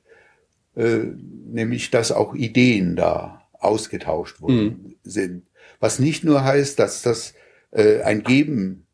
äh, 0.76 1.00
nämlich 1.46 1.90
dass 1.90 2.12
auch 2.12 2.34
Ideen 2.34 2.96
da 2.96 3.42
ausgetauscht 3.52 4.40
worden 4.40 4.64
mhm. 4.64 4.94
sind. 5.02 5.46
Was 5.80 5.98
nicht 5.98 6.24
nur 6.24 6.44
heißt, 6.44 6.78
dass 6.78 7.02
das 7.02 7.34
äh, 7.74 8.00
ein 8.02 8.22
Geben 8.22 8.86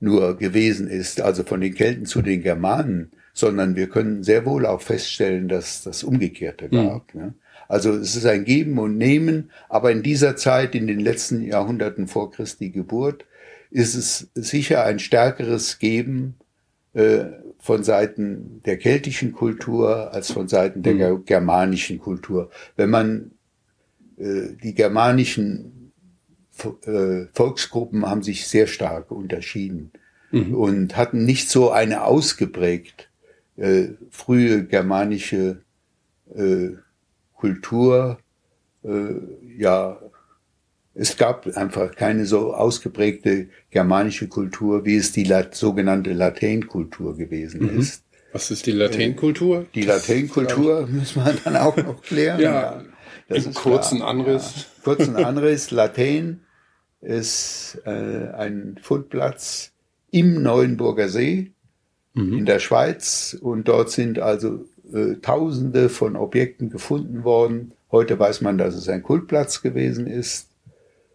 nur 0.00 0.36
gewesen 0.36 0.88
ist, 0.88 1.20
also 1.20 1.44
von 1.44 1.60
den 1.60 1.74
Kelten 1.74 2.06
zu 2.06 2.22
den 2.22 2.42
Germanen, 2.42 3.12
sondern 3.32 3.76
wir 3.76 3.88
können 3.88 4.24
sehr 4.24 4.44
wohl 4.44 4.66
auch 4.66 4.82
feststellen, 4.82 5.48
dass 5.48 5.84
das 5.84 6.02
Umgekehrte 6.02 6.66
mhm. 6.70 6.88
gab. 6.88 7.14
Ne? 7.14 7.34
Also 7.68 7.92
es 7.92 8.16
ist 8.16 8.26
ein 8.26 8.44
Geben 8.44 8.78
und 8.78 8.98
Nehmen, 8.98 9.50
aber 9.68 9.92
in 9.92 10.02
dieser 10.02 10.36
Zeit, 10.36 10.74
in 10.74 10.86
den 10.86 11.00
letzten 11.00 11.42
Jahrhunderten 11.42 12.08
vor 12.08 12.32
Christi 12.32 12.70
Geburt, 12.70 13.24
ist 13.70 13.94
es 13.94 14.28
sicher 14.34 14.84
ein 14.84 14.98
stärkeres 14.98 15.78
Geben 15.78 16.34
äh, 16.94 17.24
von 17.58 17.84
Seiten 17.84 18.60
der 18.66 18.76
keltischen 18.76 19.32
Kultur 19.32 20.12
als 20.12 20.32
von 20.32 20.48
Seiten 20.48 20.82
der 20.82 20.94
mhm. 21.14 21.24
germanischen 21.24 21.98
Kultur. 21.98 22.50
Wenn 22.76 22.90
man 22.90 23.30
äh, 24.18 24.54
die 24.62 24.74
germanischen 24.74 25.81
Volksgruppen 27.32 28.06
haben 28.06 28.22
sich 28.22 28.46
sehr 28.46 28.66
stark 28.66 29.10
unterschieden 29.10 29.92
mhm. 30.30 30.54
und 30.54 30.96
hatten 30.96 31.24
nicht 31.24 31.48
so 31.48 31.70
eine 31.70 32.04
ausgeprägt 32.04 33.08
äh, 33.56 33.88
frühe 34.10 34.64
germanische 34.64 35.62
äh, 36.34 36.70
Kultur, 37.34 38.18
äh, 38.84 39.14
ja 39.56 39.98
es 40.94 41.16
gab 41.16 41.46
einfach 41.56 41.94
keine 41.94 42.26
so 42.26 42.54
ausgeprägte 42.54 43.48
germanische 43.70 44.28
Kultur, 44.28 44.84
wie 44.84 44.96
es 44.96 45.12
die 45.12 45.24
Lat 45.24 45.54
sogenannte 45.54 46.12
Lateinkultur 46.12 47.16
gewesen 47.16 47.62
mhm. 47.62 47.80
ist. 47.80 48.04
Was 48.32 48.50
ist 48.50 48.66
die 48.66 48.72
Lateinkultur? 48.72 49.66
Die 49.74 49.82
Lateinkultur 49.82 50.86
müssen 50.86 51.24
wir 51.24 51.34
dann 51.44 51.56
auch 51.56 51.76
noch 51.76 52.02
klären. 52.02 52.40
ja, 52.40 52.82
das 53.28 53.46
ist 53.46 53.54
kurzen 53.54 53.98
klar. 53.98 54.10
Anriss. 54.10 54.54
Ja, 54.54 54.82
kurzen 54.84 55.16
Anriss. 55.16 55.70
Latein 55.70 56.40
ist 57.02 57.80
äh, 57.84 58.28
ein 58.36 58.78
Fundplatz 58.80 59.72
im 60.10 60.42
Neuenburger 60.42 61.08
See 61.08 61.52
mhm. 62.14 62.38
in 62.38 62.46
der 62.46 62.58
Schweiz 62.58 63.36
und 63.40 63.68
dort 63.68 63.90
sind 63.90 64.18
also 64.18 64.64
äh, 64.92 65.16
Tausende 65.20 65.88
von 65.88 66.16
Objekten 66.16 66.70
gefunden 66.70 67.24
worden. 67.24 67.72
Heute 67.90 68.18
weiß 68.18 68.40
man, 68.40 68.58
dass 68.58 68.74
es 68.74 68.88
ein 68.88 69.02
Kultplatz 69.02 69.62
gewesen 69.62 70.06
ist. 70.06 70.48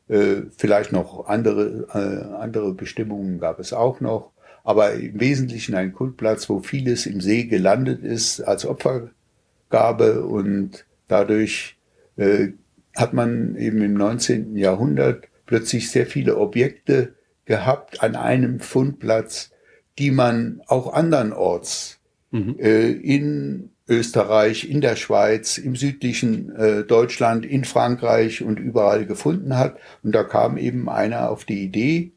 Äh, 0.08 0.44
vielleicht 0.58 0.92
noch 0.92 1.28
andere, 1.28 1.88
äh, 1.94 2.36
andere 2.36 2.74
Bestimmungen 2.74 3.40
gab 3.40 3.60
es 3.60 3.74
auch 3.74 4.00
noch. 4.00 4.32
Aber 4.64 4.94
im 4.94 5.20
Wesentlichen 5.20 5.76
ein 5.76 5.94
Kultplatz, 5.94 6.50
wo 6.50 6.60
vieles 6.60 7.06
im 7.06 7.22
See 7.22 7.46
gelandet 7.46 8.04
ist 8.04 8.42
als 8.42 8.66
Opfergabe 8.66 10.26
und 10.26 10.86
dadurch 11.08 11.78
äh, 12.18 12.50
hat 12.96 13.14
man 13.14 13.56
eben 13.56 13.82
im 13.82 13.94
19. 13.94 14.58
Jahrhundert 14.58 15.28
plötzlich 15.48 15.90
sehr 15.90 16.06
viele 16.06 16.38
Objekte 16.38 17.16
gehabt 17.46 18.04
an 18.04 18.16
einem 18.16 18.60
Fundplatz, 18.60 19.52
die 19.98 20.12
man 20.12 20.62
auch 20.68 20.94
andernorts 20.94 22.00
mhm. 22.30 22.58
äh, 22.60 22.92
in 22.92 23.72
Österreich, 23.90 24.70
in 24.70 24.82
der 24.82 24.96
Schweiz, 24.96 25.58
im 25.58 25.76
südlichen 25.76 26.54
äh, 26.56 26.84
Deutschland, 26.84 27.46
in 27.46 27.64
Frankreich 27.64 28.44
und 28.44 28.60
überall 28.60 29.06
gefunden 29.06 29.58
hat. 29.58 29.78
Und 30.04 30.14
da 30.14 30.24
kam 30.24 30.58
eben 30.58 30.90
einer 30.90 31.32
auf 31.32 31.46
die 31.46 31.64
Idee 31.64 32.12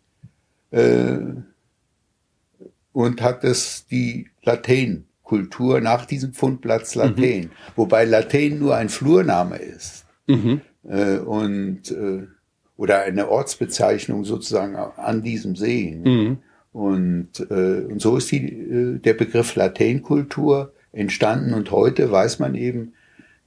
äh, 0.72 1.18
und 2.92 3.22
hat 3.22 3.44
es 3.44 3.86
die 3.86 4.28
Lateinkultur 4.42 5.80
nach 5.80 6.06
diesem 6.06 6.34
Fundplatz 6.34 6.96
Latein, 6.96 7.44
mhm. 7.44 7.50
wobei 7.76 8.04
Latein 8.04 8.58
nur 8.58 8.76
ein 8.76 8.88
Flurname 8.88 9.56
ist. 9.56 10.06
Mhm. 10.26 10.60
Äh, 10.88 11.18
und 11.18 11.90
äh, 11.92 12.26
oder 12.80 13.02
eine 13.02 13.28
Ortsbezeichnung 13.28 14.24
sozusagen 14.24 14.74
an 14.74 15.22
diesem 15.22 15.54
See. 15.54 16.00
Mhm. 16.02 16.38
Und, 16.72 17.28
äh, 17.50 17.84
und 17.84 18.00
so 18.00 18.16
ist 18.16 18.32
die, 18.32 18.46
äh, 18.46 18.98
der 18.98 19.12
Begriff 19.12 19.54
Lateinkultur 19.54 20.72
entstanden. 20.90 21.52
Und 21.52 21.70
heute 21.72 22.10
weiß 22.10 22.38
man 22.38 22.54
eben, 22.54 22.94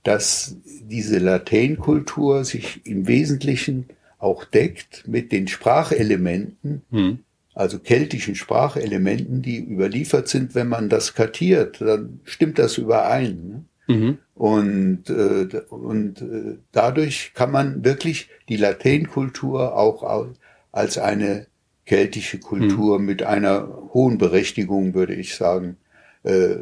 dass 0.03 0.57
diese 0.83 1.17
Lateinkultur 1.17 2.45
sich 2.45 2.85
im 2.85 3.07
Wesentlichen 3.07 3.87
auch 4.19 4.45
deckt 4.45 5.07
mit 5.07 5.31
den 5.31 5.47
Sprachelementen, 5.47 6.83
mhm. 6.91 7.19
also 7.55 7.79
keltischen 7.79 8.35
Sprachelementen, 8.35 9.41
die 9.41 9.57
überliefert 9.57 10.27
sind. 10.27 10.53
Wenn 10.53 10.67
man 10.67 10.89
das 10.89 11.15
kartiert, 11.15 11.81
dann 11.81 12.19
stimmt 12.23 12.59
das 12.59 12.77
überein. 12.77 13.65
Ne? 13.87 13.95
Mhm. 13.95 14.17
Und, 14.35 15.09
äh, 15.09 15.61
und 15.69 16.21
äh, 16.21 16.57
dadurch 16.71 17.33
kann 17.33 17.51
man 17.51 17.85
wirklich 17.85 18.29
die 18.49 18.57
Lateinkultur 18.57 19.77
auch 19.77 20.27
als 20.71 20.97
eine 20.97 21.47
keltische 21.85 22.39
Kultur 22.39 22.99
mhm. 22.99 23.05
mit 23.05 23.23
einer 23.23 23.67
hohen 23.93 24.17
Berechtigung, 24.17 24.93
würde 24.93 25.13
ich 25.13 25.35
sagen, 25.35 25.77
äh, 26.23 26.55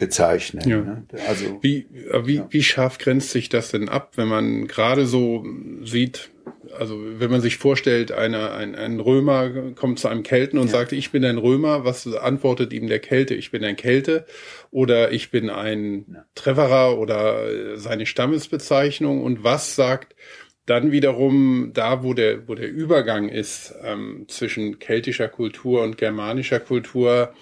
bezeichnen. 0.00 0.68
Ja. 0.68 0.80
Ne? 0.80 1.04
Also 1.28 1.58
wie, 1.60 1.86
wie, 2.24 2.36
ja. 2.36 2.48
wie 2.50 2.62
scharf 2.62 2.98
grenzt 2.98 3.30
sich 3.30 3.48
das 3.48 3.70
denn 3.70 3.88
ab, 3.88 4.12
wenn 4.16 4.26
man 4.26 4.66
gerade 4.66 5.06
so 5.06 5.46
sieht, 5.84 6.30
also 6.76 6.98
wenn 7.18 7.30
man 7.30 7.42
sich 7.42 7.58
vorstellt, 7.58 8.10
einer, 8.10 8.54
ein, 8.54 8.74
ein 8.74 8.98
Römer 8.98 9.50
kommt 9.74 9.98
zu 9.98 10.08
einem 10.08 10.22
Kelten 10.22 10.58
und 10.58 10.66
ja. 10.66 10.72
sagt, 10.72 10.92
ich 10.92 11.10
bin 11.10 11.24
ein 11.24 11.38
Römer, 11.38 11.84
was 11.84 12.06
antwortet 12.12 12.72
ihm 12.72 12.88
der 12.88 12.98
Kelte? 12.98 13.34
Ich 13.34 13.50
bin 13.50 13.62
ein 13.62 13.76
Kelte 13.76 14.24
oder 14.70 15.12
ich 15.12 15.30
bin 15.30 15.50
ein 15.50 16.06
ja. 16.12 16.24
Treverer 16.34 16.98
oder 16.98 17.76
seine 17.76 18.06
Stammesbezeichnung 18.06 19.22
und 19.22 19.44
was 19.44 19.76
sagt 19.76 20.16
dann 20.64 20.92
wiederum 20.92 21.72
da, 21.74 22.02
wo 22.02 22.14
der, 22.14 22.48
wo 22.48 22.54
der 22.54 22.70
Übergang 22.70 23.28
ist 23.28 23.74
ähm, 23.82 24.24
zwischen 24.28 24.78
keltischer 24.78 25.28
Kultur 25.28 25.82
und 25.82 25.98
germanischer 25.98 26.60
Kultur, 26.60 27.34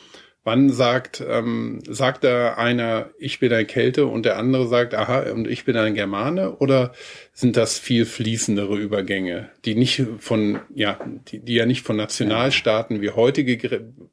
Wann 0.49 0.70
sagt, 0.70 1.22
ähm, 1.28 1.80
sagt 1.86 2.24
da 2.24 2.55
einer, 2.55 3.11
ich 3.18 3.38
bin 3.38 3.53
ein 3.53 3.66
Kälte 3.66 4.07
und 4.07 4.24
der 4.24 4.38
andere 4.38 4.66
sagt, 4.66 4.94
aha, 4.94 5.30
und 5.30 5.46
ich 5.46 5.66
bin 5.66 5.76
ein 5.76 5.92
Germane? 5.92 6.57
Oder 6.57 6.92
sind 7.34 7.59
das 7.59 7.78
viel 7.78 8.07
fließendere 8.07 8.74
Übergänge, 8.78 9.51
die 9.66 9.74
nicht 9.74 10.07
von, 10.20 10.61
ja, 10.74 10.99
die, 11.30 11.40
die 11.40 11.53
ja 11.53 11.66
nicht 11.66 11.82
von 11.84 11.96
Nationalstaaten 11.96 13.03
wie 13.03 13.11
heute 13.11 13.44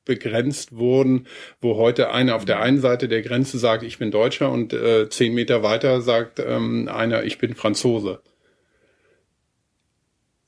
begrenzt 0.04 0.76
wurden, 0.76 1.28
wo 1.62 1.78
heute 1.78 2.12
einer 2.12 2.36
auf 2.36 2.44
der 2.44 2.60
einen 2.60 2.82
Seite 2.82 3.08
der 3.08 3.22
Grenze 3.22 3.58
sagt, 3.58 3.84
ich 3.84 3.98
bin 3.98 4.12
Deutscher 4.12 4.52
und 4.52 4.74
äh, 4.74 5.08
zehn 5.08 5.34
Meter 5.34 5.64
weiter 5.64 6.02
sagt 6.02 6.42
ähm, 6.46 6.90
einer, 6.90 7.24
ich 7.24 7.38
bin 7.38 7.56
Franzose? 7.56 8.20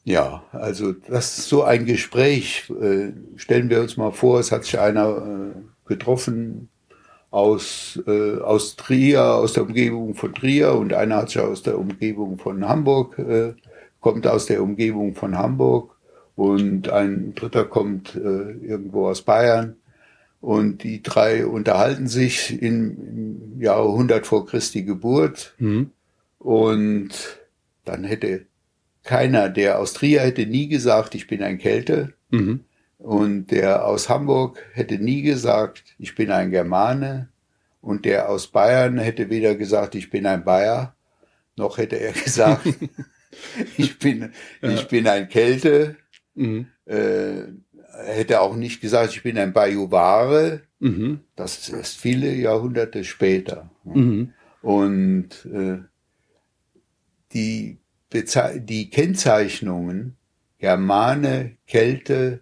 Ja, 0.03 0.43
also 0.51 0.91
das 0.91 1.38
ist 1.38 1.47
so 1.47 1.63
ein 1.63 1.85
Gespräch. 1.85 2.69
Äh, 2.69 3.13
stellen 3.38 3.69
wir 3.69 3.79
uns 3.79 3.95
mal 3.95 4.11
vor, 4.11 4.41
es 4.41 4.51
hat 4.51 4.65
sich 4.65 4.77
einer 4.77 5.53
äh, 5.55 5.76
getroffen 5.88 6.69
aus, 7.29 8.01
äh, 8.07 8.38
aus 8.38 8.75
Trier, 8.75 9.23
aus 9.23 9.53
der 9.53 9.63
Umgebung 9.63 10.15
von 10.15 10.33
Trier 10.33 10.73
und 10.73 10.93
einer 10.93 11.17
hat 11.17 11.29
sich 11.29 11.39
aus 11.41 11.63
der 11.63 11.77
Umgebung 11.77 12.38
von 12.38 12.67
Hamburg, 12.67 13.19
äh, 13.19 13.53
kommt 13.99 14.27
aus 14.27 14.45
der 14.45 14.63
Umgebung 14.63 15.15
von 15.15 15.38
Hamburg 15.38 15.95
und 16.35 16.89
ein 16.89 17.33
dritter 17.35 17.65
kommt 17.65 18.15
äh, 18.15 18.19
irgendwo 18.19 19.07
aus 19.07 19.21
Bayern 19.23 19.75
und 20.39 20.83
die 20.83 21.01
drei 21.01 21.45
unterhalten 21.45 22.07
sich 22.07 22.61
im, 22.61 23.51
im 23.55 23.61
Jahre 23.61 23.89
100 23.89 24.25
vor 24.25 24.45
Christi 24.45 24.83
Geburt 24.83 25.55
mhm. 25.57 25.91
und 26.38 27.39
dann 27.83 28.03
hätte 28.03 28.45
keiner, 29.03 29.49
der 29.49 29.79
aus 29.79 29.93
Trier 29.93 30.21
hätte 30.21 30.45
nie 30.45 30.67
gesagt, 30.67 31.15
ich 31.15 31.27
bin 31.27 31.41
ein 31.41 31.57
Kälte. 31.57 32.13
Mhm. 32.29 32.61
Und 33.07 33.51
der 33.51 33.85
aus 33.85 34.09
Hamburg 34.09 34.61
hätte 34.73 34.99
nie 34.99 35.21
gesagt, 35.21 35.95
ich 35.97 36.13
bin 36.13 36.29
ein 36.29 36.51
Germane. 36.51 37.29
Und 37.79 38.03
der 38.03 38.27
aus 38.27 38.47
Bayern 38.47 38.97
hätte 38.97 39.29
weder 39.29 39.55
gesagt, 39.55 39.95
ich 39.95 40.09
bin 40.09 40.25
ein 40.25 40.43
Bayer, 40.43 40.93
noch 41.55 41.77
hätte 41.77 41.95
er 41.95 42.11
gesagt, 42.25 42.67
ich 43.77 43.97
bin, 43.97 44.33
ja. 44.61 44.69
ich 44.71 44.89
bin 44.89 45.07
ein 45.07 45.29
Kelte. 45.29 45.95
Mhm. 46.35 46.67
Äh, 46.83 47.43
hätte 48.03 48.41
auch 48.41 48.57
nicht 48.57 48.81
gesagt, 48.81 49.13
ich 49.13 49.23
bin 49.23 49.37
ein 49.37 49.53
Bajuware. 49.53 50.63
Mhm. 50.79 51.21
Das 51.37 51.59
ist 51.59 51.69
erst 51.69 51.95
viele 51.95 52.33
Jahrhunderte 52.33 53.05
später. 53.05 53.69
Mhm. 53.85 54.33
Und 54.61 55.45
äh, 55.45 55.77
die, 57.31 57.77
Beze 58.09 58.59
die 58.59 58.89
Kennzeichnungen 58.89 60.17
Germane, 60.59 61.57
Kälte, 61.67 62.41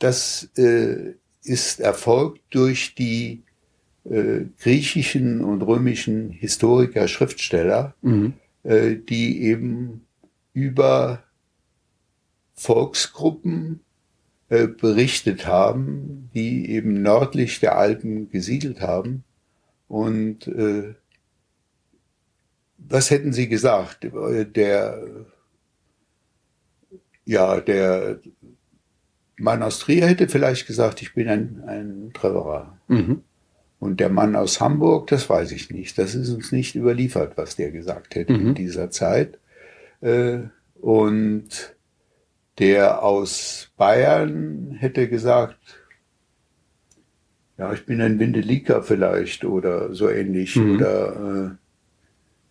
das 0.00 0.50
äh, 0.56 1.14
ist 1.42 1.80
erfolgt 1.80 2.42
durch 2.50 2.94
die 2.94 3.42
äh, 4.04 4.46
griechischen 4.58 5.44
und 5.44 5.62
römischen 5.62 6.30
Historiker, 6.30 7.06
Schriftsteller, 7.06 7.94
mhm. 8.02 8.34
äh, 8.64 8.96
die 8.96 9.42
eben 9.42 10.06
über 10.52 11.22
Volksgruppen 12.54 13.80
äh, 14.48 14.66
berichtet 14.66 15.46
haben, 15.46 16.30
die 16.34 16.70
eben 16.70 17.02
nördlich 17.02 17.60
der 17.60 17.76
Alpen 17.76 18.30
gesiedelt 18.30 18.80
haben. 18.80 19.24
Und 19.86 20.46
äh, 20.48 20.94
was 22.78 23.10
hätten 23.10 23.32
Sie 23.32 23.48
gesagt? 23.48 24.08
Der 24.12 25.26
ja, 27.24 27.60
der 27.60 28.18
Mann 29.40 29.62
aus 29.62 29.80
Trier 29.80 30.06
hätte 30.06 30.28
vielleicht 30.28 30.66
gesagt, 30.66 31.02
ich 31.02 31.14
bin 31.14 31.28
ein, 31.28 31.62
ein 31.66 32.10
Treverer. 32.14 32.78
Mhm. 32.88 33.22
Und 33.78 33.98
der 33.98 34.10
Mann 34.10 34.36
aus 34.36 34.60
Hamburg, 34.60 35.06
das 35.06 35.28
weiß 35.30 35.52
ich 35.52 35.70
nicht. 35.70 35.96
Das 35.96 36.14
ist 36.14 36.30
uns 36.30 36.52
nicht 36.52 36.74
überliefert, 36.74 37.36
was 37.36 37.56
der 37.56 37.70
gesagt 37.70 38.14
hätte 38.14 38.34
mhm. 38.34 38.48
in 38.48 38.54
dieser 38.54 38.90
Zeit. 38.90 39.38
Äh, 40.02 40.40
und 40.80 41.74
der 42.58 43.02
aus 43.02 43.70
Bayern 43.76 44.72
hätte 44.72 45.08
gesagt, 45.08 45.56
ja, 47.56 47.72
ich 47.72 47.86
bin 47.86 48.00
ein 48.00 48.18
Windeliker 48.18 48.82
vielleicht 48.82 49.44
oder 49.44 49.94
so 49.94 50.08
ähnlich. 50.08 50.56
Mhm. 50.56 50.76
Oder 50.76 51.56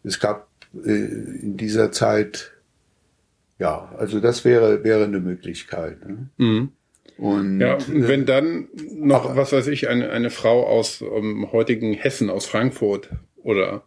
äh, 0.04 0.08
es 0.08 0.20
gab 0.20 0.48
äh, 0.84 0.90
in 0.90 1.58
dieser 1.58 1.92
Zeit, 1.92 2.54
ja, 3.60 3.92
also 3.98 4.20
das 4.20 4.46
wäre, 4.46 4.84
wäre 4.84 5.04
eine 5.04 5.20
Möglichkeit. 5.20 6.08
Ne? 6.08 6.30
Mhm. 6.38 6.72
Und 7.20 7.60
ja, 7.60 7.76
und 7.76 8.08
wenn 8.08 8.26
dann 8.26 8.70
noch, 8.96 9.26
aber, 9.26 9.36
was 9.36 9.52
weiß 9.52 9.68
ich, 9.68 9.90
eine, 9.90 10.10
eine 10.10 10.30
Frau 10.30 10.66
aus 10.66 11.02
um, 11.02 11.52
heutigen 11.52 11.94
Hessen, 11.94 12.30
aus 12.30 12.46
Frankfurt 12.46 13.10
oder 13.36 13.84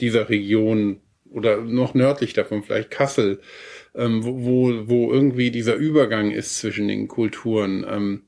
dieser 0.00 0.28
Region 0.28 1.00
oder 1.30 1.62
noch 1.62 1.94
nördlich 1.94 2.34
davon, 2.34 2.62
vielleicht 2.62 2.90
Kassel, 2.90 3.40
ähm, 3.94 4.22
wo, 4.22 4.44
wo, 4.44 4.88
wo 4.88 5.12
irgendwie 5.12 5.50
dieser 5.50 5.76
Übergang 5.76 6.30
ist 6.30 6.58
zwischen 6.58 6.88
den 6.88 7.08
Kulturen. 7.08 7.86
Ähm, 7.88 8.22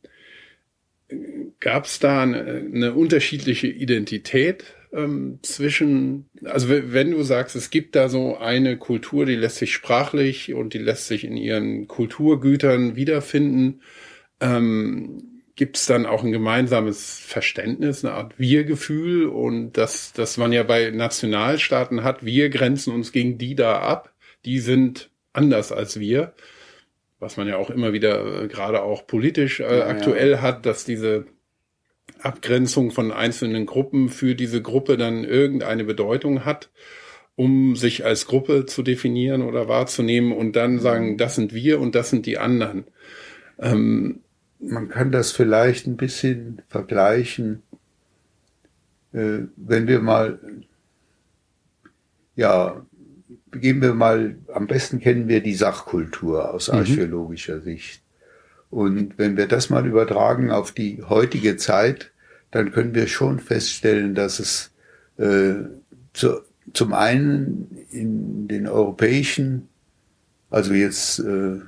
Gab 1.61 1.85
es 1.85 1.99
da 1.99 2.23
eine, 2.23 2.67
eine 2.75 2.95
unterschiedliche 2.95 3.67
Identität 3.67 4.65
ähm, 4.95 5.39
zwischen, 5.43 6.31
also 6.45 6.69
wenn 6.71 7.11
du 7.11 7.23
sagst, 7.23 7.57
es 7.57 7.69
gibt 7.69 7.95
da 7.95 8.09
so 8.09 8.39
eine 8.39 8.79
Kultur, 8.79 9.27
die 9.27 9.37
lässt 9.37 9.57
sich 9.57 9.75
sprachlich 9.75 10.55
und 10.55 10.73
die 10.73 10.79
lässt 10.79 11.09
sich 11.09 11.25
in 11.25 11.37
ihren 11.37 11.89
Kulturgütern 11.89 12.97
wiederfinden, 12.97 13.83
ähm, 14.45 15.43
gibt 15.57 15.77
es 15.77 15.87
dann 15.87 16.07
auch 16.07 16.25
ein 16.25 16.33
gemeinsames 16.33 17.19
Verständnis, 17.21 18.05
eine 18.05 18.15
Art 18.15 18.39
Wir-Gefühl 18.39 19.27
und 19.27 19.73
das, 19.75 20.13
das 20.13 20.37
man 20.37 20.53
ja 20.53 20.65
bei 20.65 20.91
Nationalstaaten 20.91 22.03
hat, 22.03 22.25
wir 22.25 22.51
grenzen 22.51 22.93
uns 22.93 23.13
gegen 23.13 23.39
die 23.39 23.55
da 23.55 23.79
ab, 23.79 24.13
die 24.45 24.59
sind 24.59 25.11
anders 25.33 25.73
als 25.73 26.01
wir, 26.01 26.35
was 27.21 27.37
man 27.37 27.49
ja 27.49 27.57
auch 27.57 27.71
immer 27.71 27.93
wieder 27.93 28.43
äh, 28.43 28.49
gerade 28.49 28.83
auch 28.83 29.07
politisch 29.07 29.61
äh, 29.61 29.79
ja, 29.79 29.87
aktuell 29.87 30.33
ja. 30.33 30.43
hat, 30.43 30.67
dass 30.67 30.85
diese 30.85 31.27
Abgrenzung 32.21 32.91
von 32.91 33.13
einzelnen 33.13 33.65
Gruppen 33.65 34.09
für 34.09 34.35
diese 34.35 34.61
Gruppe 34.61 34.97
dann 34.97 35.25
irgendeine 35.25 35.85
Bedeutung 35.85 36.45
hat, 36.45 36.71
um 37.37 37.77
sich 37.77 38.05
als 38.05 38.27
Gruppe 38.27 38.67
zu 38.67 38.83
definieren 38.83 39.43
oder 39.43 39.69
wahrzunehmen 39.69 40.33
und 40.33 40.57
dann 40.57 40.81
sagen, 40.81 41.13
mhm. 41.13 41.17
das 41.17 41.37
sind 41.37 41.55
wir 41.55 41.81
und 41.81 41.95
das 41.95 42.11
sind 42.11 42.27
die 42.27 42.39
anderen. 42.39 42.85
Ähm, 43.61 44.24
Man 44.67 44.89
kann 44.89 45.13
das 45.13 45.33
vielleicht 45.33 45.87
ein 45.87 45.97
bisschen 45.97 46.63
vergleichen, 46.69 47.63
äh, 49.13 49.41
wenn 49.57 49.87
wir 49.87 50.01
mal, 50.01 50.39
ja, 52.37 52.85
gehen 53.53 53.81
wir 53.81 53.95
mal, 53.95 54.37
am 54.53 54.67
besten 54.67 55.01
kennen 55.01 55.29
wir 55.29 55.43
die 55.43 55.55
Sachkultur 55.55 56.53
aus 56.53 56.69
mhm. 56.69 56.79
archäologischer 56.79 57.61
Sicht. 57.61 58.03
Und 58.71 59.19
wenn 59.19 59.37
wir 59.37 59.47
das 59.47 59.71
mal 59.71 59.87
übertragen 59.87 60.51
auf 60.51 60.73
die 60.73 61.03
heutige 61.03 61.57
Zeit, 61.57 62.11
dann 62.51 62.73
können 62.73 62.95
wir 62.95 63.07
schon 63.07 63.39
feststellen, 63.39 64.15
dass 64.15 64.41
es 64.41 64.73
äh, 65.17 65.55
zu, 66.13 66.41
zum 66.73 66.93
einen 66.93 67.87
in 67.91 68.49
den 68.49 68.67
europäischen, 68.67 69.69
also 70.51 70.73
jetzt 70.73 71.21
äh, 71.21 71.61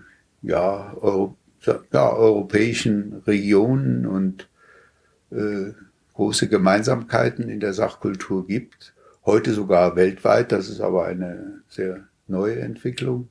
ja, 0.43 0.95
Euro, 1.01 1.37
ja, 1.67 2.13
europäischen 2.13 3.23
Regionen 3.27 4.07
und 4.07 4.49
äh, 5.31 5.73
große 6.15 6.49
Gemeinsamkeiten 6.49 7.49
in 7.49 7.61
der 7.61 7.73
Sachkultur 7.73 8.47
gibt. 8.47 8.95
Heute 9.25 9.53
sogar 9.53 9.97
weltweit, 9.97 10.53
das 10.53 10.69
ist 10.69 10.81
aber 10.81 11.07
eine 11.07 11.63
sehr 11.69 12.05
neue 12.29 12.61
Entwicklung 12.61 13.29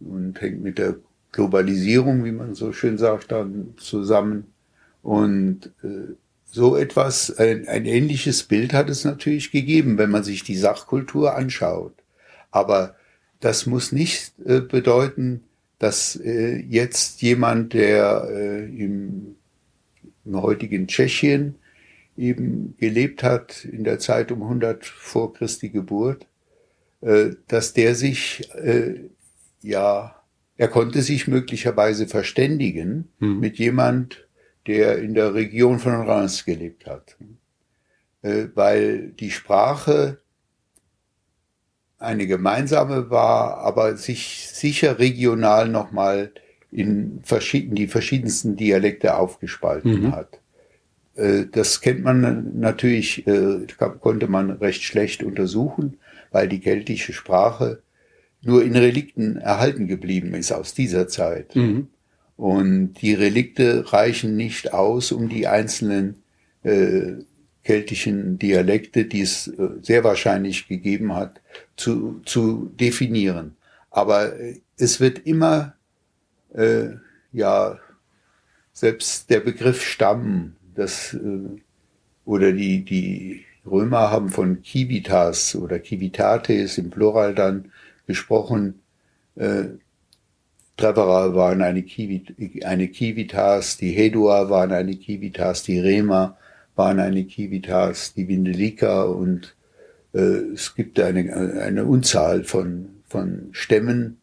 und 0.00 0.40
hängt 0.40 0.62
mit 0.62 0.78
der 0.78 0.96
Globalisierung, 1.32 2.24
wie 2.24 2.32
man 2.32 2.54
so 2.54 2.72
schön 2.72 2.98
sagt, 2.98 3.32
dann 3.32 3.74
zusammen. 3.76 4.52
Und 5.02 5.72
äh, 5.82 6.14
so 6.46 6.76
etwas, 6.76 7.36
ein, 7.38 7.66
ein 7.66 7.86
ähnliches 7.86 8.44
Bild 8.44 8.72
hat 8.72 8.88
es 8.88 9.04
natürlich 9.04 9.50
gegeben, 9.50 9.98
wenn 9.98 10.10
man 10.10 10.22
sich 10.22 10.44
die 10.44 10.56
Sachkultur 10.56 11.34
anschaut. 11.34 11.94
Aber 12.50 12.94
das 13.40 13.66
muss 13.66 13.90
nicht 13.92 14.32
äh, 14.44 14.60
bedeuten, 14.60 15.42
dass 15.84 16.16
äh, 16.16 16.56
jetzt 16.66 17.20
jemand, 17.20 17.74
der 17.74 18.26
äh, 18.30 18.64
im, 18.64 19.36
im 20.24 20.40
heutigen 20.40 20.86
Tschechien 20.86 21.56
eben 22.16 22.74
gelebt 22.78 23.22
hat 23.22 23.66
in 23.66 23.84
der 23.84 23.98
Zeit 23.98 24.32
um 24.32 24.42
100 24.42 24.86
vor 24.86 25.34
Christi 25.34 25.68
Geburt, 25.68 26.26
äh, 27.02 27.32
dass 27.48 27.74
der 27.74 27.94
sich 27.94 28.48
äh, 28.54 28.94
ja, 29.60 30.22
er 30.56 30.68
konnte 30.68 31.02
sich 31.02 31.28
möglicherweise 31.28 32.06
verständigen 32.06 33.10
mhm. 33.18 33.40
mit 33.40 33.58
jemand, 33.58 34.26
der 34.66 34.96
in 35.00 35.12
der 35.12 35.34
Region 35.34 35.80
von 35.80 35.92
Reims 35.92 36.46
gelebt 36.46 36.86
hat. 36.86 37.18
Äh, 38.22 38.46
weil 38.54 39.08
die 39.08 39.30
Sprache 39.30 40.22
eine 42.04 42.26
gemeinsame 42.26 43.10
war, 43.10 43.58
aber 43.58 43.96
sich 43.96 44.48
sicher 44.52 44.98
regional 44.98 45.68
nochmal 45.68 46.32
in 46.70 47.20
verschieden, 47.22 47.74
die 47.74 47.86
verschiedensten 47.86 48.56
Dialekte 48.56 49.16
aufgespalten 49.16 50.02
mhm. 50.02 50.12
hat. 50.12 50.40
Äh, 51.16 51.46
das 51.50 51.80
kennt 51.80 52.02
man 52.02 52.58
natürlich, 52.58 53.26
äh, 53.26 53.66
konnte 54.00 54.26
man 54.26 54.50
recht 54.50 54.82
schlecht 54.82 55.22
untersuchen, 55.22 55.98
weil 56.30 56.48
die 56.48 56.60
keltische 56.60 57.12
Sprache 57.12 57.82
nur 58.42 58.64
in 58.64 58.76
Relikten 58.76 59.36
erhalten 59.36 59.86
geblieben 59.86 60.34
ist 60.34 60.52
aus 60.52 60.74
dieser 60.74 61.08
Zeit. 61.08 61.54
Mhm. 61.56 61.88
Und 62.36 62.94
die 62.94 63.14
Relikte 63.14 63.92
reichen 63.92 64.36
nicht 64.36 64.74
aus, 64.74 65.12
um 65.12 65.28
die 65.28 65.46
einzelnen 65.46 66.22
äh, 66.64 67.12
keltischen 67.64 68.38
Dialekte, 68.38 69.06
die 69.06 69.22
es 69.22 69.48
äh, 69.48 69.68
sehr 69.82 70.04
wahrscheinlich 70.04 70.68
gegeben 70.68 71.14
hat, 71.14 71.40
zu, 71.76 72.20
zu 72.24 72.70
definieren. 72.78 73.56
Aber 73.90 74.38
äh, 74.38 74.60
es 74.76 75.00
wird 75.00 75.26
immer, 75.26 75.74
äh, 76.52 76.90
ja, 77.32 77.78
selbst 78.72 79.30
der 79.30 79.40
Begriff 79.40 79.82
Stamm, 79.82 80.56
das, 80.74 81.14
äh, 81.14 81.60
oder 82.24 82.52
die, 82.52 82.84
die 82.84 83.44
Römer 83.66 84.10
haben 84.10 84.28
von 84.28 84.62
Kivitas 84.62 85.56
oder 85.56 85.78
Kivitates 85.78 86.76
im 86.78 86.90
Plural 86.90 87.34
dann 87.34 87.72
gesprochen, 88.06 88.80
äh, 89.36 89.64
Trevera 90.76 91.34
waren 91.34 91.62
eine, 91.62 91.82
Kiwi, 91.82 92.62
eine 92.64 92.88
Kivitas, 92.88 93.76
die 93.76 93.92
Hedua 93.92 94.50
waren 94.50 94.72
eine 94.72 94.96
Kivitas, 94.96 95.62
die 95.62 95.78
Rema 95.78 96.36
waren 96.74 97.00
eine 97.00 97.24
Kivitas, 97.24 98.14
die 98.14 98.28
Vindelika 98.28 99.02
und 99.02 99.56
äh, 100.12 100.18
es 100.54 100.74
gibt 100.74 100.98
eine, 101.00 101.60
eine 101.62 101.84
Unzahl 101.84 102.44
von, 102.44 102.88
von 103.06 103.48
Stämmen, 103.52 104.20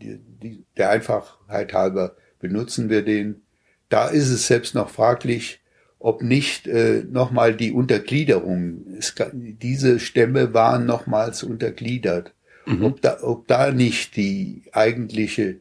die, 0.00 0.18
die, 0.42 0.64
der 0.76 0.90
Einfachheit 0.90 1.72
halber 1.72 2.16
benutzen 2.40 2.90
wir 2.90 3.02
den. 3.02 3.42
Da 3.88 4.08
ist 4.08 4.30
es 4.30 4.46
selbst 4.46 4.74
noch 4.74 4.90
fraglich, 4.90 5.60
ob 5.98 6.22
nicht 6.22 6.66
äh, 6.66 7.04
nochmal 7.08 7.54
die 7.54 7.72
Untergliederung, 7.72 8.84
es, 8.98 9.14
diese 9.32 10.00
Stämme 10.00 10.52
waren 10.52 10.84
nochmals 10.84 11.44
untergliedert 11.44 12.34
Mhm. 12.66 12.84
Ob, 12.84 13.00
da, 13.02 13.18
ob 13.22 13.46
da 13.48 13.72
nicht 13.72 14.16
die 14.16 14.62
eigentliche 14.72 15.56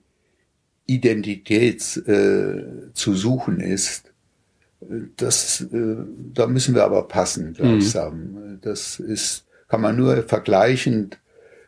Identität 0.85 1.97
äh, 2.07 2.93
zu 2.93 3.15
suchen 3.15 3.59
ist, 3.59 4.10
das, 5.17 5.61
äh, 5.71 5.95
da 6.33 6.47
müssen 6.47 6.75
wir 6.75 6.83
aber 6.83 7.07
passen 7.07 7.53
gleichsam. 7.53 8.17
Mhm. 8.17 8.59
Das 8.61 8.99
ist, 8.99 9.45
kann 9.67 9.81
man 9.81 9.95
nur 9.95 10.23
vergleichend 10.23 11.19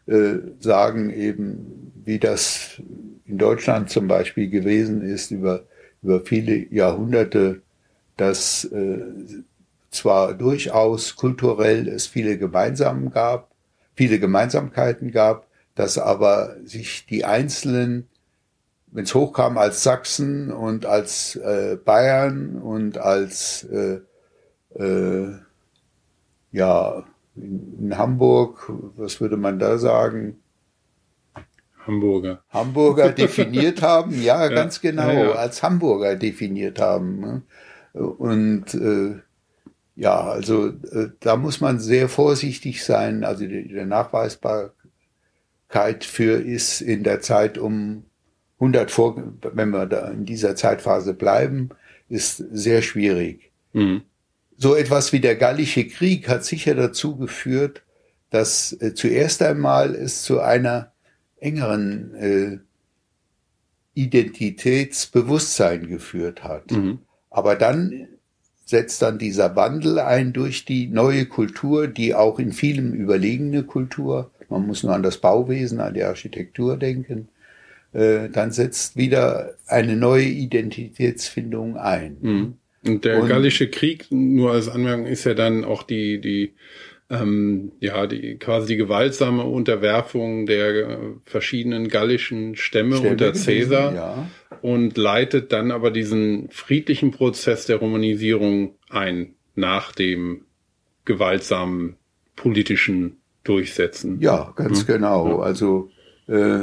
äh, 0.08 0.36
sagen, 0.60 1.10
eben 1.12 1.92
wie 2.04 2.20
das 2.20 2.82
in 3.26 3.38
Deutschland 3.38 3.90
zum 3.90 4.08
Beispiel 4.08 4.50
gewesen 4.50 5.02
ist 5.02 5.32
über, 5.32 5.64
über 6.02 6.22
viele 6.22 6.56
Jahrhunderte, 6.74 7.62
dass 8.18 8.66
äh, 8.66 9.00
zwar 9.92 10.34
durchaus 10.34 11.16
kulturell 11.16 11.88
es 11.88 12.08
viele 12.08 12.38
Gemeinsamen 12.38 13.12
gab, 13.12 13.52
viele 13.96 14.20
Gemeinsamkeiten 14.20 15.12
gab, 15.12 15.48
dass 15.76 15.98
aber 15.98 16.58
sich 16.66 17.06
die 17.06 17.26
einzelnen, 17.26 18.08
wenn 18.94 19.06
es 19.06 19.16
hochkam, 19.16 19.58
als 19.58 19.84
Sachsen 19.84 20.52
und 20.52 20.86
als 20.86 21.36
äh, 21.36 21.78
Bayern 21.84 22.58
und 22.58 23.00
als 23.00 23.64
äh, 23.64 24.00
äh, 24.76 25.36
ja 26.52 27.04
in, 27.36 27.80
in 27.80 27.98
Hamburg, 27.98 28.72
was 28.96 29.20
würde 29.20 29.38
man 29.38 29.58
da 29.58 29.80
sagen? 29.80 30.40
Hamburger. 31.86 32.44
Hamburger 32.50 33.12
definiert 33.14 33.82
haben, 33.82 34.22
ja, 34.22 34.44
ja, 34.44 34.50
ganz 34.50 34.80
genau, 34.80 35.10
ja, 35.10 35.26
ja. 35.26 35.32
als 35.32 35.64
Hamburger 35.64 36.16
definiert 36.16 36.80
haben. 36.80 37.20
Ne? 37.20 37.42
Und 37.94 38.74
äh, 38.76 39.16
ja, 39.96 40.22
also 40.22 40.68
äh, 40.68 41.10
da 41.20 41.36
muss 41.36 41.62
man 41.62 41.80
sehr 41.80 42.10
vorsichtig 42.10 42.84
sein. 42.84 43.24
Also 43.24 43.46
die, 43.46 43.68
die 43.68 43.86
Nachweisbarkeit 43.86 44.74
für 46.04 46.40
ist 46.40 46.82
in 46.82 47.04
der 47.04 47.22
Zeit 47.22 47.58
um 47.58 48.06
100 48.64 48.92
vor, 48.92 49.22
wenn 49.54 49.70
wir 49.70 49.86
da 49.86 50.10
in 50.10 50.26
dieser 50.26 50.56
Zeitphase 50.56 51.14
bleiben, 51.14 51.70
ist 52.10 52.38
sehr 52.52 52.82
schwierig. 52.82 53.52
Mhm. 53.74 54.02
So 54.58 54.76
etwas 54.76 55.12
wie 55.14 55.20
der 55.20 55.36
Gallische 55.36 55.88
Krieg 55.88 56.30
hat 56.30 56.46
sicher 56.46 56.76
dazu 56.76 57.18
geführt, 57.18 57.84
dass 58.30 58.74
äh, 58.82 58.94
zuerst 58.94 59.42
einmal 59.42 59.96
es 59.96 60.24
zu 60.24 60.40
einer 60.40 60.92
engeren 61.40 62.16
äh, 62.16 62.58
Identitätsbewusstsein 63.96 65.88
geführt 65.88 66.44
hat. 66.44 66.72
Mhm. 66.72 67.00
Aber 67.30 67.56
dann 67.56 68.08
setzt 68.66 69.02
dann 69.02 69.18
dieser 69.20 69.56
Wandel 69.56 70.00
ein 70.00 70.34
durch 70.34 70.66
die 70.66 70.88
neue 70.88 71.26
Kultur, 71.26 71.88
die 71.88 72.16
auch 72.16 72.40
in 72.40 72.54
vielem 72.54 72.94
überlegene 72.94 73.64
Kultur 73.64 74.32
man 74.54 74.68
muss 74.68 74.84
nur 74.84 74.94
an 74.94 75.02
das 75.02 75.18
Bauwesen, 75.18 75.80
an 75.80 75.96
die 75.96 76.04
Architektur 76.04 76.78
denken, 76.78 77.28
äh, 77.94 78.30
dann 78.30 78.52
setzt 78.52 78.98
wieder 78.98 79.56
eine 79.68 79.96
neue 79.96 80.26
Identitätsfindung 80.26 81.78
ein. 81.78 82.18
Mhm. 82.22 82.54
Und 82.86 83.06
der 83.06 83.22
Und, 83.22 83.30
Gallische 83.30 83.70
Krieg, 83.70 84.08
nur 84.10 84.52
als 84.52 84.68
Anmerkung, 84.68 85.06
ist 85.06 85.24
ja 85.24 85.34
dann 85.34 85.64
auch 85.64 85.84
die, 85.84 86.20
die 86.20 86.54
ähm, 87.10 87.74
ja, 87.80 88.08
die 88.08 88.38
quasi 88.38 88.68
die 88.68 88.78
gewaltsame 88.78 89.44
Unterwerfung 89.44 90.46
der 90.46 91.16
verschiedenen 91.26 91.88
gallischen 91.88 92.56
Stämme, 92.56 92.96
Stämme 92.96 93.12
unter 93.12 93.32
Caesar 93.34 93.94
ja. 93.94 94.30
und 94.62 94.98
leitet 94.98 95.52
dann 95.52 95.72
aber 95.72 95.92
diesen 95.92 96.50
friedlichen 96.50 97.12
Prozess 97.12 97.66
der 97.66 97.78
Romanisierung 97.78 98.76
ein 98.90 99.36
nach 99.56 99.92
dem 99.92 100.46
gewaltsamen 101.06 101.98
politischen 102.36 103.18
Durchsetzen. 103.44 104.20
Ja, 104.20 104.54
ganz 104.56 104.82
hm? 104.82 104.88
genau. 104.88 105.28
Ja. 105.28 105.44
Also 105.44 105.90
äh, 106.28 106.62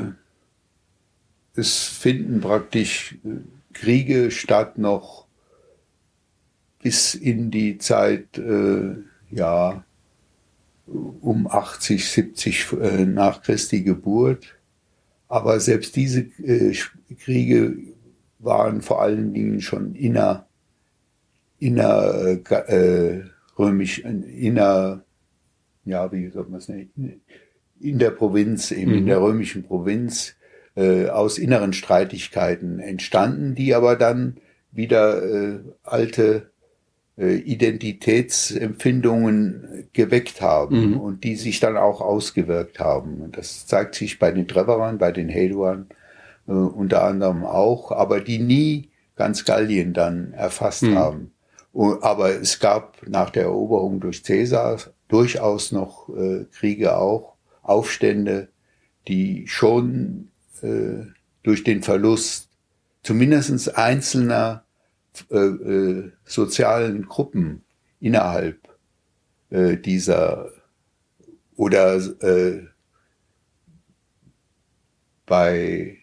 es 1.60 1.84
finden 1.84 2.40
praktisch 2.40 3.18
äh, 3.24 3.38
Kriege 3.72 4.30
statt 4.30 4.78
noch 4.78 5.26
bis 6.82 7.14
in 7.14 7.50
die 7.50 7.78
Zeit 7.78 8.38
äh, 8.38 8.96
ja 9.30 9.84
um 10.86 11.46
80, 11.46 12.08
70 12.08 12.72
äh, 12.72 13.06
nach 13.06 13.42
Christi 13.42 13.82
Geburt. 13.82 14.56
Aber 15.28 15.60
selbst 15.60 15.94
diese 15.94 16.20
äh, 16.42 16.74
Kriege 17.20 17.76
waren 18.40 18.82
vor 18.82 19.00
allen 19.00 19.32
Dingen 19.32 19.60
schon 19.60 19.94
inner, 19.94 20.46
inner 21.58 22.40
äh, 22.68 23.22
römisch, 23.58 24.00
inner, 24.00 25.04
ja, 25.84 26.10
wie 26.10 26.28
sagt 26.30 26.50
man 26.50 26.58
es 26.58 26.68
nicht, 26.68 26.90
in 27.78 27.98
der 27.98 28.10
Provinz, 28.10 28.72
eben 28.72 28.90
mhm. 28.90 28.98
in 28.98 29.06
der 29.06 29.22
römischen 29.22 29.62
Provinz, 29.62 30.34
äh, 30.76 31.08
aus 31.08 31.38
inneren 31.38 31.72
Streitigkeiten 31.72 32.78
entstanden, 32.78 33.54
die 33.54 33.74
aber 33.74 33.96
dann 33.96 34.36
wieder 34.72 35.22
äh, 35.22 35.60
alte 35.82 36.50
äh, 37.18 37.36
Identitätsempfindungen 37.36 39.88
geweckt 39.92 40.40
haben 40.40 40.92
mhm. 40.92 41.00
und 41.00 41.24
die 41.24 41.36
sich 41.36 41.60
dann 41.60 41.76
auch 41.76 42.00
ausgewirkt 42.00 42.80
haben. 42.80 43.20
Und 43.20 43.36
das 43.36 43.66
zeigt 43.66 43.94
sich 43.94 44.18
bei 44.18 44.30
den 44.30 44.48
Trevorern, 44.48 44.96
bei 44.98 45.12
den 45.12 45.28
Haduan 45.28 45.88
äh, 46.48 46.52
unter 46.52 47.04
anderem 47.04 47.44
auch, 47.44 47.92
aber 47.92 48.20
die 48.20 48.38
nie 48.38 48.88
ganz 49.16 49.44
Gallien 49.44 49.92
dann 49.92 50.32
erfasst 50.32 50.84
mhm. 50.84 50.96
haben. 50.96 51.32
Aber 51.72 52.30
es 52.30 52.58
gab 52.58 52.96
nach 53.06 53.30
der 53.30 53.44
Eroberung 53.44 54.00
durch 54.00 54.24
Caesar 54.24 54.78
durchaus 55.08 55.70
noch 55.72 56.08
äh, 56.08 56.46
Kriege 56.50 56.96
auch, 56.96 57.34
Aufstände, 57.62 58.48
die 59.08 59.46
schon 59.46 60.29
äh, 60.62 61.06
durch 61.42 61.64
den 61.64 61.82
Verlust 61.82 62.48
zumindestens 63.02 63.68
einzelner 63.68 64.64
äh, 65.30 65.36
äh, 65.36 66.12
sozialen 66.24 67.06
Gruppen 67.06 67.62
innerhalb 67.98 68.58
äh, 69.50 69.76
dieser 69.76 70.50
oder 71.56 71.96
äh, 72.22 72.66
bei 75.26 75.98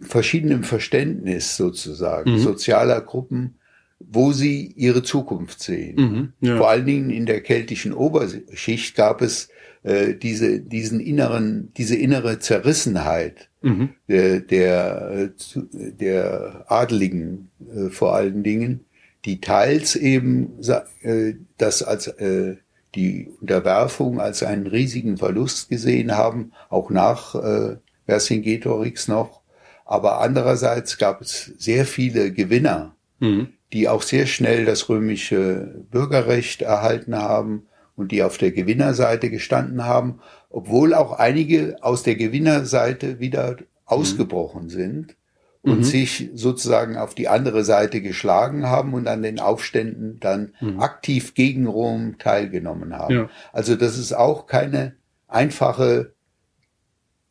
verschiedenem 0.00 0.64
Verständnis 0.64 1.56
sozusagen 1.56 2.32
mhm. 2.32 2.38
sozialer 2.38 3.00
Gruppen, 3.00 3.58
wo 3.98 4.32
sie 4.32 4.66
ihre 4.76 5.02
Zukunft 5.02 5.60
sehen. 5.60 5.96
Mhm, 5.96 6.32
ja. 6.40 6.56
Vor 6.56 6.70
allen 6.70 6.86
Dingen 6.86 7.10
in 7.10 7.26
der 7.26 7.40
keltischen 7.40 7.92
Oberschicht 7.92 8.94
gab 8.96 9.22
es 9.22 9.48
äh, 9.82 10.14
diese, 10.14 10.60
diesen 10.60 11.00
inneren, 11.00 11.72
diese 11.76 11.96
innere 11.96 12.38
Zerrissenheit 12.38 13.48
mhm. 13.62 13.90
der, 14.08 14.40
der, 14.40 15.30
der 15.74 16.64
Adeligen 16.68 17.50
äh, 17.74 17.88
vor 17.90 18.14
allen 18.14 18.42
Dingen, 18.42 18.84
die 19.24 19.40
teils 19.40 19.96
eben 19.96 20.58
äh, 21.02 21.34
das 21.58 21.82
als 21.82 22.06
äh, 22.06 22.56
die 22.94 23.30
Unterwerfung 23.40 24.20
als 24.20 24.42
einen 24.42 24.66
riesigen 24.66 25.16
Verlust 25.16 25.68
gesehen 25.68 26.16
haben, 26.16 26.52
auch 26.68 26.90
nach 26.90 27.34
äh, 27.34 27.76
Vercingetorix 28.06 29.08
noch. 29.08 29.40
Aber 29.84 30.20
andererseits 30.20 30.98
gab 30.98 31.22
es 31.22 31.52
sehr 31.58 31.86
viele 31.86 32.32
Gewinner, 32.32 32.94
mhm. 33.20 33.48
die 33.72 33.88
auch 33.88 34.02
sehr 34.02 34.26
schnell 34.26 34.64
das 34.64 34.88
römische 34.88 35.84
Bürgerrecht 35.90 36.62
erhalten 36.62 37.16
haben 37.16 37.66
und 38.02 38.12
die 38.12 38.24
auf 38.24 38.36
der 38.36 38.50
Gewinnerseite 38.50 39.30
gestanden 39.30 39.84
haben, 39.84 40.18
obwohl 40.50 40.92
auch 40.92 41.12
einige 41.12 41.76
aus 41.82 42.02
der 42.02 42.16
Gewinnerseite 42.16 43.20
wieder 43.20 43.56
ausgebrochen 43.84 44.68
sind 44.68 45.16
und 45.62 45.78
mhm. 45.78 45.84
sich 45.84 46.30
sozusagen 46.34 46.96
auf 46.96 47.14
die 47.14 47.28
andere 47.28 47.64
Seite 47.64 48.02
geschlagen 48.02 48.66
haben 48.66 48.92
und 48.92 49.06
an 49.06 49.22
den 49.22 49.38
Aufständen 49.38 50.18
dann 50.18 50.54
mhm. 50.60 50.80
aktiv 50.80 51.34
gegen 51.34 51.68
Rom 51.68 52.18
teilgenommen 52.18 52.98
haben. 52.98 53.14
Ja. 53.14 53.30
Also 53.52 53.76
das 53.76 53.96
ist 53.96 54.12
auch 54.12 54.46
keine 54.46 54.96
einfache, 55.28 56.12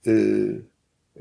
äh, 0.05 0.61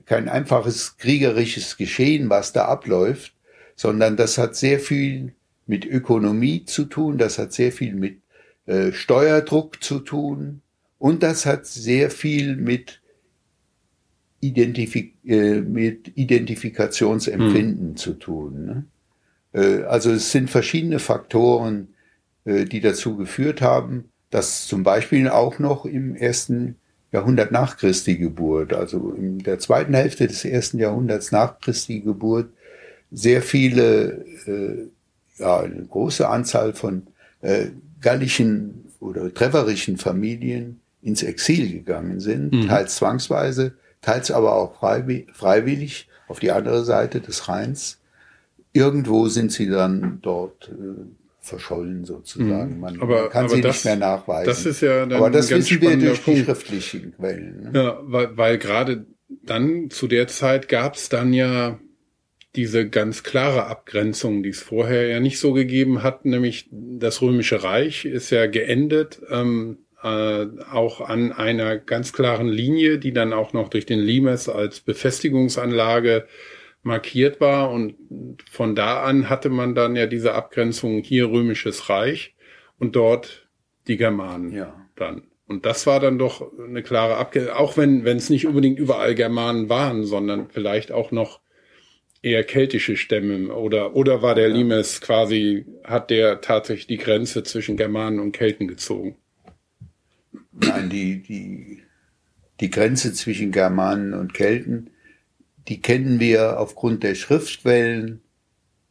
kein 0.06 0.28
einfaches 0.28 0.96
kriegerisches 0.96 1.76
Geschehen, 1.76 2.30
was 2.30 2.52
da 2.52 2.66
abläuft, 2.66 3.34
sondern 3.74 4.16
das 4.16 4.38
hat 4.38 4.54
sehr 4.54 4.78
viel 4.78 5.34
mit 5.66 5.84
Ökonomie 5.84 6.64
zu 6.64 6.84
tun, 6.84 7.18
das 7.18 7.38
hat 7.38 7.52
sehr 7.52 7.72
viel 7.72 7.94
mit 7.94 8.19
äh, 8.70 8.92
Steuerdruck 8.92 9.82
zu 9.82 9.98
tun 9.98 10.62
und 10.98 11.24
das 11.24 11.44
hat 11.44 11.66
sehr 11.66 12.08
viel 12.08 12.54
mit, 12.54 13.00
Identifik 14.38 15.16
äh, 15.24 15.60
mit 15.60 16.16
Identifikationsempfinden 16.16 17.88
hm. 17.88 17.96
zu 17.96 18.14
tun. 18.14 18.64
Ne? 18.64 18.84
Äh, 19.52 19.82
also 19.82 20.12
es 20.12 20.30
sind 20.30 20.50
verschiedene 20.50 21.00
Faktoren, 21.00 21.88
äh, 22.44 22.64
die 22.64 22.80
dazu 22.80 23.16
geführt 23.16 23.60
haben, 23.60 24.10
dass 24.30 24.68
zum 24.68 24.84
Beispiel 24.84 25.28
auch 25.28 25.58
noch 25.58 25.84
im 25.84 26.14
ersten 26.14 26.76
Jahrhundert 27.10 27.50
nach 27.50 27.76
Christi 27.76 28.18
Geburt, 28.18 28.72
also 28.72 29.10
in 29.10 29.40
der 29.40 29.58
zweiten 29.58 29.94
Hälfte 29.94 30.28
des 30.28 30.44
ersten 30.44 30.78
Jahrhunderts 30.78 31.32
nach 31.32 31.58
Christi 31.58 32.00
Geburt, 32.00 32.50
sehr 33.10 33.42
viele, 33.42 34.24
äh, 34.46 34.86
ja, 35.38 35.58
eine 35.58 35.84
große 35.84 36.28
Anzahl 36.28 36.72
von 36.72 37.08
äh, 37.40 37.70
gallischen 38.00 38.86
oder 39.00 39.32
treverischen 39.32 39.96
Familien 39.96 40.80
ins 41.02 41.22
Exil 41.22 41.72
gegangen 41.72 42.20
sind, 42.20 42.52
mhm. 42.52 42.68
teils 42.68 42.96
zwangsweise, 42.96 43.74
teils 44.02 44.30
aber 44.30 44.54
auch 44.54 44.78
freiwillig 44.78 46.08
auf 46.28 46.40
die 46.40 46.50
andere 46.50 46.84
Seite 46.84 47.20
des 47.20 47.48
Rheins. 47.48 47.98
Irgendwo 48.72 49.28
sind 49.28 49.50
sie 49.50 49.68
dann 49.68 50.20
dort 50.22 50.68
äh, 50.68 51.04
verschollen 51.40 52.04
sozusagen. 52.04 52.74
Mhm. 52.74 52.80
Man 52.80 53.00
aber, 53.00 53.30
kann 53.30 53.46
aber 53.46 53.54
sie 53.56 53.60
das, 53.62 53.76
nicht 53.76 53.84
mehr 53.86 53.96
nachweisen. 53.96 54.46
Das 54.46 54.66
ist 54.66 54.80
ja 54.82 55.06
dann 55.06 55.18
aber 55.18 55.30
das 55.30 55.50
wissen 55.50 55.80
wir 55.80 55.96
durch 55.96 56.22
Punkt. 56.22 56.40
die 56.40 56.44
schriftlichen 56.44 57.14
Quellen. 57.16 57.70
Ne? 57.72 57.82
Ja, 57.82 57.98
weil, 58.02 58.36
weil 58.36 58.58
gerade 58.58 59.06
dann 59.42 59.90
zu 59.90 60.06
der 60.06 60.28
Zeit 60.28 60.68
gab 60.68 60.94
es 60.94 61.08
dann 61.08 61.32
ja 61.32 61.78
diese 62.56 62.88
ganz 62.88 63.22
klare 63.22 63.66
Abgrenzung, 63.66 64.42
die 64.42 64.48
es 64.48 64.62
vorher 64.62 65.06
ja 65.06 65.20
nicht 65.20 65.38
so 65.38 65.52
gegeben 65.52 66.02
hat, 66.02 66.24
nämlich 66.24 66.68
das 66.70 67.22
Römische 67.22 67.62
Reich 67.62 68.04
ist 68.04 68.30
ja 68.30 68.46
geendet, 68.46 69.20
ähm, 69.30 69.78
äh, 70.02 70.46
auch 70.70 71.00
an 71.00 71.32
einer 71.32 71.76
ganz 71.76 72.12
klaren 72.12 72.48
Linie, 72.48 72.98
die 72.98 73.12
dann 73.12 73.32
auch 73.32 73.52
noch 73.52 73.68
durch 73.68 73.86
den 73.86 74.00
Limes 74.00 74.48
als 74.48 74.80
Befestigungsanlage 74.80 76.26
markiert 76.82 77.40
war 77.40 77.70
und 77.70 77.96
von 78.50 78.74
da 78.74 79.02
an 79.02 79.28
hatte 79.28 79.50
man 79.50 79.74
dann 79.74 79.96
ja 79.96 80.06
diese 80.06 80.34
Abgrenzung 80.34 81.02
hier 81.02 81.30
Römisches 81.30 81.90
Reich 81.90 82.34
und 82.78 82.96
dort 82.96 83.48
die 83.86 83.98
Germanen 83.98 84.52
ja. 84.52 84.74
dann. 84.96 85.24
Und 85.46 85.66
das 85.66 85.86
war 85.86 86.00
dann 86.00 86.18
doch 86.18 86.50
eine 86.58 86.82
klare 86.82 87.16
Abgrenzung, 87.16 87.52
auch 87.54 87.76
wenn 87.76 88.04
wenn 88.04 88.16
es 88.16 88.30
nicht 88.30 88.46
unbedingt 88.46 88.78
überall 88.78 89.14
Germanen 89.14 89.68
waren, 89.68 90.04
sondern 90.04 90.48
vielleicht 90.48 90.90
auch 90.90 91.10
noch 91.10 91.39
eher 92.22 92.44
keltische 92.44 92.96
Stämme 92.96 93.54
oder 93.54 93.96
oder 93.96 94.22
war 94.22 94.34
der 94.34 94.48
ja. 94.48 94.54
Limes 94.54 95.00
quasi 95.00 95.64
hat 95.84 96.10
der 96.10 96.40
tatsächlich 96.40 96.86
die 96.86 96.98
Grenze 96.98 97.42
zwischen 97.42 97.76
Germanen 97.76 98.20
und 98.20 98.32
Kelten 98.32 98.68
gezogen? 98.68 99.16
Nein, 100.52 100.90
die 100.90 101.22
die 101.22 101.82
die 102.60 102.70
Grenze 102.70 103.14
zwischen 103.14 103.52
Germanen 103.52 104.12
und 104.12 104.34
Kelten, 104.34 104.90
die 105.68 105.80
kennen 105.80 106.20
wir 106.20 106.60
aufgrund 106.60 107.02
der 107.02 107.14
Schriftquellen 107.14 108.20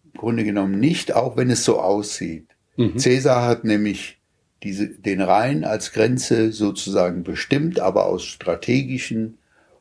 im 0.05 0.19
Grunde 0.19 0.43
genommen 0.43 0.79
nicht, 0.79 1.13
auch 1.13 1.37
wenn 1.37 1.51
es 1.51 1.63
so 1.63 1.79
aussieht. 1.79 2.47
Mhm. 2.77 2.97
Caesar 2.97 3.45
hat 3.45 3.63
nämlich 3.63 4.17
diese, 4.63 4.89
den 4.89 5.21
Rhein 5.21 5.63
als 5.63 5.91
Grenze 5.91 6.51
sozusagen 6.51 7.23
bestimmt, 7.23 7.79
aber 7.79 8.07
aus 8.07 8.25
strategischen 8.25 9.37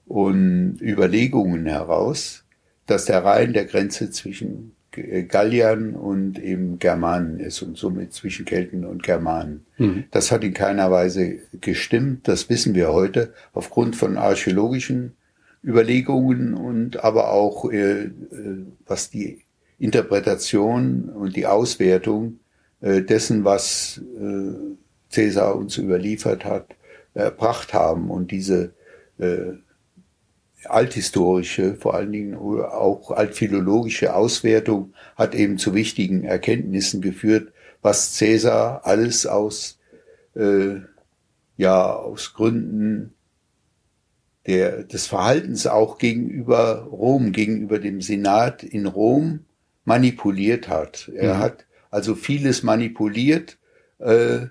und 0.07 0.79
Überlegungen 0.81 1.67
heraus 1.67 2.45
dass 2.89 3.05
der 3.05 3.25
Rhein 3.25 3.53
der 3.53 3.67
Grenze 3.67 4.11
zwischen 4.11 4.73
Galliern 5.29 5.95
und 5.95 6.39
eben 6.43 6.79
Germanen 6.79 7.39
ist 7.39 7.63
und 7.63 7.77
somit 7.77 8.13
zwischen 8.13 8.45
Kelten 8.45 8.85
und 8.85 9.03
Germanen. 9.03 9.67
Mhm. 9.77 10.05
Das 10.11 10.33
hat 10.33 10.43
in 10.43 10.55
keiner 10.55 10.91
Weise 10.91 11.39
gestimmt, 11.61 12.27
das 12.27 12.49
wissen 12.49 12.75
wir 12.75 12.93
heute 12.93 13.33
aufgrund 13.53 13.97
von 13.97 14.17
archäologischen 14.17 15.13
Überlegungen 15.63 16.55
und 16.55 17.05
aber 17.05 17.31
auch 17.31 17.71
äh, 17.71 18.05
äh 18.05 18.11
was 18.87 19.11
die 19.11 19.43
Interpretation 19.79 21.11
und 21.11 21.37
die 21.37 21.47
Auswertung 21.47 22.41
äh, 22.81 23.03
dessen, 23.03 23.45
was 23.45 24.01
äh, 24.19 24.55
Cäsar 25.11 25.57
uns 25.57 25.77
überliefert 25.77 26.45
hat, 26.45 26.75
erbracht 27.15 27.75
haben 27.75 28.11
und 28.11 28.31
diese 28.31 28.73
äh, 29.19 29.53
althistorische, 30.65 31.77
vor 31.77 31.95
allen 31.95 32.13
Dingen 32.13 32.35
auch 32.35 33.11
altphilologische 33.11 34.15
Auswertung 34.15 34.93
hat 35.17 35.35
eben 35.35 35.59
zu 35.59 35.75
wichtigen 35.75 36.25
Erkenntnissen 36.25 37.01
geführt, 37.01 37.53
was 37.83 38.15
Cäsar 38.15 38.85
alles 38.85 39.27
aus, 39.27 39.79
äh, 40.35 40.81
ja, 41.57 41.93
aus 41.93 42.35
Gründen 42.35 43.15
der, 44.47 44.85
des 44.85 45.07
Verhaltens 45.07 45.67
auch 45.67 45.99
gegenüber 45.99 46.89
Rom, 46.91 47.33
gegenüber 47.33 47.79
dem 47.79 48.01
Senat 48.01 48.63
in 48.63 48.87
Rom 48.87 49.41
manipuliert 49.85 50.69
hat. 50.69 51.11
Er 51.15 51.35
mhm. 51.35 51.39
hat 51.39 51.67
also 51.91 52.15
vieles 52.15 52.63
manipuliert, 52.63 53.59
äh, 53.99 54.47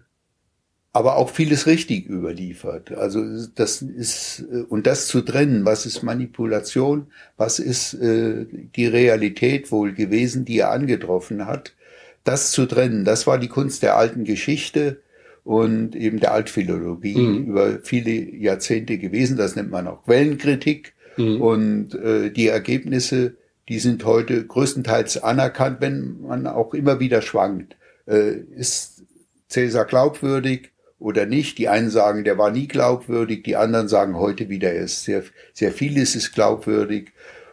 aber 0.97 1.15
auch 1.17 1.29
vieles 1.29 1.67
richtig 1.67 2.09
überliefert. 2.09 2.91
Also 2.91 3.23
das 3.53 3.83
ist 3.83 4.43
und 4.67 4.87
das 4.87 5.05
zu 5.05 5.21
trennen, 5.21 5.63
was 5.63 5.85
ist 5.85 6.01
Manipulation, 6.01 7.05
was 7.37 7.59
ist 7.59 7.93
äh, 7.93 8.47
die 8.75 8.87
Realität 8.87 9.71
wohl 9.71 9.93
gewesen, 9.93 10.43
die 10.43 10.57
er 10.57 10.71
angetroffen 10.71 11.45
hat, 11.45 11.75
das 12.23 12.49
zu 12.49 12.65
trennen, 12.65 13.05
das 13.05 13.27
war 13.27 13.37
die 13.37 13.47
Kunst 13.47 13.83
der 13.83 13.95
alten 13.95 14.23
Geschichte 14.23 14.99
und 15.43 15.95
eben 15.95 16.19
der 16.19 16.33
Altphilologie 16.33 17.15
mhm. 17.15 17.45
über 17.45 17.79
viele 17.83 18.11
Jahrzehnte 18.11 18.97
gewesen. 18.97 19.37
Das 19.37 19.55
nennt 19.55 19.69
man 19.69 19.85
auch 19.87 20.03
Quellenkritik 20.03 20.93
mhm. 21.15 21.41
und 21.41 21.93
äh, 21.93 22.31
die 22.31 22.47
Ergebnisse, 22.47 23.35
die 23.69 23.77
sind 23.77 24.03
heute 24.03 24.47
größtenteils 24.47 25.21
anerkannt, 25.21 25.77
wenn 25.79 26.21
man 26.21 26.47
auch 26.47 26.73
immer 26.73 26.99
wieder 26.99 27.21
schwankt. 27.21 27.77
Äh, 28.07 28.37
ist 28.55 29.03
Cäsar 29.47 29.85
glaubwürdig? 29.85 30.71
Oder 30.99 31.25
nicht. 31.25 31.57
Die 31.57 31.69
einen 31.69 31.89
sagen, 31.89 32.23
der 32.23 32.37
war 32.37 32.51
nie 32.51 32.67
glaubwürdig, 32.67 33.43
die 33.43 33.55
anderen 33.55 33.87
sagen 33.87 34.17
heute 34.17 34.49
wieder, 34.49 34.71
er 34.71 34.83
ist 34.83 35.03
sehr, 35.03 35.23
sehr 35.53 35.71
vieles 35.71 36.15
ist 36.15 36.33
glaubwürdig. 36.33 37.11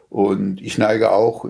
Und 0.09 0.63
ich 0.63 0.79
neige 0.79 1.11
auch 1.11 1.45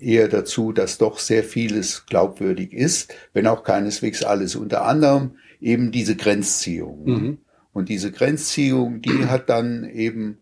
eher 0.00 0.28
dazu, 0.28 0.72
dass 0.72 0.98
doch 0.98 1.18
sehr 1.18 1.44
vieles 1.44 2.06
glaubwürdig 2.06 2.72
ist, 2.72 3.14
wenn 3.32 3.46
auch 3.46 3.62
keineswegs 3.62 4.24
alles. 4.24 4.56
Unter 4.56 4.84
anderem 4.84 5.36
eben 5.60 5.92
diese 5.92 6.16
Grenzziehung. 6.16 7.04
Mhm. 7.04 7.38
Und 7.72 7.88
diese 7.88 8.10
Grenzziehung, 8.10 9.02
die 9.02 9.26
hat 9.26 9.48
dann 9.48 9.88
eben 9.88 10.38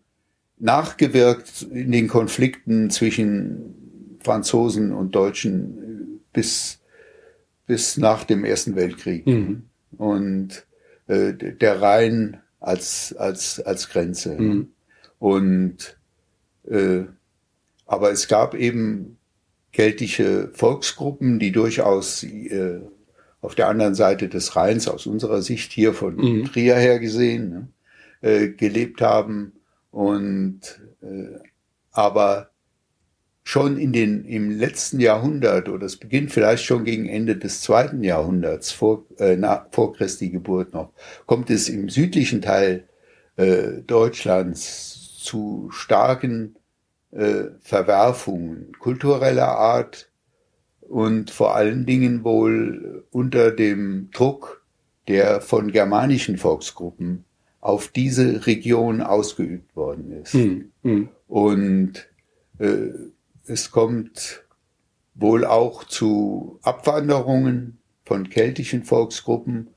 nachgewirkt 0.57 1.67
in 1.71 1.91
den 1.91 2.07
Konflikten 2.07 2.89
zwischen 2.89 4.17
Franzosen 4.23 4.91
und 4.91 5.13
Deutschen 5.13 6.21
bis, 6.33 6.79
bis 7.67 7.97
nach 7.97 8.23
dem 8.23 8.43
Ersten 8.43 8.75
Weltkrieg. 8.75 9.27
Mhm 9.27 9.63
und 9.97 10.65
äh, 11.07 11.33
der 11.33 11.81
Rhein 11.81 12.41
als, 12.59 13.15
als, 13.17 13.59
als 13.59 13.89
Grenze. 13.89 14.35
Mhm. 14.37 14.69
Und 15.19 15.97
äh, 16.67 17.03
aber 17.85 18.11
es 18.11 18.27
gab 18.27 18.55
eben 18.55 19.17
keltische 19.71 20.49
Volksgruppen, 20.53 21.37
die 21.39 21.51
durchaus 21.51 22.23
äh, 22.23 22.81
auf 23.41 23.55
der 23.55 23.67
anderen 23.67 23.93
Seite 23.93 24.27
des 24.27 24.55
Rheins, 24.55 24.87
aus 24.87 25.05
unserer 25.05 25.41
Sicht 25.41 25.71
hier 25.71 25.93
von 25.93 26.15
mhm. 26.15 26.45
Trier 26.45 26.75
her 26.75 26.99
gesehen, 26.99 27.49
ne, 27.49 27.67
äh, 28.21 28.49
gelebt 28.49 29.01
haben. 29.01 29.53
Und 29.91 30.81
äh, 31.01 31.39
aber 31.91 32.51
schon 33.47 33.77
in 33.77 33.93
den, 33.93 34.25
im 34.25 34.49
letzten 34.49 34.99
Jahrhundert, 34.99 35.69
oder 35.69 35.85
es 35.85 35.97
beginnt 35.97 36.31
vielleicht 36.31 36.65
schon 36.65 36.83
gegen 36.83 37.07
Ende 37.07 37.37
des 37.37 37.61
zweiten 37.61 38.03
Jahrhunderts, 38.03 38.71
vor, 38.71 39.05
äh, 39.19 39.37
nach, 39.37 39.67
vor 39.69 39.93
Christi 39.93 40.31
Geburt 40.31 40.73
noch, 40.73 40.91
kommt 41.27 41.51
es 41.51 41.69
im 41.69 41.87
südlichen 41.87 42.41
Teil 42.41 42.89
äh, 43.37 43.83
Deutschlands 43.85 45.19
zu 45.19 45.69
starken 45.71 46.55
äh, 47.11 47.45
Verwerfungen 47.61 48.71
kultureller 48.79 49.49
Art 49.49 50.09
und 50.81 51.29
vor 51.29 51.55
allen 51.55 51.85
Dingen 51.85 52.23
wohl 52.23 53.05
unter 53.11 53.51
dem 53.51 54.09
Druck 54.11 54.65
der 55.07 55.39
von 55.39 55.71
germanischen 55.71 56.37
Volksgruppen 56.37 57.25
auf 57.61 57.89
diese 57.89 58.47
Region 58.47 59.01
ausgeübt 59.01 59.75
worden 59.75 60.11
ist. 60.23 60.33
Hm, 60.33 60.71
hm. 60.81 61.09
Und 61.27 62.07
äh, 62.57 62.89
es 63.47 63.71
kommt 63.71 64.43
wohl 65.13 65.45
auch 65.45 65.83
zu 65.83 66.59
Abwanderungen 66.63 67.79
von 68.05 68.29
keltischen 68.29 68.83
Volksgruppen. 68.83 69.69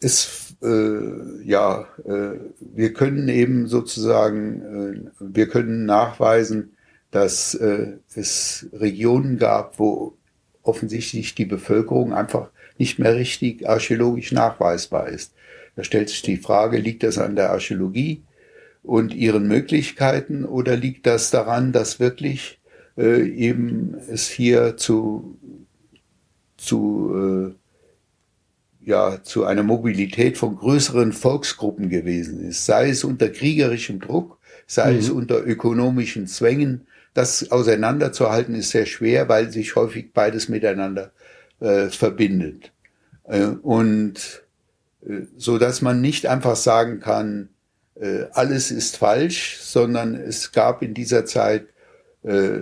Es, 0.00 0.56
äh, 0.62 1.42
ja, 1.44 1.86
äh, 2.04 2.38
wir 2.60 2.92
können 2.92 3.28
eben 3.28 3.68
sozusagen, 3.68 4.60
äh, 4.62 5.10
wir 5.20 5.48
können 5.48 5.86
nachweisen, 5.86 6.76
dass 7.10 7.54
äh, 7.54 7.98
es 8.14 8.66
Regionen 8.72 9.38
gab, 9.38 9.78
wo 9.78 10.16
offensichtlich 10.62 11.34
die 11.34 11.44
Bevölkerung 11.44 12.12
einfach 12.12 12.50
nicht 12.76 12.98
mehr 12.98 13.14
richtig 13.14 13.68
archäologisch 13.68 14.32
nachweisbar 14.32 15.08
ist. 15.08 15.32
Da 15.76 15.84
stellt 15.84 16.08
sich 16.08 16.22
die 16.22 16.36
Frage, 16.36 16.78
liegt 16.78 17.02
das 17.02 17.18
an 17.18 17.36
der 17.36 17.50
Archäologie? 17.50 18.22
Und 18.84 19.14
ihren 19.14 19.48
Möglichkeiten 19.48 20.44
oder 20.44 20.76
liegt 20.76 21.06
das 21.06 21.30
daran, 21.30 21.72
dass 21.72 21.98
wirklich 21.98 22.60
äh, 22.96 23.26
eben 23.26 23.94
es 24.10 24.28
hier 24.28 24.76
zu, 24.76 25.38
zu, 26.56 27.54
äh, 28.84 28.88
ja, 28.88 29.22
zu 29.22 29.44
einer 29.44 29.62
Mobilität 29.62 30.36
von 30.36 30.56
größeren 30.56 31.12
Volksgruppen 31.12 31.88
gewesen 31.88 32.44
ist, 32.46 32.66
sei 32.66 32.90
es 32.90 33.04
unter 33.04 33.30
kriegerischem 33.30 34.00
Druck, 34.00 34.38
sei 34.66 34.92
mhm. 34.92 34.98
es 34.98 35.10
unter 35.10 35.44
ökonomischen 35.44 36.26
Zwängen. 36.26 36.86
Das 37.14 37.50
auseinanderzuhalten 37.50 38.54
ist 38.54 38.70
sehr 38.70 38.86
schwer, 38.86 39.28
weil 39.30 39.50
sich 39.50 39.76
häufig 39.76 40.12
beides 40.12 40.50
miteinander 40.50 41.12
äh, 41.60 41.88
verbindet. 41.88 42.72
Äh, 43.24 43.46
und 43.46 44.44
äh, 45.06 45.22
so 45.38 45.56
dass 45.56 45.80
man 45.80 46.02
nicht 46.02 46.26
einfach 46.26 46.56
sagen 46.56 47.00
kann, 47.00 47.48
äh, 47.94 48.24
alles 48.32 48.70
ist 48.70 48.96
falsch, 48.96 49.58
sondern 49.60 50.14
es 50.14 50.52
gab 50.52 50.82
in 50.82 50.94
dieser 50.94 51.24
Zeit 51.24 51.66
äh, 52.22 52.60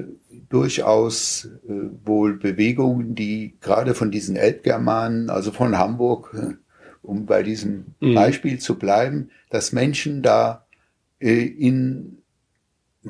durchaus 0.49 1.49
äh, 1.69 1.73
wohl 2.05 2.37
Bewegungen, 2.37 3.15
die 3.15 3.57
gerade 3.61 3.95
von 3.95 4.11
diesen 4.11 4.37
Elbgermanen, 4.37 5.31
also 5.31 5.53
von 5.53 5.79
Hamburg, 5.79 6.35
äh, 6.35 6.55
um 7.03 7.27
bei 7.27 7.43
diesem 7.43 7.95
mhm. 8.01 8.15
Beispiel 8.15 8.59
zu 8.59 8.79
bleiben, 8.79 9.31
dass 9.51 9.73
Menschen 9.73 10.23
da 10.23 10.67
äh, 11.21 11.45
in 11.45 12.19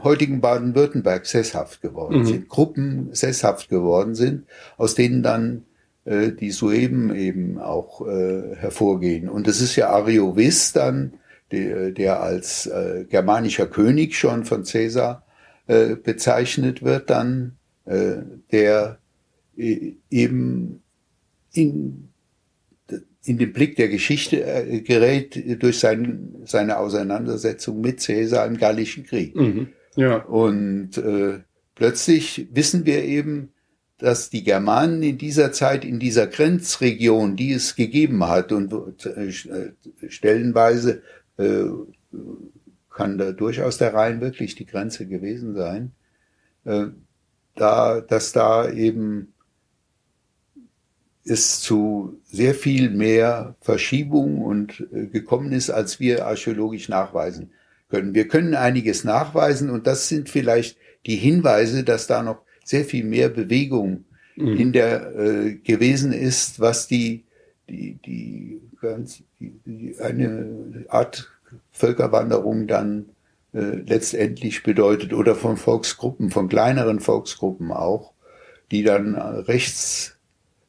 heutigen 0.03 0.41
Baden-Württemberg 0.41 1.27
sesshaft 1.27 1.83
geworden 1.83 2.21
mhm. 2.21 2.27
sind, 2.27 2.49
Gruppen 2.49 3.09
sesshaft 3.13 3.69
geworden 3.69 4.15
sind, 4.15 4.47
aus 4.77 4.95
denen 4.95 5.23
dann 5.23 5.65
äh, 6.05 6.33
die 6.33 6.51
Sueben 6.51 7.15
eben 7.15 7.59
auch 7.59 8.07
äh, 8.07 8.57
hervorgehen. 8.57 9.29
Und 9.29 9.47
das 9.47 9.61
ist 9.61 9.77
ja 9.77 9.91
Ariovis 9.91 10.73
dann 10.73 11.15
der, 11.53 11.91
der 11.91 12.21
als 12.21 12.67
äh, 12.67 13.05
germanischer 13.09 13.67
König 13.67 14.17
schon 14.17 14.45
von 14.45 14.65
Caesar 14.65 15.25
äh, 15.67 15.95
bezeichnet 15.97 16.83
wird, 16.83 17.11
dann 17.11 17.57
äh, 17.85 18.17
der 18.51 18.99
äh, 19.57 19.95
eben 20.11 20.83
in, 21.53 22.09
in 23.25 23.39
den 23.39 23.53
Blick 23.53 23.77
der 23.77 23.89
Geschichte 23.89 24.45
äh, 24.45 24.81
gerät 24.81 25.63
durch 25.63 25.79
sein, 25.79 26.35
seine 26.45 26.79
Auseinandersetzung 26.79 27.81
mit 27.81 28.05
Caesar 28.05 28.47
im 28.47 28.57
Gallischen 28.57 29.05
Krieg. 29.05 29.37
Mhm. 29.37 29.69
Ja. 29.95 30.17
Und 30.17 30.97
äh, 30.97 31.41
plötzlich 31.75 32.49
wissen 32.53 32.87
wir 32.87 33.05
eben, 33.05 33.51
dass 33.99 34.31
die 34.31 34.43
Germanen 34.43 35.03
in 35.05 35.17
dieser 35.17 35.53
Zeit 35.53 35.85
in 35.85 36.01
dieser 36.01 36.27
Grenzregion, 36.27 37.37
die 37.37 37.53
es 37.53 37.77
gegeben 37.77 38.27
hat 38.27 38.51
und 38.51 38.75
stellenweise 40.09 41.03
äh, 41.43 41.71
kann 42.91 43.19
da 43.19 43.33
durchaus 43.33 43.79
der 43.79 43.95
Rhein 43.95 44.21
wirklich 44.21 44.55
die 44.55 44.67
Grenze 44.67 45.07
gewesen 45.07 45.55
sein, 45.55 45.93
äh, 46.65 46.87
da, 47.55 48.01
dass 48.01 48.33
da 48.33 48.71
eben 48.71 49.33
es 51.25 51.61
zu 51.61 52.21
sehr 52.25 52.55
viel 52.55 52.91
mehr 52.91 53.57
Verschiebung 53.61 54.43
und 54.43 54.87
äh, 54.93 55.07
gekommen 55.07 55.53
ist, 55.53 55.71
als 55.71 56.01
wir 56.01 56.27
archäologisch 56.27 56.89
nachweisen 56.89 57.53
können. 57.89 58.15
Wir 58.15 58.27
können 58.27 58.55
einiges 58.55 59.05
nachweisen 59.05 59.71
und 59.71 59.87
das 59.87 60.09
sind 60.09 60.29
vielleicht 60.29 60.77
die 61.07 61.17
Hinweise, 61.17 61.85
dass 61.85 62.07
da 62.07 62.23
noch 62.23 62.43
sehr 62.65 62.85
viel 62.85 63.05
mehr 63.05 63.29
Bewegung 63.29 64.05
mhm. 64.37 64.57
in 64.57 64.73
der 64.73 65.17
äh, 65.17 65.55
gewesen 65.55 66.13
ist, 66.13 66.59
was 66.61 66.89
die 66.89 67.25
die 67.69 67.99
die 68.05 68.61
ganz 68.81 69.23
die, 69.39 69.61
die, 69.65 69.97
eine 70.01 70.85
Art 70.89 71.32
Völkerwanderung 71.71 72.67
dann 72.67 73.07
äh, 73.53 73.77
letztendlich 73.87 74.63
bedeutet 74.63 75.13
oder 75.13 75.35
von 75.35 75.57
Volksgruppen, 75.57 76.31
von 76.31 76.49
kleineren 76.49 77.01
Volksgruppen 77.01 77.73
auch, 77.73 78.13
die 78.71 78.83
dann 78.83 79.15
rechts 79.15 80.17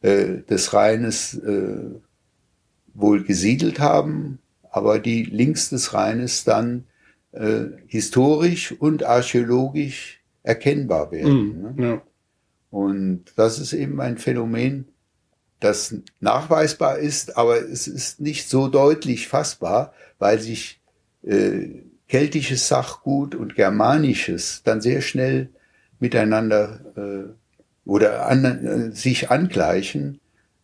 äh, 0.02 0.42
des 0.50 0.74
Rheines 0.74 1.36
äh, 1.36 1.78
wohl 2.94 3.24
gesiedelt 3.24 3.80
haben, 3.80 4.40
aber 4.70 5.00
die 5.00 5.24
links 5.24 5.70
des 5.70 5.94
Rheines 5.94 6.44
dann 6.44 6.86
äh, 7.32 7.66
historisch 7.88 8.74
und 8.74 9.04
archäologisch 9.04 10.22
erkennbar 10.44 11.12
werden. 11.12 11.76
Mm, 11.76 11.82
ne? 11.82 11.88
ja. 11.88 12.02
Und 12.70 13.26
das 13.36 13.60
ist 13.60 13.74
eben 13.74 14.02
ein 14.02 14.18
Phänomen, 14.18 14.88
das 15.60 15.96
nachweisbar 16.20 16.98
ist, 16.98 17.38
aber 17.38 17.62
es 17.62 17.88
ist 17.88 18.20
nicht 18.20 18.50
so 18.50 18.68
deutlich 18.68 19.28
fassbar, 19.28 19.94
weil 20.24 20.40
sich 20.40 20.80
äh, 21.24 21.68
keltisches 22.08 22.70
Sachgut 22.70 23.36
und 23.36 23.56
germanisches 23.56 24.62
dann 24.64 24.80
sehr 24.80 25.02
schnell 25.02 25.50
miteinander 26.00 26.80
äh, 26.96 27.30
oder 27.84 28.28
an, 28.28 28.46
äh, 28.46 28.96
sich 28.96 29.32
angleichen, 29.32 30.22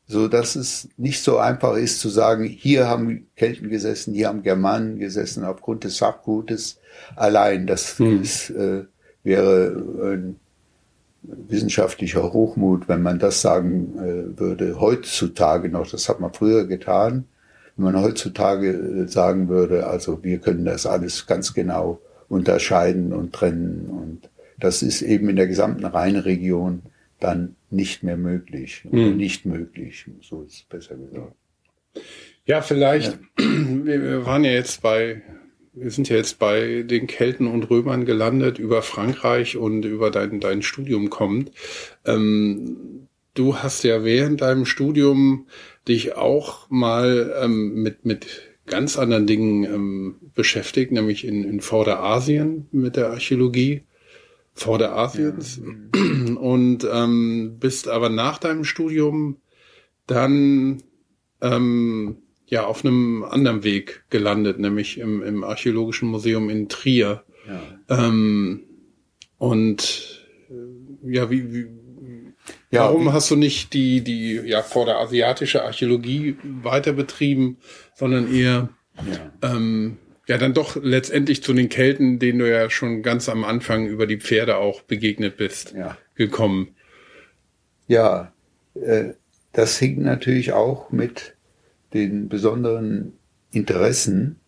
so 0.08 0.30
dass 0.30 0.56
es 0.56 0.88
nicht 0.96 1.22
so 1.22 1.40
einfach 1.40 1.76
ist 1.76 2.00
zu 2.00 2.08
sagen, 2.08 2.46
hier 2.46 2.88
haben 2.88 3.28
Kelten 3.36 3.70
gesessen, 3.70 4.14
hier 4.14 4.30
haben 4.30 4.44
Germanen 4.44 4.98
gesessen 4.98 5.44
aufgrund 5.44 5.84
des 5.84 5.98
Sachgutes 5.98 6.80
allein. 7.18 7.68
Das 7.68 8.00
mhm. 8.00 8.22
ist, 8.22 8.52
äh, 8.52 8.86
wäre 9.24 9.76
ein 10.02 10.40
wissenschaftlicher 11.22 12.32
Hochmut, 12.32 12.88
wenn 12.88 13.02
man 13.02 13.20
das 13.20 13.42
sagen 13.42 13.98
äh, 13.98 14.40
würde, 14.40 14.80
heutzutage 14.80 15.68
noch, 15.68 15.92
das 15.92 16.08
hat 16.08 16.22
man 16.22 16.32
früher 16.32 16.66
getan, 16.66 17.26
wenn 17.80 17.94
man 17.94 18.02
heutzutage 18.02 18.72
äh, 18.72 19.08
sagen 19.08 19.48
würde, 19.48 19.88
also 19.88 20.24
wir 20.24 20.40
können 20.40 20.66
das 20.66 20.86
alles 20.86 21.26
ganz 21.28 21.54
genau 21.54 22.02
unterscheiden 22.28 23.14
und 23.14 23.34
trennen 23.34 23.88
und 23.88 24.30
das 24.60 24.84
ist 24.84 25.02
eben 25.02 25.30
in 25.30 25.38
der 25.38 25.48
gesamten 25.48 25.86
Rheinregion 25.86 26.82
dann 27.20 27.56
nicht 27.70 28.04
mehr 28.04 28.18
möglich. 28.18 28.84
Hm. 28.90 29.16
Nicht 29.16 29.46
möglich, 29.46 30.06
so 30.22 30.44
ist 30.44 30.54
es 30.54 30.64
besser 30.64 30.96
gesagt. 30.96 31.34
Ja, 32.46 32.62
vielleicht, 32.62 33.20
ja. 33.40 33.46
wir 33.86 34.26
waren 34.26 34.44
ja 34.44 34.52
jetzt 34.52 34.82
bei, 34.82 35.22
wir 35.74 35.92
sind 35.92 36.10
ja 36.10 36.18
jetzt 36.18 36.40
bei 36.40 36.84
den 36.84 37.08
Kelten 37.08 37.48
und 37.48 37.70
Römern 37.70 38.04
gelandet, 38.04 38.60
über 38.60 38.82
Frankreich 38.82 39.56
und 39.56 39.86
über 39.86 40.12
dein, 40.12 40.42
dein 40.42 40.62
Studium 40.62 41.10
kommt. 41.10 41.52
Ähm, 42.06 43.08
du 43.34 43.58
hast 43.58 43.84
ja 43.84 44.04
während 44.04 44.42
deinem 44.42 44.66
Studium 44.66 45.48
dich 45.90 46.16
auch 46.16 46.70
mal 46.70 47.36
ähm, 47.42 47.82
mit, 47.82 48.06
mit 48.06 48.28
ganz 48.66 48.98
anderen 48.98 49.28
Dingen 49.28 49.64
ähm, 49.64 50.16
beschäftigt, 50.36 50.92
nämlich 50.92 51.26
in, 51.26 51.44
in 51.44 51.60
Vorderasien 51.60 52.68
mit 52.72 52.96
der 52.96 53.10
Archäologie. 53.10 53.84
Vorderasiens 54.54 55.62
ja. 55.64 56.36
und 56.36 56.88
ähm, 56.92 57.58
bist 57.60 57.88
aber 57.88 58.10
nach 58.10 58.40
deinem 58.40 58.66
Studium 58.66 59.38
dann 60.06 60.84
ähm, 61.42 62.18
ja 62.46 62.66
auf 62.66 62.84
einem 62.84 63.24
anderen 63.24 63.64
Weg 63.64 64.04
gelandet, 64.10 64.60
nämlich 64.60 64.98
im, 64.98 65.22
im 65.22 65.44
Archäologischen 65.44 66.10
Museum 66.10 66.50
in 66.50 66.68
Trier. 66.68 67.24
Ja. 67.48 68.08
Ähm, 68.08 68.64
und 69.38 70.28
äh, 70.50 71.14
ja, 71.16 71.30
wie, 71.30 71.54
wie 71.54 71.68
ja, 72.72 72.84
warum 72.84 73.14
hast 73.14 73.32
du 73.32 73.36
nicht 73.36 73.74
die 73.74 74.02
die 74.02 74.34
ja 74.46 74.62
vorderasiatische 74.62 75.64
Archäologie 75.64 76.38
weiter 76.44 76.94
betrieben, 76.94 77.58
sondern 77.96 78.34
eher 78.34 78.70
ja. 79.42 79.56
ähm, 79.56 79.98
ja 80.28 80.38
dann 80.38 80.54
doch 80.54 80.76
letztendlich 80.76 81.42
zu 81.42 81.54
den 81.54 81.70
Kelten, 81.70 82.20
denen 82.20 82.40
du 82.40 82.50
ja 82.50 82.70
schon 82.70 83.02
ganz 83.02 83.28
am 83.28 83.44
Anfang 83.44 83.88
über 83.88 84.06
die 84.06 84.20
Pferde 84.20 84.58
auch 84.58 84.82
begegnet 84.82 85.38
bist, 85.38 85.74
ja. 85.76 85.98
gekommen. 86.16 86.76
Ja, 87.88 88.32
äh, 88.76 89.14
das 89.52 89.80
hing 89.80 90.04
natürlich 90.04 90.54
auch 90.54 90.92
mit 90.92 91.36
den 91.94 92.30
besonderen 92.30 93.14
Interessen 93.52 94.40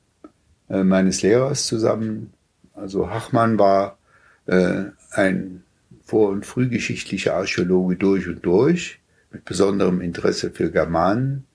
äh, 0.69 0.83
meines 0.83 1.23
Lehrers 1.23 1.65
zusammen. 1.65 2.33
Also 2.75 3.09
Hachmann 3.09 3.57
war 3.57 3.97
äh, 4.45 4.83
ein 5.11 5.63
vor- 6.11 6.29
und 6.29 6.45
frühgeschichtlicher 6.45 7.35
Archäologe 7.35 7.95
durch 7.95 8.27
und 8.27 8.45
durch, 8.45 8.99
mit 9.31 9.45
besonderem 9.45 10.01
Interesse 10.01 10.51
für 10.51 10.69
Germanen, 10.69 11.45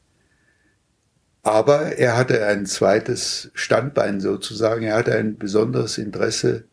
aber 1.42 1.98
er 1.98 2.16
hatte 2.16 2.46
ein 2.46 2.64
zweites 2.64 3.50
Standbein 3.52 4.18
sozusagen. 4.20 4.84
Er 4.84 4.96
hatte 4.96 5.14
ein 5.14 5.36
besonderes 5.36 5.98
Interesse 5.98 6.64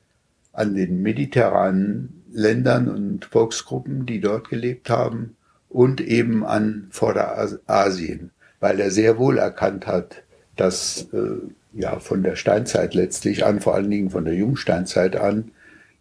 an 0.53 0.75
den 0.75 1.01
mediterranen 1.01 2.23
Ländern 2.31 2.87
und 2.87 3.25
Volksgruppen, 3.25 4.05
die 4.05 4.21
dort 4.21 4.49
gelebt 4.49 4.89
haben 4.89 5.35
und 5.67 5.99
eben 5.99 6.45
an 6.45 6.87
Vorderasien, 6.89 8.31
weil 8.61 8.79
er 8.79 8.91
sehr 8.91 9.17
wohl 9.17 9.37
erkannt 9.37 9.87
hat, 9.87 10.23
dass 10.55 11.09
äh, 11.11 11.37
ja 11.73 11.99
von 11.99 12.23
der 12.23 12.37
Steinzeit 12.37 12.93
letztlich 12.93 13.45
an, 13.45 13.59
vor 13.59 13.75
allen 13.75 13.91
Dingen 13.91 14.09
von 14.09 14.23
der 14.23 14.35
Jungsteinzeit 14.35 15.17
an, 15.17 15.51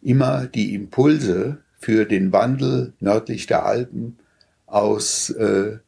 immer 0.01 0.47
die 0.47 0.75
Impulse 0.75 1.59
für 1.83 2.07
den 2.07 2.33
Wandel 2.33 2.93
nördlich 3.01 3.47
der 3.47 3.67
Alpen 3.67 4.19
aus 4.67 5.31
äh, 5.31 5.79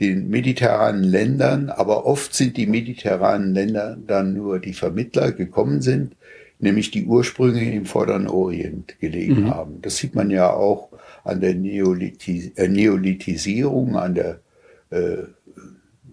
den 0.00 0.30
mediterranen 0.30 1.04
Ländern, 1.04 1.68
aber 1.68 2.06
oft 2.06 2.34
sind 2.34 2.56
die 2.56 2.66
mediterranen 2.66 3.54
Länder 3.54 3.98
dann 4.06 4.32
nur 4.32 4.58
die 4.58 4.72
Vermittler 4.72 5.30
gekommen 5.30 5.82
sind, 5.82 6.16
nämlich 6.58 6.90
die 6.90 7.04
Ursprünge 7.04 7.70
im 7.70 7.84
Vorderen 7.84 8.28
Orient 8.28 8.98
gelegen 8.98 9.42
mhm. 9.42 9.50
haben. 9.50 9.82
Das 9.82 9.98
sieht 9.98 10.14
man 10.14 10.30
ja 10.30 10.50
auch 10.50 10.88
an 11.22 11.42
der 11.42 11.54
Neolithis 11.54 12.52
äh, 12.56 12.66
Neolithisierung, 12.66 13.96
an 13.96 14.14
der 14.14 14.40
äh, 14.88 15.18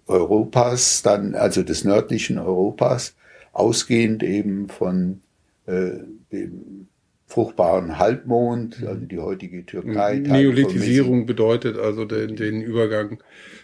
Europas, 0.06 1.02
dann 1.02 1.34
also 1.34 1.64
des 1.64 1.86
nördlichen 1.86 2.40
Europas, 2.40 3.16
ausgehend 3.54 4.22
eben 4.22 4.68
von 4.68 5.22
äh, 5.66 5.92
dem 6.32 6.89
fruchtbaren 7.30 8.00
Halbmond, 8.00 8.84
also 8.86 9.06
die 9.06 9.20
heutige 9.20 9.64
Türkei. 9.66 10.18
Neolithisierung 10.18 11.28
bedeutet 11.28 11.78
also 11.78 12.04
den, 12.04 12.36
den 12.36 12.62
Übergang 12.62 13.22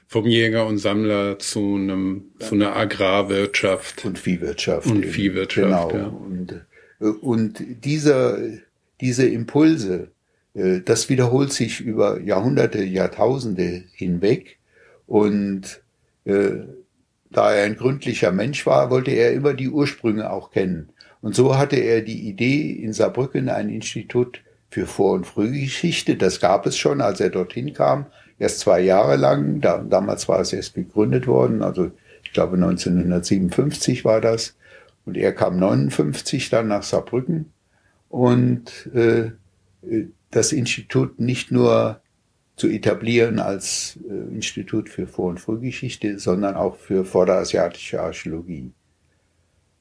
vom 0.08 0.28
Jäger 0.28 0.68
und 0.68 0.78
Sammler 0.78 1.40
zu 1.40 1.76
einem 1.76 2.26
zu 2.40 2.54
einer 2.56 2.76
Agrarwirtschaft. 2.76 4.06
Und 4.06 4.20
Viehwirtschaft 4.20 4.88
und 4.88 5.04
Viehwirtschaft 5.06 5.92
genau. 5.92 6.04
ja. 6.04 6.08
und 6.08 6.62
äh, 7.02 7.06
und 7.06 7.84
dieser 7.84 8.38
diese 9.02 9.28
Impulse 9.28 10.12
äh, 10.54 10.82
das 10.86 11.10
wiederholt 11.10 11.52
sich 11.52 11.82
über 11.82 12.22
Jahrhunderte 12.22 12.84
Jahrtausende 12.84 13.84
hinweg. 13.94 14.60
Und 15.08 15.82
äh, 16.26 16.52
da 17.32 17.54
er 17.54 17.66
ein 17.66 17.76
gründlicher 17.76 18.32
Mensch 18.32 18.66
war 18.66 18.92
wollte 18.92 19.12
er 19.12 19.34
immer 19.34 19.54
die 19.54 19.70
Ursprünge 19.70 20.32
auch 20.32 20.52
kennen 20.52 20.90
und 21.26 21.36
so 21.36 21.58
hatte 21.58 21.78
er 21.78 22.02
die 22.02 22.30
Idee 22.30 22.72
in 22.72 22.94
Saarbrücken 22.94 23.50
ein 23.50 23.70
Institut 23.70 24.42
für 24.70 24.86
Vor- 24.86 25.14
und 25.14 25.26
Frühgeschichte 25.26 26.16
das 26.16 26.40
gab 26.40 26.66
es 26.66 26.78
schon 26.78 27.02
als 27.02 27.20
er 27.20 27.30
dorthin 27.30 27.74
kam 27.74 28.06
erst 28.40 28.60
zwei 28.60 28.82
Jahre 28.82 29.16
lang. 29.16 29.62
Da, 29.62 29.80
damals 29.80 30.28
war 30.28 30.40
es 30.40 30.54
erst 30.54 30.74
gegründet 30.74 31.28
worden, 31.28 31.62
also 31.62 31.92
ich 32.24 32.34
glaube 32.34 32.56
1957 32.56 34.06
war 34.06 34.22
das. 34.22 34.56
Und 35.06 35.18
er 35.18 35.34
kam 35.34 35.58
59 35.58 36.50
dann 36.50 36.68
nach 36.68 36.82
Saarbrücken 36.82 37.52
und 38.10 38.90
äh, 38.96 39.32
das 40.32 40.52
Institut 40.52 41.20
nicht 41.20 41.52
nur 41.52 42.02
zu 42.56 42.68
etablieren 42.68 43.38
als 43.38 44.00
äh, 44.10 44.34
Institut 44.34 44.90
für 44.90 45.06
Vor- 45.06 45.30
und 45.30 45.40
Frühgeschichte, 45.40 46.18
sondern 46.18 46.56
auch 46.56 46.76
für 46.78 47.06
vorderasiatische 47.06 48.02
Archäologie. 48.02 48.72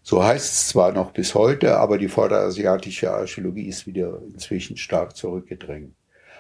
So 0.07 0.23
heißt 0.23 0.53
es 0.53 0.69
zwar 0.69 0.93
noch 0.93 1.13
bis 1.13 1.35
heute, 1.35 1.79
aber 1.79 1.97
die 1.97 2.09
vorderasiatische 2.09 3.11
Archäologie 3.11 3.69
ist 3.69 3.87
wieder 3.87 4.21
inzwischen 4.35 4.77
stark 4.77 5.17
zurückgedrängt. 5.17 5.95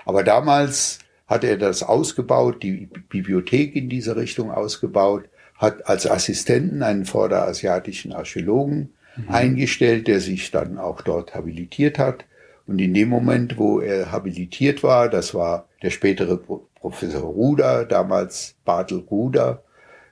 Aber 0.04 0.22
damals 0.22 0.98
hat 1.26 1.44
er 1.44 1.56
das 1.56 1.82
ausgebaut, 1.82 2.62
die 2.62 2.90
Bibliothek 3.08 3.74
in 3.74 3.88
diese 3.88 4.16
Richtung 4.16 4.50
ausgebaut, 4.50 5.30
hat 5.56 5.88
als 5.88 6.06
Assistenten 6.06 6.82
einen 6.82 7.06
vorderasiatischen 7.06 8.12
Archäologen 8.12 8.92
mhm. 9.16 9.30
eingestellt, 9.30 10.08
der 10.08 10.20
sich 10.20 10.50
dann 10.50 10.76
auch 10.76 11.00
dort 11.00 11.34
habilitiert 11.34 11.98
hat. 11.98 12.26
Und 12.66 12.78
in 12.80 12.92
dem 12.92 13.08
Moment, 13.08 13.56
wo 13.56 13.80
er 13.80 14.12
habilitiert 14.12 14.82
war, 14.82 15.08
das 15.08 15.32
war 15.32 15.70
der 15.82 15.88
spätere 15.88 16.36
Professor 16.36 17.22
Ruder, 17.22 17.86
damals 17.86 18.56
Bartel 18.66 18.98
Ruder 19.10 19.62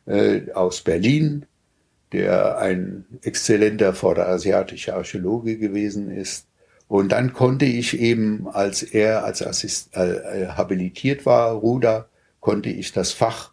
äh, 0.07 0.51
aus 0.55 0.81
Berlin, 0.81 1.45
der 2.13 2.59
ein 2.59 3.05
exzellenter 3.23 3.95
vorderasiatischer 3.95 4.97
Archäologe 4.97 5.59
gewesen 5.59 6.11
ist, 6.11 6.47
Und 6.93 7.11
dann 7.11 7.33
konnte 7.33 7.65
ich 7.65 7.99
eben, 7.99 8.49
als 8.49 8.83
er 8.83 9.25
als 9.25 9.43
Assist, 9.43 9.97
äh, 9.97 10.49
habilitiert 10.49 11.25
war, 11.25 11.53
Ruder, 11.55 12.11
konnte 12.41 12.69
ich 12.69 12.93
das 12.93 13.13
Fach 13.13 13.53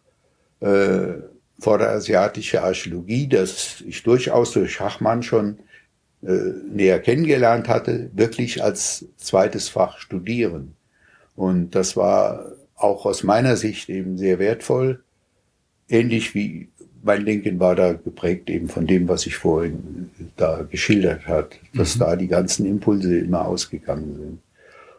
äh, 0.60 1.22
vorderasiatische 1.57 2.61
Archäologie, 2.61 3.30
das 3.30 3.81
ich 3.88 4.03
durchaus 4.03 4.52
durch 4.52 4.73
Schachmann 4.73 5.23
schon 5.23 5.60
äh, 6.22 6.34
näher 6.69 6.99
kennengelernt 6.99 7.69
hatte, 7.69 8.11
wirklich 8.14 8.61
als 8.61 9.06
zweites 9.15 9.69
Fach 9.69 9.99
studieren. 9.99 10.76
Und 11.38 11.76
das 11.76 11.95
war 11.95 12.52
auch 12.76 13.06
aus 13.06 13.23
meiner 13.23 13.56
Sicht 13.56 13.88
eben 13.88 14.18
sehr 14.18 14.38
wertvoll, 14.40 15.02
ähnlich 15.88 16.36
wie 16.36 16.68
mein 17.03 17.26
Denken 17.26 17.59
war 17.59 17.76
da 17.76 17.93
geprägt 17.93 18.49
eben 18.49 18.67
von 18.67 18.88
dem, 18.88 19.07
was 19.07 19.26
ich 19.26 19.35
vorhin 19.35 20.09
da 20.38 20.63
geschildert 20.69 21.27
hat, 21.27 21.59
dass 21.73 21.95
mhm. 21.95 21.99
da 21.99 22.15
die 22.15 22.27
ganzen 22.27 22.65
Impulse 22.65 23.17
immer 23.19 23.45
ausgegangen 23.45 24.15
sind. 24.15 24.39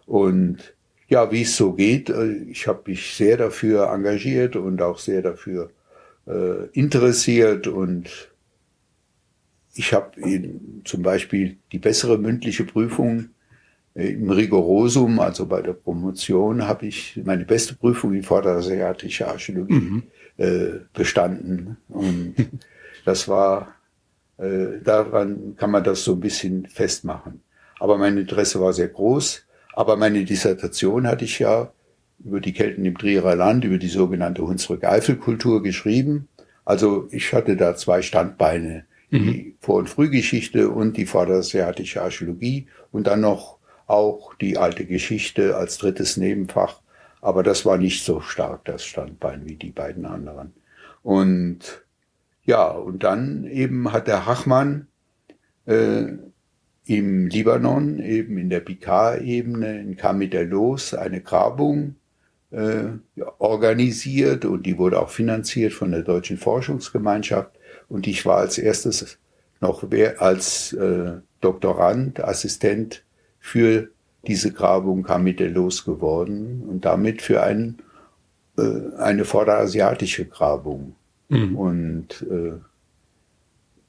Und 0.06 0.74
ja, 1.08 1.30
wie 1.30 1.42
es 1.42 1.56
so 1.56 1.72
geht, 1.72 2.08
äh, 2.08 2.32
ich 2.50 2.66
habe 2.66 2.82
mich 2.86 3.14
sehr 3.14 3.36
dafür 3.36 3.92
engagiert 3.92 4.56
und 4.56 4.80
auch 4.80 4.98
sehr 4.98 5.22
dafür 5.22 5.70
äh, 6.26 6.66
interessiert 6.72 7.66
und 7.66 8.30
ich 9.74 9.92
habe 9.94 10.10
zum 10.84 11.02
Beispiel 11.02 11.56
die 11.72 11.78
bessere 11.78 12.18
mündliche 12.18 12.64
Prüfung 12.64 13.30
äh, 13.94 14.10
im 14.10 14.30
Rigorosum, 14.30 15.20
also 15.20 15.46
bei 15.46 15.62
der 15.62 15.72
Promotion, 15.72 16.66
habe 16.66 16.86
ich 16.86 17.20
meine 17.24 17.44
beste 17.44 17.74
Prüfung 17.74 18.14
in 18.14 18.22
vorderasiatischer 18.22 19.28
Archäologie 19.28 19.74
mhm. 19.74 20.02
Äh, 20.40 20.80
bestanden. 20.94 21.76
Und 21.90 22.34
das 23.04 23.28
war, 23.28 23.74
äh, 24.38 24.80
daran 24.82 25.54
kann 25.56 25.70
man 25.70 25.84
das 25.84 26.02
so 26.02 26.12
ein 26.14 26.20
bisschen 26.20 26.66
festmachen. 26.66 27.42
Aber 27.78 27.98
mein 27.98 28.16
Interesse 28.16 28.58
war 28.58 28.72
sehr 28.72 28.88
groß. 28.88 29.44
Aber 29.74 29.96
meine 29.96 30.24
Dissertation 30.24 31.06
hatte 31.06 31.26
ich 31.26 31.38
ja 31.38 31.70
über 32.24 32.40
die 32.40 32.54
Kelten 32.54 32.86
im 32.86 32.96
Trierer 32.96 33.36
Land, 33.36 33.64
über 33.64 33.76
die 33.76 33.88
sogenannte 33.88 34.42
Hunsrück-Eifel-Kultur 34.42 35.62
geschrieben. 35.62 36.28
Also 36.64 37.08
ich 37.10 37.32
hatte 37.34 37.56
da 37.56 37.76
zwei 37.76 38.00
Standbeine, 38.00 38.84
die 39.10 39.18
mhm. 39.18 39.54
Vor- 39.60 39.76
und 39.76 39.90
Frühgeschichte 39.90 40.70
und 40.70 40.96
die 40.96 41.06
vorderasiatische 41.06 42.02
Archäologie 42.02 42.66
und 42.92 43.06
dann 43.06 43.20
noch 43.20 43.58
auch 43.86 44.34
die 44.34 44.56
alte 44.56 44.86
Geschichte 44.86 45.56
als 45.56 45.76
drittes 45.78 46.16
Nebenfach. 46.16 46.80
Aber 47.20 47.42
das 47.42 47.66
war 47.66 47.76
nicht 47.76 48.04
so 48.04 48.20
stark, 48.20 48.64
das 48.64 48.84
Standbein, 48.84 49.46
wie 49.46 49.56
die 49.56 49.70
beiden 49.70 50.06
anderen. 50.06 50.54
Und 51.02 51.84
ja, 52.44 52.68
und 52.68 53.02
dann 53.02 53.44
eben 53.44 53.92
hat 53.92 54.06
der 54.06 54.26
Hachmann 54.26 54.86
äh, 55.66 56.06
im 56.84 57.28
Libanon, 57.28 58.00
eben 58.00 58.38
in 58.38 58.50
der 58.50 58.60
Bikar-Ebene, 58.60 59.80
in 59.80 59.96
Kamidelos, 59.96 60.94
eine 60.94 61.20
Grabung 61.20 61.96
äh, 62.50 62.86
organisiert 63.38 64.44
und 64.44 64.64
die 64.64 64.78
wurde 64.78 65.00
auch 65.00 65.10
finanziert 65.10 65.72
von 65.72 65.92
der 65.92 66.02
Deutschen 66.02 66.38
Forschungsgemeinschaft. 66.38 67.52
Und 67.88 68.06
ich 68.06 68.26
war 68.26 68.38
als 68.38 68.58
erstes 68.58 69.18
noch 69.60 69.84
als 70.18 70.72
äh, 70.72 71.12
Doktorand, 71.40 72.24
Assistent 72.24 73.04
für 73.38 73.90
diese 74.26 74.52
Grabung 74.52 75.02
Kamidelos 75.02 75.84
geworden 75.84 76.62
und 76.68 76.84
damit 76.84 77.22
für 77.22 77.42
ein, 77.42 77.78
äh, 78.58 78.96
eine 78.98 79.24
vorderasiatische 79.24 80.26
Grabung. 80.26 80.94
Mhm. 81.28 81.56
Und 81.56 82.26
äh, 82.30 82.58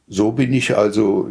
so 0.08 0.32
bin 0.32 0.54
ich 0.54 0.78
also 0.78 1.30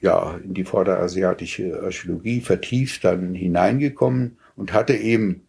ja 0.00 0.36
in 0.42 0.54
die 0.54 0.64
vorderasiatische 0.64 1.82
Archäologie 1.82 2.40
vertieft 2.40 3.04
dann 3.04 3.34
hineingekommen 3.34 4.38
und 4.56 4.72
hatte 4.72 4.94
eben 4.94 5.42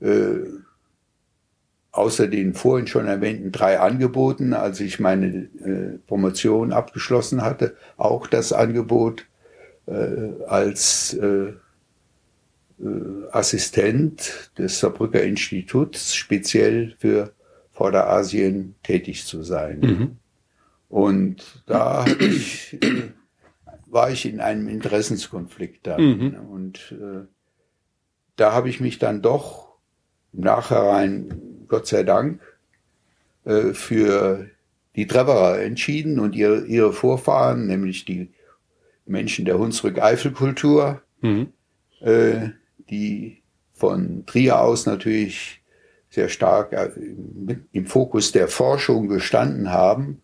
äh, 0.00 0.40
außer 1.92 2.28
den 2.28 2.54
vorhin 2.54 2.86
schon 2.86 3.06
erwähnten 3.06 3.52
drei 3.52 3.80
Angeboten, 3.80 4.54
als 4.54 4.80
ich 4.80 5.00
meine 5.00 5.48
äh, 5.64 5.98
Promotion 6.06 6.72
abgeschlossen 6.72 7.42
hatte, 7.42 7.76
auch 7.96 8.26
das 8.26 8.52
Angebot 8.52 9.26
äh, 9.86 10.44
als 10.46 11.14
äh, 11.14 11.52
Assistent 13.30 14.52
des 14.56 14.80
Saarbrücker 14.80 15.22
Instituts 15.22 16.14
speziell 16.14 16.94
für 16.98 17.32
Vorderasien 17.70 18.74
tätig 18.82 19.26
zu 19.26 19.42
sein. 19.42 19.80
Mhm. 19.80 20.16
Und 20.88 21.62
da 21.66 22.04
ich, 22.06 22.78
war 23.86 24.10
ich 24.10 24.26
in 24.26 24.40
einem 24.40 24.68
Interessenskonflikt 24.68 25.86
dann. 25.86 26.02
Mhm. 26.02 26.34
Und 26.50 26.92
äh, 26.92 27.26
da 28.36 28.52
habe 28.52 28.68
ich 28.68 28.80
mich 28.80 28.98
dann 28.98 29.22
doch 29.22 29.76
im 30.32 30.40
Nachhinein, 30.40 31.64
Gott 31.68 31.86
sei 31.86 32.02
Dank, 32.02 32.40
äh, 33.44 33.72
für 33.72 34.46
die 34.96 35.06
Treverer 35.06 35.60
entschieden 35.60 36.18
und 36.18 36.34
ihre, 36.34 36.66
ihre 36.66 36.92
Vorfahren, 36.92 37.66
nämlich 37.66 38.04
die 38.04 38.32
Menschen 39.06 39.44
der 39.44 39.58
Hunsrück-Eifel-Kultur, 39.58 41.02
mhm. 41.20 41.52
äh, 42.00 42.50
die 42.90 43.42
von 43.72 44.26
Trier 44.26 44.60
aus 44.60 44.86
natürlich 44.86 45.62
sehr 46.10 46.28
stark 46.28 46.72
äh, 46.72 46.90
im 47.72 47.86
Fokus 47.86 48.32
der 48.32 48.48
Forschung 48.48 49.08
gestanden 49.08 49.70
haben. 49.70 50.20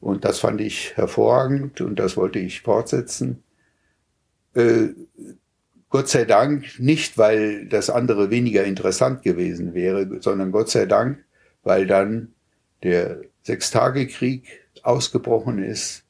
Und 0.00 0.24
das 0.24 0.40
fand 0.40 0.60
ich 0.60 0.96
hervorragend 0.96 1.80
und 1.80 1.98
das 1.98 2.16
wollte 2.16 2.38
ich 2.38 2.62
fortsetzen. 2.62 3.42
Äh, 4.54 4.88
Gott 5.88 6.08
sei 6.08 6.24
Dank 6.24 6.78
nicht, 6.78 7.18
weil 7.18 7.66
das 7.66 7.90
andere 7.90 8.30
weniger 8.30 8.64
interessant 8.64 9.22
gewesen 9.22 9.74
wäre, 9.74 10.20
sondern 10.20 10.50
Gott 10.50 10.70
sei 10.70 10.86
Dank, 10.86 11.24
weil 11.62 11.86
dann 11.86 12.32
der 12.82 13.20
Sechstagekrieg 13.42 14.62
ausgebrochen 14.82 15.62
ist, 15.62 16.04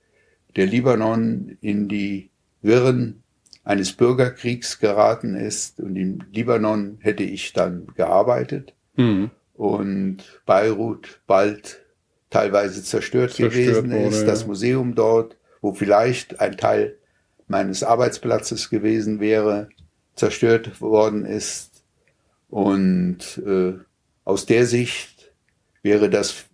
der 0.56 0.66
Libanon 0.66 1.58
in 1.60 1.88
die 1.88 2.30
Wirren 2.62 3.21
eines 3.64 3.92
Bürgerkriegs 3.92 4.78
geraten 4.78 5.34
ist 5.34 5.80
und 5.80 5.96
im 5.96 6.24
Libanon 6.32 6.98
hätte 7.00 7.22
ich 7.22 7.52
dann 7.52 7.86
gearbeitet 7.94 8.74
mhm. 8.96 9.30
und 9.54 10.18
Beirut 10.46 11.20
bald 11.26 11.80
teilweise 12.30 12.82
zerstört, 12.82 13.32
zerstört 13.32 13.52
gewesen 13.52 13.92
wurde, 13.92 14.16
ist, 14.16 14.26
das 14.26 14.46
Museum 14.46 14.94
dort, 14.94 15.36
wo 15.60 15.74
vielleicht 15.74 16.40
ein 16.40 16.56
Teil 16.56 16.96
meines 17.46 17.84
Arbeitsplatzes 17.84 18.70
gewesen 18.70 19.20
wäre, 19.20 19.68
zerstört 20.14 20.80
worden 20.80 21.24
ist. 21.24 21.84
Und 22.48 23.40
äh, 23.46 23.74
aus 24.24 24.46
der 24.46 24.66
Sicht 24.66 25.32
wäre 25.82 26.10
das 26.10 26.46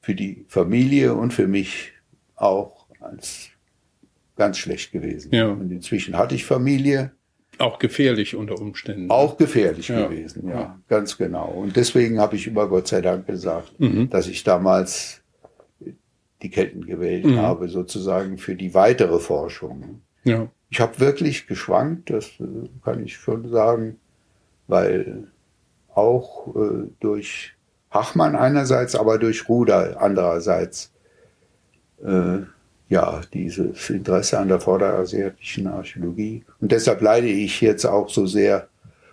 für 0.00 0.14
die 0.14 0.44
Familie 0.48 1.14
und 1.14 1.32
für 1.32 1.46
mich 1.48 1.92
auch 2.36 2.86
als 3.00 3.48
ganz 4.36 4.58
schlecht 4.58 4.92
gewesen. 4.92 5.34
Ja. 5.34 5.48
Und 5.48 5.70
inzwischen 5.70 6.16
hatte 6.16 6.34
ich 6.34 6.44
Familie. 6.44 7.12
Auch 7.58 7.78
gefährlich 7.78 8.36
unter 8.36 8.60
Umständen. 8.60 9.10
Auch 9.10 9.38
gefährlich 9.38 9.88
ja. 9.88 10.06
gewesen, 10.06 10.48
ja, 10.48 10.54
ja, 10.54 10.80
ganz 10.88 11.16
genau. 11.16 11.48
Und 11.48 11.76
deswegen 11.76 12.20
habe 12.20 12.36
ich 12.36 12.46
immer 12.46 12.66
Gott 12.68 12.86
sei 12.86 13.00
Dank 13.00 13.26
gesagt, 13.26 13.80
mhm. 13.80 14.10
dass 14.10 14.28
ich 14.28 14.44
damals 14.44 15.22
die 16.42 16.50
Ketten 16.50 16.84
gewählt 16.84 17.24
mhm. 17.24 17.38
habe, 17.38 17.68
sozusagen 17.68 18.36
für 18.36 18.54
die 18.54 18.74
weitere 18.74 19.18
Forschung. 19.18 20.02
Ja. 20.24 20.48
Ich 20.68 20.80
habe 20.80 21.00
wirklich 21.00 21.46
geschwankt, 21.46 22.10
das 22.10 22.26
äh, 22.40 22.68
kann 22.84 23.02
ich 23.02 23.16
schon 23.16 23.48
sagen, 23.48 23.98
weil 24.66 25.28
auch 25.94 26.54
äh, 26.54 26.88
durch 27.00 27.54
Hachmann 27.90 28.36
einerseits, 28.36 28.94
aber 28.94 29.18
durch 29.18 29.48
Ruder 29.48 30.00
andererseits 30.00 30.92
äh, 32.04 32.40
ja 32.88 33.20
dieses 33.32 33.90
Interesse 33.90 34.38
an 34.38 34.48
der 34.48 34.60
vorderasiatischen 34.60 35.66
Archäologie. 35.66 36.44
Und 36.60 36.72
deshalb 36.72 37.00
leide 37.00 37.28
ich 37.28 37.60
jetzt 37.60 37.84
auch 37.84 38.08
so 38.08 38.26
sehr 38.26 38.68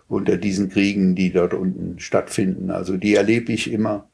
unter 0.08 0.38
diesen 0.38 0.70
Kriegen, 0.70 1.16
die 1.16 1.32
dort 1.32 1.54
unten 1.54 2.00
stattfinden. 2.00 2.70
Also 2.70 2.98
die 2.98 3.16
erlebe 3.16 3.52
ich 3.52 3.72
immer 3.72 4.08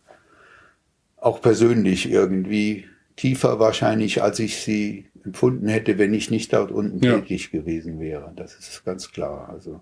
auch 1.18 1.42
persönlich 1.42 2.10
irgendwie 2.10 2.86
tiefer 3.16 3.60
wahrscheinlich, 3.60 4.24
als 4.24 4.40
ich 4.40 4.58
sie 4.58 5.06
empfunden 5.26 5.68
hätte, 5.68 5.98
wenn 5.98 6.14
ich 6.14 6.32
nicht 6.32 6.54
dort 6.54 6.72
unten 6.72 7.04
ja. 7.04 7.20
tätig 7.20 7.52
gewesen 7.52 8.00
wäre. 8.00 8.32
Das 8.36 8.56
ist 8.56 8.86
ganz 8.86 9.12
klar. 9.12 9.50
Also 9.50 9.82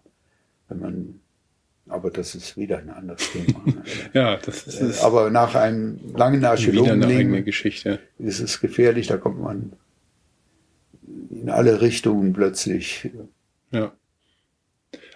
wenn 0.69 0.79
man, 0.79 1.19
aber 1.89 2.11
das 2.11 2.35
ist 2.35 2.57
wieder 2.57 2.79
ein 2.79 2.89
anderes 2.89 3.31
Thema. 3.31 3.61
ja, 4.13 4.37
das 4.37 4.67
ist 4.67 4.81
es. 4.81 5.01
Aber 5.01 5.29
nach 5.29 5.55
einem 5.55 5.99
langen 6.15 6.43
Archäologenleben 6.43 7.45
Geschichte. 7.45 7.99
ist 8.19 8.39
es 8.39 8.59
gefährlich. 8.59 9.07
Da 9.07 9.17
kommt 9.17 9.39
man 9.39 9.73
in 11.29 11.49
alle 11.49 11.81
Richtungen 11.81 12.33
plötzlich. 12.33 13.09
Ja. 13.71 13.93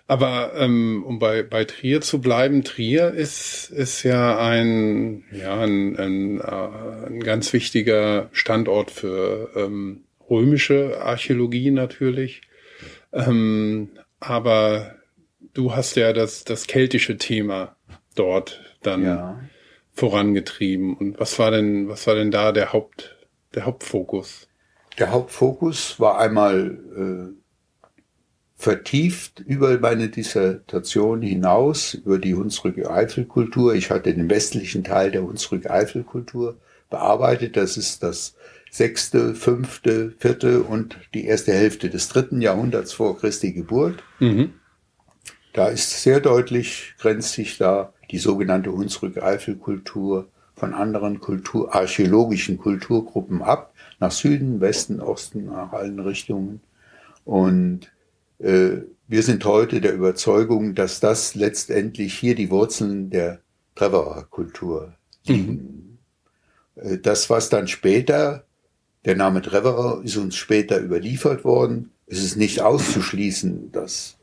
Aber 0.08 0.54
ähm, 0.58 1.06
um 1.06 1.20
bei, 1.20 1.42
bei 1.42 1.64
Trier 1.64 2.02
zu 2.02 2.20
bleiben, 2.20 2.64
Trier 2.64 3.12
ist, 3.12 3.70
ist 3.70 4.04
ja 4.04 4.38
ein, 4.40 5.24
ja, 5.32 5.62
ein, 5.62 5.98
ein, 5.98 6.42
äh, 6.42 7.08
ein 7.08 7.20
ganz 7.22 7.54
wichtiger 7.54 8.30
Standort 8.34 8.92
für 8.92 9.52
ähm, 9.56 10.04
römische 10.30 11.02
Archäologie 11.02 11.72
natürlich. 11.72 12.42
Ähm, 13.14 13.90
aber 14.20 14.96
du 15.54 15.76
hast 15.76 15.96
ja 15.96 16.14
das, 16.14 16.44
das 16.44 16.68
keltische 16.68 17.18
Thema 17.18 17.76
dort 18.16 18.62
dann 18.82 19.04
ja. 19.04 19.40
vorangetrieben. 19.94 20.96
Und 20.96 21.20
was 21.20 21.38
war 21.40 21.52
denn, 21.52 21.88
was 21.88 22.08
war 22.08 22.16
denn 22.16 22.32
da 22.32 22.52
der 22.52 22.74
Haupt, 22.74 23.18
der 23.54 23.66
Hauptfokus? 23.66 24.48
Der 24.98 25.12
Hauptfokus 25.12 26.00
war 26.00 26.20
einmal 26.20 26.78
äh, 26.96 27.42
vertieft 28.56 29.40
über 29.40 29.80
meine 29.80 30.10
Dissertation 30.10 31.22
hinaus, 31.22 31.94
über 31.96 32.20
die 32.20 32.36
Hunsrück-Eifel-Kultur. 32.36 33.74
Ich 33.74 33.90
hatte 33.90 34.14
den 34.14 34.30
westlichen 34.30 34.84
Teil 34.84 35.12
der 35.12 35.24
Hunsrück-Eifel-Kultur 35.24 36.60
bearbeitet. 36.90 37.58
Das 37.58 37.78
ist 37.78 38.04
das 38.04 38.36
sechste, 38.70 39.34
fünfte, 39.36 40.14
vierte 40.20 40.62
und 40.62 40.98
die 41.14 41.26
erste 41.26 41.54
Hälfte 41.54 41.90
des 41.90 42.08
dritten 42.10 42.42
Jahrhunderts 42.42 42.94
vor 42.94 43.18
Christi 43.18 43.52
Geburt. 43.54 44.04
Mhm. 44.20 44.54
Da 45.54 45.68
ist 45.68 46.02
sehr 46.02 46.20
deutlich, 46.20 46.94
grenzt 47.00 47.34
sich 47.34 47.58
da 47.58 47.94
die 48.10 48.20
sogenannte 48.20 48.72
Hunsrück-Eifel-Kultur 48.72 50.28
von 50.56 50.74
anderen 50.74 51.20
Kultur, 51.20 51.74
archäologischen 51.74 52.58
Kulturgruppen 52.58 53.42
ab, 53.42 53.74
nach 54.00 54.12
Süden, 54.12 54.62
Westen, 54.62 55.00
Osten, 55.00 55.46
nach 55.46 55.74
allen 55.74 56.00
Richtungen. 56.00 56.62
Und 57.26 57.92
äh, 58.40 58.82
wir 59.08 59.24
sind 59.24 59.44
heute 59.46 59.82
der 59.82 59.94
Überzeugung, 59.94 60.76
dass 60.76 61.00
das 61.00 61.36
letztendlich 61.36 62.14
hier 62.14 62.36
die 62.36 62.50
Wurzeln 62.50 63.10
der 63.10 63.40
Treverer-Kultur 63.76 64.94
liegen. 65.26 65.98
Mhm. 66.76 66.82
Äh, 66.84 66.98
das, 67.00 67.30
was 67.30 67.50
dann 67.50 67.68
später, 67.68 68.46
der 69.06 69.16
Name 69.16 69.42
Treverer 69.42 70.02
ist 70.04 70.18
uns 70.18 70.36
später 70.36 70.80
überliefert 70.80 71.44
worden, 71.44 71.92
es 72.08 72.24
ist 72.24 72.36
nicht 72.38 72.62
auszuschließen, 72.62 73.72
dass 73.72 74.18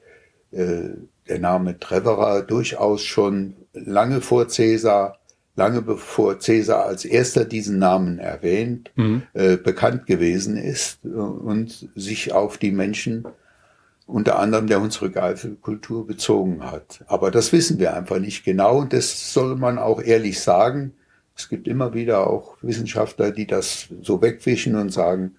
äh, 0.52 0.90
der 1.28 1.38
Name 1.38 1.78
Treverer 1.78 2.42
durchaus 2.42 3.02
schon 3.02 3.54
lange 3.72 4.20
vor 4.20 4.48
Cäsar, 4.48 5.18
lange 5.56 5.82
bevor 5.82 6.38
Cäsar 6.38 6.86
als 6.86 7.04
erster 7.04 7.44
diesen 7.44 7.78
Namen 7.78 8.18
erwähnt, 8.18 8.90
mhm. 8.96 9.22
äh, 9.34 9.56
bekannt 9.56 10.06
gewesen 10.06 10.56
ist 10.56 11.04
und 11.04 11.88
sich 11.94 12.32
auf 12.32 12.58
die 12.58 12.72
Menschen 12.72 13.24
unter 14.06 14.38
anderem 14.38 14.68
der 14.68 14.80
Hunsrück-Eifel-Kultur 14.80 16.06
bezogen 16.06 16.64
hat. 16.64 17.04
Aber 17.08 17.30
das 17.30 17.52
wissen 17.52 17.78
wir 17.78 17.94
einfach 17.94 18.18
nicht 18.18 18.42
genau 18.42 18.78
und 18.78 18.92
das 18.94 19.34
soll 19.34 19.56
man 19.56 19.78
auch 19.78 20.00
ehrlich 20.00 20.40
sagen. 20.40 20.94
Es 21.36 21.48
gibt 21.48 21.68
immer 21.68 21.92
wieder 21.92 22.26
auch 22.26 22.56
Wissenschaftler, 22.62 23.30
die 23.30 23.46
das 23.46 23.88
so 24.02 24.22
wegwischen 24.22 24.76
und 24.76 24.90
sagen, 24.90 25.36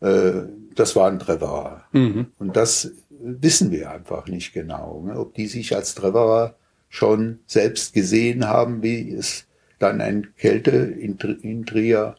äh, 0.00 0.32
das 0.74 0.96
war 0.96 1.10
ein 1.10 1.18
Treverer. 1.18 1.84
Mhm. 1.92 2.26
Und 2.38 2.56
das 2.56 2.92
wissen 3.22 3.70
wir 3.70 3.90
einfach 3.90 4.26
nicht 4.26 4.52
genau, 4.52 5.02
ne? 5.06 5.18
ob 5.18 5.34
die 5.34 5.46
sich 5.46 5.74
als 5.74 5.94
Treverer 5.94 6.56
schon 6.88 7.40
selbst 7.46 7.92
gesehen 7.94 8.46
haben, 8.46 8.82
wie 8.82 9.12
es 9.12 9.46
dann 9.78 10.00
ein 10.00 10.34
Kälte 10.36 10.70
in, 10.70 11.16
in 11.42 11.66
Trier 11.66 12.16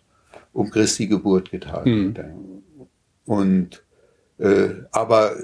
um 0.53 0.69
Christi 0.69 1.07
Geburt 1.07 1.52
getan 1.52 1.84
mhm. 1.86 2.18
hat. 2.18 2.26
Und 3.26 3.84
äh, 4.40 4.69
aber 4.91 5.36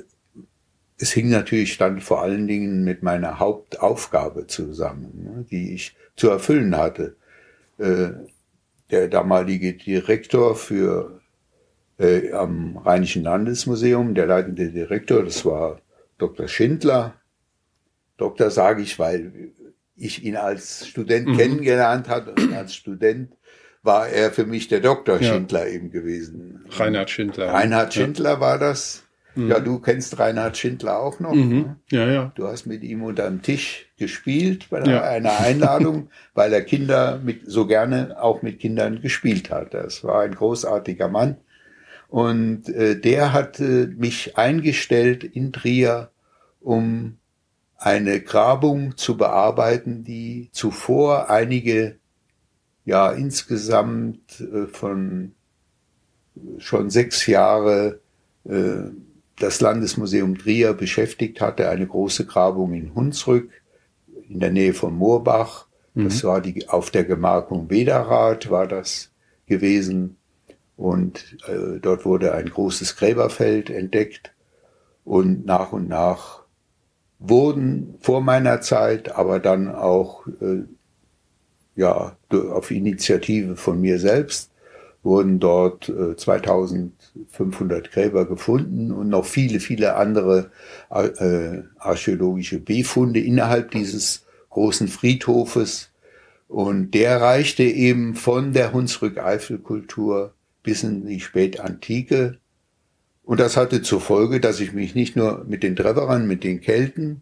es 0.98 1.12
hing 1.12 1.30
natürlich 1.30 1.78
dann 1.78 2.02
vor 2.02 2.22
allen 2.22 2.48
Dingen 2.48 2.84
mit 2.84 3.04
meiner 3.04 3.40
Hauptaufgabe 3.40 4.48
zusammen, 4.48 5.12
ne, 5.24 5.46
die 5.50 5.74
ich 5.74 5.96
zu 6.16 6.30
erfüllen 6.30 6.76
hatte. 6.76 7.16
Äh, 7.78 8.10
der 8.90 9.10
damalige 9.10 9.74
Direktor 9.74 10.56
für 10.56 11.17
äh, 12.00 12.32
am 12.32 12.78
Rheinischen 12.78 13.24
Landesmuseum, 13.24 14.14
der 14.14 14.28
leitende 14.28 14.70
Direktor, 14.70 15.24
das 15.24 15.46
war 15.46 15.82
Dr. 16.18 16.48
Schindler. 16.48 17.16
Doktor 18.18 18.50
sage 18.50 18.82
ich, 18.82 18.98
weil 19.00 19.52
ich 19.96 20.24
ihn 20.24 20.36
als 20.36 20.88
Student 20.88 21.28
mhm. 21.28 21.38
kennengelernt 21.38 22.08
hatte 22.10 22.32
und 22.32 22.54
als 22.54 22.76
Student 22.76 23.32
war 23.84 24.10
er 24.10 24.32
für 24.32 24.46
mich 24.46 24.68
der 24.68 24.80
Dr. 24.80 25.20
Ja. 25.22 25.34
Schindler 25.34 25.68
eben 25.68 25.92
gewesen. 25.92 26.66
Reinhard 26.72 27.10
Schindler. 27.10 27.54
Reinhard 27.54 27.94
Schindler 27.94 28.34
ja. 28.34 28.40
war 28.40 28.60
das. 28.60 29.04
Mhm. 29.36 29.50
Ja, 29.50 29.60
du 29.60 29.80
kennst 29.80 30.20
Reinhard 30.20 30.58
Schindler 30.58 31.00
auch 31.00 31.20
noch. 31.20 31.34
Mhm. 31.34 31.50
Ne? 31.50 31.76
Ja, 31.90 32.08
ja. 32.08 32.32
Du 32.36 32.48
hast 32.48 32.66
mit 32.66 32.84
ihm 32.84 33.04
unter 33.04 33.30
dem 33.30 33.42
Tisch 33.42 33.88
gespielt 33.98 34.68
bei 34.70 34.84
ja. 34.84 35.04
einer 35.04 35.40
Einladung, 35.40 36.10
weil 36.34 36.54
er 36.54 36.62
Kinder 36.62 37.20
mit, 37.24 37.42
so 37.46 37.66
gerne 37.66 38.22
auch 38.22 38.42
mit 38.42 38.60
Kindern 38.60 39.02
gespielt 39.02 39.52
hat. 39.52 39.74
Das 39.74 40.04
war 40.04 40.22
ein 40.22 40.36
großartiger 40.36 41.08
Mann. 41.08 41.38
Und 42.08 42.70
äh, 42.70 43.00
der 43.00 43.34
hat 43.34 43.60
äh, 43.60 43.88
mich 43.88 44.38
eingestellt 44.38 45.24
in 45.24 45.52
Trier, 45.52 46.12
um 46.62 47.18
eine 47.78 48.22
Grabung 48.22 48.98
zu 48.98 49.18
bearbeiten, 49.18 50.04
die 50.04 50.50
zuvor 50.52 51.30
einige, 51.30 51.98
ja 52.86 53.12
insgesamt 53.12 54.40
äh, 54.40 54.68
von 54.68 55.34
schon 56.58 56.90
sechs 56.90 57.26
Jahre 57.28 58.00
äh, 58.46 58.92
das 59.40 59.62
Landesmuseum 59.62 60.38
Trier 60.38 60.74
beschäftigt 60.74 61.42
hatte, 61.42 61.70
eine 61.70 61.86
große 61.86 62.26
Grabung 62.26 62.74
in 62.74 62.96
Hunsrück 62.96 63.52
in 64.30 64.40
der 64.40 64.52
Nähe 64.52 64.74
von 64.74 64.96
Moorbach. 64.96 65.68
Das 65.94 66.24
mhm. 66.24 66.28
war 66.28 66.42
die 66.42 66.68
auf 66.70 66.92
der 66.92 67.04
Gemarkung 67.04 67.70
Wederath 67.70 68.50
war 68.50 68.68
das 68.68 69.12
gewesen. 69.46 70.18
Und 70.78 71.38
äh, 71.48 71.80
dort 71.82 72.06
wurde 72.06 72.34
ein 72.34 72.50
großes 72.50 72.96
Gräberfeld 72.96 73.70
entdeckt. 73.70 74.32
Und 75.04 75.46
nach 75.46 75.74
und 75.74 75.90
nach 75.90 76.44
wurden 77.20 77.96
vor 78.00 78.22
meiner 78.22 78.62
Zeit, 78.62 79.16
aber 79.16 79.40
dann 79.40 79.74
auch 79.74 80.28
äh, 80.40 80.64
ja 81.76 82.16
auf 82.32 82.72
Initiative 82.72 83.56
von 83.56 83.82
mir 83.82 84.00
selbst 84.00 84.52
wurden 85.04 85.40
dort 85.40 85.90
äh, 85.90 86.16
2500 86.16 87.92
Gräber 87.92 88.28
gefunden 88.28 88.92
und 88.92 89.10
noch 89.10 89.26
viele 89.26 89.60
viele 89.60 89.96
andere 89.96 90.52
äh, 90.90 91.62
archäologische 91.78 92.60
Befunde 92.60 93.20
innerhalb 93.22 93.72
dieses 93.72 94.26
großen 94.50 94.88
Friedhofes. 94.88 95.92
Und 96.48 96.92
der 96.92 97.22
reichte 97.22 97.64
eben 97.64 98.16
von 98.16 98.54
der 98.54 98.74
Hunsrück-Eifel-Kultur 98.74 100.34
bis 100.68 100.84
in 100.84 101.06
die 101.06 101.22
Spätantike. 101.22 102.40
Und 103.24 103.40
das 103.40 103.56
hatte 103.56 103.82
zur 103.82 104.02
Folge, 104.02 104.42
dass 104.42 104.60
ich 104.60 104.74
mich 104.74 104.96
nicht 104.96 105.16
nur 105.16 105.46
mit 105.48 105.64
den 105.64 105.78
Treverern, 105.78 106.28
mit 106.28 106.44
den 106.44 106.60
Kelten 106.60 107.22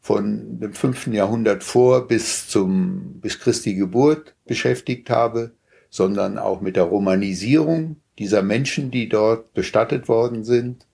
von 0.00 0.58
dem 0.58 0.72
fünften 0.72 1.12
Jahrhundert 1.12 1.62
vor 1.62 2.08
bis 2.08 2.48
zum, 2.48 3.20
bis 3.20 3.38
Christi 3.38 3.76
Geburt 3.76 4.34
beschäftigt 4.44 5.08
habe, 5.08 5.52
sondern 5.88 6.36
auch 6.36 6.60
mit 6.60 6.74
der 6.74 6.82
Romanisierung 6.82 7.94
dieser 8.18 8.42
Menschen, 8.42 8.90
die 8.90 9.08
dort 9.08 9.54
bestattet 9.54 10.08
worden 10.08 10.42
sind 10.42 10.88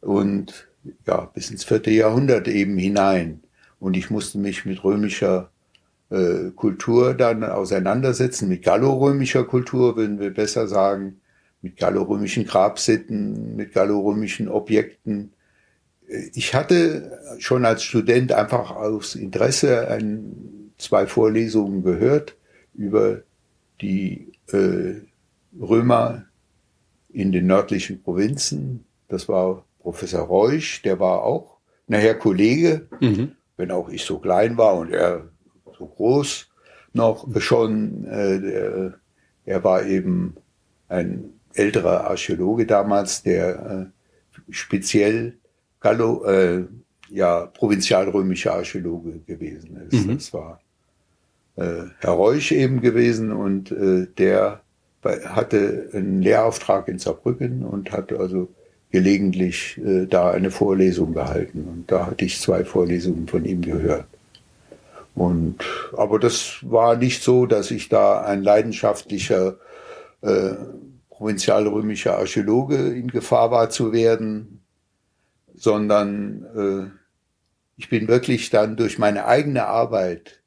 und 0.00 0.68
ja, 1.06 1.26
bis 1.34 1.50
ins 1.50 1.64
vierte 1.64 1.90
Jahrhundert 1.90 2.48
eben 2.48 2.78
hinein. 2.78 3.42
Und 3.78 3.94
ich 3.94 4.08
musste 4.08 4.38
mich 4.38 4.64
mit 4.64 4.82
römischer 4.82 5.50
äh, 6.08 6.50
Kultur 6.56 7.12
dann 7.12 7.44
auseinandersetzen, 7.44 8.48
mit 8.48 8.62
gallorömischer 8.62 9.44
Kultur, 9.44 9.98
würden 9.98 10.18
wir 10.18 10.32
besser 10.32 10.66
sagen, 10.66 11.20
mit 11.66 11.76
gallorömischen 11.78 12.46
Grabsitten, 12.46 13.56
mit 13.56 13.72
gallorömischen 13.72 14.48
Objekten. 14.48 15.32
Ich 16.32 16.54
hatte 16.54 17.18
schon 17.38 17.64
als 17.64 17.82
Student 17.82 18.30
einfach 18.30 18.70
aus 18.70 19.16
Interesse 19.16 19.88
ein, 19.88 20.70
zwei 20.78 21.08
Vorlesungen 21.08 21.82
gehört 21.82 22.36
über 22.72 23.22
die 23.80 24.30
äh, 24.52 24.94
Römer 25.60 26.26
in 27.12 27.32
den 27.32 27.48
nördlichen 27.48 28.00
Provinzen. 28.00 28.84
Das 29.08 29.28
war 29.28 29.64
Professor 29.80 30.20
Reusch, 30.20 30.82
der 30.82 31.00
war 31.00 31.24
auch 31.24 31.56
nachher 31.88 32.14
Kollege, 32.14 32.86
mhm. 33.00 33.32
wenn 33.56 33.72
auch 33.72 33.88
ich 33.88 34.04
so 34.04 34.20
klein 34.20 34.56
war 34.56 34.76
und 34.76 34.92
er 34.92 35.30
so 35.76 35.86
groß 35.86 36.48
noch 36.92 37.26
schon. 37.40 38.04
Äh, 38.04 38.92
er 39.44 39.64
war 39.64 39.84
eben 39.84 40.36
ein 40.88 41.35
älterer 41.58 42.04
Archäologe 42.08 42.66
damals, 42.66 43.22
der 43.22 43.90
äh, 43.90 44.40
speziell 44.50 45.34
Gallo, 45.80 46.24
äh, 46.24 46.64
ja, 47.08 47.46
provinzialrömischer 47.46 48.54
Archäologe 48.54 49.20
gewesen 49.26 49.88
ist. 49.88 50.06
Mhm. 50.06 50.14
Das 50.14 50.32
war 50.32 50.60
äh, 51.56 51.84
Herr 52.00 52.12
Reusch 52.12 52.52
eben 52.52 52.80
gewesen 52.80 53.32
und 53.32 53.70
äh, 53.70 54.06
der 54.18 54.60
hatte 55.04 55.88
einen 55.92 56.20
Lehrauftrag 56.20 56.88
in 56.88 56.98
Saarbrücken 56.98 57.64
und 57.64 57.92
hat 57.92 58.12
also 58.12 58.48
gelegentlich 58.90 59.78
äh, 59.78 60.06
da 60.06 60.30
eine 60.30 60.50
Vorlesung 60.50 61.14
gehalten. 61.14 61.66
Und 61.68 61.90
da 61.90 62.06
hatte 62.06 62.24
ich 62.24 62.40
zwei 62.40 62.64
Vorlesungen 62.64 63.28
von 63.28 63.44
ihm 63.44 63.62
gehört. 63.62 64.06
Und, 65.14 65.64
aber 65.96 66.18
das 66.18 66.58
war 66.62 66.96
nicht 66.96 67.22
so, 67.22 67.46
dass 67.46 67.70
ich 67.70 67.88
da 67.88 68.22
ein 68.22 68.42
leidenschaftlicher 68.42 69.56
äh, 70.22 70.52
provinzialrömischer 71.16 72.18
Archäologe 72.18 72.76
in 72.76 73.08
Gefahr 73.08 73.50
war 73.50 73.70
zu 73.70 73.92
werden, 73.92 74.60
sondern 75.54 76.98
ich 77.78 77.88
bin 77.88 78.08
wirklich 78.08 78.50
dann 78.50 78.76
durch 78.76 78.98
meine 78.98 79.26
eigene 79.26 79.66
Arbeit 79.66 80.40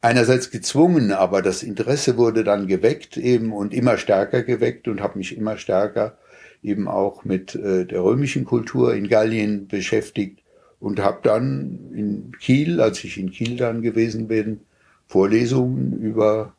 einerseits 0.00 0.50
gezwungen, 0.50 1.12
aber 1.12 1.42
das 1.42 1.62
Interesse 1.62 2.16
wurde 2.16 2.44
dann 2.44 2.68
geweckt 2.68 3.16
eben 3.16 3.52
und 3.52 3.74
immer 3.74 3.98
stärker 3.98 4.42
geweckt 4.42 4.86
und 4.88 5.00
habe 5.00 5.18
mich 5.18 5.36
immer 5.36 5.56
stärker 5.56 6.16
eben 6.62 6.88
auch 6.88 7.24
mit 7.24 7.54
äh, 7.54 7.84
der 7.86 8.02
römischen 8.02 8.44
Kultur 8.44 8.94
in 8.94 9.08
Gallien 9.08 9.66
beschäftigt 9.68 10.42
und 10.80 11.00
habe 11.00 11.20
dann 11.22 11.90
in 11.94 12.32
Kiel, 12.38 12.80
als 12.80 13.02
ich 13.04 13.18
in 13.18 13.30
Kiel 13.30 13.56
dann 13.56 13.82
gewesen 13.82 14.28
bin, 14.28 14.60
Vorlesungen 15.06 15.98
über 16.00 16.54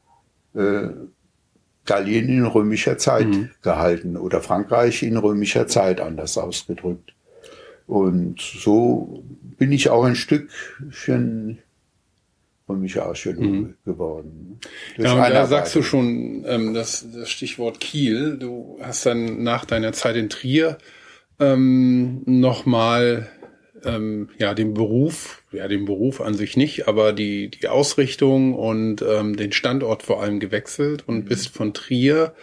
äh, 0.54 0.90
Gallien 1.88 2.30
in 2.30 2.46
römischer 2.46 2.98
Zeit 2.98 3.28
mhm. 3.28 3.50
gehalten 3.64 4.18
oder 4.18 4.42
Frankreich 4.42 5.02
in 5.02 5.18
römischer 5.18 5.68
Zeit 5.68 6.00
anders 6.00 6.38
ausgedrückt. 6.38 7.14
Und 7.88 8.42
so 8.42 9.24
bin 9.58 9.72
ich 9.72 9.90
auch 9.90 10.04
ein 10.04 10.16
Stückchen 10.16 11.60
römischer 12.70 13.06
Archäologe 13.06 13.48
mhm. 13.48 13.74
geworden. 13.86 14.60
Ja, 14.98 15.14
und 15.14 15.34
da 15.34 15.48
sagst 15.48 15.74
du 15.76 15.82
schon 15.82 16.44
ähm, 16.46 16.74
das, 16.74 17.06
das 17.14 17.30
Stichwort 17.30 17.80
Kiel. 17.80 18.38
Du 18.38 18.78
hast 18.82 19.06
dann 19.06 19.42
nach 19.44 19.66
deiner 19.66 19.94
Zeit 19.94 20.18
in 20.18 20.30
Trier 20.30 20.78
ähm, 21.40 22.24
nochmal 22.26 23.30
ähm, 23.84 24.30
ja 24.38 24.54
den 24.54 24.74
Beruf, 24.74 25.44
ja 25.52 25.68
den 25.68 25.86
Beruf 25.86 26.22
an 26.22 26.34
sich 26.34 26.58
nicht, 26.58 26.88
aber 26.88 27.14
die 27.14 27.50
die 27.50 27.68
Ausrichtung 27.68 28.54
und 28.54 29.02
ähm, 29.02 29.36
den 29.36 29.52
Standort 29.52 30.04
vor 30.04 30.22
allem 30.22 30.40
gewechselt 30.40 31.04
und 31.08 31.26
mhm. 31.26 31.26
bist 31.26 31.50
von 31.50 31.74
Trier 31.74 32.34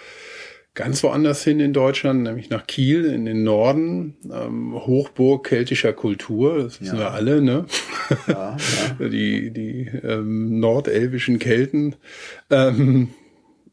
ganz 0.74 1.02
woanders 1.04 1.44
hin 1.44 1.60
in 1.60 1.72
Deutschland, 1.72 2.24
nämlich 2.24 2.50
nach 2.50 2.66
Kiel 2.66 3.04
in 3.04 3.24
den 3.24 3.44
Norden, 3.44 4.16
ähm, 4.24 4.74
Hochburg 4.74 5.46
keltischer 5.46 5.92
Kultur, 5.92 6.58
das 6.58 6.80
wissen 6.80 6.96
ja. 6.96 7.02
wir 7.02 7.10
alle, 7.12 7.40
ne? 7.40 7.66
Ja, 8.26 8.56
ja. 8.98 9.08
die 9.08 9.52
die 9.52 9.90
ähm, 10.02 10.58
nordelbischen 10.58 11.38
Kelten. 11.38 11.96
Ähm, 12.50 13.10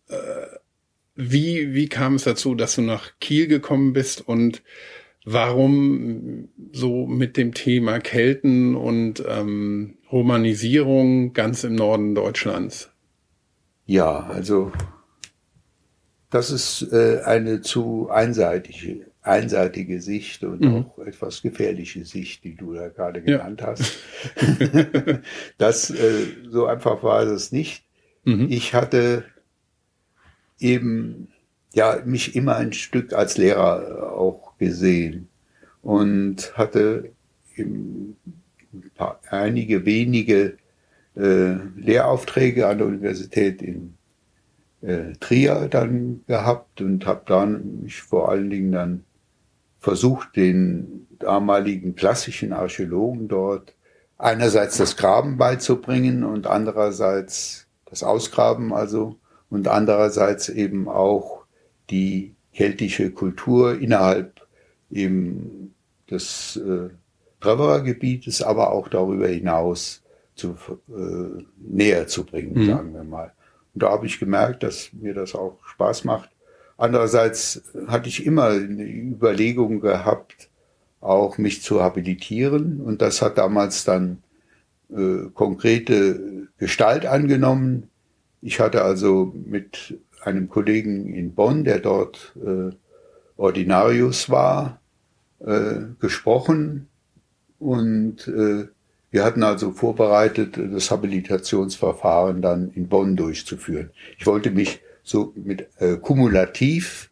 äh, 0.10 0.16
wie 1.16 1.74
wie 1.74 1.90
kam 1.90 2.16
es 2.16 2.24
dazu, 2.24 2.56
dass 2.56 2.76
du 2.76 2.82
nach 2.82 3.12
Kiel 3.20 3.48
gekommen 3.48 3.94
bist 3.94 4.28
und 4.28 4.62
warum 5.26 6.50
so 6.72 7.06
mit 7.06 7.38
dem 7.38 7.54
Thema 7.54 8.00
Kelten 8.00 8.76
und 8.76 9.24
ähm, 9.28 9.98
Romanisierung 10.12 11.34
ganz 11.34 11.64
im 11.64 11.76
Norden 11.76 12.16
Deutschlands? 12.16 12.92
Ja, 13.86 14.28
also 14.28 14.72
das 16.30 16.50
ist 16.50 16.94
äh, 16.94 17.22
eine 17.26 17.62
zu 17.62 18.10
einseitige, 18.10 19.08
einseitige 19.22 20.02
Sicht 20.02 20.44
und 20.44 20.62
mhm. 20.62 20.86
auch 20.86 21.00
etwas 21.00 21.42
gefährliche 21.42 22.06
Sicht, 22.06 22.44
die 22.44 22.56
du 22.56 22.74
da 22.74 22.88
gerade 22.88 23.22
genannt 23.22 23.62
ja. 23.62 23.68
hast. 23.68 23.98
das 25.58 25.90
äh, 25.92 26.26
so 26.50 26.66
einfach 26.66 27.04
war 27.04 27.24
es 27.24 27.52
nicht. 27.52 27.84
Mhm. 28.24 28.48
Ich 28.50 28.74
hatte 28.74 29.26
eben 30.60 31.30
ja 31.74 32.02
mich 32.06 32.36
immer 32.36 32.56
ein 32.56 32.74
Stück 32.74 33.14
als 33.14 33.38
Lehrer 33.38 34.14
auch 34.14 34.51
gesehen 34.62 35.28
und 35.82 36.56
hatte 36.56 37.12
paar, 38.96 39.20
einige 39.30 39.86
wenige 39.86 40.58
äh, 41.16 41.56
Lehraufträge 41.76 42.68
an 42.68 42.78
der 42.78 42.88
Universität 42.88 43.62
in 43.62 43.96
äh, 44.82 45.14
Trier 45.20 45.68
dann 45.70 46.24
gehabt 46.28 46.80
und 46.80 47.06
habe 47.06 47.24
dann 47.26 47.82
mich 47.82 48.02
vor 48.02 48.30
allen 48.30 48.50
Dingen 48.50 48.72
dann 48.72 49.04
versucht, 49.80 50.36
den 50.36 51.08
damaligen 51.20 51.96
klassischen 51.96 52.54
Archäologen 52.54 53.28
dort 53.28 53.74
einerseits 54.20 54.78
das 54.78 54.96
Graben 54.96 55.38
beizubringen 55.38 56.24
und 56.24 56.46
andererseits 56.46 57.68
das 57.86 58.04
Ausgraben 58.04 58.74
also 58.74 59.18
und 59.50 59.68
andererseits 59.68 60.50
eben 60.50 60.88
auch 60.88 61.46
die 61.90 62.36
keltische 62.54 63.12
Kultur 63.12 63.80
innerhalb 63.80 64.41
eben 64.92 65.74
des 66.10 66.58
äh, 66.58 66.90
Treverer-Gebietes, 67.40 68.42
aber 68.42 68.72
auch 68.72 68.88
darüber 68.88 69.28
hinaus 69.28 70.04
zu, 70.36 70.56
äh, 70.90 71.44
näher 71.58 72.08
zu 72.08 72.26
bringen, 72.26 72.54
mhm. 72.54 72.68
sagen 72.68 72.94
wir 72.94 73.04
mal. 73.04 73.34
Und 73.74 73.84
da 73.84 73.92
habe 73.92 74.06
ich 74.06 74.20
gemerkt, 74.20 74.64
dass 74.64 74.92
mir 74.94 75.14
das 75.14 75.36
auch 75.36 75.58
Spaß 75.66 76.04
macht. 76.04 76.30
Andererseits 76.78 77.64
hatte 77.88 78.10
ich 78.10 78.26
immer 78.26 78.48
eine 78.48 78.84
Überlegung 78.84 79.80
gehabt, 79.82 80.50
auch 81.00 81.38
mich 81.38 81.62
zu 81.62 81.82
habilitieren. 81.82 82.82
Und 82.82 83.02
das 83.02 83.22
hat 83.22 83.38
damals 83.38 83.84
dann 83.84 84.24
äh, 84.90 85.30
konkrete 85.34 86.48
Gestalt 86.58 87.06
angenommen. 87.06 87.90
Ich 88.42 88.60
hatte 88.60 88.84
also 88.84 89.34
mit 89.46 89.98
einem 90.24 90.50
Kollegen 90.50 91.14
in 91.14 91.34
Bonn, 91.34 91.64
der 91.64 91.80
dort 91.80 92.36
äh, 92.44 92.76
Ordinarius 93.38 94.30
war, 94.30 94.81
äh, 95.46 95.82
gesprochen 96.00 96.88
und 97.60 98.28
äh, 98.28 98.68
wir 99.12 99.26
hatten 99.26 99.44
also 99.44 99.72
vorbereitet, 99.72 100.58
das 100.58 100.90
Habilitationsverfahren 100.90 102.42
dann 102.42 102.72
in 102.72 102.88
Bonn 102.88 103.18
durchzuführen. 103.18 103.92
Ich 104.18 104.26
wollte 104.26 104.52
mich 104.52 104.82
so 105.04 105.34
mit 105.36 105.68
äh, 105.80 105.98
kumulativ 105.98 107.12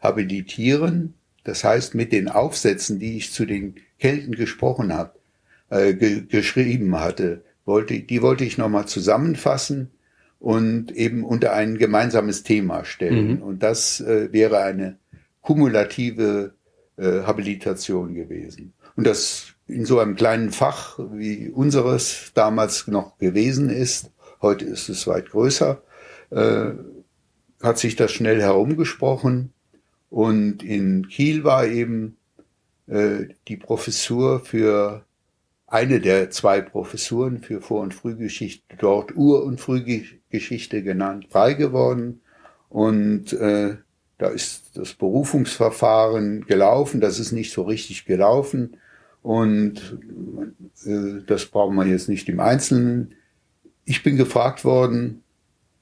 habilitieren, 0.00 1.14
das 1.44 1.62
heißt 1.62 1.94
mit 1.94 2.12
den 2.12 2.28
Aufsätzen, 2.28 2.98
die 2.98 3.16
ich 3.16 3.32
zu 3.32 3.46
den 3.46 3.76
Kelten 3.98 4.34
gesprochen 4.34 4.92
habe, 4.92 5.12
äh, 5.68 5.94
ge 5.94 6.22
geschrieben 6.26 6.98
hatte, 6.98 7.42
wollte, 7.64 8.00
die 8.00 8.22
wollte 8.22 8.44
ich 8.44 8.58
nochmal 8.58 8.86
zusammenfassen 8.86 9.90
und 10.40 10.90
eben 10.90 11.22
unter 11.22 11.52
ein 11.52 11.78
gemeinsames 11.78 12.42
Thema 12.42 12.84
stellen. 12.84 13.36
Mhm. 13.36 13.42
Und 13.42 13.62
das 13.62 14.00
äh, 14.00 14.32
wäre 14.32 14.62
eine 14.62 14.96
kumulative 15.42 16.54
äh, 17.00 17.22
Habilitation 17.22 18.14
gewesen. 18.14 18.74
Und 18.96 19.06
das 19.06 19.54
in 19.66 19.86
so 19.86 19.98
einem 19.98 20.16
kleinen 20.16 20.50
Fach 20.50 20.98
wie 21.12 21.48
unseres 21.48 22.32
damals 22.34 22.86
noch 22.86 23.16
gewesen 23.18 23.70
ist, 23.70 24.10
heute 24.42 24.64
ist 24.66 24.88
es 24.88 25.06
weit 25.06 25.30
größer, 25.30 25.82
äh, 26.30 26.72
hat 27.62 27.78
sich 27.78 27.96
das 27.96 28.12
schnell 28.12 28.40
herumgesprochen. 28.40 29.52
Und 30.10 30.62
in 30.62 31.08
Kiel 31.08 31.44
war 31.44 31.66
eben 31.66 32.16
äh, 32.86 33.28
die 33.48 33.56
Professur 33.56 34.40
für 34.40 35.04
eine 35.66 36.00
der 36.00 36.30
zwei 36.30 36.60
Professuren 36.60 37.42
für 37.42 37.60
Vor- 37.60 37.82
und 37.82 37.94
Frühgeschichte 37.94 38.76
dort 38.76 39.16
Ur- 39.16 39.44
und 39.44 39.60
Frühgeschichte 39.60 40.82
genannt, 40.82 41.28
frei 41.30 41.54
geworden. 41.54 42.20
Und 42.68 43.32
äh, 43.32 43.76
da 44.20 44.28
ist 44.28 44.72
das 44.74 44.92
Berufungsverfahren 44.92 46.44
gelaufen, 46.44 47.00
das 47.00 47.18
ist 47.18 47.32
nicht 47.32 47.52
so 47.52 47.62
richtig 47.62 48.04
gelaufen. 48.04 48.76
Und 49.22 49.98
äh, 50.84 51.22
das 51.26 51.46
brauchen 51.46 51.74
wir 51.76 51.86
jetzt 51.86 52.10
nicht 52.10 52.28
im 52.28 52.38
Einzelnen. 52.38 53.14
Ich 53.86 54.02
bin 54.02 54.18
gefragt 54.18 54.62
worden, 54.64 55.22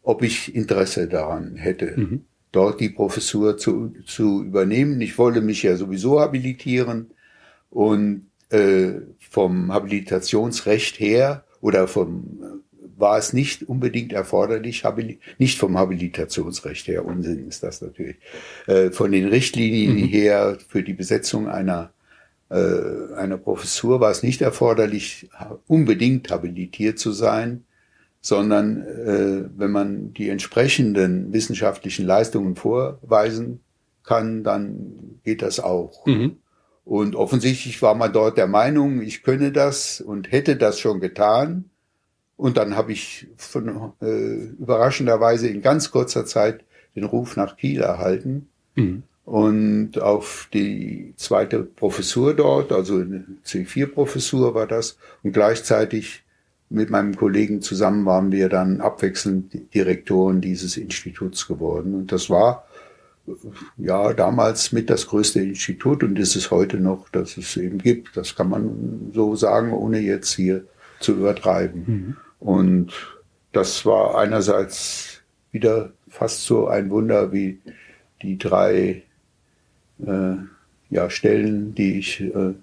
ob 0.03 0.23
ich 0.23 0.55
Interesse 0.55 1.09
daran 1.09 1.57
hätte, 1.57 1.95
mhm. 1.97 2.25
dort 2.53 2.81
die 2.81 2.91
Professur 2.91 3.59
zu, 3.59 3.93
zu 4.07 4.45
übernehmen. 4.45 5.01
Ich 5.01 5.19
wollte 5.19 5.41
mich 5.41 5.65
ja 5.65 5.77
sowieso 5.77 6.21
habilitieren 6.21 7.11
und 7.71 8.27
äh, 8.51 8.93
vom 9.19 9.73
Habilitationsrecht 9.73 11.01
her 11.01 11.45
oder 11.61 11.89
vom 11.89 12.58
war 12.99 13.17
es 13.19 13.33
nicht 13.33 13.69
unbedingt 13.69 14.13
erforderlich, 14.13 14.83
nicht 15.39 15.59
vom 15.59 15.79
Habilitationsrecht 15.79 16.89
her, 16.89 17.05
Unsinn 17.05 17.47
ist 17.47 17.63
das 17.63 17.81
natürlich, 17.81 18.17
äh, 18.67 18.91
von 18.91 19.13
den 19.13 19.29
Richtlinien 19.29 19.97
mhm. 19.97 20.09
her 20.09 20.59
für 20.69 20.83
die 20.83 20.95
Besetzung 20.95 21.49
einer, 21.49 21.93
äh, 22.51 23.15
einer 23.17 23.39
Professur 23.39 24.01
war 24.01 24.11
es 24.11 24.23
nicht 24.23 24.43
erforderlich, 24.43 25.31
unbedingt 25.67 26.31
habilitiert 26.31 26.99
zu 26.99 27.13
sein, 27.13 27.65
sondern 28.21 28.83
äh, 28.83 29.49
wenn 29.57 29.71
man 29.71 30.13
die 30.13 30.29
entsprechenden 30.29 31.33
wissenschaftlichen 31.33 32.05
Leistungen 32.05 32.57
vorweisen 32.57 33.61
kann, 34.03 34.43
dann 34.43 35.21
geht 35.25 35.43
das 35.43 35.61
auch. 35.61 36.05
Mhm. 36.07 36.37
Und 36.85 37.15
offensichtlich 37.15 37.81
war 37.83 37.95
man 37.95 38.13
dort 38.13 38.39
der 38.39 38.47
Meinung, 38.47 39.03
ich 39.03 39.23
könne 39.23 39.53
das 39.53 40.01
und 40.01 40.33
hätte 40.33 40.57
das 40.57 40.81
schon 40.81 41.01
getan 41.01 41.67
und 42.39 42.57
dann 42.57 42.77
habe 42.77 42.93
ich 42.93 43.27
von, 43.37 43.93
äh, 44.01 44.35
überraschenderweise 44.59 45.49
in 45.49 45.61
ganz 45.61 45.91
kurzer 45.91 46.25
Zeit 46.25 46.65
den 46.95 47.05
Ruf 47.05 47.37
nach 47.37 47.57
Kiel 47.57 47.81
erhalten. 47.81 48.49
Mhm. 48.77 49.03
Und 49.25 50.01
auf 50.01 50.49
die 50.55 51.13
zweite 51.17 51.65
Professur 51.65 52.35
dort, 52.35 52.73
also 52.73 52.95
eine 52.95 53.25
C4-Professur 53.45 54.55
war 54.55 54.69
das. 54.69 54.99
Und 55.23 55.33
gleichzeitig 55.33 56.23
mit 56.71 56.91
meinem 56.91 57.17
Kollegen 57.17 57.61
zusammen 57.61 58.07
waren 58.07 58.31
wir 58.31 58.49
dann 58.49 58.81
abwechselnd 58.81 59.75
Direktoren 59.75 60.41
dieses 60.41 60.77
Instituts 60.77 61.49
geworden. 61.49 61.95
Und 61.95 62.13
das 62.13 62.31
war 62.31 62.67
ja 63.77 64.15
damals 64.15 64.71
mit 64.71 64.91
das 64.91 65.09
größte 65.09 65.41
Institut 65.41 66.05
und 66.05 66.19
ist 66.19 66.37
es 66.37 66.53
heute 66.53 66.79
noch, 66.79 67.09
dass 67.09 67.37
es 67.37 67.57
eben 67.57 67.79
gibt. 67.79 68.17
Das 68.17 68.37
kann 68.37 68.49
man 68.49 69.11
so 69.13 69.35
sagen, 69.35 69.73
ohne 69.73 69.99
jetzt 69.99 70.35
hier 70.35 70.65
zu 71.01 71.13
übertreiben. 71.13 71.85
Mhm. 71.87 72.17
Und 72.41 72.93
das 73.53 73.85
war 73.85 74.17
einerseits 74.19 75.23
wieder 75.51 75.93
fast 76.09 76.45
so 76.45 76.69
ein 76.69 76.91
Wunder 76.91 77.33
wie 77.33 77.59
die 78.23 78.39
drei 78.39 79.03
äh, 80.05 80.35
ja, 80.91 81.11
Stellen, 81.11 81.75
die 81.75 81.99
ich, 81.99 82.21
äh, 82.21 82.55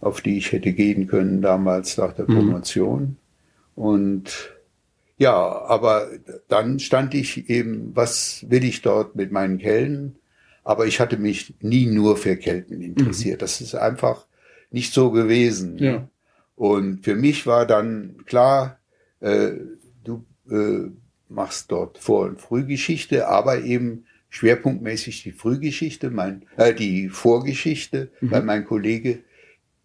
auf 0.00 0.20
die 0.20 0.38
ich 0.38 0.52
hätte 0.52 0.72
gehen 0.72 1.06
können 1.06 1.42
damals 1.42 1.96
nach 1.96 2.12
der 2.12 2.28
mhm. 2.28 2.34
Promotion. 2.34 3.02
Mhm. 3.02 3.16
Und 3.74 4.56
ja, 5.18 5.34
aber 5.34 6.08
dann 6.48 6.78
stand 6.78 7.14
ich 7.14 7.48
eben, 7.48 7.94
was 7.94 8.44
will 8.48 8.64
ich 8.64 8.82
dort 8.82 9.16
mit 9.16 9.32
meinen 9.32 9.58
Kellen? 9.58 10.16
Aber 10.62 10.86
ich 10.86 11.00
hatte 11.00 11.16
mich 11.16 11.54
nie 11.60 11.86
nur 11.86 12.16
für 12.16 12.36
Kelten 12.36 12.82
interessiert. 12.82 13.38
Mhm. 13.38 13.40
Das 13.40 13.60
ist 13.60 13.74
einfach 13.74 14.26
nicht 14.70 14.92
so 14.92 15.10
gewesen. 15.10 15.78
Ja. 15.78 16.08
Und 16.56 17.04
für 17.04 17.14
mich 17.14 17.46
war 17.46 17.66
dann 17.66 18.24
klar, 18.24 18.80
äh, 19.20 19.52
du 20.02 20.24
äh, 20.50 20.90
machst 21.28 21.70
dort 21.70 21.98
Vor- 21.98 22.26
und 22.26 22.40
Frühgeschichte, 22.40 23.28
aber 23.28 23.62
eben 23.62 24.06
schwerpunktmäßig 24.30 25.22
die 25.22 25.32
Frühgeschichte, 25.32 26.10
mein, 26.10 26.46
äh, 26.56 26.74
die 26.74 27.08
Vorgeschichte, 27.08 28.10
mhm. 28.20 28.30
weil 28.30 28.42
mein 28.42 28.64
Kollege 28.64 29.20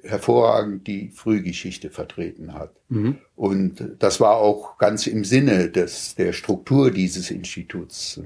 hervorragend 0.03 0.87
die 0.87 1.09
Frühgeschichte 1.09 1.89
vertreten 1.89 2.53
hat. 2.53 2.73
Mhm. 2.89 3.17
Und 3.35 3.95
das 3.99 4.19
war 4.19 4.37
auch 4.37 4.77
ganz 4.77 5.07
im 5.07 5.23
Sinne 5.23 5.69
des, 5.69 6.15
der 6.15 6.33
Struktur 6.33 6.91
dieses 6.91 7.29
Instituts. 7.29 8.19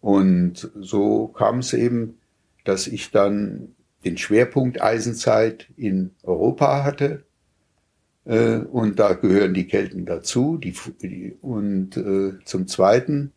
Und 0.00 0.70
so 0.74 1.28
kam 1.28 1.58
es 1.58 1.72
eben, 1.72 2.18
dass 2.64 2.86
ich 2.86 3.10
dann 3.10 3.74
den 4.04 4.18
Schwerpunkt 4.18 4.82
Eisenzeit 4.82 5.68
in 5.76 6.10
Europa 6.22 6.84
hatte. 6.84 7.24
Äh, 8.24 8.56
und 8.58 8.98
da 8.98 9.14
gehören 9.14 9.54
die 9.54 9.66
Kelten 9.66 10.06
dazu. 10.06 10.56
Die, 10.56 10.74
die, 11.02 11.36
und 11.40 11.96
äh, 11.96 12.32
zum 12.44 12.66
Zweiten 12.66 13.32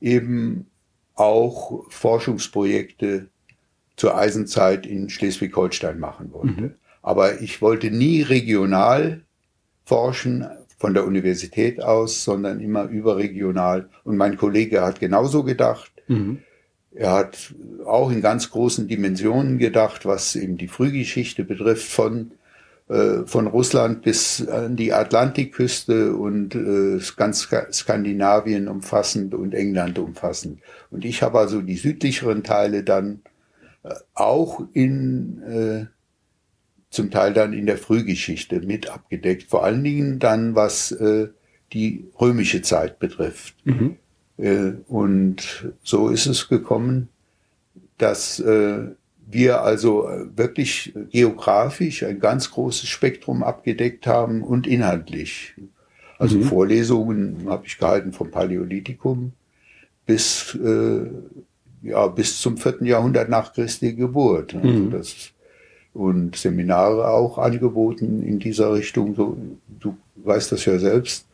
eben 0.00 0.66
auch 1.14 1.84
Forschungsprojekte 1.90 3.28
zur 3.96 4.16
Eisenzeit 4.16 4.86
in 4.86 5.10
Schleswig-Holstein 5.10 5.98
machen 5.98 6.32
wollte. 6.32 6.60
Mhm. 6.60 6.74
Aber 7.02 7.40
ich 7.40 7.60
wollte 7.62 7.90
nie 7.90 8.22
regional 8.22 9.22
forschen 9.84 10.46
von 10.78 10.94
der 10.94 11.06
Universität 11.06 11.82
aus, 11.82 12.24
sondern 12.24 12.60
immer 12.60 12.84
überregional. 12.84 13.88
Und 14.04 14.16
mein 14.16 14.36
Kollege 14.36 14.82
hat 14.82 15.00
genauso 15.00 15.44
gedacht. 15.44 15.92
Mhm. 16.08 16.38
Er 16.94 17.12
hat 17.12 17.54
auch 17.86 18.10
in 18.10 18.20
ganz 18.20 18.50
großen 18.50 18.88
Dimensionen 18.88 19.58
gedacht, 19.58 20.04
was 20.04 20.36
eben 20.36 20.58
die 20.58 20.68
Frühgeschichte 20.68 21.44
betrifft, 21.44 21.88
von, 21.88 22.32
von 23.26 23.46
Russland 23.46 24.02
bis 24.02 24.46
an 24.46 24.76
die 24.76 24.92
Atlantikküste 24.92 26.14
und 26.14 26.54
äh, 26.54 27.00
ganz 27.16 27.48
Skandinavien 27.72 28.68
umfassend 28.68 29.34
und 29.34 29.54
England 29.54 29.98
umfassend. 29.98 30.60
Und 30.90 31.04
ich 31.04 31.22
habe 31.22 31.38
also 31.38 31.62
die 31.62 31.76
südlicheren 31.76 32.42
Teile 32.42 32.82
dann 32.82 33.22
äh, 33.82 33.94
auch 34.14 34.62
in 34.72 35.42
äh, 35.42 35.86
zum 36.92 37.10
Teil 37.10 37.32
dann 37.32 37.54
in 37.54 37.66
der 37.66 37.78
Frühgeschichte 37.78 38.60
mit 38.60 38.90
abgedeckt. 38.90 39.44
Vor 39.44 39.64
allen 39.64 39.82
Dingen 39.82 40.18
dann, 40.18 40.54
was 40.54 40.92
äh, 40.92 41.28
die 41.72 42.04
römische 42.20 42.60
Zeit 42.60 42.98
betrifft. 42.98 43.54
Mhm. 43.64 43.96
Äh, 44.36 44.72
und 44.88 45.72
so 45.82 46.10
ist 46.10 46.26
es 46.26 46.48
gekommen, 46.48 47.08
dass 47.96 48.38
äh, 48.40 48.88
wir 49.32 49.62
also 49.62 50.08
wirklich 50.36 50.92
geografisch 51.10 52.02
ein 52.04 52.20
ganz 52.20 52.50
großes 52.50 52.88
Spektrum 52.88 53.42
abgedeckt 53.42 54.06
haben 54.06 54.42
und 54.42 54.66
inhaltlich. 54.66 55.54
Also 56.18 56.38
mhm. 56.38 56.44
Vorlesungen 56.44 57.46
habe 57.48 57.66
ich 57.66 57.78
gehalten 57.78 58.12
vom 58.12 58.30
Paläolithikum 58.30 59.32
bis, 60.06 60.54
äh, 60.54 61.06
ja, 61.82 62.06
bis 62.08 62.40
zum 62.40 62.58
vierten 62.58 62.86
Jahrhundert 62.86 63.28
nach 63.28 63.52
Christi 63.52 63.94
Geburt. 63.94 64.54
Also 64.54 64.68
mhm. 64.68 64.90
das 64.90 65.32
und 65.94 66.36
Seminare 66.36 67.08
auch 67.08 67.38
angeboten 67.38 68.22
in 68.22 68.38
dieser 68.38 68.72
Richtung. 68.72 69.14
So, 69.14 69.36
du 69.80 69.96
weißt 70.16 70.52
das 70.52 70.64
ja 70.64 70.78
selbst, 70.78 71.26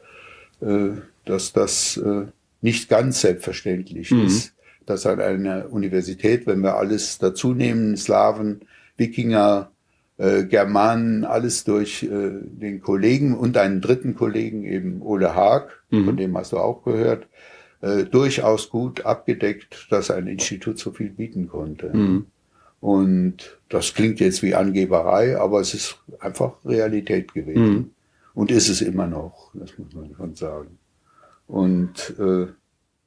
äh, 0.61 0.91
dass 1.25 1.53
das 1.53 1.97
äh, 1.99 2.27
nicht 2.61 2.89
ganz 2.89 3.21
selbstverständlich 3.21 4.11
mhm. 4.11 4.27
ist, 4.27 4.55
dass 4.89 5.07
an 5.07 5.21
einer 5.21 5.71
Universität, 5.71 6.47
wenn 6.47 6.61
wir 6.61 6.77
alles 6.77 7.19
dazu 7.19 7.53
nehmen, 7.55 7.97
Slawen, 7.97 8.61
Wikinger, 8.97 9.71
äh, 10.17 10.45
Germanen, 10.45 11.25
alles 11.25 11.65
durch 11.65 12.03
äh, 12.03 12.09
den 12.43 12.81
Kollegen 12.81 13.37
und 13.37 13.57
einen 13.57 13.81
dritten 13.81 14.15
Kollegen, 14.15 14.65
eben 14.65 15.03
Ole 15.03 15.35
Haag, 15.35 15.83
mhm. 15.91 16.05
von 16.05 16.17
dem 16.17 16.37
hast 16.37 16.53
du 16.53 16.59
auch 16.59 16.83
gehört, 16.85 17.27
äh, 17.81 18.05
durchaus 18.05 18.71
gut 18.71 19.07
abgedeckt, 19.07 19.87
dass 19.91 20.11
ein 20.11 20.27
Institut 20.27 20.79
so 20.79 20.91
viel 20.91 21.11
bieten 21.11 21.49
konnte. 21.49 21.97
Mhm. 21.97 22.27
Und 22.81 23.59
das 23.69 23.95
klingt 23.95 24.21
jetzt 24.21 24.43
wie 24.43 24.55
Angeberei, 24.55 25.39
aber 25.39 25.61
es 25.61 25.75
ist 25.75 25.99
einfach 26.21 26.55
Realität 26.65 27.35
gewesen. 27.35 27.69
Mhm. 27.69 27.91
Und 28.35 28.51
ist 28.51 28.69
es 28.69 28.81
immer 28.83 29.07
noch, 29.07 29.51
das 29.55 29.77
muss 29.79 29.93
man 29.95 30.15
schon 30.17 30.35
sagen. 30.35 30.79
Und 31.47 32.15
äh, 32.19 32.47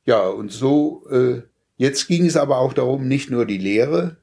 ja, 0.05 0.27
und 0.27 0.51
so, 0.51 1.03
äh, 1.09 1.41
jetzt 1.81 2.07
ging 2.07 2.27
es 2.27 2.37
aber 2.37 2.59
auch 2.59 2.73
darum, 2.73 3.07
nicht 3.07 3.31
nur 3.31 3.47
die 3.47 3.57
Lehre 3.57 4.17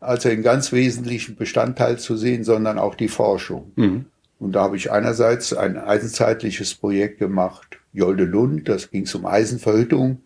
als 0.00 0.26
einen 0.26 0.42
ganz 0.42 0.72
wesentlichen 0.72 1.36
Bestandteil 1.36 2.00
zu 2.00 2.16
sehen, 2.16 2.42
sondern 2.42 2.80
auch 2.80 2.96
die 2.96 3.06
Forschung. 3.06 3.70
Mhm. 3.76 4.06
Und 4.40 4.52
da 4.52 4.62
habe 4.62 4.76
ich 4.76 4.90
einerseits 4.90 5.52
ein 5.52 5.78
eisenzeitliches 5.78 6.74
Projekt 6.74 7.20
gemacht, 7.20 7.78
Jolde 7.92 8.24
Lund, 8.24 8.68
das 8.68 8.90
ging 8.90 9.08
um 9.14 9.24
Eisenverhüttung 9.24 10.22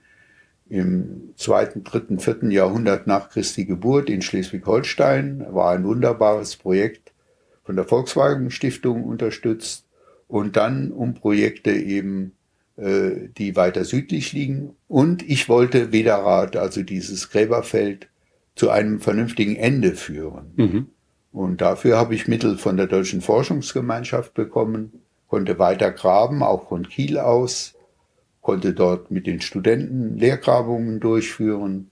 im 0.70 1.34
zweiten, 1.36 1.84
dritten, 1.84 2.18
vierten 2.18 2.50
Jahrhundert 2.50 3.06
nach 3.06 3.28
Christi 3.28 3.66
Geburt 3.66 4.08
in 4.08 4.22
Schleswig-Holstein. 4.22 5.44
War 5.50 5.72
ein 5.72 5.84
wunderbares 5.84 6.56
Projekt 6.56 7.12
von 7.62 7.76
der 7.76 7.84
Volkswagen 7.84 8.50
Stiftung 8.50 9.04
unterstützt 9.04 9.84
und 10.28 10.56
dann 10.56 10.92
um 10.92 11.12
Projekte 11.12 11.72
eben, 11.72 12.32
äh, 12.76 13.28
die 13.36 13.56
weiter 13.56 13.84
südlich 13.84 14.32
liegen. 14.32 14.74
Und 14.88 15.22
ich 15.28 15.48
wollte 15.48 15.92
Wederath, 15.92 16.56
also 16.56 16.82
dieses 16.82 17.30
Gräberfeld, 17.30 18.08
zu 18.54 18.70
einem 18.70 19.00
vernünftigen 19.00 19.56
Ende 19.56 19.92
führen. 19.96 20.52
Mhm. 20.56 20.86
Und 21.32 21.60
dafür 21.60 21.96
habe 21.96 22.14
ich 22.14 22.28
Mittel 22.28 22.56
von 22.56 22.76
der 22.76 22.86
Deutschen 22.86 23.20
Forschungsgemeinschaft 23.20 24.34
bekommen, 24.34 24.92
konnte 25.26 25.58
weiter 25.58 25.90
graben, 25.90 26.44
auch 26.44 26.68
von 26.68 26.88
Kiel 26.88 27.18
aus 27.18 27.74
konnte 28.44 28.74
dort 28.74 29.10
mit 29.10 29.26
den 29.26 29.40
Studenten 29.40 30.18
Lehrgrabungen 30.18 31.00
durchführen 31.00 31.90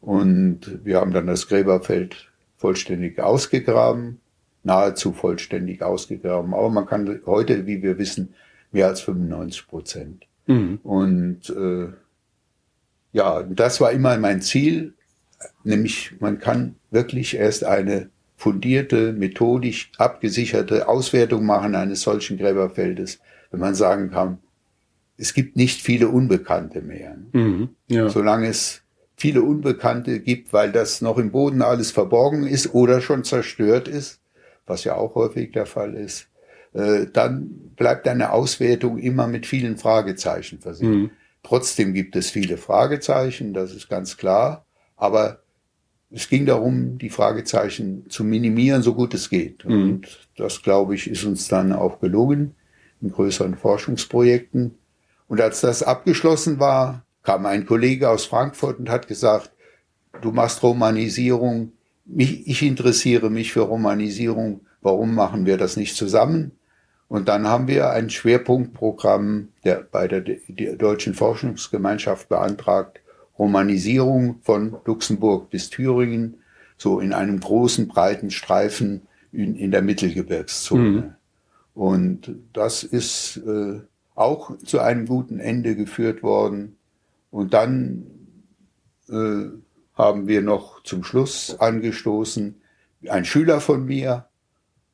und 0.00 0.80
wir 0.84 1.00
haben 1.00 1.12
dann 1.12 1.28
das 1.28 1.48
Gräberfeld 1.48 2.32
vollständig 2.56 3.20
ausgegraben, 3.20 4.20
nahezu 4.64 5.12
vollständig 5.12 5.82
ausgegraben. 5.82 6.52
Aber 6.52 6.68
man 6.68 6.86
kann 6.86 7.20
heute, 7.26 7.66
wie 7.66 7.82
wir 7.82 7.96
wissen, 7.96 8.34
mehr 8.74 8.88
als 8.88 9.00
95 9.00 9.66
Prozent. 9.66 10.26
Mhm. 10.46 10.80
Und 10.82 11.48
äh, 11.48 11.92
ja, 13.12 13.42
das 13.44 13.80
war 13.80 13.92
immer 13.92 14.18
mein 14.18 14.42
Ziel, 14.42 14.94
nämlich 15.62 16.12
man 16.20 16.38
kann 16.38 16.74
wirklich 16.90 17.36
erst 17.36 17.64
eine 17.64 18.10
fundierte, 18.36 19.12
methodisch 19.12 19.92
abgesicherte 19.96 20.88
Auswertung 20.88 21.46
machen 21.46 21.74
eines 21.74 22.02
solchen 22.02 22.36
Gräberfeldes, 22.36 23.20
wenn 23.50 23.60
man 23.60 23.74
sagen 23.74 24.10
kann, 24.10 24.38
es 25.16 25.32
gibt 25.32 25.56
nicht 25.56 25.80
viele 25.80 26.08
Unbekannte 26.08 26.82
mehr. 26.82 27.16
Mhm, 27.32 27.70
ja. 27.86 28.08
Solange 28.08 28.48
es 28.48 28.82
viele 29.16 29.42
Unbekannte 29.42 30.18
gibt, 30.18 30.52
weil 30.52 30.72
das 30.72 31.00
noch 31.00 31.18
im 31.18 31.30
Boden 31.30 31.62
alles 31.62 31.92
verborgen 31.92 32.46
ist 32.46 32.74
oder 32.74 33.00
schon 33.00 33.22
zerstört 33.22 33.86
ist, 33.86 34.20
was 34.66 34.82
ja 34.82 34.96
auch 34.96 35.14
häufig 35.14 35.52
der 35.52 35.66
Fall 35.66 35.94
ist, 35.94 36.28
äh, 36.74 37.06
dann 37.12 37.48
bleibt 37.76 38.06
eine 38.06 38.32
Auswertung 38.32 38.98
immer 38.98 39.26
mit 39.26 39.46
vielen 39.46 39.76
Fragezeichen 39.76 40.60
versehen. 40.60 40.94
Mhm. 40.94 41.10
Trotzdem 41.42 41.94
gibt 41.94 42.16
es 42.16 42.30
viele 42.30 42.56
Fragezeichen, 42.56 43.54
das 43.54 43.74
ist 43.74 43.88
ganz 43.88 44.16
klar, 44.16 44.64
aber 44.96 45.40
es 46.10 46.28
ging 46.28 46.46
darum, 46.46 46.98
die 46.98 47.10
Fragezeichen 47.10 48.08
zu 48.08 48.24
minimieren, 48.24 48.82
so 48.82 48.94
gut 48.94 49.14
es 49.14 49.30
geht. 49.30 49.64
Mhm. 49.64 49.82
Und 49.82 50.28
das, 50.36 50.62
glaube 50.62 50.94
ich, 50.94 51.10
ist 51.10 51.24
uns 51.24 51.48
dann 51.48 51.72
auch 51.72 52.00
gelungen 52.00 52.54
in 53.00 53.10
größeren 53.10 53.56
Forschungsprojekten. 53.56 54.74
Und 55.28 55.40
als 55.40 55.60
das 55.60 55.82
abgeschlossen 55.82 56.60
war, 56.60 57.04
kam 57.22 57.46
ein 57.46 57.66
Kollege 57.66 58.10
aus 58.10 58.26
Frankfurt 58.26 58.78
und 58.78 58.90
hat 58.90 59.08
gesagt, 59.08 59.50
du 60.20 60.30
machst 60.30 60.62
Romanisierung, 60.62 61.72
mich, 62.04 62.46
ich 62.46 62.62
interessiere 62.62 63.30
mich 63.30 63.52
für 63.52 63.62
Romanisierung, 63.62 64.60
warum 64.82 65.14
machen 65.14 65.46
wir 65.46 65.56
das 65.56 65.76
nicht 65.76 65.96
zusammen? 65.96 66.52
Und 67.08 67.28
dann 67.28 67.46
haben 67.46 67.68
wir 67.68 67.90
ein 67.90 68.10
Schwerpunktprogramm 68.10 69.48
der, 69.64 69.86
bei 69.90 70.08
der, 70.08 70.20
der 70.20 70.76
Deutschen 70.76 71.14
Forschungsgemeinschaft 71.14 72.28
beantragt, 72.28 73.00
Romanisierung 73.38 74.40
von 74.42 74.76
Luxemburg 74.84 75.50
bis 75.50 75.70
Thüringen, 75.70 76.38
so 76.76 77.00
in 77.00 77.12
einem 77.12 77.40
großen, 77.40 77.88
breiten 77.88 78.30
Streifen 78.30 79.02
in, 79.32 79.54
in 79.56 79.70
der 79.70 79.82
Mittelgebirgszone. 79.82 80.82
Mhm. 80.82 81.14
Und 81.74 82.34
das 82.52 82.84
ist 82.84 83.38
äh, 83.38 83.80
auch 84.14 84.56
zu 84.58 84.80
einem 84.80 85.06
guten 85.06 85.40
Ende 85.40 85.74
geführt 85.74 86.22
worden. 86.22 86.76
Und 87.30 87.52
dann 87.52 88.06
äh, 89.08 89.46
haben 89.94 90.28
wir 90.28 90.42
noch 90.42 90.82
zum 90.84 91.04
Schluss 91.04 91.56
angestoßen, 91.58 92.60
ein 93.08 93.24
Schüler 93.24 93.60
von 93.60 93.84
mir 93.84 94.26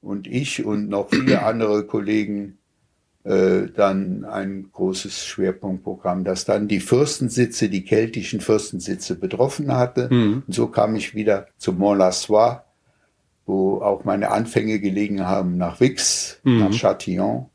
und 0.03 0.27
ich 0.27 0.65
und 0.65 0.89
noch 0.89 1.11
viele 1.11 1.43
andere 1.43 1.87
Kollegen 1.87 2.59
äh, 3.25 3.69
dann 3.75 4.25
ein 4.25 4.71
großes 4.73 5.27
Schwerpunktprogramm, 5.27 6.25
das 6.25 6.47
dann 6.47 6.69
die 6.69 6.81
Fürstensitze, 6.81 7.69
die 7.69 7.85
keltischen 7.85 8.41
Fürstensitze 8.41 9.15
betroffen 9.15 9.75
hatte. 9.77 10.09
Mhm. 10.11 10.43
Und 10.47 10.55
so 10.55 10.69
kam 10.69 10.97
ich 10.97 11.15
wieder 11.15 11.47
zu 11.59 11.75
Mont-Lassois, 11.75 12.63
wo 13.45 13.83
auch 13.83 14.05
meine 14.05 14.31
Anfänge 14.31 14.81
gelegen 14.81 15.27
haben 15.27 15.59
nach 15.59 15.81
Vix, 15.81 16.41
mhm. 16.45 16.61
nach 16.61 16.71
Châtillon. 16.71 17.47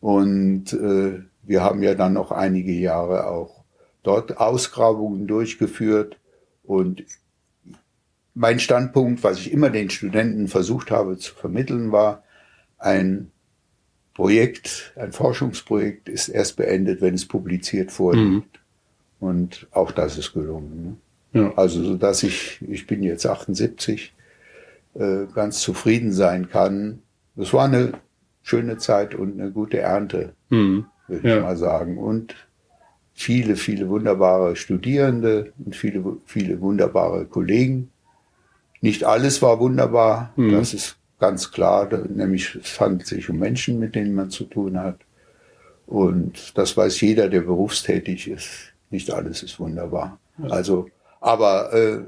Und 0.00 0.72
äh, 0.72 1.20
wir 1.42 1.62
haben 1.62 1.82
ja 1.84 1.94
dann 1.94 2.12
noch 2.12 2.32
einige 2.32 2.72
Jahre 2.72 3.28
auch 3.28 3.64
dort 4.02 4.38
Ausgrabungen 4.38 5.28
durchgeführt. 5.28 6.18
Und 6.64 7.04
mein 8.36 8.60
Standpunkt, 8.60 9.24
was 9.24 9.38
ich 9.38 9.50
immer 9.50 9.70
den 9.70 9.88
Studenten 9.88 10.46
versucht 10.46 10.90
habe 10.90 11.16
zu 11.16 11.34
vermitteln, 11.34 11.90
war, 11.90 12.22
ein 12.78 13.32
Projekt, 14.14 14.92
ein 14.96 15.12
Forschungsprojekt 15.12 16.10
ist 16.10 16.28
erst 16.28 16.56
beendet, 16.56 17.00
wenn 17.00 17.14
es 17.14 17.26
publiziert 17.26 17.90
vorliegt. 17.90 18.60
Mhm. 19.20 19.26
Und 19.26 19.66
auch 19.70 19.90
das 19.90 20.18
ist 20.18 20.34
gelungen. 20.34 20.98
Ne? 21.32 21.40
Ja. 21.40 21.52
Also, 21.56 21.82
so 21.82 21.96
dass 21.96 22.22
ich, 22.22 22.60
ich 22.68 22.86
bin 22.86 23.02
jetzt 23.02 23.26
78, 23.26 24.12
äh, 24.94 25.24
ganz 25.34 25.60
zufrieden 25.60 26.12
sein 26.12 26.50
kann. 26.50 27.00
Es 27.36 27.54
war 27.54 27.64
eine 27.64 27.92
schöne 28.42 28.76
Zeit 28.76 29.14
und 29.14 29.40
eine 29.40 29.50
gute 29.50 29.78
Ernte, 29.78 30.34
mhm. 30.50 30.84
würde 31.08 31.28
ja. 31.28 31.36
ich 31.36 31.42
mal 31.42 31.56
sagen. 31.56 31.96
Und 31.96 32.34
viele, 33.14 33.56
viele 33.56 33.88
wunderbare 33.88 34.56
Studierende 34.56 35.54
und 35.64 35.74
viele, 35.74 36.18
viele 36.26 36.60
wunderbare 36.60 37.24
Kollegen. 37.24 37.90
Nicht 38.80 39.04
alles 39.04 39.42
war 39.42 39.58
wunderbar, 39.58 40.32
mhm. 40.36 40.52
das 40.52 40.74
ist 40.74 40.96
ganz 41.18 41.50
klar, 41.50 41.88
nämlich 42.08 42.54
es 42.56 42.78
handelt 42.80 43.06
sich 43.06 43.30
um 43.30 43.38
Menschen, 43.38 43.78
mit 43.78 43.94
denen 43.94 44.14
man 44.14 44.30
zu 44.30 44.44
tun 44.44 44.78
hat. 44.78 44.98
Und 45.86 46.58
das 46.58 46.76
weiß 46.76 47.00
jeder, 47.00 47.28
der 47.28 47.42
berufstätig 47.42 48.28
ist. 48.28 48.72
Nicht 48.90 49.10
alles 49.10 49.42
ist 49.42 49.58
wunderbar. 49.58 50.18
Also, 50.48 50.88
aber 51.20 51.72
äh, 51.72 52.00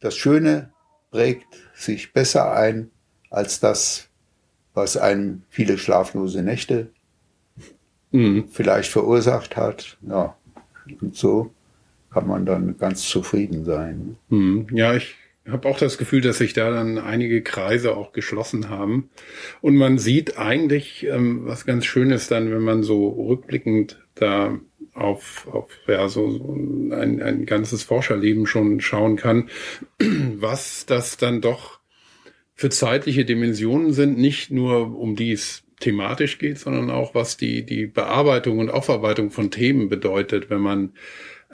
das 0.00 0.16
Schöne 0.16 0.70
prägt 1.10 1.46
sich 1.74 2.12
besser 2.12 2.52
ein 2.52 2.90
als 3.30 3.60
das, 3.60 4.08
was 4.74 4.96
einem 4.96 5.42
viele 5.48 5.78
schlaflose 5.78 6.42
Nächte 6.42 6.90
mhm. 8.10 8.48
vielleicht 8.48 8.90
verursacht 8.90 9.56
hat. 9.56 9.96
Ja, 10.02 10.36
und 11.00 11.16
so 11.16 11.52
kann 12.10 12.26
man 12.26 12.46
dann 12.46 12.78
ganz 12.78 13.08
zufrieden 13.08 13.64
sein. 13.64 14.16
Mhm. 14.28 14.68
Ja, 14.72 14.94
ich 14.94 15.16
habe 15.48 15.68
auch 15.68 15.78
das 15.78 15.98
Gefühl, 15.98 16.22
dass 16.22 16.38
sich 16.38 16.54
da 16.54 16.70
dann 16.70 16.98
einige 16.98 17.42
Kreise 17.42 17.96
auch 17.96 18.12
geschlossen 18.12 18.70
haben. 18.70 19.10
Und 19.60 19.76
man 19.76 19.98
sieht 19.98 20.38
eigentlich 20.38 21.06
ähm, 21.06 21.44
was 21.44 21.66
ganz 21.66 21.84
Schönes 21.84 22.28
dann, 22.28 22.50
wenn 22.50 22.62
man 22.62 22.82
so 22.82 23.08
rückblickend 23.08 24.00
da 24.14 24.58
auf, 24.94 25.48
auf 25.50 25.70
ja, 25.86 26.08
so, 26.08 26.30
so 26.30 26.54
ein, 26.54 27.20
ein 27.20 27.46
ganzes 27.46 27.82
Forscherleben 27.82 28.46
schon 28.46 28.80
schauen 28.80 29.16
kann, 29.16 29.50
was 29.98 30.86
das 30.86 31.16
dann 31.16 31.40
doch 31.40 31.80
für 32.54 32.70
zeitliche 32.70 33.24
Dimensionen 33.24 33.92
sind, 33.92 34.16
nicht 34.16 34.50
nur 34.50 34.96
um 34.96 35.16
die 35.16 35.32
es 35.32 35.64
thematisch 35.80 36.38
geht, 36.38 36.58
sondern 36.58 36.90
auch 36.90 37.14
was 37.14 37.36
die, 37.36 37.66
die 37.66 37.86
Bearbeitung 37.86 38.60
und 38.60 38.70
Aufarbeitung 38.70 39.30
von 39.30 39.50
Themen 39.50 39.88
bedeutet, 39.88 40.48
wenn 40.48 40.60
man 40.60 40.92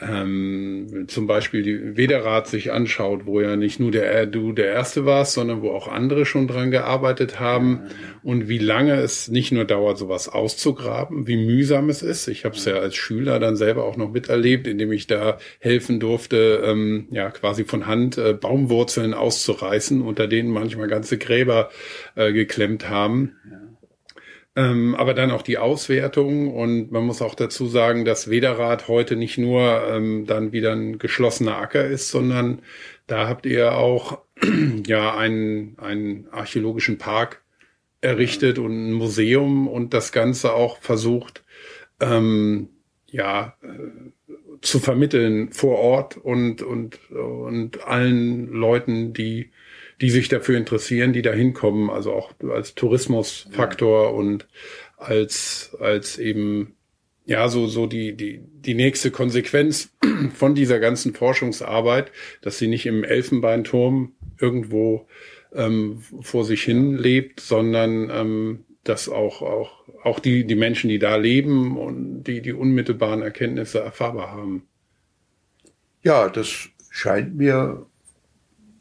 ähm, 0.01 1.05
zum 1.09 1.27
Beispiel 1.27 1.63
die 1.63 1.97
Wederrat 1.97 2.47
sich 2.47 2.73
anschaut, 2.73 3.27
wo 3.27 3.41
ja 3.41 3.57
nicht 3.57 3.81
nur 3.81 3.91
der 3.91 4.27
du 4.27 4.53
der 4.53 4.69
Erste 4.69 5.05
warst, 5.05 5.35
sondern 5.35 5.63
wo 5.63 5.71
auch 5.71 5.89
andere 5.89 6.25
schon 6.27 6.49
dran 6.49 6.71
gearbeitet 6.71 7.39
haben 7.39 7.83
und 8.23 8.49
wie 8.49 8.59
lange 8.59 8.95
es 8.95 9.29
nicht 9.29 9.53
nur 9.53 9.65
dauert, 9.65 9.99
sowas 9.99 10.29
auszugraben, 10.29 11.27
wie 11.27 11.37
mühsam 11.37 11.89
es 11.89 12.03
ist. 12.03 12.29
Ich 12.29 12.45
habe 12.45 12.57
es 12.57 12.65
ja 12.65 12.75
als 12.75 12.97
Schüler 12.97 13.39
dann 13.39 13.57
selber 13.57 13.85
auch 13.85 13.97
noch 13.97 14.11
miterlebt, 14.11 14.67
indem 14.67 14.93
ich 14.93 15.07
da 15.07 15.39
helfen 15.59 16.01
durfte, 16.01 16.63
ähm, 16.65 17.09
ja 17.11 17.31
quasi 17.31 17.65
von 17.65 17.87
Hand 17.87 18.17
äh, 18.19 18.33
Baumwurzeln 18.33 19.15
auszureißen, 19.15 20.01
unter 20.03 20.27
denen 20.27 20.51
manchmal 20.51 20.89
ganze 20.89 21.19
Gräber 21.19 21.71
äh, 22.15 22.33
geklemmt 22.33 22.89
haben. 22.89 23.37
Ja. 23.51 23.60
Ähm, 24.57 24.97
aber 24.97 25.15
dann 25.15 25.31
auch 25.31 25.43
die 25.43 25.59
Auswertung. 25.59 26.53
Und 26.55 26.91
man 26.91 27.05
muss 27.05 27.23
auch 27.23 27.35
dazu 27.35 27.67
sagen, 27.67 28.05
dass 28.05 28.31
Wederrad 28.31 28.89
heute 28.89 29.17
nicht 29.17 29.39
nur 29.39 29.85
ähm, 29.89 30.27
dann 30.27 30.53
wieder 30.53 30.73
ein 30.73 30.99
geschlossener 30.99 31.57
Acker 31.59 31.87
ist, 31.87 32.11
sondern 32.11 32.63
da 33.07 33.29
habt 33.29 33.47
ihr 33.47 33.75
auch 33.77 34.19
ja 34.87 35.17
einen, 35.17 35.79
einen 35.79 36.29
archäologischen 36.31 36.99
Park 36.99 37.43
errichtet 38.01 38.59
und 38.59 38.89
ein 38.89 38.93
Museum 38.93 39.69
und 39.69 39.95
das 39.95 40.11
Ganze 40.13 40.55
auch 40.55 40.79
versucht, 40.79 41.45
ähm, 42.01 42.71
ja, 43.07 43.57
äh, 43.63 44.31
zu 44.63 44.79
vermitteln 44.79 45.53
vor 45.53 45.79
Ort 45.79 46.17
und, 46.17 46.63
und, 46.63 47.11
und 47.11 47.87
allen 47.87 48.49
Leuten, 48.49 49.13
die 49.13 49.51
die 50.01 50.11
sich 50.11 50.29
dafür 50.29 50.57
interessieren, 50.57 51.13
die 51.13 51.23
da 51.23 51.33
hinkommen, 51.33 51.91
also 51.91 52.13
auch 52.13 52.33
als 52.51 52.75
Tourismusfaktor 52.75 54.05
ja. 54.05 54.11
und 54.11 54.49
als, 54.97 55.77
als 55.79 56.19
eben, 56.19 56.75
ja, 57.27 57.49
so, 57.49 57.67
so 57.67 57.87
die, 57.87 58.17
die, 58.17 58.41
die 58.43 58.75
nächste 58.75 59.11
Konsequenz 59.11 59.95
von 60.35 60.55
dieser 60.55 60.81
ganzen 60.81 61.15
Forschungsarbeit, 61.15 62.13
dass 62.41 62.59
sie 62.59 62.67
nicht 62.67 62.87
im 62.87 63.05
Elfenbeinturm 63.05 64.13
irgendwo 64.39 65.07
ähm, 65.55 66.03
vor 66.21 66.45
sich 66.45 66.63
hin 66.63 66.97
lebt, 66.97 67.41
sondern 67.41 68.09
ähm, 68.11 68.65
dass 68.85 69.09
auch, 69.09 69.43
auch, 69.43 69.85
auch 70.03 70.19
die, 70.19 70.47
die 70.47 70.55
Menschen, 70.55 70.89
die 70.89 70.99
da 70.99 71.17
leben 71.17 71.77
und 71.77 72.25
die, 72.25 72.41
die 72.41 72.55
unmittelbaren 72.55 73.21
Erkenntnisse 73.21 73.81
erfahrbar 73.81 74.31
haben. 74.31 74.67
Ja, 76.03 76.31
das 76.31 76.71
scheint 76.91 77.37
mir 77.37 77.87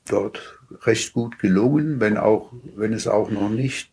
dort 0.08 0.59
recht 0.82 1.14
gut 1.14 1.40
gelungen, 1.40 2.00
wenn 2.00 2.18
auch, 2.18 2.52
wenn 2.76 2.94
es 2.94 3.08
auch 3.08 3.30
noch 3.30 3.50
nicht 3.50 3.92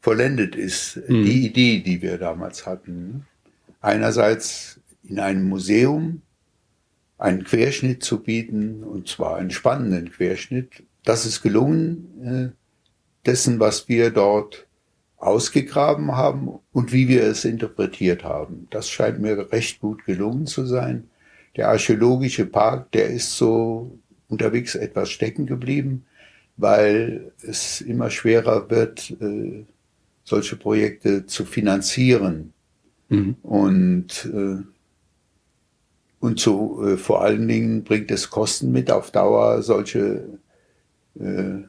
vollendet 0.00 0.54
ist, 0.56 0.96
mhm. 1.08 1.24
die 1.24 1.46
Idee, 1.46 1.80
die 1.80 2.02
wir 2.02 2.18
damals 2.18 2.66
hatten. 2.66 3.26
Einerseits 3.80 4.80
in 5.02 5.18
einem 5.18 5.48
Museum 5.48 6.22
einen 7.18 7.44
Querschnitt 7.44 8.02
zu 8.02 8.22
bieten, 8.22 8.84
und 8.84 9.08
zwar 9.08 9.36
einen 9.36 9.50
spannenden 9.50 10.10
Querschnitt. 10.10 10.84
Das 11.04 11.26
ist 11.26 11.42
gelungen, 11.42 12.54
äh, 12.54 13.26
dessen, 13.26 13.58
was 13.58 13.88
wir 13.88 14.10
dort 14.10 14.66
ausgegraben 15.16 16.12
haben 16.16 16.60
und 16.72 16.92
wie 16.92 17.08
wir 17.08 17.24
es 17.24 17.44
interpretiert 17.44 18.22
haben. 18.22 18.68
Das 18.70 18.88
scheint 18.88 19.20
mir 19.20 19.50
recht 19.50 19.80
gut 19.80 20.04
gelungen 20.04 20.46
zu 20.46 20.64
sein. 20.64 21.10
Der 21.56 21.68
archäologische 21.68 22.46
Park, 22.46 22.92
der 22.92 23.08
ist 23.08 23.36
so 23.36 23.98
unterwegs 24.28 24.74
etwas 24.74 25.10
stecken 25.10 25.46
geblieben, 25.46 26.04
weil 26.56 27.32
es 27.42 27.80
immer 27.80 28.10
schwerer 28.10 28.70
wird, 28.70 29.10
äh, 29.20 29.64
solche 30.24 30.56
Projekte 30.56 31.26
zu 31.26 31.44
finanzieren. 31.44 32.52
Mhm. 33.08 33.36
Und, 33.42 34.30
äh, 34.32 34.62
und 36.20 36.40
so 36.40 36.84
äh, 36.86 36.96
vor 36.96 37.22
allen 37.22 37.48
Dingen 37.48 37.84
bringt 37.84 38.10
es 38.10 38.28
Kosten 38.28 38.70
mit 38.72 38.90
auf 38.90 39.10
Dauer, 39.10 39.62
solche 39.62 40.28
äh, 41.18 41.62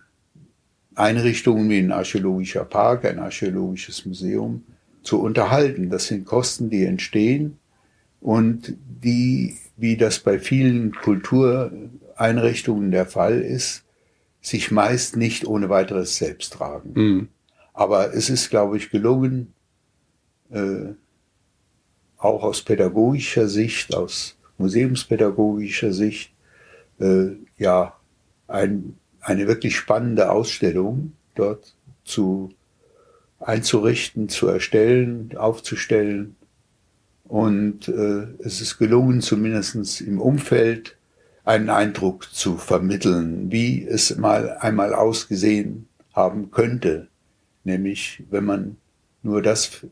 Einrichtungen 0.95 1.69
wie 1.69 1.79
ein 1.79 1.91
archäologischer 1.93 2.65
Park, 2.65 3.05
ein 3.05 3.19
archäologisches 3.19 4.05
Museum 4.05 4.63
zu 5.01 5.21
unterhalten. 5.21 5.89
Das 5.89 6.07
sind 6.07 6.25
Kosten, 6.25 6.69
die 6.69 6.83
entstehen 6.83 7.57
und 8.19 8.75
die, 9.01 9.55
wie 9.77 9.95
das 9.95 10.19
bei 10.19 10.39
vielen 10.39 10.93
Kultur 10.93 11.71
Einrichtungen 12.19 12.91
der 12.91 13.05
Fall 13.05 13.41
ist, 13.41 13.83
sich 14.41 14.71
meist 14.71 15.15
nicht 15.15 15.45
ohne 15.45 15.69
weiteres 15.69 16.17
selbst 16.17 16.53
tragen. 16.53 16.91
Mhm. 16.93 17.27
Aber 17.73 18.13
es 18.13 18.29
ist, 18.29 18.49
glaube 18.49 18.77
ich, 18.77 18.89
gelungen, 18.89 19.53
äh, 20.51 20.93
auch 22.17 22.43
aus 22.43 22.61
pädagogischer 22.61 23.47
Sicht, 23.47 23.95
aus 23.95 24.37
museumspädagogischer 24.57 25.93
Sicht, 25.93 26.33
äh, 26.99 27.29
ja, 27.57 27.95
ein, 28.47 28.97
eine 29.21 29.47
wirklich 29.47 29.75
spannende 29.75 30.31
Ausstellung 30.31 31.13
dort 31.35 31.75
zu 32.03 32.49
einzurichten, 33.39 34.27
zu 34.27 34.47
erstellen, 34.47 35.37
aufzustellen 35.37 36.35
Und 37.23 37.87
äh, 37.87 38.27
es 38.39 38.59
ist 38.59 38.79
gelungen, 38.79 39.21
zumindest 39.21 40.01
im 40.01 40.19
Umfeld 40.19 40.97
einen 41.49 41.71
Eindruck 41.71 42.31
zu 42.31 42.57
vermitteln, 42.57 43.51
wie 43.51 43.83
es 43.83 44.15
mal 44.15 44.57
einmal 44.59 44.93
ausgesehen 44.93 45.87
haben 46.13 46.51
könnte. 46.51 47.07
Nämlich, 47.63 48.23
wenn 48.29 48.45
man 48.45 48.77
nur 49.23 49.41
das 49.41 49.83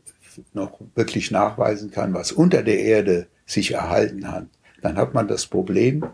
noch 0.54 0.78
wirklich 0.94 1.32
nachweisen 1.32 1.90
kann, 1.90 2.14
was 2.14 2.30
unter 2.30 2.62
der 2.62 2.78
Erde 2.78 3.26
sich 3.44 3.72
erhalten 3.72 4.30
hat, 4.30 4.46
dann 4.82 4.96
hat 4.96 5.14
man 5.14 5.26
das 5.26 5.46
Problem, 5.46 6.04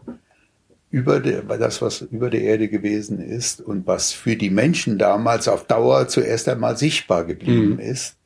über 0.91 1.21
der, 1.21 1.43
das, 1.43 1.83
was 1.83 2.01
über 2.01 2.31
der 2.31 2.41
Erde 2.41 2.69
gewesen 2.69 3.21
ist 3.21 3.61
und 3.61 3.87
was 3.87 4.13
für 4.13 4.37
die 4.37 4.49
Menschen 4.49 4.97
damals 4.97 5.47
auf 5.47 5.67
Dauer 5.67 6.09
zuerst 6.09 6.49
einmal 6.49 6.79
sichtbar 6.79 7.25
geblieben 7.27 7.75
mhm. 7.75 7.81
ist, 7.81 8.17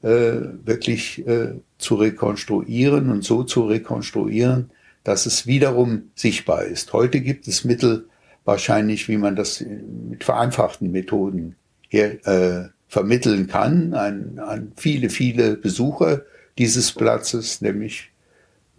äh, 0.00 0.40
wirklich 0.64 1.26
äh, 1.26 1.52
zu 1.76 1.96
rekonstruieren 1.96 3.10
und 3.10 3.24
so 3.24 3.42
zu 3.42 3.66
rekonstruieren, 3.66 4.70
dass 5.04 5.26
es 5.26 5.46
wiederum 5.46 6.10
sichtbar 6.14 6.64
ist. 6.64 6.92
Heute 6.92 7.20
gibt 7.20 7.48
es 7.48 7.64
Mittel, 7.64 8.06
wahrscheinlich, 8.44 9.08
wie 9.08 9.18
man 9.18 9.36
das 9.36 9.64
mit 10.10 10.24
vereinfachten 10.24 10.90
Methoden 10.90 11.56
her, 11.88 12.26
äh, 12.26 12.68
vermitteln 12.88 13.46
kann 13.46 13.94
an, 13.94 14.38
an 14.38 14.72
viele, 14.76 15.08
viele 15.08 15.56
Besucher 15.56 16.22
dieses 16.58 16.92
Platzes, 16.92 17.60
nämlich 17.60 18.10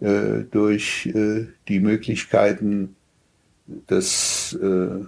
äh, 0.00 0.44
durch 0.50 1.06
äh, 1.06 1.46
die 1.68 1.80
Möglichkeiten 1.80 2.96
des, 3.66 4.56
äh, 4.62 5.04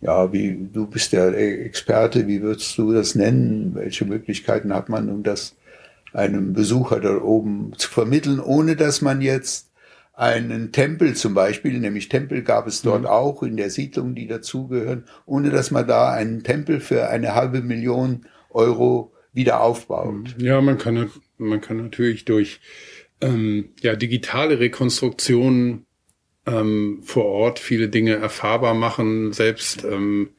ja, 0.00 0.32
wie 0.32 0.68
du 0.72 0.86
bist 0.86 1.12
der 1.12 1.36
Experte, 1.36 2.26
wie 2.26 2.40
würdest 2.40 2.78
du 2.78 2.92
das 2.92 3.14
nennen? 3.14 3.74
Welche 3.74 4.04
Möglichkeiten 4.04 4.72
hat 4.72 4.88
man, 4.88 5.10
um 5.10 5.22
das 5.22 5.56
einem 6.12 6.52
Besucher 6.52 7.00
da 7.00 7.20
oben 7.20 7.72
zu 7.76 7.90
vermitteln, 7.90 8.40
ohne 8.40 8.76
dass 8.76 9.02
man 9.02 9.20
jetzt 9.20 9.67
einen 10.18 10.72
Tempel 10.72 11.14
zum 11.14 11.32
Beispiel, 11.32 11.78
nämlich 11.78 12.08
Tempel 12.08 12.42
gab 12.42 12.66
es 12.66 12.82
dort 12.82 13.02
mhm. 13.02 13.06
auch 13.06 13.42
in 13.44 13.56
der 13.56 13.70
Siedlung, 13.70 14.16
die 14.16 14.26
dazugehören, 14.26 15.04
ohne 15.26 15.50
dass 15.50 15.70
man 15.70 15.86
da 15.86 16.12
einen 16.12 16.42
Tempel 16.42 16.80
für 16.80 17.08
eine 17.08 17.36
halbe 17.36 17.62
Million 17.62 18.26
Euro 18.50 19.12
wieder 19.32 19.60
aufbaut. 19.60 20.34
Mhm. 20.36 20.44
Ja, 20.44 20.60
man 20.60 20.76
kann, 20.76 21.10
man 21.36 21.60
kann 21.60 21.76
natürlich 21.76 22.24
durch 22.24 22.60
ähm, 23.20 23.70
ja, 23.80 23.94
digitale 23.94 24.58
Rekonstruktionen 24.58 25.86
ähm, 26.46 27.00
vor 27.04 27.26
Ort 27.26 27.60
viele 27.60 27.88
Dinge 27.88 28.16
erfahrbar 28.16 28.74
machen, 28.74 29.32
selbst 29.32 29.84
ähm, 29.84 30.30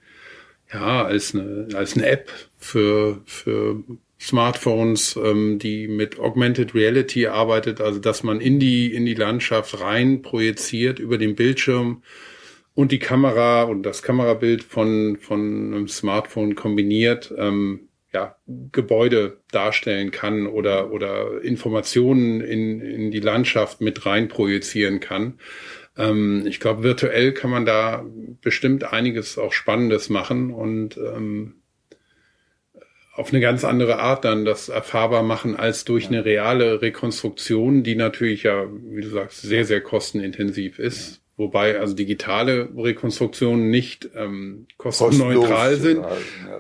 ja 0.74 1.06
als 1.06 1.34
eine 1.34 1.70
als 1.74 1.96
eine 1.96 2.06
App 2.06 2.30
für 2.58 3.22
für 3.26 3.82
Smartphones, 4.20 5.18
ähm, 5.24 5.60
die 5.60 5.88
mit 5.88 6.20
Augmented 6.20 6.76
Reality 6.76 7.28
arbeitet, 7.28 7.80
also 7.80 8.00
dass 8.00 8.24
man 8.24 8.42
in 8.42 8.60
die, 8.60 8.94
in 8.94 9.06
die 9.06 9.14
Landschaft 9.14 9.80
rein 9.80 10.22
projiziert 10.22 11.00
über 11.00 11.18
den 11.18 11.36
Bildschirm 11.36 12.04
und 12.76 12.92
die 12.92 13.00
Kamera 13.00 13.64
und 13.64 13.84
das 13.84 14.04
Kamerabild 14.04 14.64
von, 14.64 15.18
von 15.18 15.74
einem 15.74 15.88
Smartphone 15.88 16.56
kombiniert, 16.56 17.34
ähm, 17.38 17.90
ja, 18.12 18.36
Gebäude 18.72 19.38
darstellen 19.52 20.12
kann 20.12 20.48
oder, 20.48 20.92
oder 20.92 21.42
Informationen 21.44 22.42
in, 22.42 22.82
in 22.82 23.12
die 23.12 23.20
Landschaft 23.20 23.82
mit 23.82 24.06
rein 24.06 24.28
projizieren 24.28 25.00
kann. 25.00 25.40
Ähm, 25.96 26.46
ich 26.48 26.60
glaube, 26.60 26.84
virtuell 26.84 27.34
kann 27.34 27.52
man 27.52 27.66
da 27.66 28.06
bestimmt 28.42 28.84
einiges 28.84 29.38
auch 29.38 29.54
Spannendes 29.54 30.10
machen 30.10 30.52
und 30.52 30.98
ähm, 30.98 31.59
auf 33.20 33.34
eine 33.34 33.42
ganz 33.42 33.66
andere 33.66 34.00
Art 34.00 34.24
dann 34.24 34.46
das 34.46 34.70
erfahrbar 34.70 35.24
machen 35.24 35.58
als 35.58 35.84
durch 35.84 36.08
eine 36.08 36.24
reale 36.24 36.82
Rekonstruktion, 36.82 37.84
die 37.84 37.96
natürlich 37.96 38.44
ja, 38.44 38.66
wie 38.72 39.02
du 39.02 39.10
sagst, 39.10 39.42
sehr, 39.42 39.66
sehr 39.66 39.82
kostenintensiv 39.82 40.80
ist. 40.80 41.16
Ja. 41.16 41.18
Wobei 41.36 41.80
also 41.80 41.96
digitale 41.96 42.70
Rekonstruktionen 42.78 43.70
nicht 43.70 44.10
ähm, 44.16 44.68
kostenneutral 44.78 45.76
sind, 45.76 46.02
ja, 46.02 46.10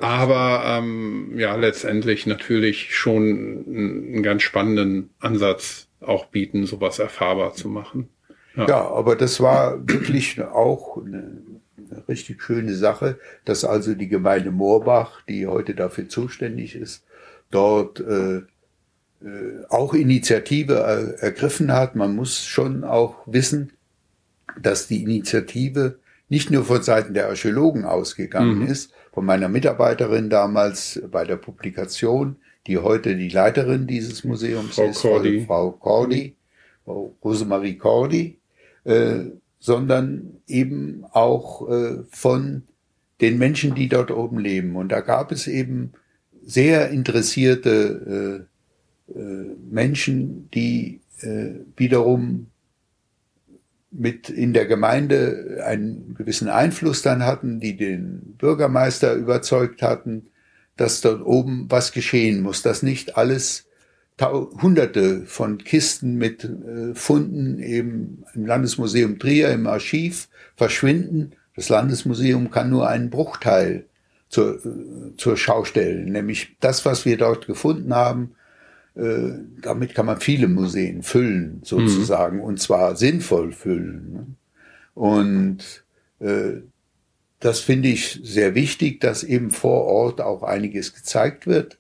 aber 0.02 0.64
ähm, 0.65 1.34
ja 1.38 1.56
letztendlich 1.56 2.26
natürlich 2.26 2.94
schon 2.94 3.23
einen, 3.23 4.14
einen 4.14 4.23
ganz 4.23 4.44
spannenden 4.44 5.11
Ansatz 5.19 5.88
auch 6.02 6.26
bieten, 6.26 6.65
sowas 6.65 6.99
erfahrbar 6.99 7.53
zu 7.53 7.69
machen. 7.69 8.10
Ja. 8.57 8.68
ja, 8.68 8.88
aber 8.90 9.15
das 9.15 9.40
war 9.40 9.80
wirklich 9.88 10.41
auch 10.41 10.98
eine 10.98 11.41
eine 11.90 12.07
richtig 12.07 12.41
schöne 12.41 12.74
Sache, 12.74 13.20
dass 13.45 13.66
also 13.66 13.94
die 13.94 14.07
Gemeinde 14.07 14.52
Moorbach, 14.52 15.22
die 15.28 15.48
heute 15.48 15.76
dafür 15.76 16.07
zuständig 16.07 16.76
ist, 16.76 17.03
dort 17.52 17.99
äh, 17.99 18.38
äh, 18.38 19.66
auch 19.70 19.94
Initiative 19.94 20.76
er, 20.76 21.20
ergriffen 21.22 21.74
hat. 21.74 21.95
Man 21.95 22.16
muss 22.16 22.44
schon 22.45 22.84
auch 22.84 23.16
wissen, 23.26 23.74
dass 24.61 24.88
die 24.88 25.03
Initiative 25.03 25.99
nicht 26.30 26.52
nur 26.52 26.64
von 26.64 26.84
Seiten 26.84 27.14
der 27.14 27.28
Archäologen 27.28 27.86
ausgegangen 27.86 28.60
mhm. 28.60 28.68
ist, 28.68 28.94
von 29.11 29.26
meiner 29.26 29.49
Mitarbeiterin 29.49 30.30
damals 30.30 31.02
bei 31.11 31.26
der 31.26 31.38
Publikation, 31.38 32.38
die 32.68 32.78
heute 32.78 33.16
die 33.16 33.30
Leiterin 33.30 33.88
dieses 33.88 34.24
Museums 34.24 34.76
Frau 34.76 34.86
ist, 34.86 35.02
Cordy. 35.02 35.45
Frau 35.45 35.72
Cordy, 35.72 36.36
Frau 36.86 37.16
Rosemarie 37.24 37.78
Cordy, 37.78 38.38
äh, 38.84 39.26
sondern 39.60 40.38
eben 40.48 41.06
auch 41.11 41.69
äh, 41.69 42.03
von 42.10 42.64
den 43.22 43.38
Menschen, 43.38 43.76
die 43.76 43.90
dort 43.90 44.11
oben 44.11 44.40
leben. 44.40 44.76
Und 44.76 44.91
da 44.91 45.02
gab 45.02 45.31
es 45.31 45.48
eben 45.48 45.91
sehr 46.44 46.90
interessierte 46.90 48.48
äh, 49.11 49.19
äh, 49.19 49.56
Menschen, 49.69 50.49
die 50.52 51.02
wiederum 51.76 52.48
mit 53.91 54.30
in 54.30 54.53
der 54.53 54.68
Gemeinde 54.68 55.61
einen 55.65 56.15
gewissen 56.15 56.48
Einfluss 56.48 57.02
dann 57.02 57.26
hatten, 57.26 57.60
die 57.60 57.76
den 57.76 58.36
Bürgermeister 58.38 59.15
überzeugt 59.15 59.81
hatten, 59.81 60.27
dass 60.77 61.02
dort 61.02 61.22
oben 61.22 61.65
was 61.68 61.91
geschehen 61.91 62.41
muss, 62.41 62.61
dass 62.61 62.84
nicht 62.84 63.18
alles 63.18 63.68
hunderte 64.21 65.25
von 65.25 65.57
Kisten 65.57 66.15
mit 66.15 66.43
äh, 66.43 66.93
Funden 66.93 67.59
eben 67.59 68.23
im 68.33 68.45
Landesmuseum 68.45 69.19
Trier 69.19 69.49
im 69.49 69.67
Archiv 69.67 70.29
verschwinden. 70.55 71.31
Das 71.55 71.69
Landesmuseum 71.69 72.51
kann 72.51 72.69
nur 72.69 72.87
einen 72.87 73.09
Bruchteil 73.09 73.85
zur, 74.29 74.63
äh, 74.65 75.15
zur 75.17 75.37
Schau 75.37 75.63
stellen, 75.65 76.11
nämlich 76.11 76.57
das, 76.59 76.85
was 76.85 77.05
wir 77.05 77.17
dort 77.17 77.47
gefunden 77.47 77.93
haben. 77.93 78.35
Äh, 78.95 79.39
damit 79.61 79.95
kann 79.95 80.05
man 80.05 80.19
viele 80.19 80.47
Museen 80.47 81.03
füllen, 81.03 81.61
sozusagen, 81.63 82.37
mhm. 82.37 82.43
und 82.43 82.59
zwar 82.59 82.95
sinnvoll 82.95 83.51
füllen. 83.53 84.11
Ne? 84.13 84.27
Und 84.93 85.85
äh, 86.19 86.61
das 87.39 87.61
finde 87.61 87.87
ich 87.87 88.19
sehr 88.23 88.53
wichtig, 88.53 88.99
dass 88.99 89.23
eben 89.23 89.51
vor 89.51 89.85
Ort 89.85 90.19
auch 90.19 90.43
einiges 90.43 90.93
gezeigt 90.93 91.47
wird 91.47 91.78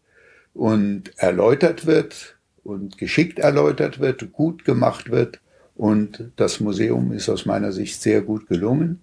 und 0.59 1.13
erläutert 1.15 1.85
wird 1.85 2.35
und 2.65 2.97
geschickt 2.97 3.39
erläutert 3.39 4.01
wird, 4.01 4.33
gut 4.33 4.65
gemacht 4.65 5.09
wird. 5.09 5.39
Und 5.75 6.31
das 6.35 6.59
Museum 6.59 7.13
ist 7.13 7.29
aus 7.29 7.45
meiner 7.45 7.71
Sicht 7.71 8.01
sehr 8.01 8.21
gut 8.21 8.49
gelungen. 8.49 9.01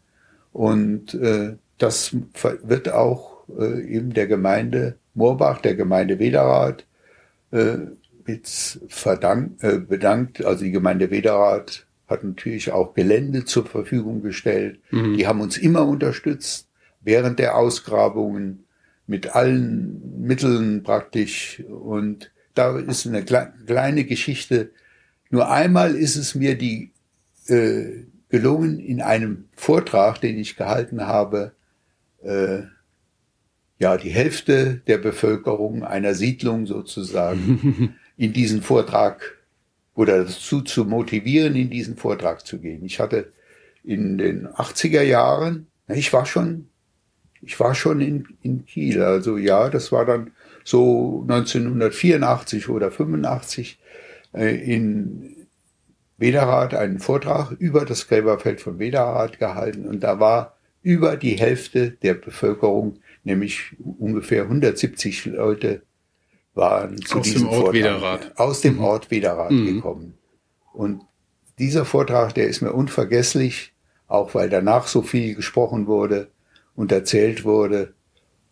Und 0.53 1.15
äh, 1.15 1.55
das 1.79 2.15
wird 2.63 2.93
auch 2.93 3.45
äh, 3.59 3.83
eben 3.85 4.13
der 4.13 4.27
Gemeinde 4.27 4.97
Moorbach, 5.15 5.63
der 5.63 5.75
Gemeinde 5.75 6.19
Wederath, 6.19 6.85
äh, 7.53 7.79
mit 8.27 8.79
verdankt, 8.89 9.65
äh, 9.65 9.79
bedankt. 9.79 10.45
Also 10.45 10.63
die 10.63 10.73
Gemeinde 10.73 11.11
Wederath 11.11 11.87
hat 12.07 12.23
natürlich 12.23 12.71
auch 12.71 12.93
Gelände 12.93 13.47
zur 13.47 13.65
Verfügung 13.65 14.21
gestellt. 14.21 14.79
Mhm. 14.91 15.17
Die 15.17 15.27
haben 15.27 15.41
uns 15.41 15.57
immer 15.57 15.87
unterstützt 15.87 16.69
während 17.01 17.39
der 17.39 17.57
Ausgrabungen 17.57 18.66
mit 19.07 19.35
allen 19.35 20.21
Mitteln 20.21 20.83
praktisch 20.83 21.63
und 21.69 22.31
da 22.55 22.79
ist 22.79 23.07
eine 23.07 23.25
kleine 23.25 24.05
Geschichte. 24.05 24.71
Nur 25.31 25.51
einmal 25.51 25.95
ist 25.95 26.17
es 26.17 26.35
mir 26.35 26.57
die 26.57 26.93
äh, 27.49 28.05
gelungen, 28.29 28.81
in 28.81 29.01
einem 29.01 29.49
Vortrag, 29.55 30.21
den 30.21 30.39
ich 30.39 30.57
gehalten 30.57 31.07
habe, 31.07 31.53
äh, 32.23 32.63
ja, 33.79 33.97
die 33.99 34.11
Hälfte 34.11 34.81
der 34.87 34.99
Bevölkerung 34.99 35.85
einer 35.85 36.15
Siedlung 36.15 36.67
sozusagen 36.67 37.95
in 38.17 38.33
diesen 38.33 38.63
Vortrag 38.63 39.37
oder 39.95 40.25
dazu 40.25 40.63
zu 40.63 40.85
motivieren, 40.85 41.55
in 41.55 41.71
diesen 41.71 41.97
Vortrag 41.97 42.47
zu 42.47 42.59
gehen. 42.59 42.85
Ich 42.85 43.01
hatte 43.01 43.33
in 43.85 44.19
den 44.19 44.49
80er 44.49 45.03
Jahren, 45.03 45.67
ich 45.89 46.13
war 46.13 46.27
schon, 46.27 46.69
ich 47.47 47.59
war 47.61 47.75
schon 47.75 48.01
in, 48.01 48.27
in 48.43 48.67
Kiel, 48.67 49.03
also 49.03 49.37
ja, 49.37 49.71
das 49.71 49.93
war 49.93 50.05
dann 50.05 50.33
so 50.65 51.23
1984 51.29 52.69
oder 52.69 52.91
85 52.91 53.79
äh, 54.35 54.57
in 54.75 55.47
Wederath 56.19 56.75
einen 56.75 56.99
Vortrag 56.99 57.53
über 57.53 57.85
das 57.85 58.09
Gräberfeld 58.09 58.61
von 58.61 58.79
Wederath 58.81 59.39
gehalten 59.39 59.87
und 59.87 60.01
da 60.01 60.19
war 60.19 60.57
über 60.83 61.17
die 61.17 61.37
Hälfte 61.39 61.93
der 61.93 62.15
Bevölkerung, 62.15 62.99
nämlich 63.23 63.77
ungefähr 63.99 64.43
170 64.43 65.27
Leute, 65.27 65.83
waren 66.55 66.97
zu 67.03 67.19
aus 67.19 67.25
diesem 67.25 67.43
dem 67.43 67.49
Ort 67.49 67.57
Vortrag 67.59 67.75
Widerrad. 67.75 68.39
aus 68.39 68.61
dem 68.61 68.79
Ort 68.81 69.11
Widerrad 69.11 69.51
Mhm. 69.53 69.67
gekommen. 69.67 70.15
Und 70.73 71.03
dieser 71.59 71.85
Vortrag, 71.85 72.35
der 72.35 72.47
ist 72.49 72.61
mir 72.63 72.73
unvergesslich, 72.73 73.73
auch 74.09 74.35
weil 74.35 74.49
danach 74.49 74.87
so 74.87 75.03
viel 75.03 75.35
gesprochen 75.35 75.87
wurde 75.87 76.29
und 76.77 76.93
erzählt 76.93 77.45
wurde. 77.45 77.95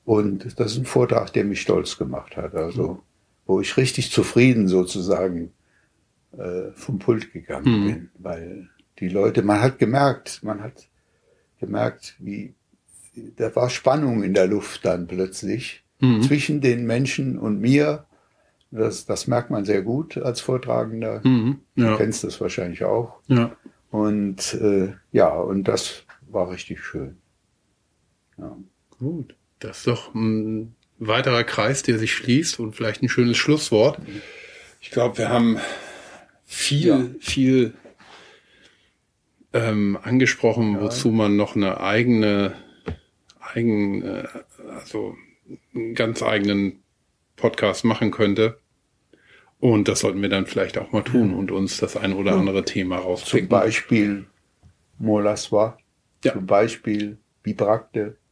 Und 0.04 0.58
das 0.58 0.72
ist 0.72 0.78
ein 0.78 0.84
Vortrag, 0.86 1.32
der 1.32 1.44
mich 1.44 1.60
stolz 1.60 1.96
gemacht 1.96 2.36
hat. 2.36 2.54
Also, 2.54 3.02
wo 3.46 3.60
ich 3.60 3.76
richtig 3.76 4.10
zufrieden 4.10 4.68
sozusagen 4.68 5.52
äh, 6.36 6.72
vom 6.74 6.98
Pult 6.98 7.32
gegangen 7.32 7.80
Mhm. 7.82 7.86
bin. 7.86 8.10
Weil 8.18 8.68
die 8.98 9.08
Leute, 9.08 9.42
man 9.42 9.60
hat 9.60 9.78
gemerkt, 9.78 10.42
man 10.42 10.62
hat 10.62 10.88
gemerkt, 11.60 12.16
wie 12.18 12.54
da 13.36 13.54
war 13.54 13.70
Spannung 13.70 14.24
in 14.24 14.34
der 14.34 14.46
Luft 14.48 14.84
dann 14.84 15.06
plötzlich 15.06 15.84
Mhm. 16.00 16.22
zwischen 16.22 16.60
den 16.60 16.84
Menschen 16.86 17.38
und 17.38 17.60
mir. 17.60 18.04
Das, 18.72 19.06
das 19.06 19.28
merkt 19.28 19.50
man 19.50 19.64
sehr 19.64 19.82
gut 19.82 20.16
als 20.16 20.40
Vortragender. 20.40 21.20
Mhm. 21.22 21.60
Du 21.76 21.84
Ja. 21.84 21.96
kennst 21.96 22.24
das 22.24 22.40
wahrscheinlich 22.40 22.82
auch. 22.84 23.20
ja. 23.28 23.54
Und 23.92 24.54
äh, 24.54 24.92
ja, 25.12 25.28
und 25.28 25.68
das 25.68 26.02
war 26.28 26.50
richtig 26.50 26.80
schön. 26.82 27.16
Ja. 28.38 28.56
Gut. 28.98 29.34
Das 29.58 29.78
ist 29.78 29.86
doch 29.86 30.14
ein 30.14 30.74
weiterer 30.98 31.44
Kreis, 31.44 31.82
der 31.82 31.98
sich 31.98 32.12
schließt 32.12 32.60
und 32.60 32.74
vielleicht 32.74 33.02
ein 33.02 33.08
schönes 33.08 33.36
Schlusswort. 33.36 33.98
Ich 34.80 34.90
glaube, 34.90 35.18
wir 35.18 35.28
haben 35.28 35.58
viel, 36.44 36.86
Ja. 36.86 37.06
viel 37.20 37.74
ähm, 39.52 39.98
angesprochen, 40.02 40.80
wozu 40.80 41.10
man 41.10 41.36
noch 41.36 41.54
eine 41.56 41.80
eigene, 41.80 42.54
eigene, 43.40 44.28
also 44.68 45.14
einen 45.74 45.94
ganz 45.94 46.22
eigenen 46.22 46.82
Podcast 47.36 47.84
machen 47.84 48.10
könnte. 48.10 48.58
Und 49.60 49.88
das 49.88 50.00
sollten 50.00 50.20
wir 50.20 50.28
dann 50.28 50.46
vielleicht 50.46 50.76
auch 50.76 50.92
mal 50.92 51.02
tun 51.02 51.32
und 51.34 51.50
uns 51.50 51.78
das 51.78 51.96
ein 51.96 52.12
oder 52.12 52.32
andere 52.32 52.64
Thema 52.64 52.98
Zum 52.98 53.04
rauspicken. 53.06 53.48
Beispiel 53.48 54.26
Molaswa, 54.98 55.78
Ja. 56.24 56.32
zum 56.32 56.46
Beispiel 56.46 57.16
Bibrakte, 57.42 58.00
Ja. 58.00 58.23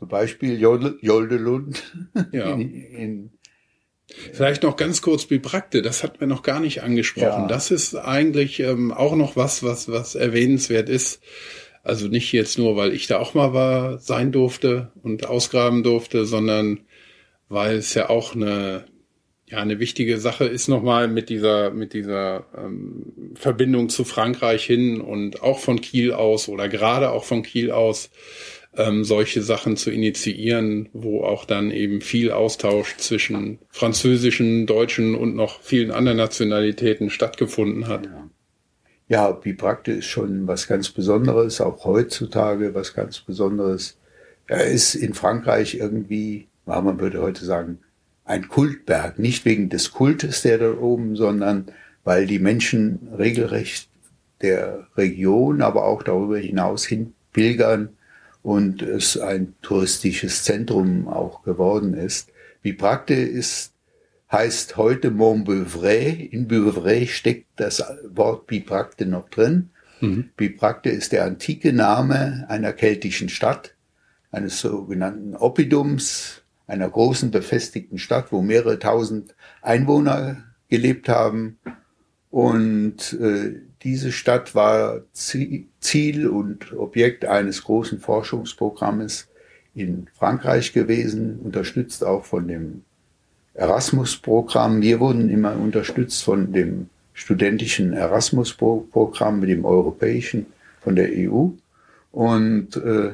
Zum 0.00 0.08
Beispiel 0.08 0.58
Joldelund 0.58 1.82
Ja. 2.32 2.54
in, 2.54 2.72
in 2.72 3.30
Vielleicht 4.32 4.64
noch 4.64 4.74
ganz 4.76 5.02
kurz 5.02 5.26
Bibrakte, 5.26 5.82
das 5.82 6.02
hatten 6.02 6.18
wir 6.18 6.26
noch 6.26 6.42
gar 6.42 6.58
nicht 6.58 6.82
angesprochen. 6.82 7.42
Ja. 7.42 7.46
Das 7.46 7.70
ist 7.70 7.94
eigentlich 7.94 8.58
ähm, 8.58 8.90
auch 8.90 9.14
noch 9.14 9.36
was, 9.36 9.62
was, 9.62 9.88
was 9.88 10.16
erwähnenswert 10.16 10.88
ist. 10.88 11.22
Also 11.84 12.08
nicht 12.08 12.32
jetzt 12.32 12.58
nur, 12.58 12.74
weil 12.76 12.92
ich 12.92 13.06
da 13.06 13.20
auch 13.20 13.34
mal 13.34 13.54
war, 13.54 13.98
sein 13.98 14.32
durfte 14.32 14.90
und 15.02 15.26
ausgraben 15.26 15.84
durfte, 15.84 16.26
sondern 16.26 16.80
weil 17.48 17.76
es 17.76 17.94
ja 17.94 18.10
auch 18.10 18.34
eine, 18.34 18.84
ja, 19.46 19.58
eine 19.58 19.78
wichtige 19.78 20.18
Sache 20.18 20.44
ist 20.44 20.66
nochmal 20.66 21.06
mit 21.06 21.28
dieser, 21.28 21.70
mit 21.70 21.92
dieser 21.92 22.46
ähm, 22.58 23.32
Verbindung 23.34 23.88
zu 23.90 24.04
Frankreich 24.04 24.64
hin 24.64 25.00
und 25.00 25.42
auch 25.42 25.60
von 25.60 25.80
Kiel 25.80 26.12
aus 26.12 26.48
oder 26.48 26.68
gerade 26.68 27.10
auch 27.10 27.24
von 27.24 27.42
Kiel 27.44 27.70
aus 27.70 28.10
ähm, 28.76 29.04
solche 29.04 29.42
Sachen 29.42 29.76
zu 29.76 29.90
initiieren, 29.90 30.88
wo 30.92 31.24
auch 31.24 31.44
dann 31.44 31.70
eben 31.70 32.00
viel 32.00 32.30
Austausch 32.30 32.96
zwischen 32.98 33.58
französischen, 33.70 34.66
deutschen 34.66 35.14
und 35.14 35.34
noch 35.34 35.60
vielen 35.60 35.90
anderen 35.90 36.18
Nationalitäten 36.18 37.10
stattgefunden 37.10 37.88
hat. 37.88 38.08
Ja, 39.08 39.32
Bibrakte 39.32 39.92
ist 39.92 40.06
schon 40.06 40.46
was 40.46 40.68
ganz 40.68 40.90
Besonderes, 40.90 41.60
auch 41.60 41.84
heutzutage 41.84 42.74
was 42.74 42.94
ganz 42.94 43.18
Besonderes. 43.18 43.98
Er 44.46 44.66
ist 44.66 44.94
in 44.94 45.14
Frankreich 45.14 45.74
irgendwie, 45.74 46.46
ja, 46.66 46.80
man 46.80 47.00
würde 47.00 47.20
heute 47.20 47.44
sagen, 47.44 47.78
ein 48.24 48.46
Kultberg. 48.46 49.18
Nicht 49.18 49.44
wegen 49.44 49.68
des 49.68 49.90
Kultes, 49.90 50.42
der 50.42 50.58
da 50.58 50.72
oben, 50.72 51.16
sondern 51.16 51.66
weil 52.04 52.26
die 52.26 52.38
Menschen 52.38 53.08
regelrecht 53.18 53.88
der 54.42 54.86
Region, 54.96 55.60
aber 55.60 55.84
auch 55.84 56.04
darüber 56.04 56.38
hinaus 56.38 56.86
hin 56.86 57.12
pilgern 57.32 57.90
und 58.42 58.82
es 58.82 59.18
ein 59.18 59.54
touristisches 59.62 60.44
Zentrum 60.44 61.08
auch 61.08 61.42
geworden 61.42 61.94
ist. 61.94 62.30
Bibrakte 62.62 63.14
ist 63.14 63.72
heißt 64.30 64.76
heute 64.76 65.10
Montbeuvray. 65.10 66.28
In 66.30 66.46
Beuvray 66.48 67.06
steckt 67.06 67.48
das 67.56 67.82
Wort 68.08 68.46
Bibrakte 68.46 69.06
noch 69.06 69.28
drin. 69.28 69.70
Mhm. 70.00 70.30
Bibrakte 70.36 70.90
ist 70.90 71.12
der 71.12 71.24
antike 71.24 71.72
Name 71.72 72.46
einer 72.48 72.72
keltischen 72.72 73.28
Stadt, 73.28 73.74
eines 74.30 74.60
sogenannten 74.60 75.34
Oppidums, 75.34 76.42
einer 76.66 76.88
großen 76.88 77.30
befestigten 77.30 77.98
Stadt, 77.98 78.30
wo 78.30 78.42
mehrere 78.42 78.78
tausend 78.78 79.34
Einwohner 79.62 80.44
gelebt 80.68 81.08
haben. 81.08 81.58
Und 82.30 83.12
äh, 83.14 83.60
diese 83.82 84.12
Stadt 84.12 84.54
war 84.54 85.00
Ziel 85.12 86.28
und 86.28 86.72
Objekt 86.72 87.24
eines 87.24 87.64
großen 87.64 87.98
Forschungsprogrammes 87.98 89.28
in 89.74 90.08
Frankreich 90.18 90.72
gewesen, 90.72 91.40
unterstützt 91.42 92.04
auch 92.04 92.24
von 92.24 92.48
dem 92.48 92.82
Erasmus-Programm. 93.54 94.82
Wir 94.82 95.00
wurden 95.00 95.30
immer 95.30 95.56
unterstützt 95.56 96.22
von 96.22 96.52
dem 96.52 96.90
studentischen 97.14 97.92
Erasmus-Programm 97.92 99.40
mit 99.40 99.48
dem 99.48 99.64
europäischen 99.64 100.46
von 100.80 100.96
der 100.96 101.10
EU. 101.10 101.48
Und 102.12 102.76
äh, 102.76 103.12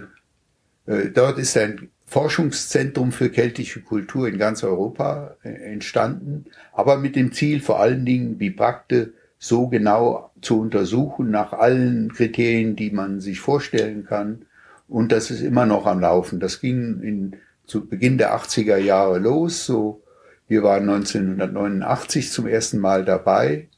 äh, 0.86 1.10
dort 1.12 1.38
ist 1.38 1.56
ein 1.56 1.90
Forschungszentrum 2.06 3.12
für 3.12 3.30
keltische 3.30 3.80
Kultur 3.80 4.28
in 4.28 4.38
ganz 4.38 4.62
Europa 4.62 5.36
äh, 5.42 5.48
entstanden, 5.48 6.46
aber 6.72 6.98
mit 6.98 7.16
dem 7.16 7.32
Ziel 7.32 7.60
vor 7.60 7.80
allen 7.80 8.04
Dingen 8.04 8.38
Bibrakte 8.38 9.12
so 9.38 9.68
genau 9.68 10.30
zu 10.40 10.60
untersuchen 10.60 11.30
nach 11.30 11.52
allen 11.52 12.12
Kriterien, 12.12 12.76
die 12.76 12.90
man 12.90 13.20
sich 13.20 13.40
vorstellen 13.40 14.04
kann. 14.04 14.46
Und 14.88 15.12
das 15.12 15.30
ist 15.30 15.40
immer 15.40 15.66
noch 15.66 15.86
am 15.86 16.00
Laufen. 16.00 16.40
Das 16.40 16.60
ging 16.60 17.00
in, 17.00 17.36
zu 17.66 17.86
Beginn 17.86 18.18
der 18.18 18.36
80er 18.36 18.76
Jahre 18.76 19.18
los. 19.18 19.66
So, 19.66 20.02
wir 20.48 20.62
waren 20.62 20.88
1989 20.88 22.30
zum 22.30 22.46
ersten 22.46 22.78
Mal 22.78 23.04
dabei. 23.04 23.68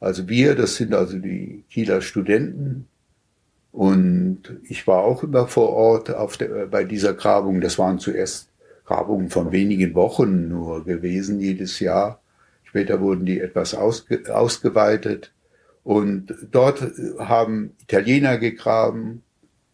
Also 0.00 0.28
wir, 0.28 0.54
das 0.54 0.76
sind 0.76 0.94
also 0.94 1.18
die 1.18 1.64
Kieler 1.70 2.02
Studenten. 2.02 2.86
Und 3.72 4.58
ich 4.64 4.86
war 4.86 4.98
auch 5.02 5.22
immer 5.22 5.46
vor 5.46 5.70
Ort 5.70 6.14
auf 6.14 6.36
der, 6.36 6.66
bei 6.66 6.84
dieser 6.84 7.14
Grabung. 7.14 7.60
Das 7.60 7.78
waren 7.78 7.98
zuerst 7.98 8.48
Grabungen 8.84 9.30
von 9.30 9.52
wenigen 9.52 9.94
Wochen 9.94 10.48
nur 10.48 10.84
gewesen 10.84 11.40
jedes 11.40 11.80
Jahr. 11.80 12.20
Später 12.68 13.00
wurden 13.00 13.26
die 13.26 13.40
etwas 13.40 13.74
ausge, 13.74 14.34
ausgeweitet. 14.34 15.32
Und 15.84 16.34
dort 16.50 16.82
haben 17.18 17.74
Italiener 17.82 18.38
gegraben, 18.38 19.22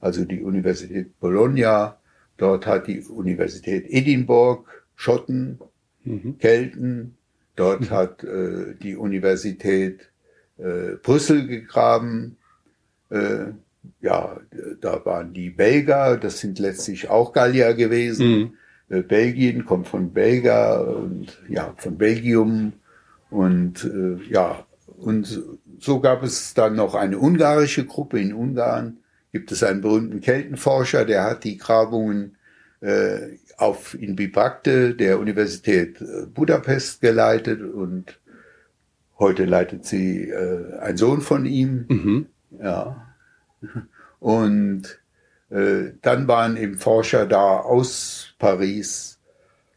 also 0.00 0.24
die 0.24 0.42
Universität 0.42 1.18
Bologna. 1.18 1.98
Dort 2.36 2.66
hat 2.66 2.86
die 2.86 3.00
Universität 3.00 3.86
Edinburgh 3.88 4.64
Schotten, 4.96 5.58
Mhm. 6.04 6.38
Kelten. 6.38 7.16
Dort 7.56 7.90
hat 7.90 8.24
äh, 8.24 8.74
die 8.82 8.96
Universität 8.96 10.10
äh, 10.58 10.96
Brüssel 11.02 11.46
gegraben. 11.46 12.36
Äh, 13.10 13.52
ja, 14.00 14.40
da 14.80 15.04
waren 15.04 15.32
die 15.34 15.50
Belger, 15.50 16.16
das 16.16 16.38
sind 16.40 16.58
letztlich 16.58 17.10
auch 17.10 17.32
Gallier 17.32 17.74
gewesen. 17.74 18.54
Mhm. 18.88 18.96
Äh, 18.96 19.02
Belgien 19.02 19.64
kommt 19.64 19.88
von 19.88 20.12
Belga 20.12 20.80
und 20.80 21.38
ja, 21.48 21.74
von 21.76 21.96
Belgium. 21.96 22.74
Und 23.35 23.85
äh, 23.85 24.32
ja, 24.32 24.65
und 24.86 25.43
so 25.81 25.98
gab 25.98 26.23
es 26.23 26.55
dann 26.55 26.77
noch 26.77 26.94
eine 26.94 27.19
ungarische 27.19 27.85
Gruppe 27.85 28.20
in 28.20 28.32
Ungarn. 28.32 28.98
Gibt 29.32 29.51
es 29.51 29.65
einen 29.65 29.81
berühmten 29.81 30.20
Keltenforscher, 30.20 31.05
der 31.05 31.24
hat 31.24 31.43
die 31.43 31.59
Grabungen 31.59 32.36
äh, 32.81 33.39
auf 33.56 34.01
in 34.01 34.15
Bibakte 34.15 34.94
der 34.94 35.19
Universität 35.19 36.01
äh, 36.01 36.27
Budapest 36.27 37.01
geleitet 37.01 37.61
und 37.61 38.20
heute 39.19 39.47
leitet 39.47 39.85
sie 39.85 40.28
äh, 40.28 40.78
ein 40.78 40.97
Sohn 40.97 41.20
von 41.20 41.44
ihm. 41.44 41.86
Mhm. 41.89 42.27
Ja. 42.62 43.05
Und 44.20 45.01
äh, 45.51 45.90
dann 46.02 46.28
waren 46.28 46.56
eben 46.56 46.78
Forscher 46.78 47.27
da 47.27 47.59
aus 47.59 48.32
Paris, 48.39 49.15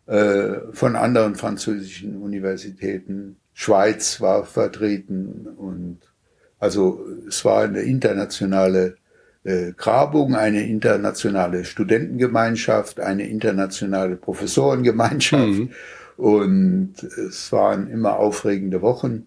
äh, 0.06 0.62
von 0.72 0.96
anderen 0.96 1.36
französischen 1.36 2.22
Universitäten. 2.22 3.38
Schweiz 3.60 4.22
war 4.22 4.46
vertreten 4.46 5.48
und 5.58 5.98
also 6.60 7.04
es 7.28 7.44
war 7.44 7.64
eine 7.64 7.82
internationale 7.82 8.98
äh, 9.44 9.72
Grabung, 9.72 10.36
eine 10.36 10.68
internationale 10.68 11.66
Studentengemeinschaft, 11.66 13.00
eine 13.00 13.28
internationale 13.28 14.16
Professorengemeinschaft 14.16 15.44
Mhm. 15.44 15.70
und 16.18 17.02
es 17.02 17.52
waren 17.52 17.90
immer 17.90 18.18
aufregende 18.18 18.84
Wochen 18.84 19.26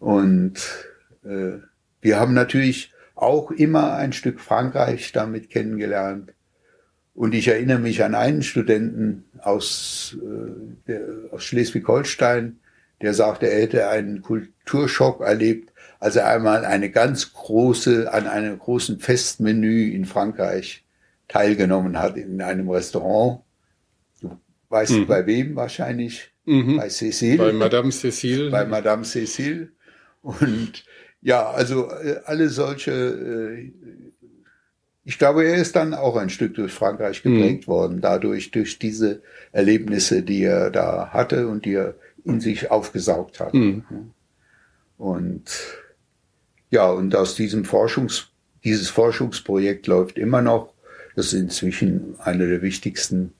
und 0.00 0.54
äh, 1.24 1.58
wir 2.00 2.18
haben 2.18 2.34
natürlich 2.34 2.92
auch 3.14 3.52
immer 3.52 3.94
ein 3.94 4.12
Stück 4.12 4.40
Frankreich 4.40 5.12
damit 5.12 5.50
kennengelernt. 5.50 6.32
Und 7.14 7.34
ich 7.34 7.48
erinnere 7.48 7.78
mich 7.78 8.02
an 8.02 8.14
einen 8.14 8.42
Studenten, 8.42 9.24
aus, 9.40 10.16
äh, 10.86 10.98
aus 11.30 11.44
Schleswig-Holstein, 11.44 12.59
der 13.00 13.14
sagte, 13.14 13.46
er 13.50 13.62
hätte 13.62 13.88
einen 13.88 14.22
Kulturschock 14.22 15.20
erlebt, 15.20 15.72
als 15.98 16.16
er 16.16 16.28
einmal 16.28 16.64
eine 16.64 16.90
ganz 16.90 17.32
große, 17.32 18.12
an 18.12 18.26
einem 18.26 18.58
großen 18.58 18.98
Festmenü 18.98 19.90
in 19.90 20.04
Frankreich 20.04 20.84
teilgenommen 21.28 21.98
hat 21.98 22.16
in 22.16 22.42
einem 22.42 22.68
Restaurant. 22.68 23.40
Du 24.20 24.36
weißt 24.68 24.92
mhm. 24.92 25.06
bei 25.06 25.26
wem 25.26 25.56
wahrscheinlich? 25.56 26.30
Mhm. 26.44 26.76
Bei 26.76 26.88
Cécile. 26.88 27.36
Bei 27.36 27.52
Madame 27.52 27.90
Cécile. 27.90 28.50
Bei 28.50 28.64
Madame 28.64 29.04
Cécile. 29.04 29.68
Und 30.22 30.84
ja, 31.22 31.50
also 31.50 31.90
äh, 31.90 32.20
alle 32.24 32.48
solche, 32.48 32.90
äh, 32.92 33.72
ich 35.04 35.18
glaube, 35.18 35.44
er 35.44 35.56
ist 35.56 35.76
dann 35.76 35.94
auch 35.94 36.16
ein 36.16 36.30
Stück 36.30 36.54
durch 36.54 36.72
Frankreich 36.72 37.22
geprägt 37.22 37.66
mhm. 37.66 37.70
worden, 37.70 38.00
dadurch, 38.00 38.50
durch 38.50 38.78
diese 38.78 39.22
Erlebnisse, 39.52 40.22
die 40.22 40.42
er 40.42 40.70
da 40.70 41.10
hatte 41.12 41.48
und 41.48 41.64
die 41.64 41.74
er 41.74 41.94
in 42.24 42.40
sich 42.40 42.70
aufgesaugt 42.70 43.40
hat. 43.40 43.54
Mhm. 43.54 43.84
Und 44.98 45.44
ja, 46.70 46.90
und 46.90 47.14
aus 47.16 47.34
diesem 47.34 47.64
Forschungs, 47.64 48.28
dieses 48.64 48.90
Forschungsprojekt 48.90 49.86
läuft 49.86 50.18
immer 50.18 50.42
noch. 50.42 50.74
Das 51.16 51.26
ist 51.26 51.32
inzwischen 51.32 52.14
eine 52.20 52.46
der 52.46 52.62
wichtigsten 52.62 53.32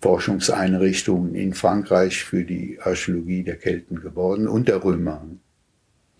Forschungseinrichtungen 0.00 1.34
in 1.34 1.54
Frankreich 1.54 2.24
für 2.24 2.44
die 2.44 2.78
Archäologie 2.80 3.42
der 3.42 3.56
Kelten 3.56 4.00
geworden 4.00 4.48
und 4.48 4.68
der 4.68 4.82
Römer 4.82 5.24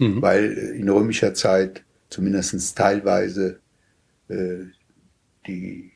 mhm. 0.02 0.22
weil 0.22 0.52
in 0.52 0.88
römischer 0.88 1.34
Zeit 1.34 1.82
zumindest 2.08 2.76
teilweise 2.76 3.60
äh, 4.28 4.66
die 5.46 5.92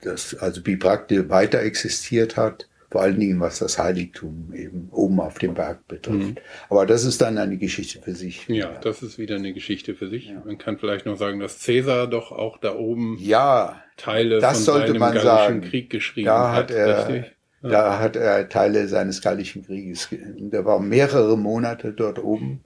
das 0.00 0.34
also 0.34 0.62
Bibrakte 0.62 1.28
weiter 1.30 1.60
existiert 1.60 2.36
hat, 2.36 2.68
vor 2.92 3.02
allen 3.02 3.18
Dingen 3.18 3.40
was 3.40 3.58
das 3.58 3.78
Heiligtum 3.78 4.52
eben 4.54 4.88
oben 4.92 5.18
auf 5.18 5.38
dem 5.38 5.54
Berg 5.54 5.88
betrifft. 5.88 6.36
Mhm. 6.36 6.36
Aber 6.68 6.86
das 6.86 7.04
ist 7.04 7.20
dann 7.20 7.38
eine 7.38 7.56
Geschichte 7.56 8.00
für 8.00 8.14
sich. 8.14 8.46
Ja, 8.48 8.78
das 8.80 9.02
ist 9.02 9.18
wieder 9.18 9.36
eine 9.36 9.52
Geschichte 9.52 9.94
für 9.94 10.08
sich. 10.08 10.28
Ja. 10.28 10.42
Man 10.44 10.58
kann 10.58 10.78
vielleicht 10.78 11.06
noch 11.06 11.16
sagen, 11.16 11.40
dass 11.40 11.58
Cäsar 11.58 12.06
doch 12.06 12.30
auch 12.30 12.58
da 12.58 12.76
oben 12.76 13.16
ja, 13.18 13.82
Teile 13.96 14.40
von 14.40 14.54
seinem 14.54 14.98
Gallischen 14.98 15.22
sagen. 15.22 15.60
Krieg 15.62 15.90
geschrieben 15.90 16.26
da 16.26 16.52
hat. 16.52 16.56
hat 16.64 16.70
er, 16.70 17.08
richtig? 17.08 17.32
Ja. 17.62 17.68
Da 17.68 17.98
hat 17.98 18.16
er 18.16 18.48
Teile 18.48 18.86
seines 18.88 19.22
Gallischen 19.22 19.64
Krieges. 19.64 20.08
Der 20.10 20.64
war 20.64 20.78
mehrere 20.80 21.36
Monate 21.36 21.92
dort 21.92 22.18
oben 22.18 22.60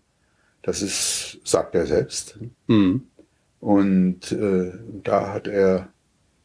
das 0.66 0.82
ist, 0.82 1.38
sagt 1.44 1.76
er 1.76 1.86
selbst. 1.86 2.38
Mhm. 2.66 3.06
Und 3.60 4.32
äh, 4.32 4.72
da 5.04 5.32
hat 5.32 5.46
er 5.46 5.88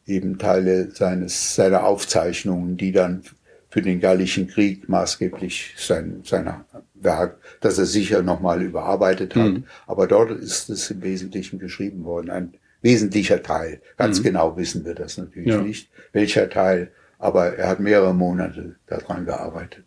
eben 0.06 0.38
Teile 0.38 0.92
seines, 0.92 1.56
seiner 1.56 1.84
Aufzeichnungen, 1.84 2.76
die 2.76 2.92
dann 2.92 3.24
für 3.72 3.80
den 3.80 4.00
Gallischen 4.00 4.48
Krieg 4.48 4.86
maßgeblich 4.90 5.76
sein, 5.78 6.20
sein 6.26 6.62
Werk, 6.92 7.38
das 7.62 7.78
er 7.78 7.86
sicher 7.86 8.20
nochmal 8.22 8.60
überarbeitet 8.60 9.34
hat. 9.34 9.50
Mhm. 9.50 9.64
Aber 9.86 10.06
dort 10.06 10.30
ist 10.30 10.68
es 10.68 10.90
im 10.90 11.02
Wesentlichen 11.02 11.58
geschrieben 11.58 12.04
worden. 12.04 12.28
Ein 12.28 12.52
wesentlicher 12.82 13.42
Teil. 13.42 13.80
Ganz 13.96 14.18
mhm. 14.18 14.24
genau 14.24 14.58
wissen 14.58 14.84
wir 14.84 14.94
das 14.94 15.16
natürlich 15.16 15.48
ja. 15.48 15.62
nicht, 15.62 15.88
welcher 16.12 16.50
Teil. 16.50 16.92
Aber 17.18 17.56
er 17.56 17.66
hat 17.66 17.80
mehrere 17.80 18.14
Monate 18.14 18.76
daran 18.88 19.24
gearbeitet. 19.24 19.86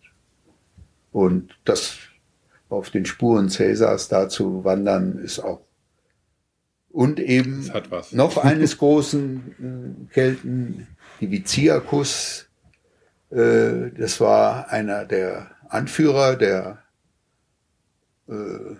Und 1.11 1.55
das 1.63 1.99
auf 2.69 2.89
den 2.89 3.05
Spuren 3.05 3.49
Cäsars 3.49 4.07
da 4.07 4.29
zu 4.29 4.63
wandern, 4.63 5.19
ist 5.19 5.37
auch. 5.37 5.61
Und 6.89 7.19
eben 7.19 7.69
noch 8.13 8.37
eines 8.43 8.79
großen 8.79 10.07
äh, 10.09 10.11
Kelten, 10.11 10.87
die 11.21 11.29
Viziacus, 11.29 12.44
äh, 13.31 13.91
das 13.97 14.19
war 14.19 14.69
einer 14.69 15.05
der 15.05 15.51
Anführer 15.69 16.35
der 16.35 16.83
äh, 18.27 18.75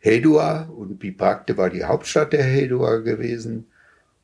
Hedua 0.00 0.62
und 0.62 0.98
Bipakte 0.98 1.56
war 1.56 1.70
die 1.70 1.84
Hauptstadt 1.84 2.32
der 2.32 2.44
Hedua 2.44 2.98
gewesen. 2.98 3.66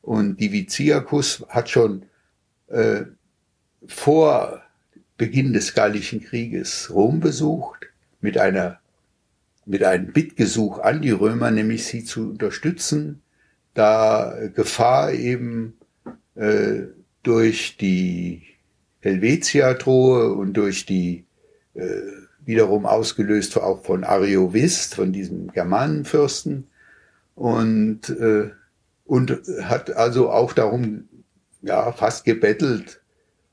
Und 0.01 0.37
die 0.39 0.51
Viziacus 0.51 1.45
hat 1.49 1.69
schon 1.69 2.05
äh, 2.67 3.03
vor 3.87 4.61
Beginn 5.17 5.53
des 5.53 5.73
Gallischen 5.73 6.21
Krieges 6.21 6.91
Rom 6.93 7.19
besucht 7.19 7.87
mit 8.21 8.37
einer 8.37 8.79
mit 9.65 9.83
einem 9.83 10.13
Bittgesuch 10.13 10.77
an 10.79 11.01
die 11.01 11.11
Römer, 11.11 11.49
nämlich 11.49 11.85
sie 11.85 12.03
zu 12.03 12.29
unterstützen, 12.29 13.23
da 13.73 14.37
Gefahr 14.53 15.11
eben 15.11 15.77
äh, 16.35 16.83
durch 17.23 17.75
die 17.77 18.43
Helvetia 19.05 19.75
drohe 19.75 20.33
und 20.33 20.53
durch 20.53 20.87
die 20.87 21.25
äh, 21.75 22.01
wiederum 22.43 22.87
ausgelöst 22.87 23.55
auch 23.57 23.83
von 23.83 24.03
Ariovist, 24.03 24.95
von 24.95 25.13
diesem 25.13 25.51
Germanenfürsten 25.51 26.67
und 27.35 28.09
äh, 28.09 28.49
und 29.05 29.39
hat 29.61 29.91
also 29.91 30.31
auch 30.31 30.53
darum 30.53 31.07
ja 31.61 31.91
fast 31.91 32.25
gebettelt, 32.25 33.01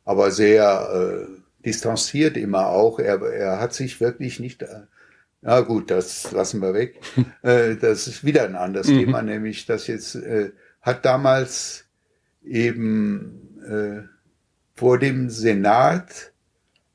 aber 0.06 0.30
sehr 0.30 1.26
äh, 1.28 1.62
distanziert 1.62 2.38
immer 2.38 2.68
auch. 2.68 2.98
Er, 2.98 3.20
er 3.20 3.60
hat 3.60 3.74
sich 3.74 4.00
wirklich 4.00 4.40
nicht 4.40 4.62
äh, 4.62 4.84
ja 5.42 5.60
gut, 5.60 5.90
das 5.90 6.32
lassen 6.32 6.62
wir 6.62 6.72
weg. 6.72 6.98
äh, 7.42 7.76
das 7.76 8.06
ist 8.06 8.24
wieder 8.24 8.44
ein 8.44 8.56
anderes 8.56 8.88
mhm. 8.88 9.00
Thema, 9.00 9.20
nämlich 9.20 9.66
das 9.66 9.86
jetzt 9.86 10.14
äh, 10.14 10.52
hat 10.80 11.04
damals 11.04 11.84
eben 12.42 13.58
äh, 13.68 14.08
vor 14.74 14.98
dem 14.98 15.30
Senat 15.30 16.32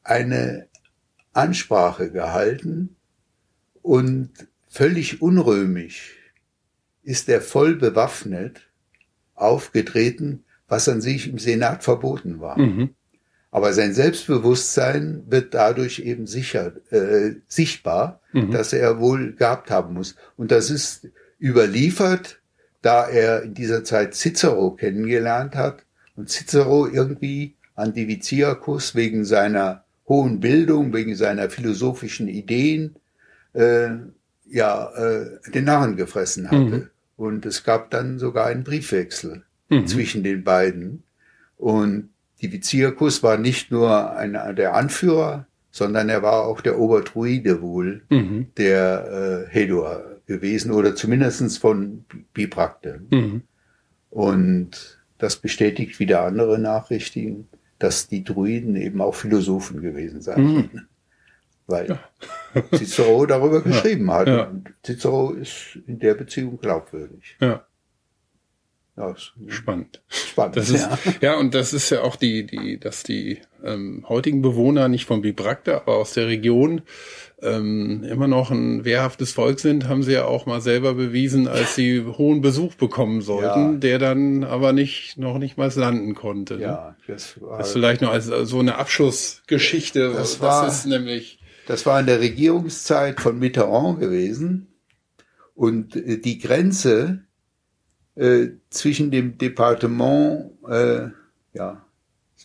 eine 0.03 0.67
Ansprache 1.33 2.11
gehalten 2.11 2.95
und 3.81 4.31
völlig 4.67 5.21
unrömisch 5.21 6.15
ist 7.03 7.29
er 7.29 7.41
voll 7.41 7.75
bewaffnet 7.75 8.69
aufgetreten, 9.35 10.43
was 10.67 10.89
an 10.89 11.01
sich 11.01 11.29
im 11.29 11.37
Senat 11.37 11.83
verboten 11.83 12.39
war. 12.39 12.59
Mhm. 12.59 12.95
Aber 13.51 13.71
sein 13.73 13.93
Selbstbewusstsein 13.93 15.23
wird 15.27 15.53
dadurch 15.53 15.99
eben 15.99 16.27
sicher, 16.27 16.73
äh, 16.91 17.35
sichtbar, 17.47 18.21
mhm. 18.33 18.51
dass 18.51 18.73
er 18.73 18.99
wohl 18.99 19.33
gehabt 19.33 19.71
haben 19.71 19.93
muss. 19.93 20.15
Und 20.35 20.51
das 20.51 20.69
ist 20.69 21.07
überliefert, 21.39 22.41
da 22.81 23.07
er 23.07 23.43
in 23.43 23.53
dieser 23.53 23.83
Zeit 23.83 24.15
Cicero 24.15 24.71
kennengelernt 24.71 25.55
hat 25.55 25.85
und 26.15 26.29
Cicero 26.29 26.87
irgendwie 26.87 27.56
an 27.77 27.93
Diviciacus 27.93 28.95
wegen 28.95 29.23
seiner 29.23 29.83
hohen 30.07 30.39
Bildung, 30.39 30.93
wegen 30.93 31.15
seiner 31.15 31.49
philosophischen 31.49 32.27
Ideen, 32.27 32.95
äh, 33.53 33.89
ja, 34.49 34.89
äh, 34.95 35.51
den 35.51 35.65
Narren 35.65 35.95
gefressen 35.95 36.49
hatte. 36.49 36.57
Mhm. 36.59 36.89
Und 37.15 37.45
es 37.45 37.63
gab 37.63 37.91
dann 37.91 38.19
sogar 38.19 38.47
einen 38.47 38.63
Briefwechsel 38.63 39.43
mhm. 39.69 39.87
zwischen 39.87 40.23
den 40.23 40.43
beiden. 40.43 41.03
Und 41.55 42.09
Diviciacus 42.41 43.23
war 43.23 43.37
nicht 43.37 43.71
nur 43.71 44.15
einer 44.15 44.53
der 44.53 44.73
Anführer, 44.73 45.45
sondern 45.71 46.09
er 46.09 46.23
war 46.23 46.45
auch 46.45 46.61
der 46.61 46.79
Obertruide 46.79 47.61
wohl 47.61 48.01
mhm. 48.09 48.47
der 48.57 49.45
äh, 49.49 49.53
Hedor 49.53 50.03
gewesen 50.25 50.71
oder 50.71 50.95
zumindestens 50.95 51.57
von 51.57 52.05
Biprakte. 52.33 53.01
Mhm. 53.11 53.43
Und 54.09 54.99
das 55.17 55.35
bestätigt 55.35 55.99
wieder 55.99 56.23
andere 56.23 56.57
Nachrichten, 56.59 57.47
dass 57.79 58.07
die 58.07 58.23
Druiden 58.23 58.75
eben 58.75 59.01
auch 59.01 59.15
Philosophen 59.15 59.81
gewesen 59.81 60.21
seien. 60.21 60.43
Mhm. 60.43 60.81
Weil 61.67 61.89
ja. 61.89 61.99
Cicero 62.75 63.25
darüber 63.25 63.61
geschrieben 63.63 64.07
ja. 64.07 64.13
hat. 64.13 64.27
Ja. 64.27 64.43
Und 64.45 64.73
Cicero 64.83 65.31
ist 65.31 65.79
in 65.85 65.99
der 65.99 66.15
Beziehung 66.15 66.59
glaubwürdig. 66.59 67.37
Ja. 67.39 67.65
Ja, 68.97 69.15
spannend. 69.47 70.01
Spannend. 70.07 70.57
Das 70.57 70.71
ist, 70.71 70.81
ja. 70.81 70.97
ja, 71.21 71.35
und 71.35 71.53
das 71.53 71.71
ist 71.71 71.91
ja 71.91 72.01
auch 72.01 72.15
die, 72.15 72.47
die, 72.47 72.79
dass 72.79 73.03
die 73.03 73.41
ähm, 73.63 74.03
heutigen 74.09 74.41
Bewohner 74.41 74.87
nicht 74.87 75.05
von 75.05 75.21
Bibrakte, 75.21 75.75
aber 75.75 75.97
aus 75.97 76.13
der 76.13 76.25
Region 76.25 76.81
ähm, 77.41 78.03
immer 78.03 78.27
noch 78.27 78.49
ein 78.49 78.83
wehrhaftes 78.83 79.31
Volk 79.31 79.59
sind, 79.59 79.87
haben 79.87 80.01
sie 80.01 80.13
ja 80.13 80.25
auch 80.25 80.45
mal 80.45 80.59
selber 80.59 80.95
bewiesen, 80.95 81.47
als 81.47 81.75
sie 81.75 82.03
hohen 82.03 82.41
Besuch 82.41 82.73
bekommen 82.75 83.21
sollten, 83.21 83.73
ja. 83.73 83.77
der 83.77 83.99
dann 83.99 84.43
aber 84.43 84.73
nicht 84.73 85.17
noch 85.17 85.37
nicht 85.37 85.57
mal 85.57 85.71
landen 85.75 86.15
konnte. 86.15 86.55
Ne? 86.55 86.63
Ja, 86.63 86.95
das 87.07 87.39
war 87.39 87.59
das 87.59 87.73
vielleicht 87.73 88.01
noch 88.01 88.11
als 88.11 88.25
so 88.25 88.59
eine 88.59 88.77
Abschlussgeschichte. 88.77 90.13
Das, 90.13 90.41
war, 90.41 90.65
das 90.65 90.79
ist 90.79 90.85
nämlich. 90.87 91.39
Das 91.67 91.85
war 91.85 91.99
in 91.99 92.05
der 92.05 92.21
Regierungszeit 92.21 93.19
von 93.19 93.37
Mitterrand 93.37 93.99
gewesen 93.99 94.67
und 95.53 95.95
äh, 95.95 96.17
die 96.19 96.39
Grenze 96.39 97.23
äh, 98.15 98.47
zwischen 98.69 99.11
dem 99.11 99.37
Departement, 99.37 100.51
äh, 100.67 101.09
ja, 101.53 101.85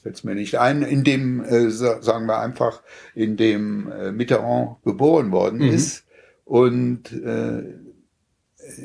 fällt 0.02 0.24
mir 0.24 0.34
nicht 0.34 0.58
ein, 0.58 0.82
in 0.82 1.04
dem, 1.04 1.44
äh, 1.44 1.70
sagen 1.70 2.26
wir 2.26 2.40
einfach, 2.40 2.82
in 3.14 3.36
dem 3.36 3.90
äh, 3.90 4.12
Mitterrand 4.12 4.82
geboren 4.84 5.30
worden 5.30 5.60
mhm. 5.60 5.68
ist 5.68 6.04
und 6.44 7.12
äh, 7.12 7.62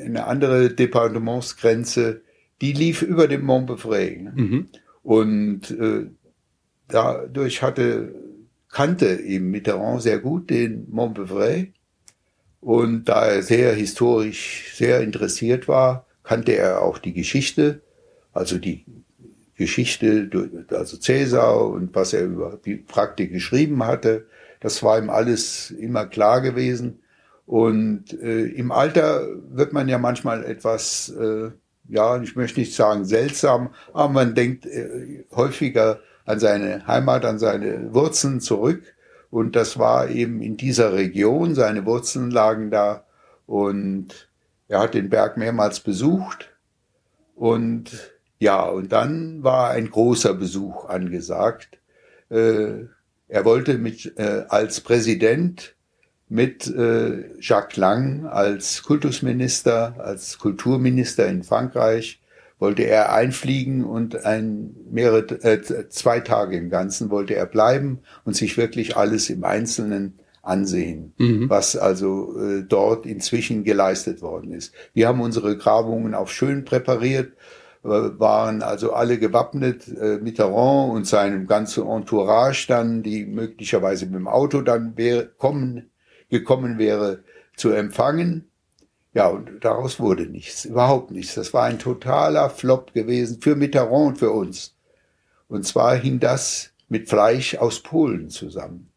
eine 0.04 0.26
andere 0.26 0.70
Departementsgrenze, 0.70 2.22
die 2.60 2.72
lief 2.72 3.02
über 3.02 3.28
dem 3.28 3.44
Mont 3.44 3.66
Beaufray. 3.66 4.28
Mhm. 4.34 4.68
Und 5.02 5.70
äh, 5.70 6.06
dadurch 6.88 7.62
hatte, 7.62 8.14
kannte 8.68 9.20
eben 9.20 9.50
Mitterrand 9.50 10.02
sehr 10.02 10.18
gut 10.18 10.50
den 10.50 10.86
Montbevray. 10.90 11.72
Und 12.60 13.04
da 13.04 13.26
er 13.26 13.42
sehr 13.42 13.72
historisch 13.72 14.72
sehr 14.74 15.00
interessiert 15.00 15.68
war, 15.68 16.06
kannte 16.24 16.52
er 16.52 16.82
auch 16.82 16.98
die 16.98 17.12
Geschichte, 17.12 17.82
also 18.32 18.58
die 18.58 18.84
Geschichte, 19.58 20.30
also 20.70 20.96
Cäsar 20.96 21.66
und 21.66 21.94
was 21.94 22.12
er 22.12 22.24
über 22.24 22.58
die 22.64 22.76
Praktik 22.76 23.32
geschrieben 23.32 23.84
hatte. 23.84 24.26
Das 24.60 24.82
war 24.82 24.98
ihm 24.98 25.10
alles 25.10 25.70
immer 25.72 26.06
klar 26.06 26.40
gewesen. 26.40 27.00
Und 27.44 28.12
äh, 28.22 28.44
im 28.46 28.70
Alter 28.70 29.26
wird 29.50 29.72
man 29.72 29.88
ja 29.88 29.98
manchmal 29.98 30.44
etwas, 30.44 31.08
äh, 31.08 31.50
ja, 31.88 32.22
ich 32.22 32.36
möchte 32.36 32.60
nicht 32.60 32.74
sagen 32.74 33.04
seltsam, 33.04 33.70
aber 33.92 34.12
man 34.12 34.34
denkt 34.34 34.64
äh, 34.66 35.24
häufiger 35.34 36.00
an 36.24 36.38
seine 36.38 36.86
Heimat, 36.86 37.24
an 37.24 37.38
seine 37.38 37.92
Wurzeln 37.92 38.40
zurück. 38.40 38.82
Und 39.30 39.56
das 39.56 39.78
war 39.78 40.08
eben 40.08 40.40
in 40.40 40.56
dieser 40.56 40.92
Region, 40.92 41.54
seine 41.54 41.84
Wurzeln 41.84 42.30
lagen 42.30 42.70
da. 42.70 43.04
Und 43.46 44.28
er 44.68 44.80
hat 44.80 44.94
den 44.94 45.08
Berg 45.08 45.36
mehrmals 45.36 45.80
besucht. 45.80 46.50
Und 47.34 48.12
ja, 48.38 48.64
und 48.64 48.92
dann 48.92 49.42
war 49.42 49.70
ein 49.70 49.90
großer 49.90 50.34
Besuch 50.34 50.86
angesagt. 50.86 51.78
Äh, 52.30 52.84
er 53.28 53.44
wollte 53.44 53.78
mit, 53.78 54.18
äh, 54.18 54.44
als 54.48 54.80
Präsident 54.80 55.74
mit 56.28 56.66
äh, 56.66 57.24
Jacques 57.40 57.76
Lang 57.76 58.26
als 58.26 58.82
Kultusminister, 58.82 59.96
als 59.98 60.38
Kulturminister 60.38 61.26
in 61.26 61.42
Frankreich, 61.42 62.20
wollte 62.58 62.82
er 62.82 63.12
einfliegen 63.12 63.84
und 63.84 64.24
ein 64.24 64.74
mehrere 64.90 65.20
äh, 65.42 65.88
zwei 65.88 66.20
Tage 66.20 66.56
im 66.56 66.70
Ganzen 66.70 67.10
wollte 67.10 67.34
er 67.34 67.46
bleiben 67.46 68.00
und 68.24 68.34
sich 68.34 68.56
wirklich 68.56 68.96
alles 68.96 69.30
im 69.30 69.44
Einzelnen 69.44 70.18
ansehen, 70.42 71.12
mhm. 71.18 71.48
was 71.48 71.76
also 71.76 72.36
äh, 72.38 72.64
dort 72.66 73.06
inzwischen 73.06 73.64
geleistet 73.64 74.22
worden 74.22 74.52
ist. 74.52 74.72
Wir 74.92 75.06
haben 75.06 75.20
unsere 75.20 75.56
Grabungen 75.56 76.14
auf 76.14 76.32
schön 76.32 76.64
präpariert, 76.64 77.32
waren 77.82 78.62
also 78.62 78.92
alle 78.92 79.18
gewappnet, 79.18 79.88
äh, 79.88 80.18
Mitterrand 80.18 80.92
und 80.92 81.06
seinem 81.06 81.46
ganzen 81.46 81.86
Entourage 81.86 82.66
dann, 82.66 83.02
die 83.02 83.24
möglicherweise 83.24 84.06
mit 84.06 84.16
dem 84.16 84.28
Auto 84.28 84.62
dann 84.62 84.96
wär, 84.96 85.26
kommen 85.26 85.90
gekommen 86.28 86.78
wäre, 86.78 87.24
zu 87.56 87.70
empfangen. 87.70 88.48
Ja, 89.14 89.28
und 89.28 89.64
daraus 89.64 89.98
wurde 89.98 90.26
nichts, 90.26 90.64
überhaupt 90.64 91.10
nichts. 91.10 91.34
Das 91.34 91.54
war 91.54 91.64
ein 91.64 91.78
totaler 91.78 92.50
Flop 92.50 92.92
gewesen 92.92 93.40
für 93.40 93.56
Mitterrand 93.56 94.08
und 94.08 94.18
für 94.18 94.30
uns. 94.30 94.74
Und 95.48 95.66
zwar 95.66 95.96
hing 95.96 96.20
das 96.20 96.72
mit 96.88 97.08
Fleisch 97.08 97.56
aus 97.56 97.80
Polen 97.80 98.28
zusammen. 98.28 98.90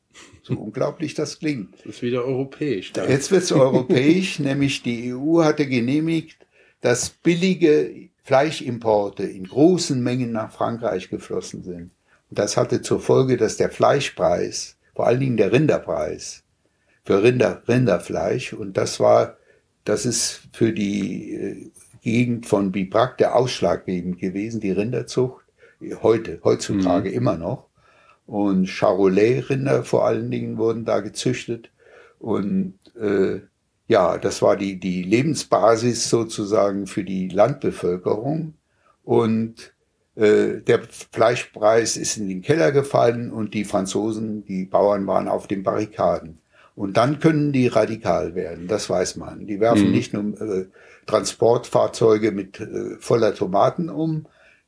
So 0.43 0.55
unglaublich 0.55 1.13
das 1.13 1.39
klingt. 1.39 1.75
Das 1.79 1.85
ist 1.85 2.01
wieder 2.01 2.25
europäisch. 2.25 2.91
Dann. 2.93 3.09
Jetzt 3.09 3.31
wird 3.31 3.43
es 3.43 3.51
europäisch, 3.51 4.39
nämlich 4.39 4.83
die 4.83 5.13
EU 5.13 5.43
hatte 5.43 5.67
genehmigt, 5.67 6.37
dass 6.81 7.09
billige 7.09 8.09
Fleischimporte 8.23 9.23
in 9.23 9.47
großen 9.47 10.01
Mengen 10.01 10.31
nach 10.31 10.51
Frankreich 10.51 11.09
geflossen 11.09 11.63
sind. 11.63 11.91
Und 12.29 12.39
das 12.39 12.55
hatte 12.57 12.81
zur 12.81 12.99
Folge, 12.99 13.37
dass 13.37 13.57
der 13.57 13.69
Fleischpreis, 13.69 14.77
vor 14.95 15.07
allen 15.07 15.19
Dingen 15.19 15.37
der 15.37 15.51
Rinderpreis, 15.51 16.43
für 17.03 17.23
Rinder, 17.23 17.63
Rinderfleisch. 17.67 18.53
Und 18.53 18.77
das 18.77 18.99
war, 18.99 19.37
das 19.83 20.05
ist 20.05 20.41
für 20.53 20.71
die 20.71 21.33
äh, 21.33 21.71
Gegend 22.01 22.47
von 22.47 22.71
Bibrac 22.71 23.17
der 23.17 23.35
ausschlaggebend 23.35 24.19
gewesen, 24.19 24.59
die 24.59 24.71
Rinderzucht. 24.71 25.45
Heute, 26.01 26.39
heutzutage 26.43 27.09
mhm. 27.09 27.15
immer 27.15 27.37
noch. 27.37 27.67
Und 28.27 28.67
Charolais-Rinder 28.67 29.83
vor 29.83 30.05
allen 30.05 30.31
Dingen 30.31 30.57
wurden 30.57 30.85
da 30.85 31.01
gezüchtet. 31.01 31.71
Und 32.19 32.75
äh, 32.99 33.41
ja, 33.91 34.17
das 34.17 34.41
war 34.41 34.55
die, 34.55 34.79
die 34.79 35.03
Lebensbasis 35.03 36.09
sozusagen 36.09 36.87
für 36.87 37.03
die 37.03 37.27
Landbevölkerung. 37.27 38.53
Und 39.03 39.73
äh, 40.15 40.61
der 40.61 40.79
Fleischpreis 41.11 41.97
ist 41.97 42.15
in 42.15 42.29
den 42.29 42.41
Keller 42.41 42.71
gefallen 42.71 43.33
und 43.33 43.53
die 43.53 43.65
Franzosen, 43.65 44.45
die 44.45 44.63
Bauern 44.63 45.07
waren 45.07 45.27
auf 45.27 45.45
den 45.45 45.63
Barrikaden. 45.63 46.39
Und 46.73 46.95
dann 46.95 47.19
können 47.19 47.51
die 47.51 47.67
radikal 47.67 48.33
werden, 48.33 48.69
das 48.69 48.89
weiß 48.89 49.17
man. 49.17 49.45
Die 49.45 49.59
werfen 49.59 49.87
mhm. 49.87 49.91
nicht 49.91 50.13
nur 50.13 50.39
äh, 50.39 50.67
Transportfahrzeuge 51.05 52.31
mit 52.31 52.61
äh, 52.61 52.95
voller 52.97 53.35
Tomaten 53.35 53.89
um, 53.89 54.25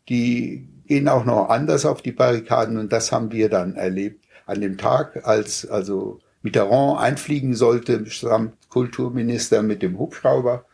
die 0.09 0.67
gehen 0.85 1.07
auch 1.07 1.23
noch 1.23 1.47
anders 1.47 1.85
auf 1.85 2.01
die 2.01 2.11
Barrikaden 2.11 2.77
und 2.77 2.91
das 2.91 3.13
haben 3.13 3.31
wir 3.31 3.47
dann 3.47 3.75
erlebt 3.75 4.25
an 4.45 4.59
dem 4.59 4.77
Tag, 4.77 5.25
als 5.25 5.65
also 5.65 6.19
Mitterrand 6.41 6.99
einfliegen 6.99 7.55
sollte, 7.55 8.03
samt 8.05 8.62
Kulturminister 8.73 9.61
mit 9.61 9.83
dem 9.83 9.99
Hubschrauber. 9.99 10.65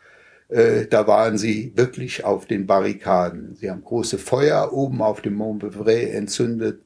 Äh, 0.48 0.86
da 0.86 1.06
waren 1.06 1.36
sie 1.36 1.72
wirklich 1.76 2.24
auf 2.24 2.46
den 2.46 2.66
Barrikaden. 2.66 3.54
Sie 3.56 3.70
haben 3.70 3.84
große 3.84 4.16
Feuer 4.16 4.72
oben 4.72 5.02
auf 5.02 5.20
dem 5.20 5.34
Mont 5.34 5.60
Beuvray 5.60 6.10
entzündet, 6.10 6.82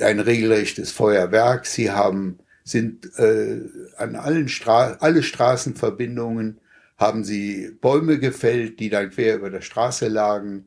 ein 0.00 0.20
regelrechtes 0.20 0.92
Feuerwerk. 0.92 1.66
Sie 1.66 1.90
haben 1.90 2.38
sind 2.62 3.18
äh, 3.18 3.62
an 3.96 4.14
allen 4.14 4.48
Stra 4.48 4.98
alle 5.00 5.22
Straßenverbindungen 5.22 6.60
haben 6.98 7.24
sie 7.24 7.70
Bäume 7.80 8.18
gefällt, 8.18 8.78
die 8.80 8.90
dann 8.90 9.10
quer 9.10 9.36
über 9.36 9.50
der 9.50 9.60
Straße 9.60 10.08
lagen. 10.08 10.66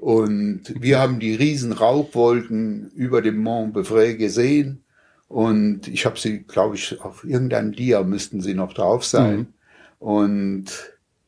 Und 0.00 0.74
wir 0.80 0.98
haben 0.98 1.20
die 1.20 1.34
riesen 1.34 1.72
Rauchwolken 1.72 2.90
über 2.94 3.22
dem 3.22 3.38
Mont 3.38 3.74
Beuvray 3.74 4.16
gesehen. 4.16 4.82
Und 5.28 5.88
ich 5.88 6.06
habe 6.06 6.18
sie, 6.18 6.44
glaube 6.44 6.76
ich, 6.76 7.00
auf 7.00 7.24
irgendeinem 7.24 7.72
Dia 7.72 8.02
müssten 8.02 8.40
sie 8.40 8.54
noch 8.54 8.72
drauf 8.72 9.04
sein. 9.04 9.38
Mhm. 9.38 9.46
Und 9.98 10.66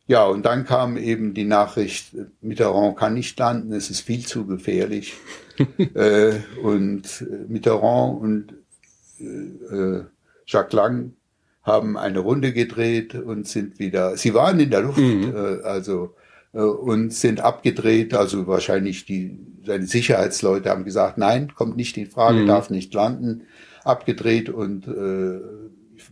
ja, 0.06 0.24
und 0.24 0.46
dann 0.46 0.64
kam 0.64 0.96
eben 0.96 1.34
die 1.34 1.44
Nachricht, 1.44 2.14
Mitterrand 2.40 2.96
kann 2.96 3.14
nicht 3.14 3.38
landen, 3.38 3.72
es 3.72 3.90
ist 3.90 4.00
viel 4.00 4.24
zu 4.24 4.46
gefährlich. 4.46 5.14
äh, 5.94 6.34
und 6.62 7.26
Mitterrand 7.48 8.20
und 8.20 8.54
äh, 9.20 10.04
Jacques 10.46 10.72
Lang 10.72 11.12
haben 11.62 11.98
eine 11.98 12.20
Runde 12.20 12.52
gedreht 12.52 13.14
und 13.14 13.46
sind 13.46 13.78
wieder, 13.78 14.16
sie 14.16 14.32
waren 14.32 14.58
in 14.60 14.70
der 14.70 14.80
Luft, 14.82 14.98
mhm. 14.98 15.34
äh, 15.34 15.62
also 15.62 16.14
äh, 16.54 16.60
und 16.60 17.12
sind 17.12 17.40
abgedreht, 17.40 18.14
also 18.14 18.46
wahrscheinlich 18.46 19.04
die 19.04 19.38
seine 19.66 19.86
Sicherheitsleute 19.86 20.70
haben 20.70 20.84
gesagt, 20.84 21.18
nein, 21.18 21.52
kommt 21.54 21.76
nicht 21.76 21.98
in 21.98 22.10
Frage, 22.10 22.38
mhm. 22.38 22.46
darf 22.46 22.70
nicht 22.70 22.94
landen, 22.94 23.42
abgedreht 23.88 24.48
und 24.50 24.86
äh, 24.86 25.40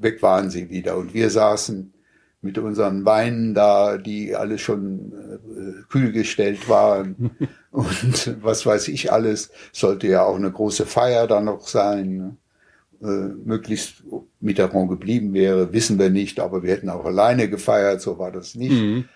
weg 0.01 0.23
waren 0.23 0.51
sie 0.51 0.70
wieder. 0.70 0.97
Und 0.97 1.15
wir 1.15 1.31
saßen 1.31 1.93
mit 2.43 2.59
unseren 2.59 3.05
Weinen 3.05 3.55
da, 3.55 3.98
die 3.98 4.35
alle 4.35 4.59
schon 4.59 5.12
äh, 5.12 5.82
kühl 5.89 6.12
gestellt 6.12 6.69
waren 6.69 7.31
und 7.70 8.36
was 8.43 8.65
weiß 8.65 8.89
ich 8.89 9.12
alles, 9.12 9.51
sollte 9.73 10.07
ja 10.07 10.24
auch 10.24 10.36
eine 10.36 10.53
große 10.53 10.86
Feier 10.86 11.27
da 11.27 11.40
noch 11.40 11.66
sein. 11.66 12.16
Ne? 12.16 12.36
äh, 13.03 13.07
möglichst 13.44 14.05
Mitterrand 14.40 14.89
geblieben 14.89 15.35
wäre, 15.35 15.73
wissen 15.73 15.98
wir 15.98 16.11
nicht, 16.11 16.40
aber 16.40 16.62
wir 16.62 16.73
hätten 16.73 16.89
auch 16.89 17.05
alleine 17.05 17.48
gefeiert, 17.48 18.01
so 18.01 18.19
war 18.19 18.32
das 18.32 18.55
nicht. 18.55 18.73
Mhm. 18.73 19.09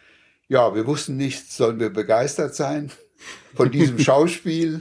Ja, 0.48 0.74
wir 0.74 0.86
wussten 0.86 1.16
nicht, 1.16 1.50
sollen 1.52 1.78
wir 1.78 1.90
begeistert 1.90 2.54
sein 2.54 2.90
von 3.54 3.70
diesem 3.70 3.98
Schauspiel 4.00 4.80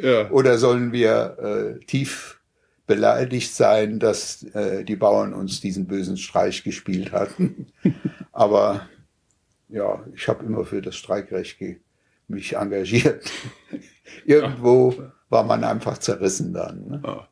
ja. 0.00 0.30
oder 0.30 0.58
sollen 0.58 0.92
wir 0.92 1.78
äh, 1.80 1.84
tief 1.86 2.40
beleidigt 2.86 3.54
sein, 3.54 3.98
dass 3.98 4.42
äh, 4.54 4.84
die 4.84 4.96
Bauern 4.96 5.34
uns 5.34 5.60
diesen 5.60 5.86
bösen 5.86 6.16
Streich 6.16 6.62
gespielt 6.62 7.12
hatten. 7.12 7.66
aber 8.32 8.88
ja, 9.68 10.04
ich 10.14 10.28
habe 10.28 10.44
immer 10.44 10.64
für 10.64 10.80
das 10.80 10.96
Streikrecht 10.96 11.58
mich 12.28 12.56
engagiert. 12.56 13.30
Irgendwo 14.24 14.94
war 15.28 15.44
man 15.44 15.64
einfach 15.64 15.98
zerrissen 15.98 16.52
dann. 16.52 16.86
Ne? 16.88 17.26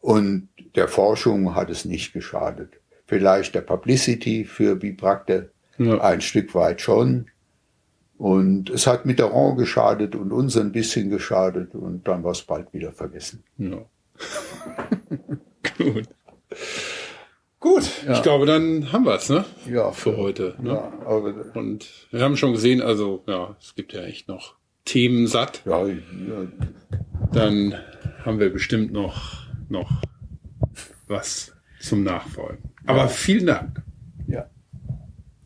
Und 0.00 0.48
der 0.74 0.88
Forschung 0.88 1.54
hat 1.54 1.70
es 1.70 1.84
nicht 1.84 2.12
geschadet. 2.12 2.80
Vielleicht 3.06 3.54
der 3.54 3.62
Publicity 3.62 4.44
für 4.44 4.76
Bibrakte 4.76 5.50
ja. 5.78 5.98
ein 6.00 6.20
Stück 6.20 6.54
weit 6.54 6.80
schon. 6.80 7.30
Und 8.18 8.68
es 8.68 8.86
hat 8.86 9.06
Mitterrand 9.06 9.58
geschadet 9.58 10.14
und 10.14 10.32
uns 10.32 10.56
ein 10.56 10.72
bisschen 10.72 11.08
geschadet 11.08 11.74
und 11.74 12.06
dann 12.08 12.24
war 12.24 12.32
es 12.32 12.42
bald 12.42 12.72
wieder 12.72 12.92
vergessen. 12.92 13.44
Ja. 13.56 13.84
Gut. 15.78 16.08
Gut, 17.60 18.04
ja. 18.06 18.12
ich 18.14 18.22
glaube, 18.22 18.46
dann 18.46 18.92
haben 18.92 19.04
wir 19.04 19.14
es, 19.14 19.28
ne? 19.28 19.44
Ja. 19.68 19.90
Für 19.90 20.16
heute. 20.16 20.54
Ne? 20.60 20.70
Ja, 20.70 20.92
aber 21.04 21.34
und 21.54 21.88
wir 22.10 22.22
haben 22.22 22.36
schon 22.36 22.52
gesehen, 22.52 22.80
also 22.80 23.24
ja, 23.26 23.56
es 23.60 23.74
gibt 23.74 23.92
ja 23.92 24.02
echt 24.02 24.28
noch 24.28 24.54
Themen 24.84 25.26
satt. 25.26 25.62
Ja, 25.64 25.86
ja. 25.86 25.96
Dann 27.32 27.74
haben 28.24 28.38
wir 28.38 28.50
bestimmt 28.50 28.92
noch 28.92 29.48
noch 29.68 29.90
was 31.08 31.52
zum 31.80 32.04
Nachfolgen. 32.04 32.70
Aber 32.86 33.00
ja. 33.00 33.08
vielen 33.08 33.46
Dank. 33.46 33.82
Ja, 34.28 34.48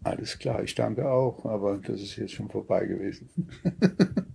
alles 0.04 0.38
klar. 0.38 0.62
Ich 0.62 0.74
danke 0.74 1.10
auch, 1.10 1.46
aber 1.46 1.78
das 1.78 2.00
ist 2.02 2.16
jetzt 2.16 2.34
schon 2.34 2.50
vorbei 2.50 2.84
gewesen. 2.84 3.30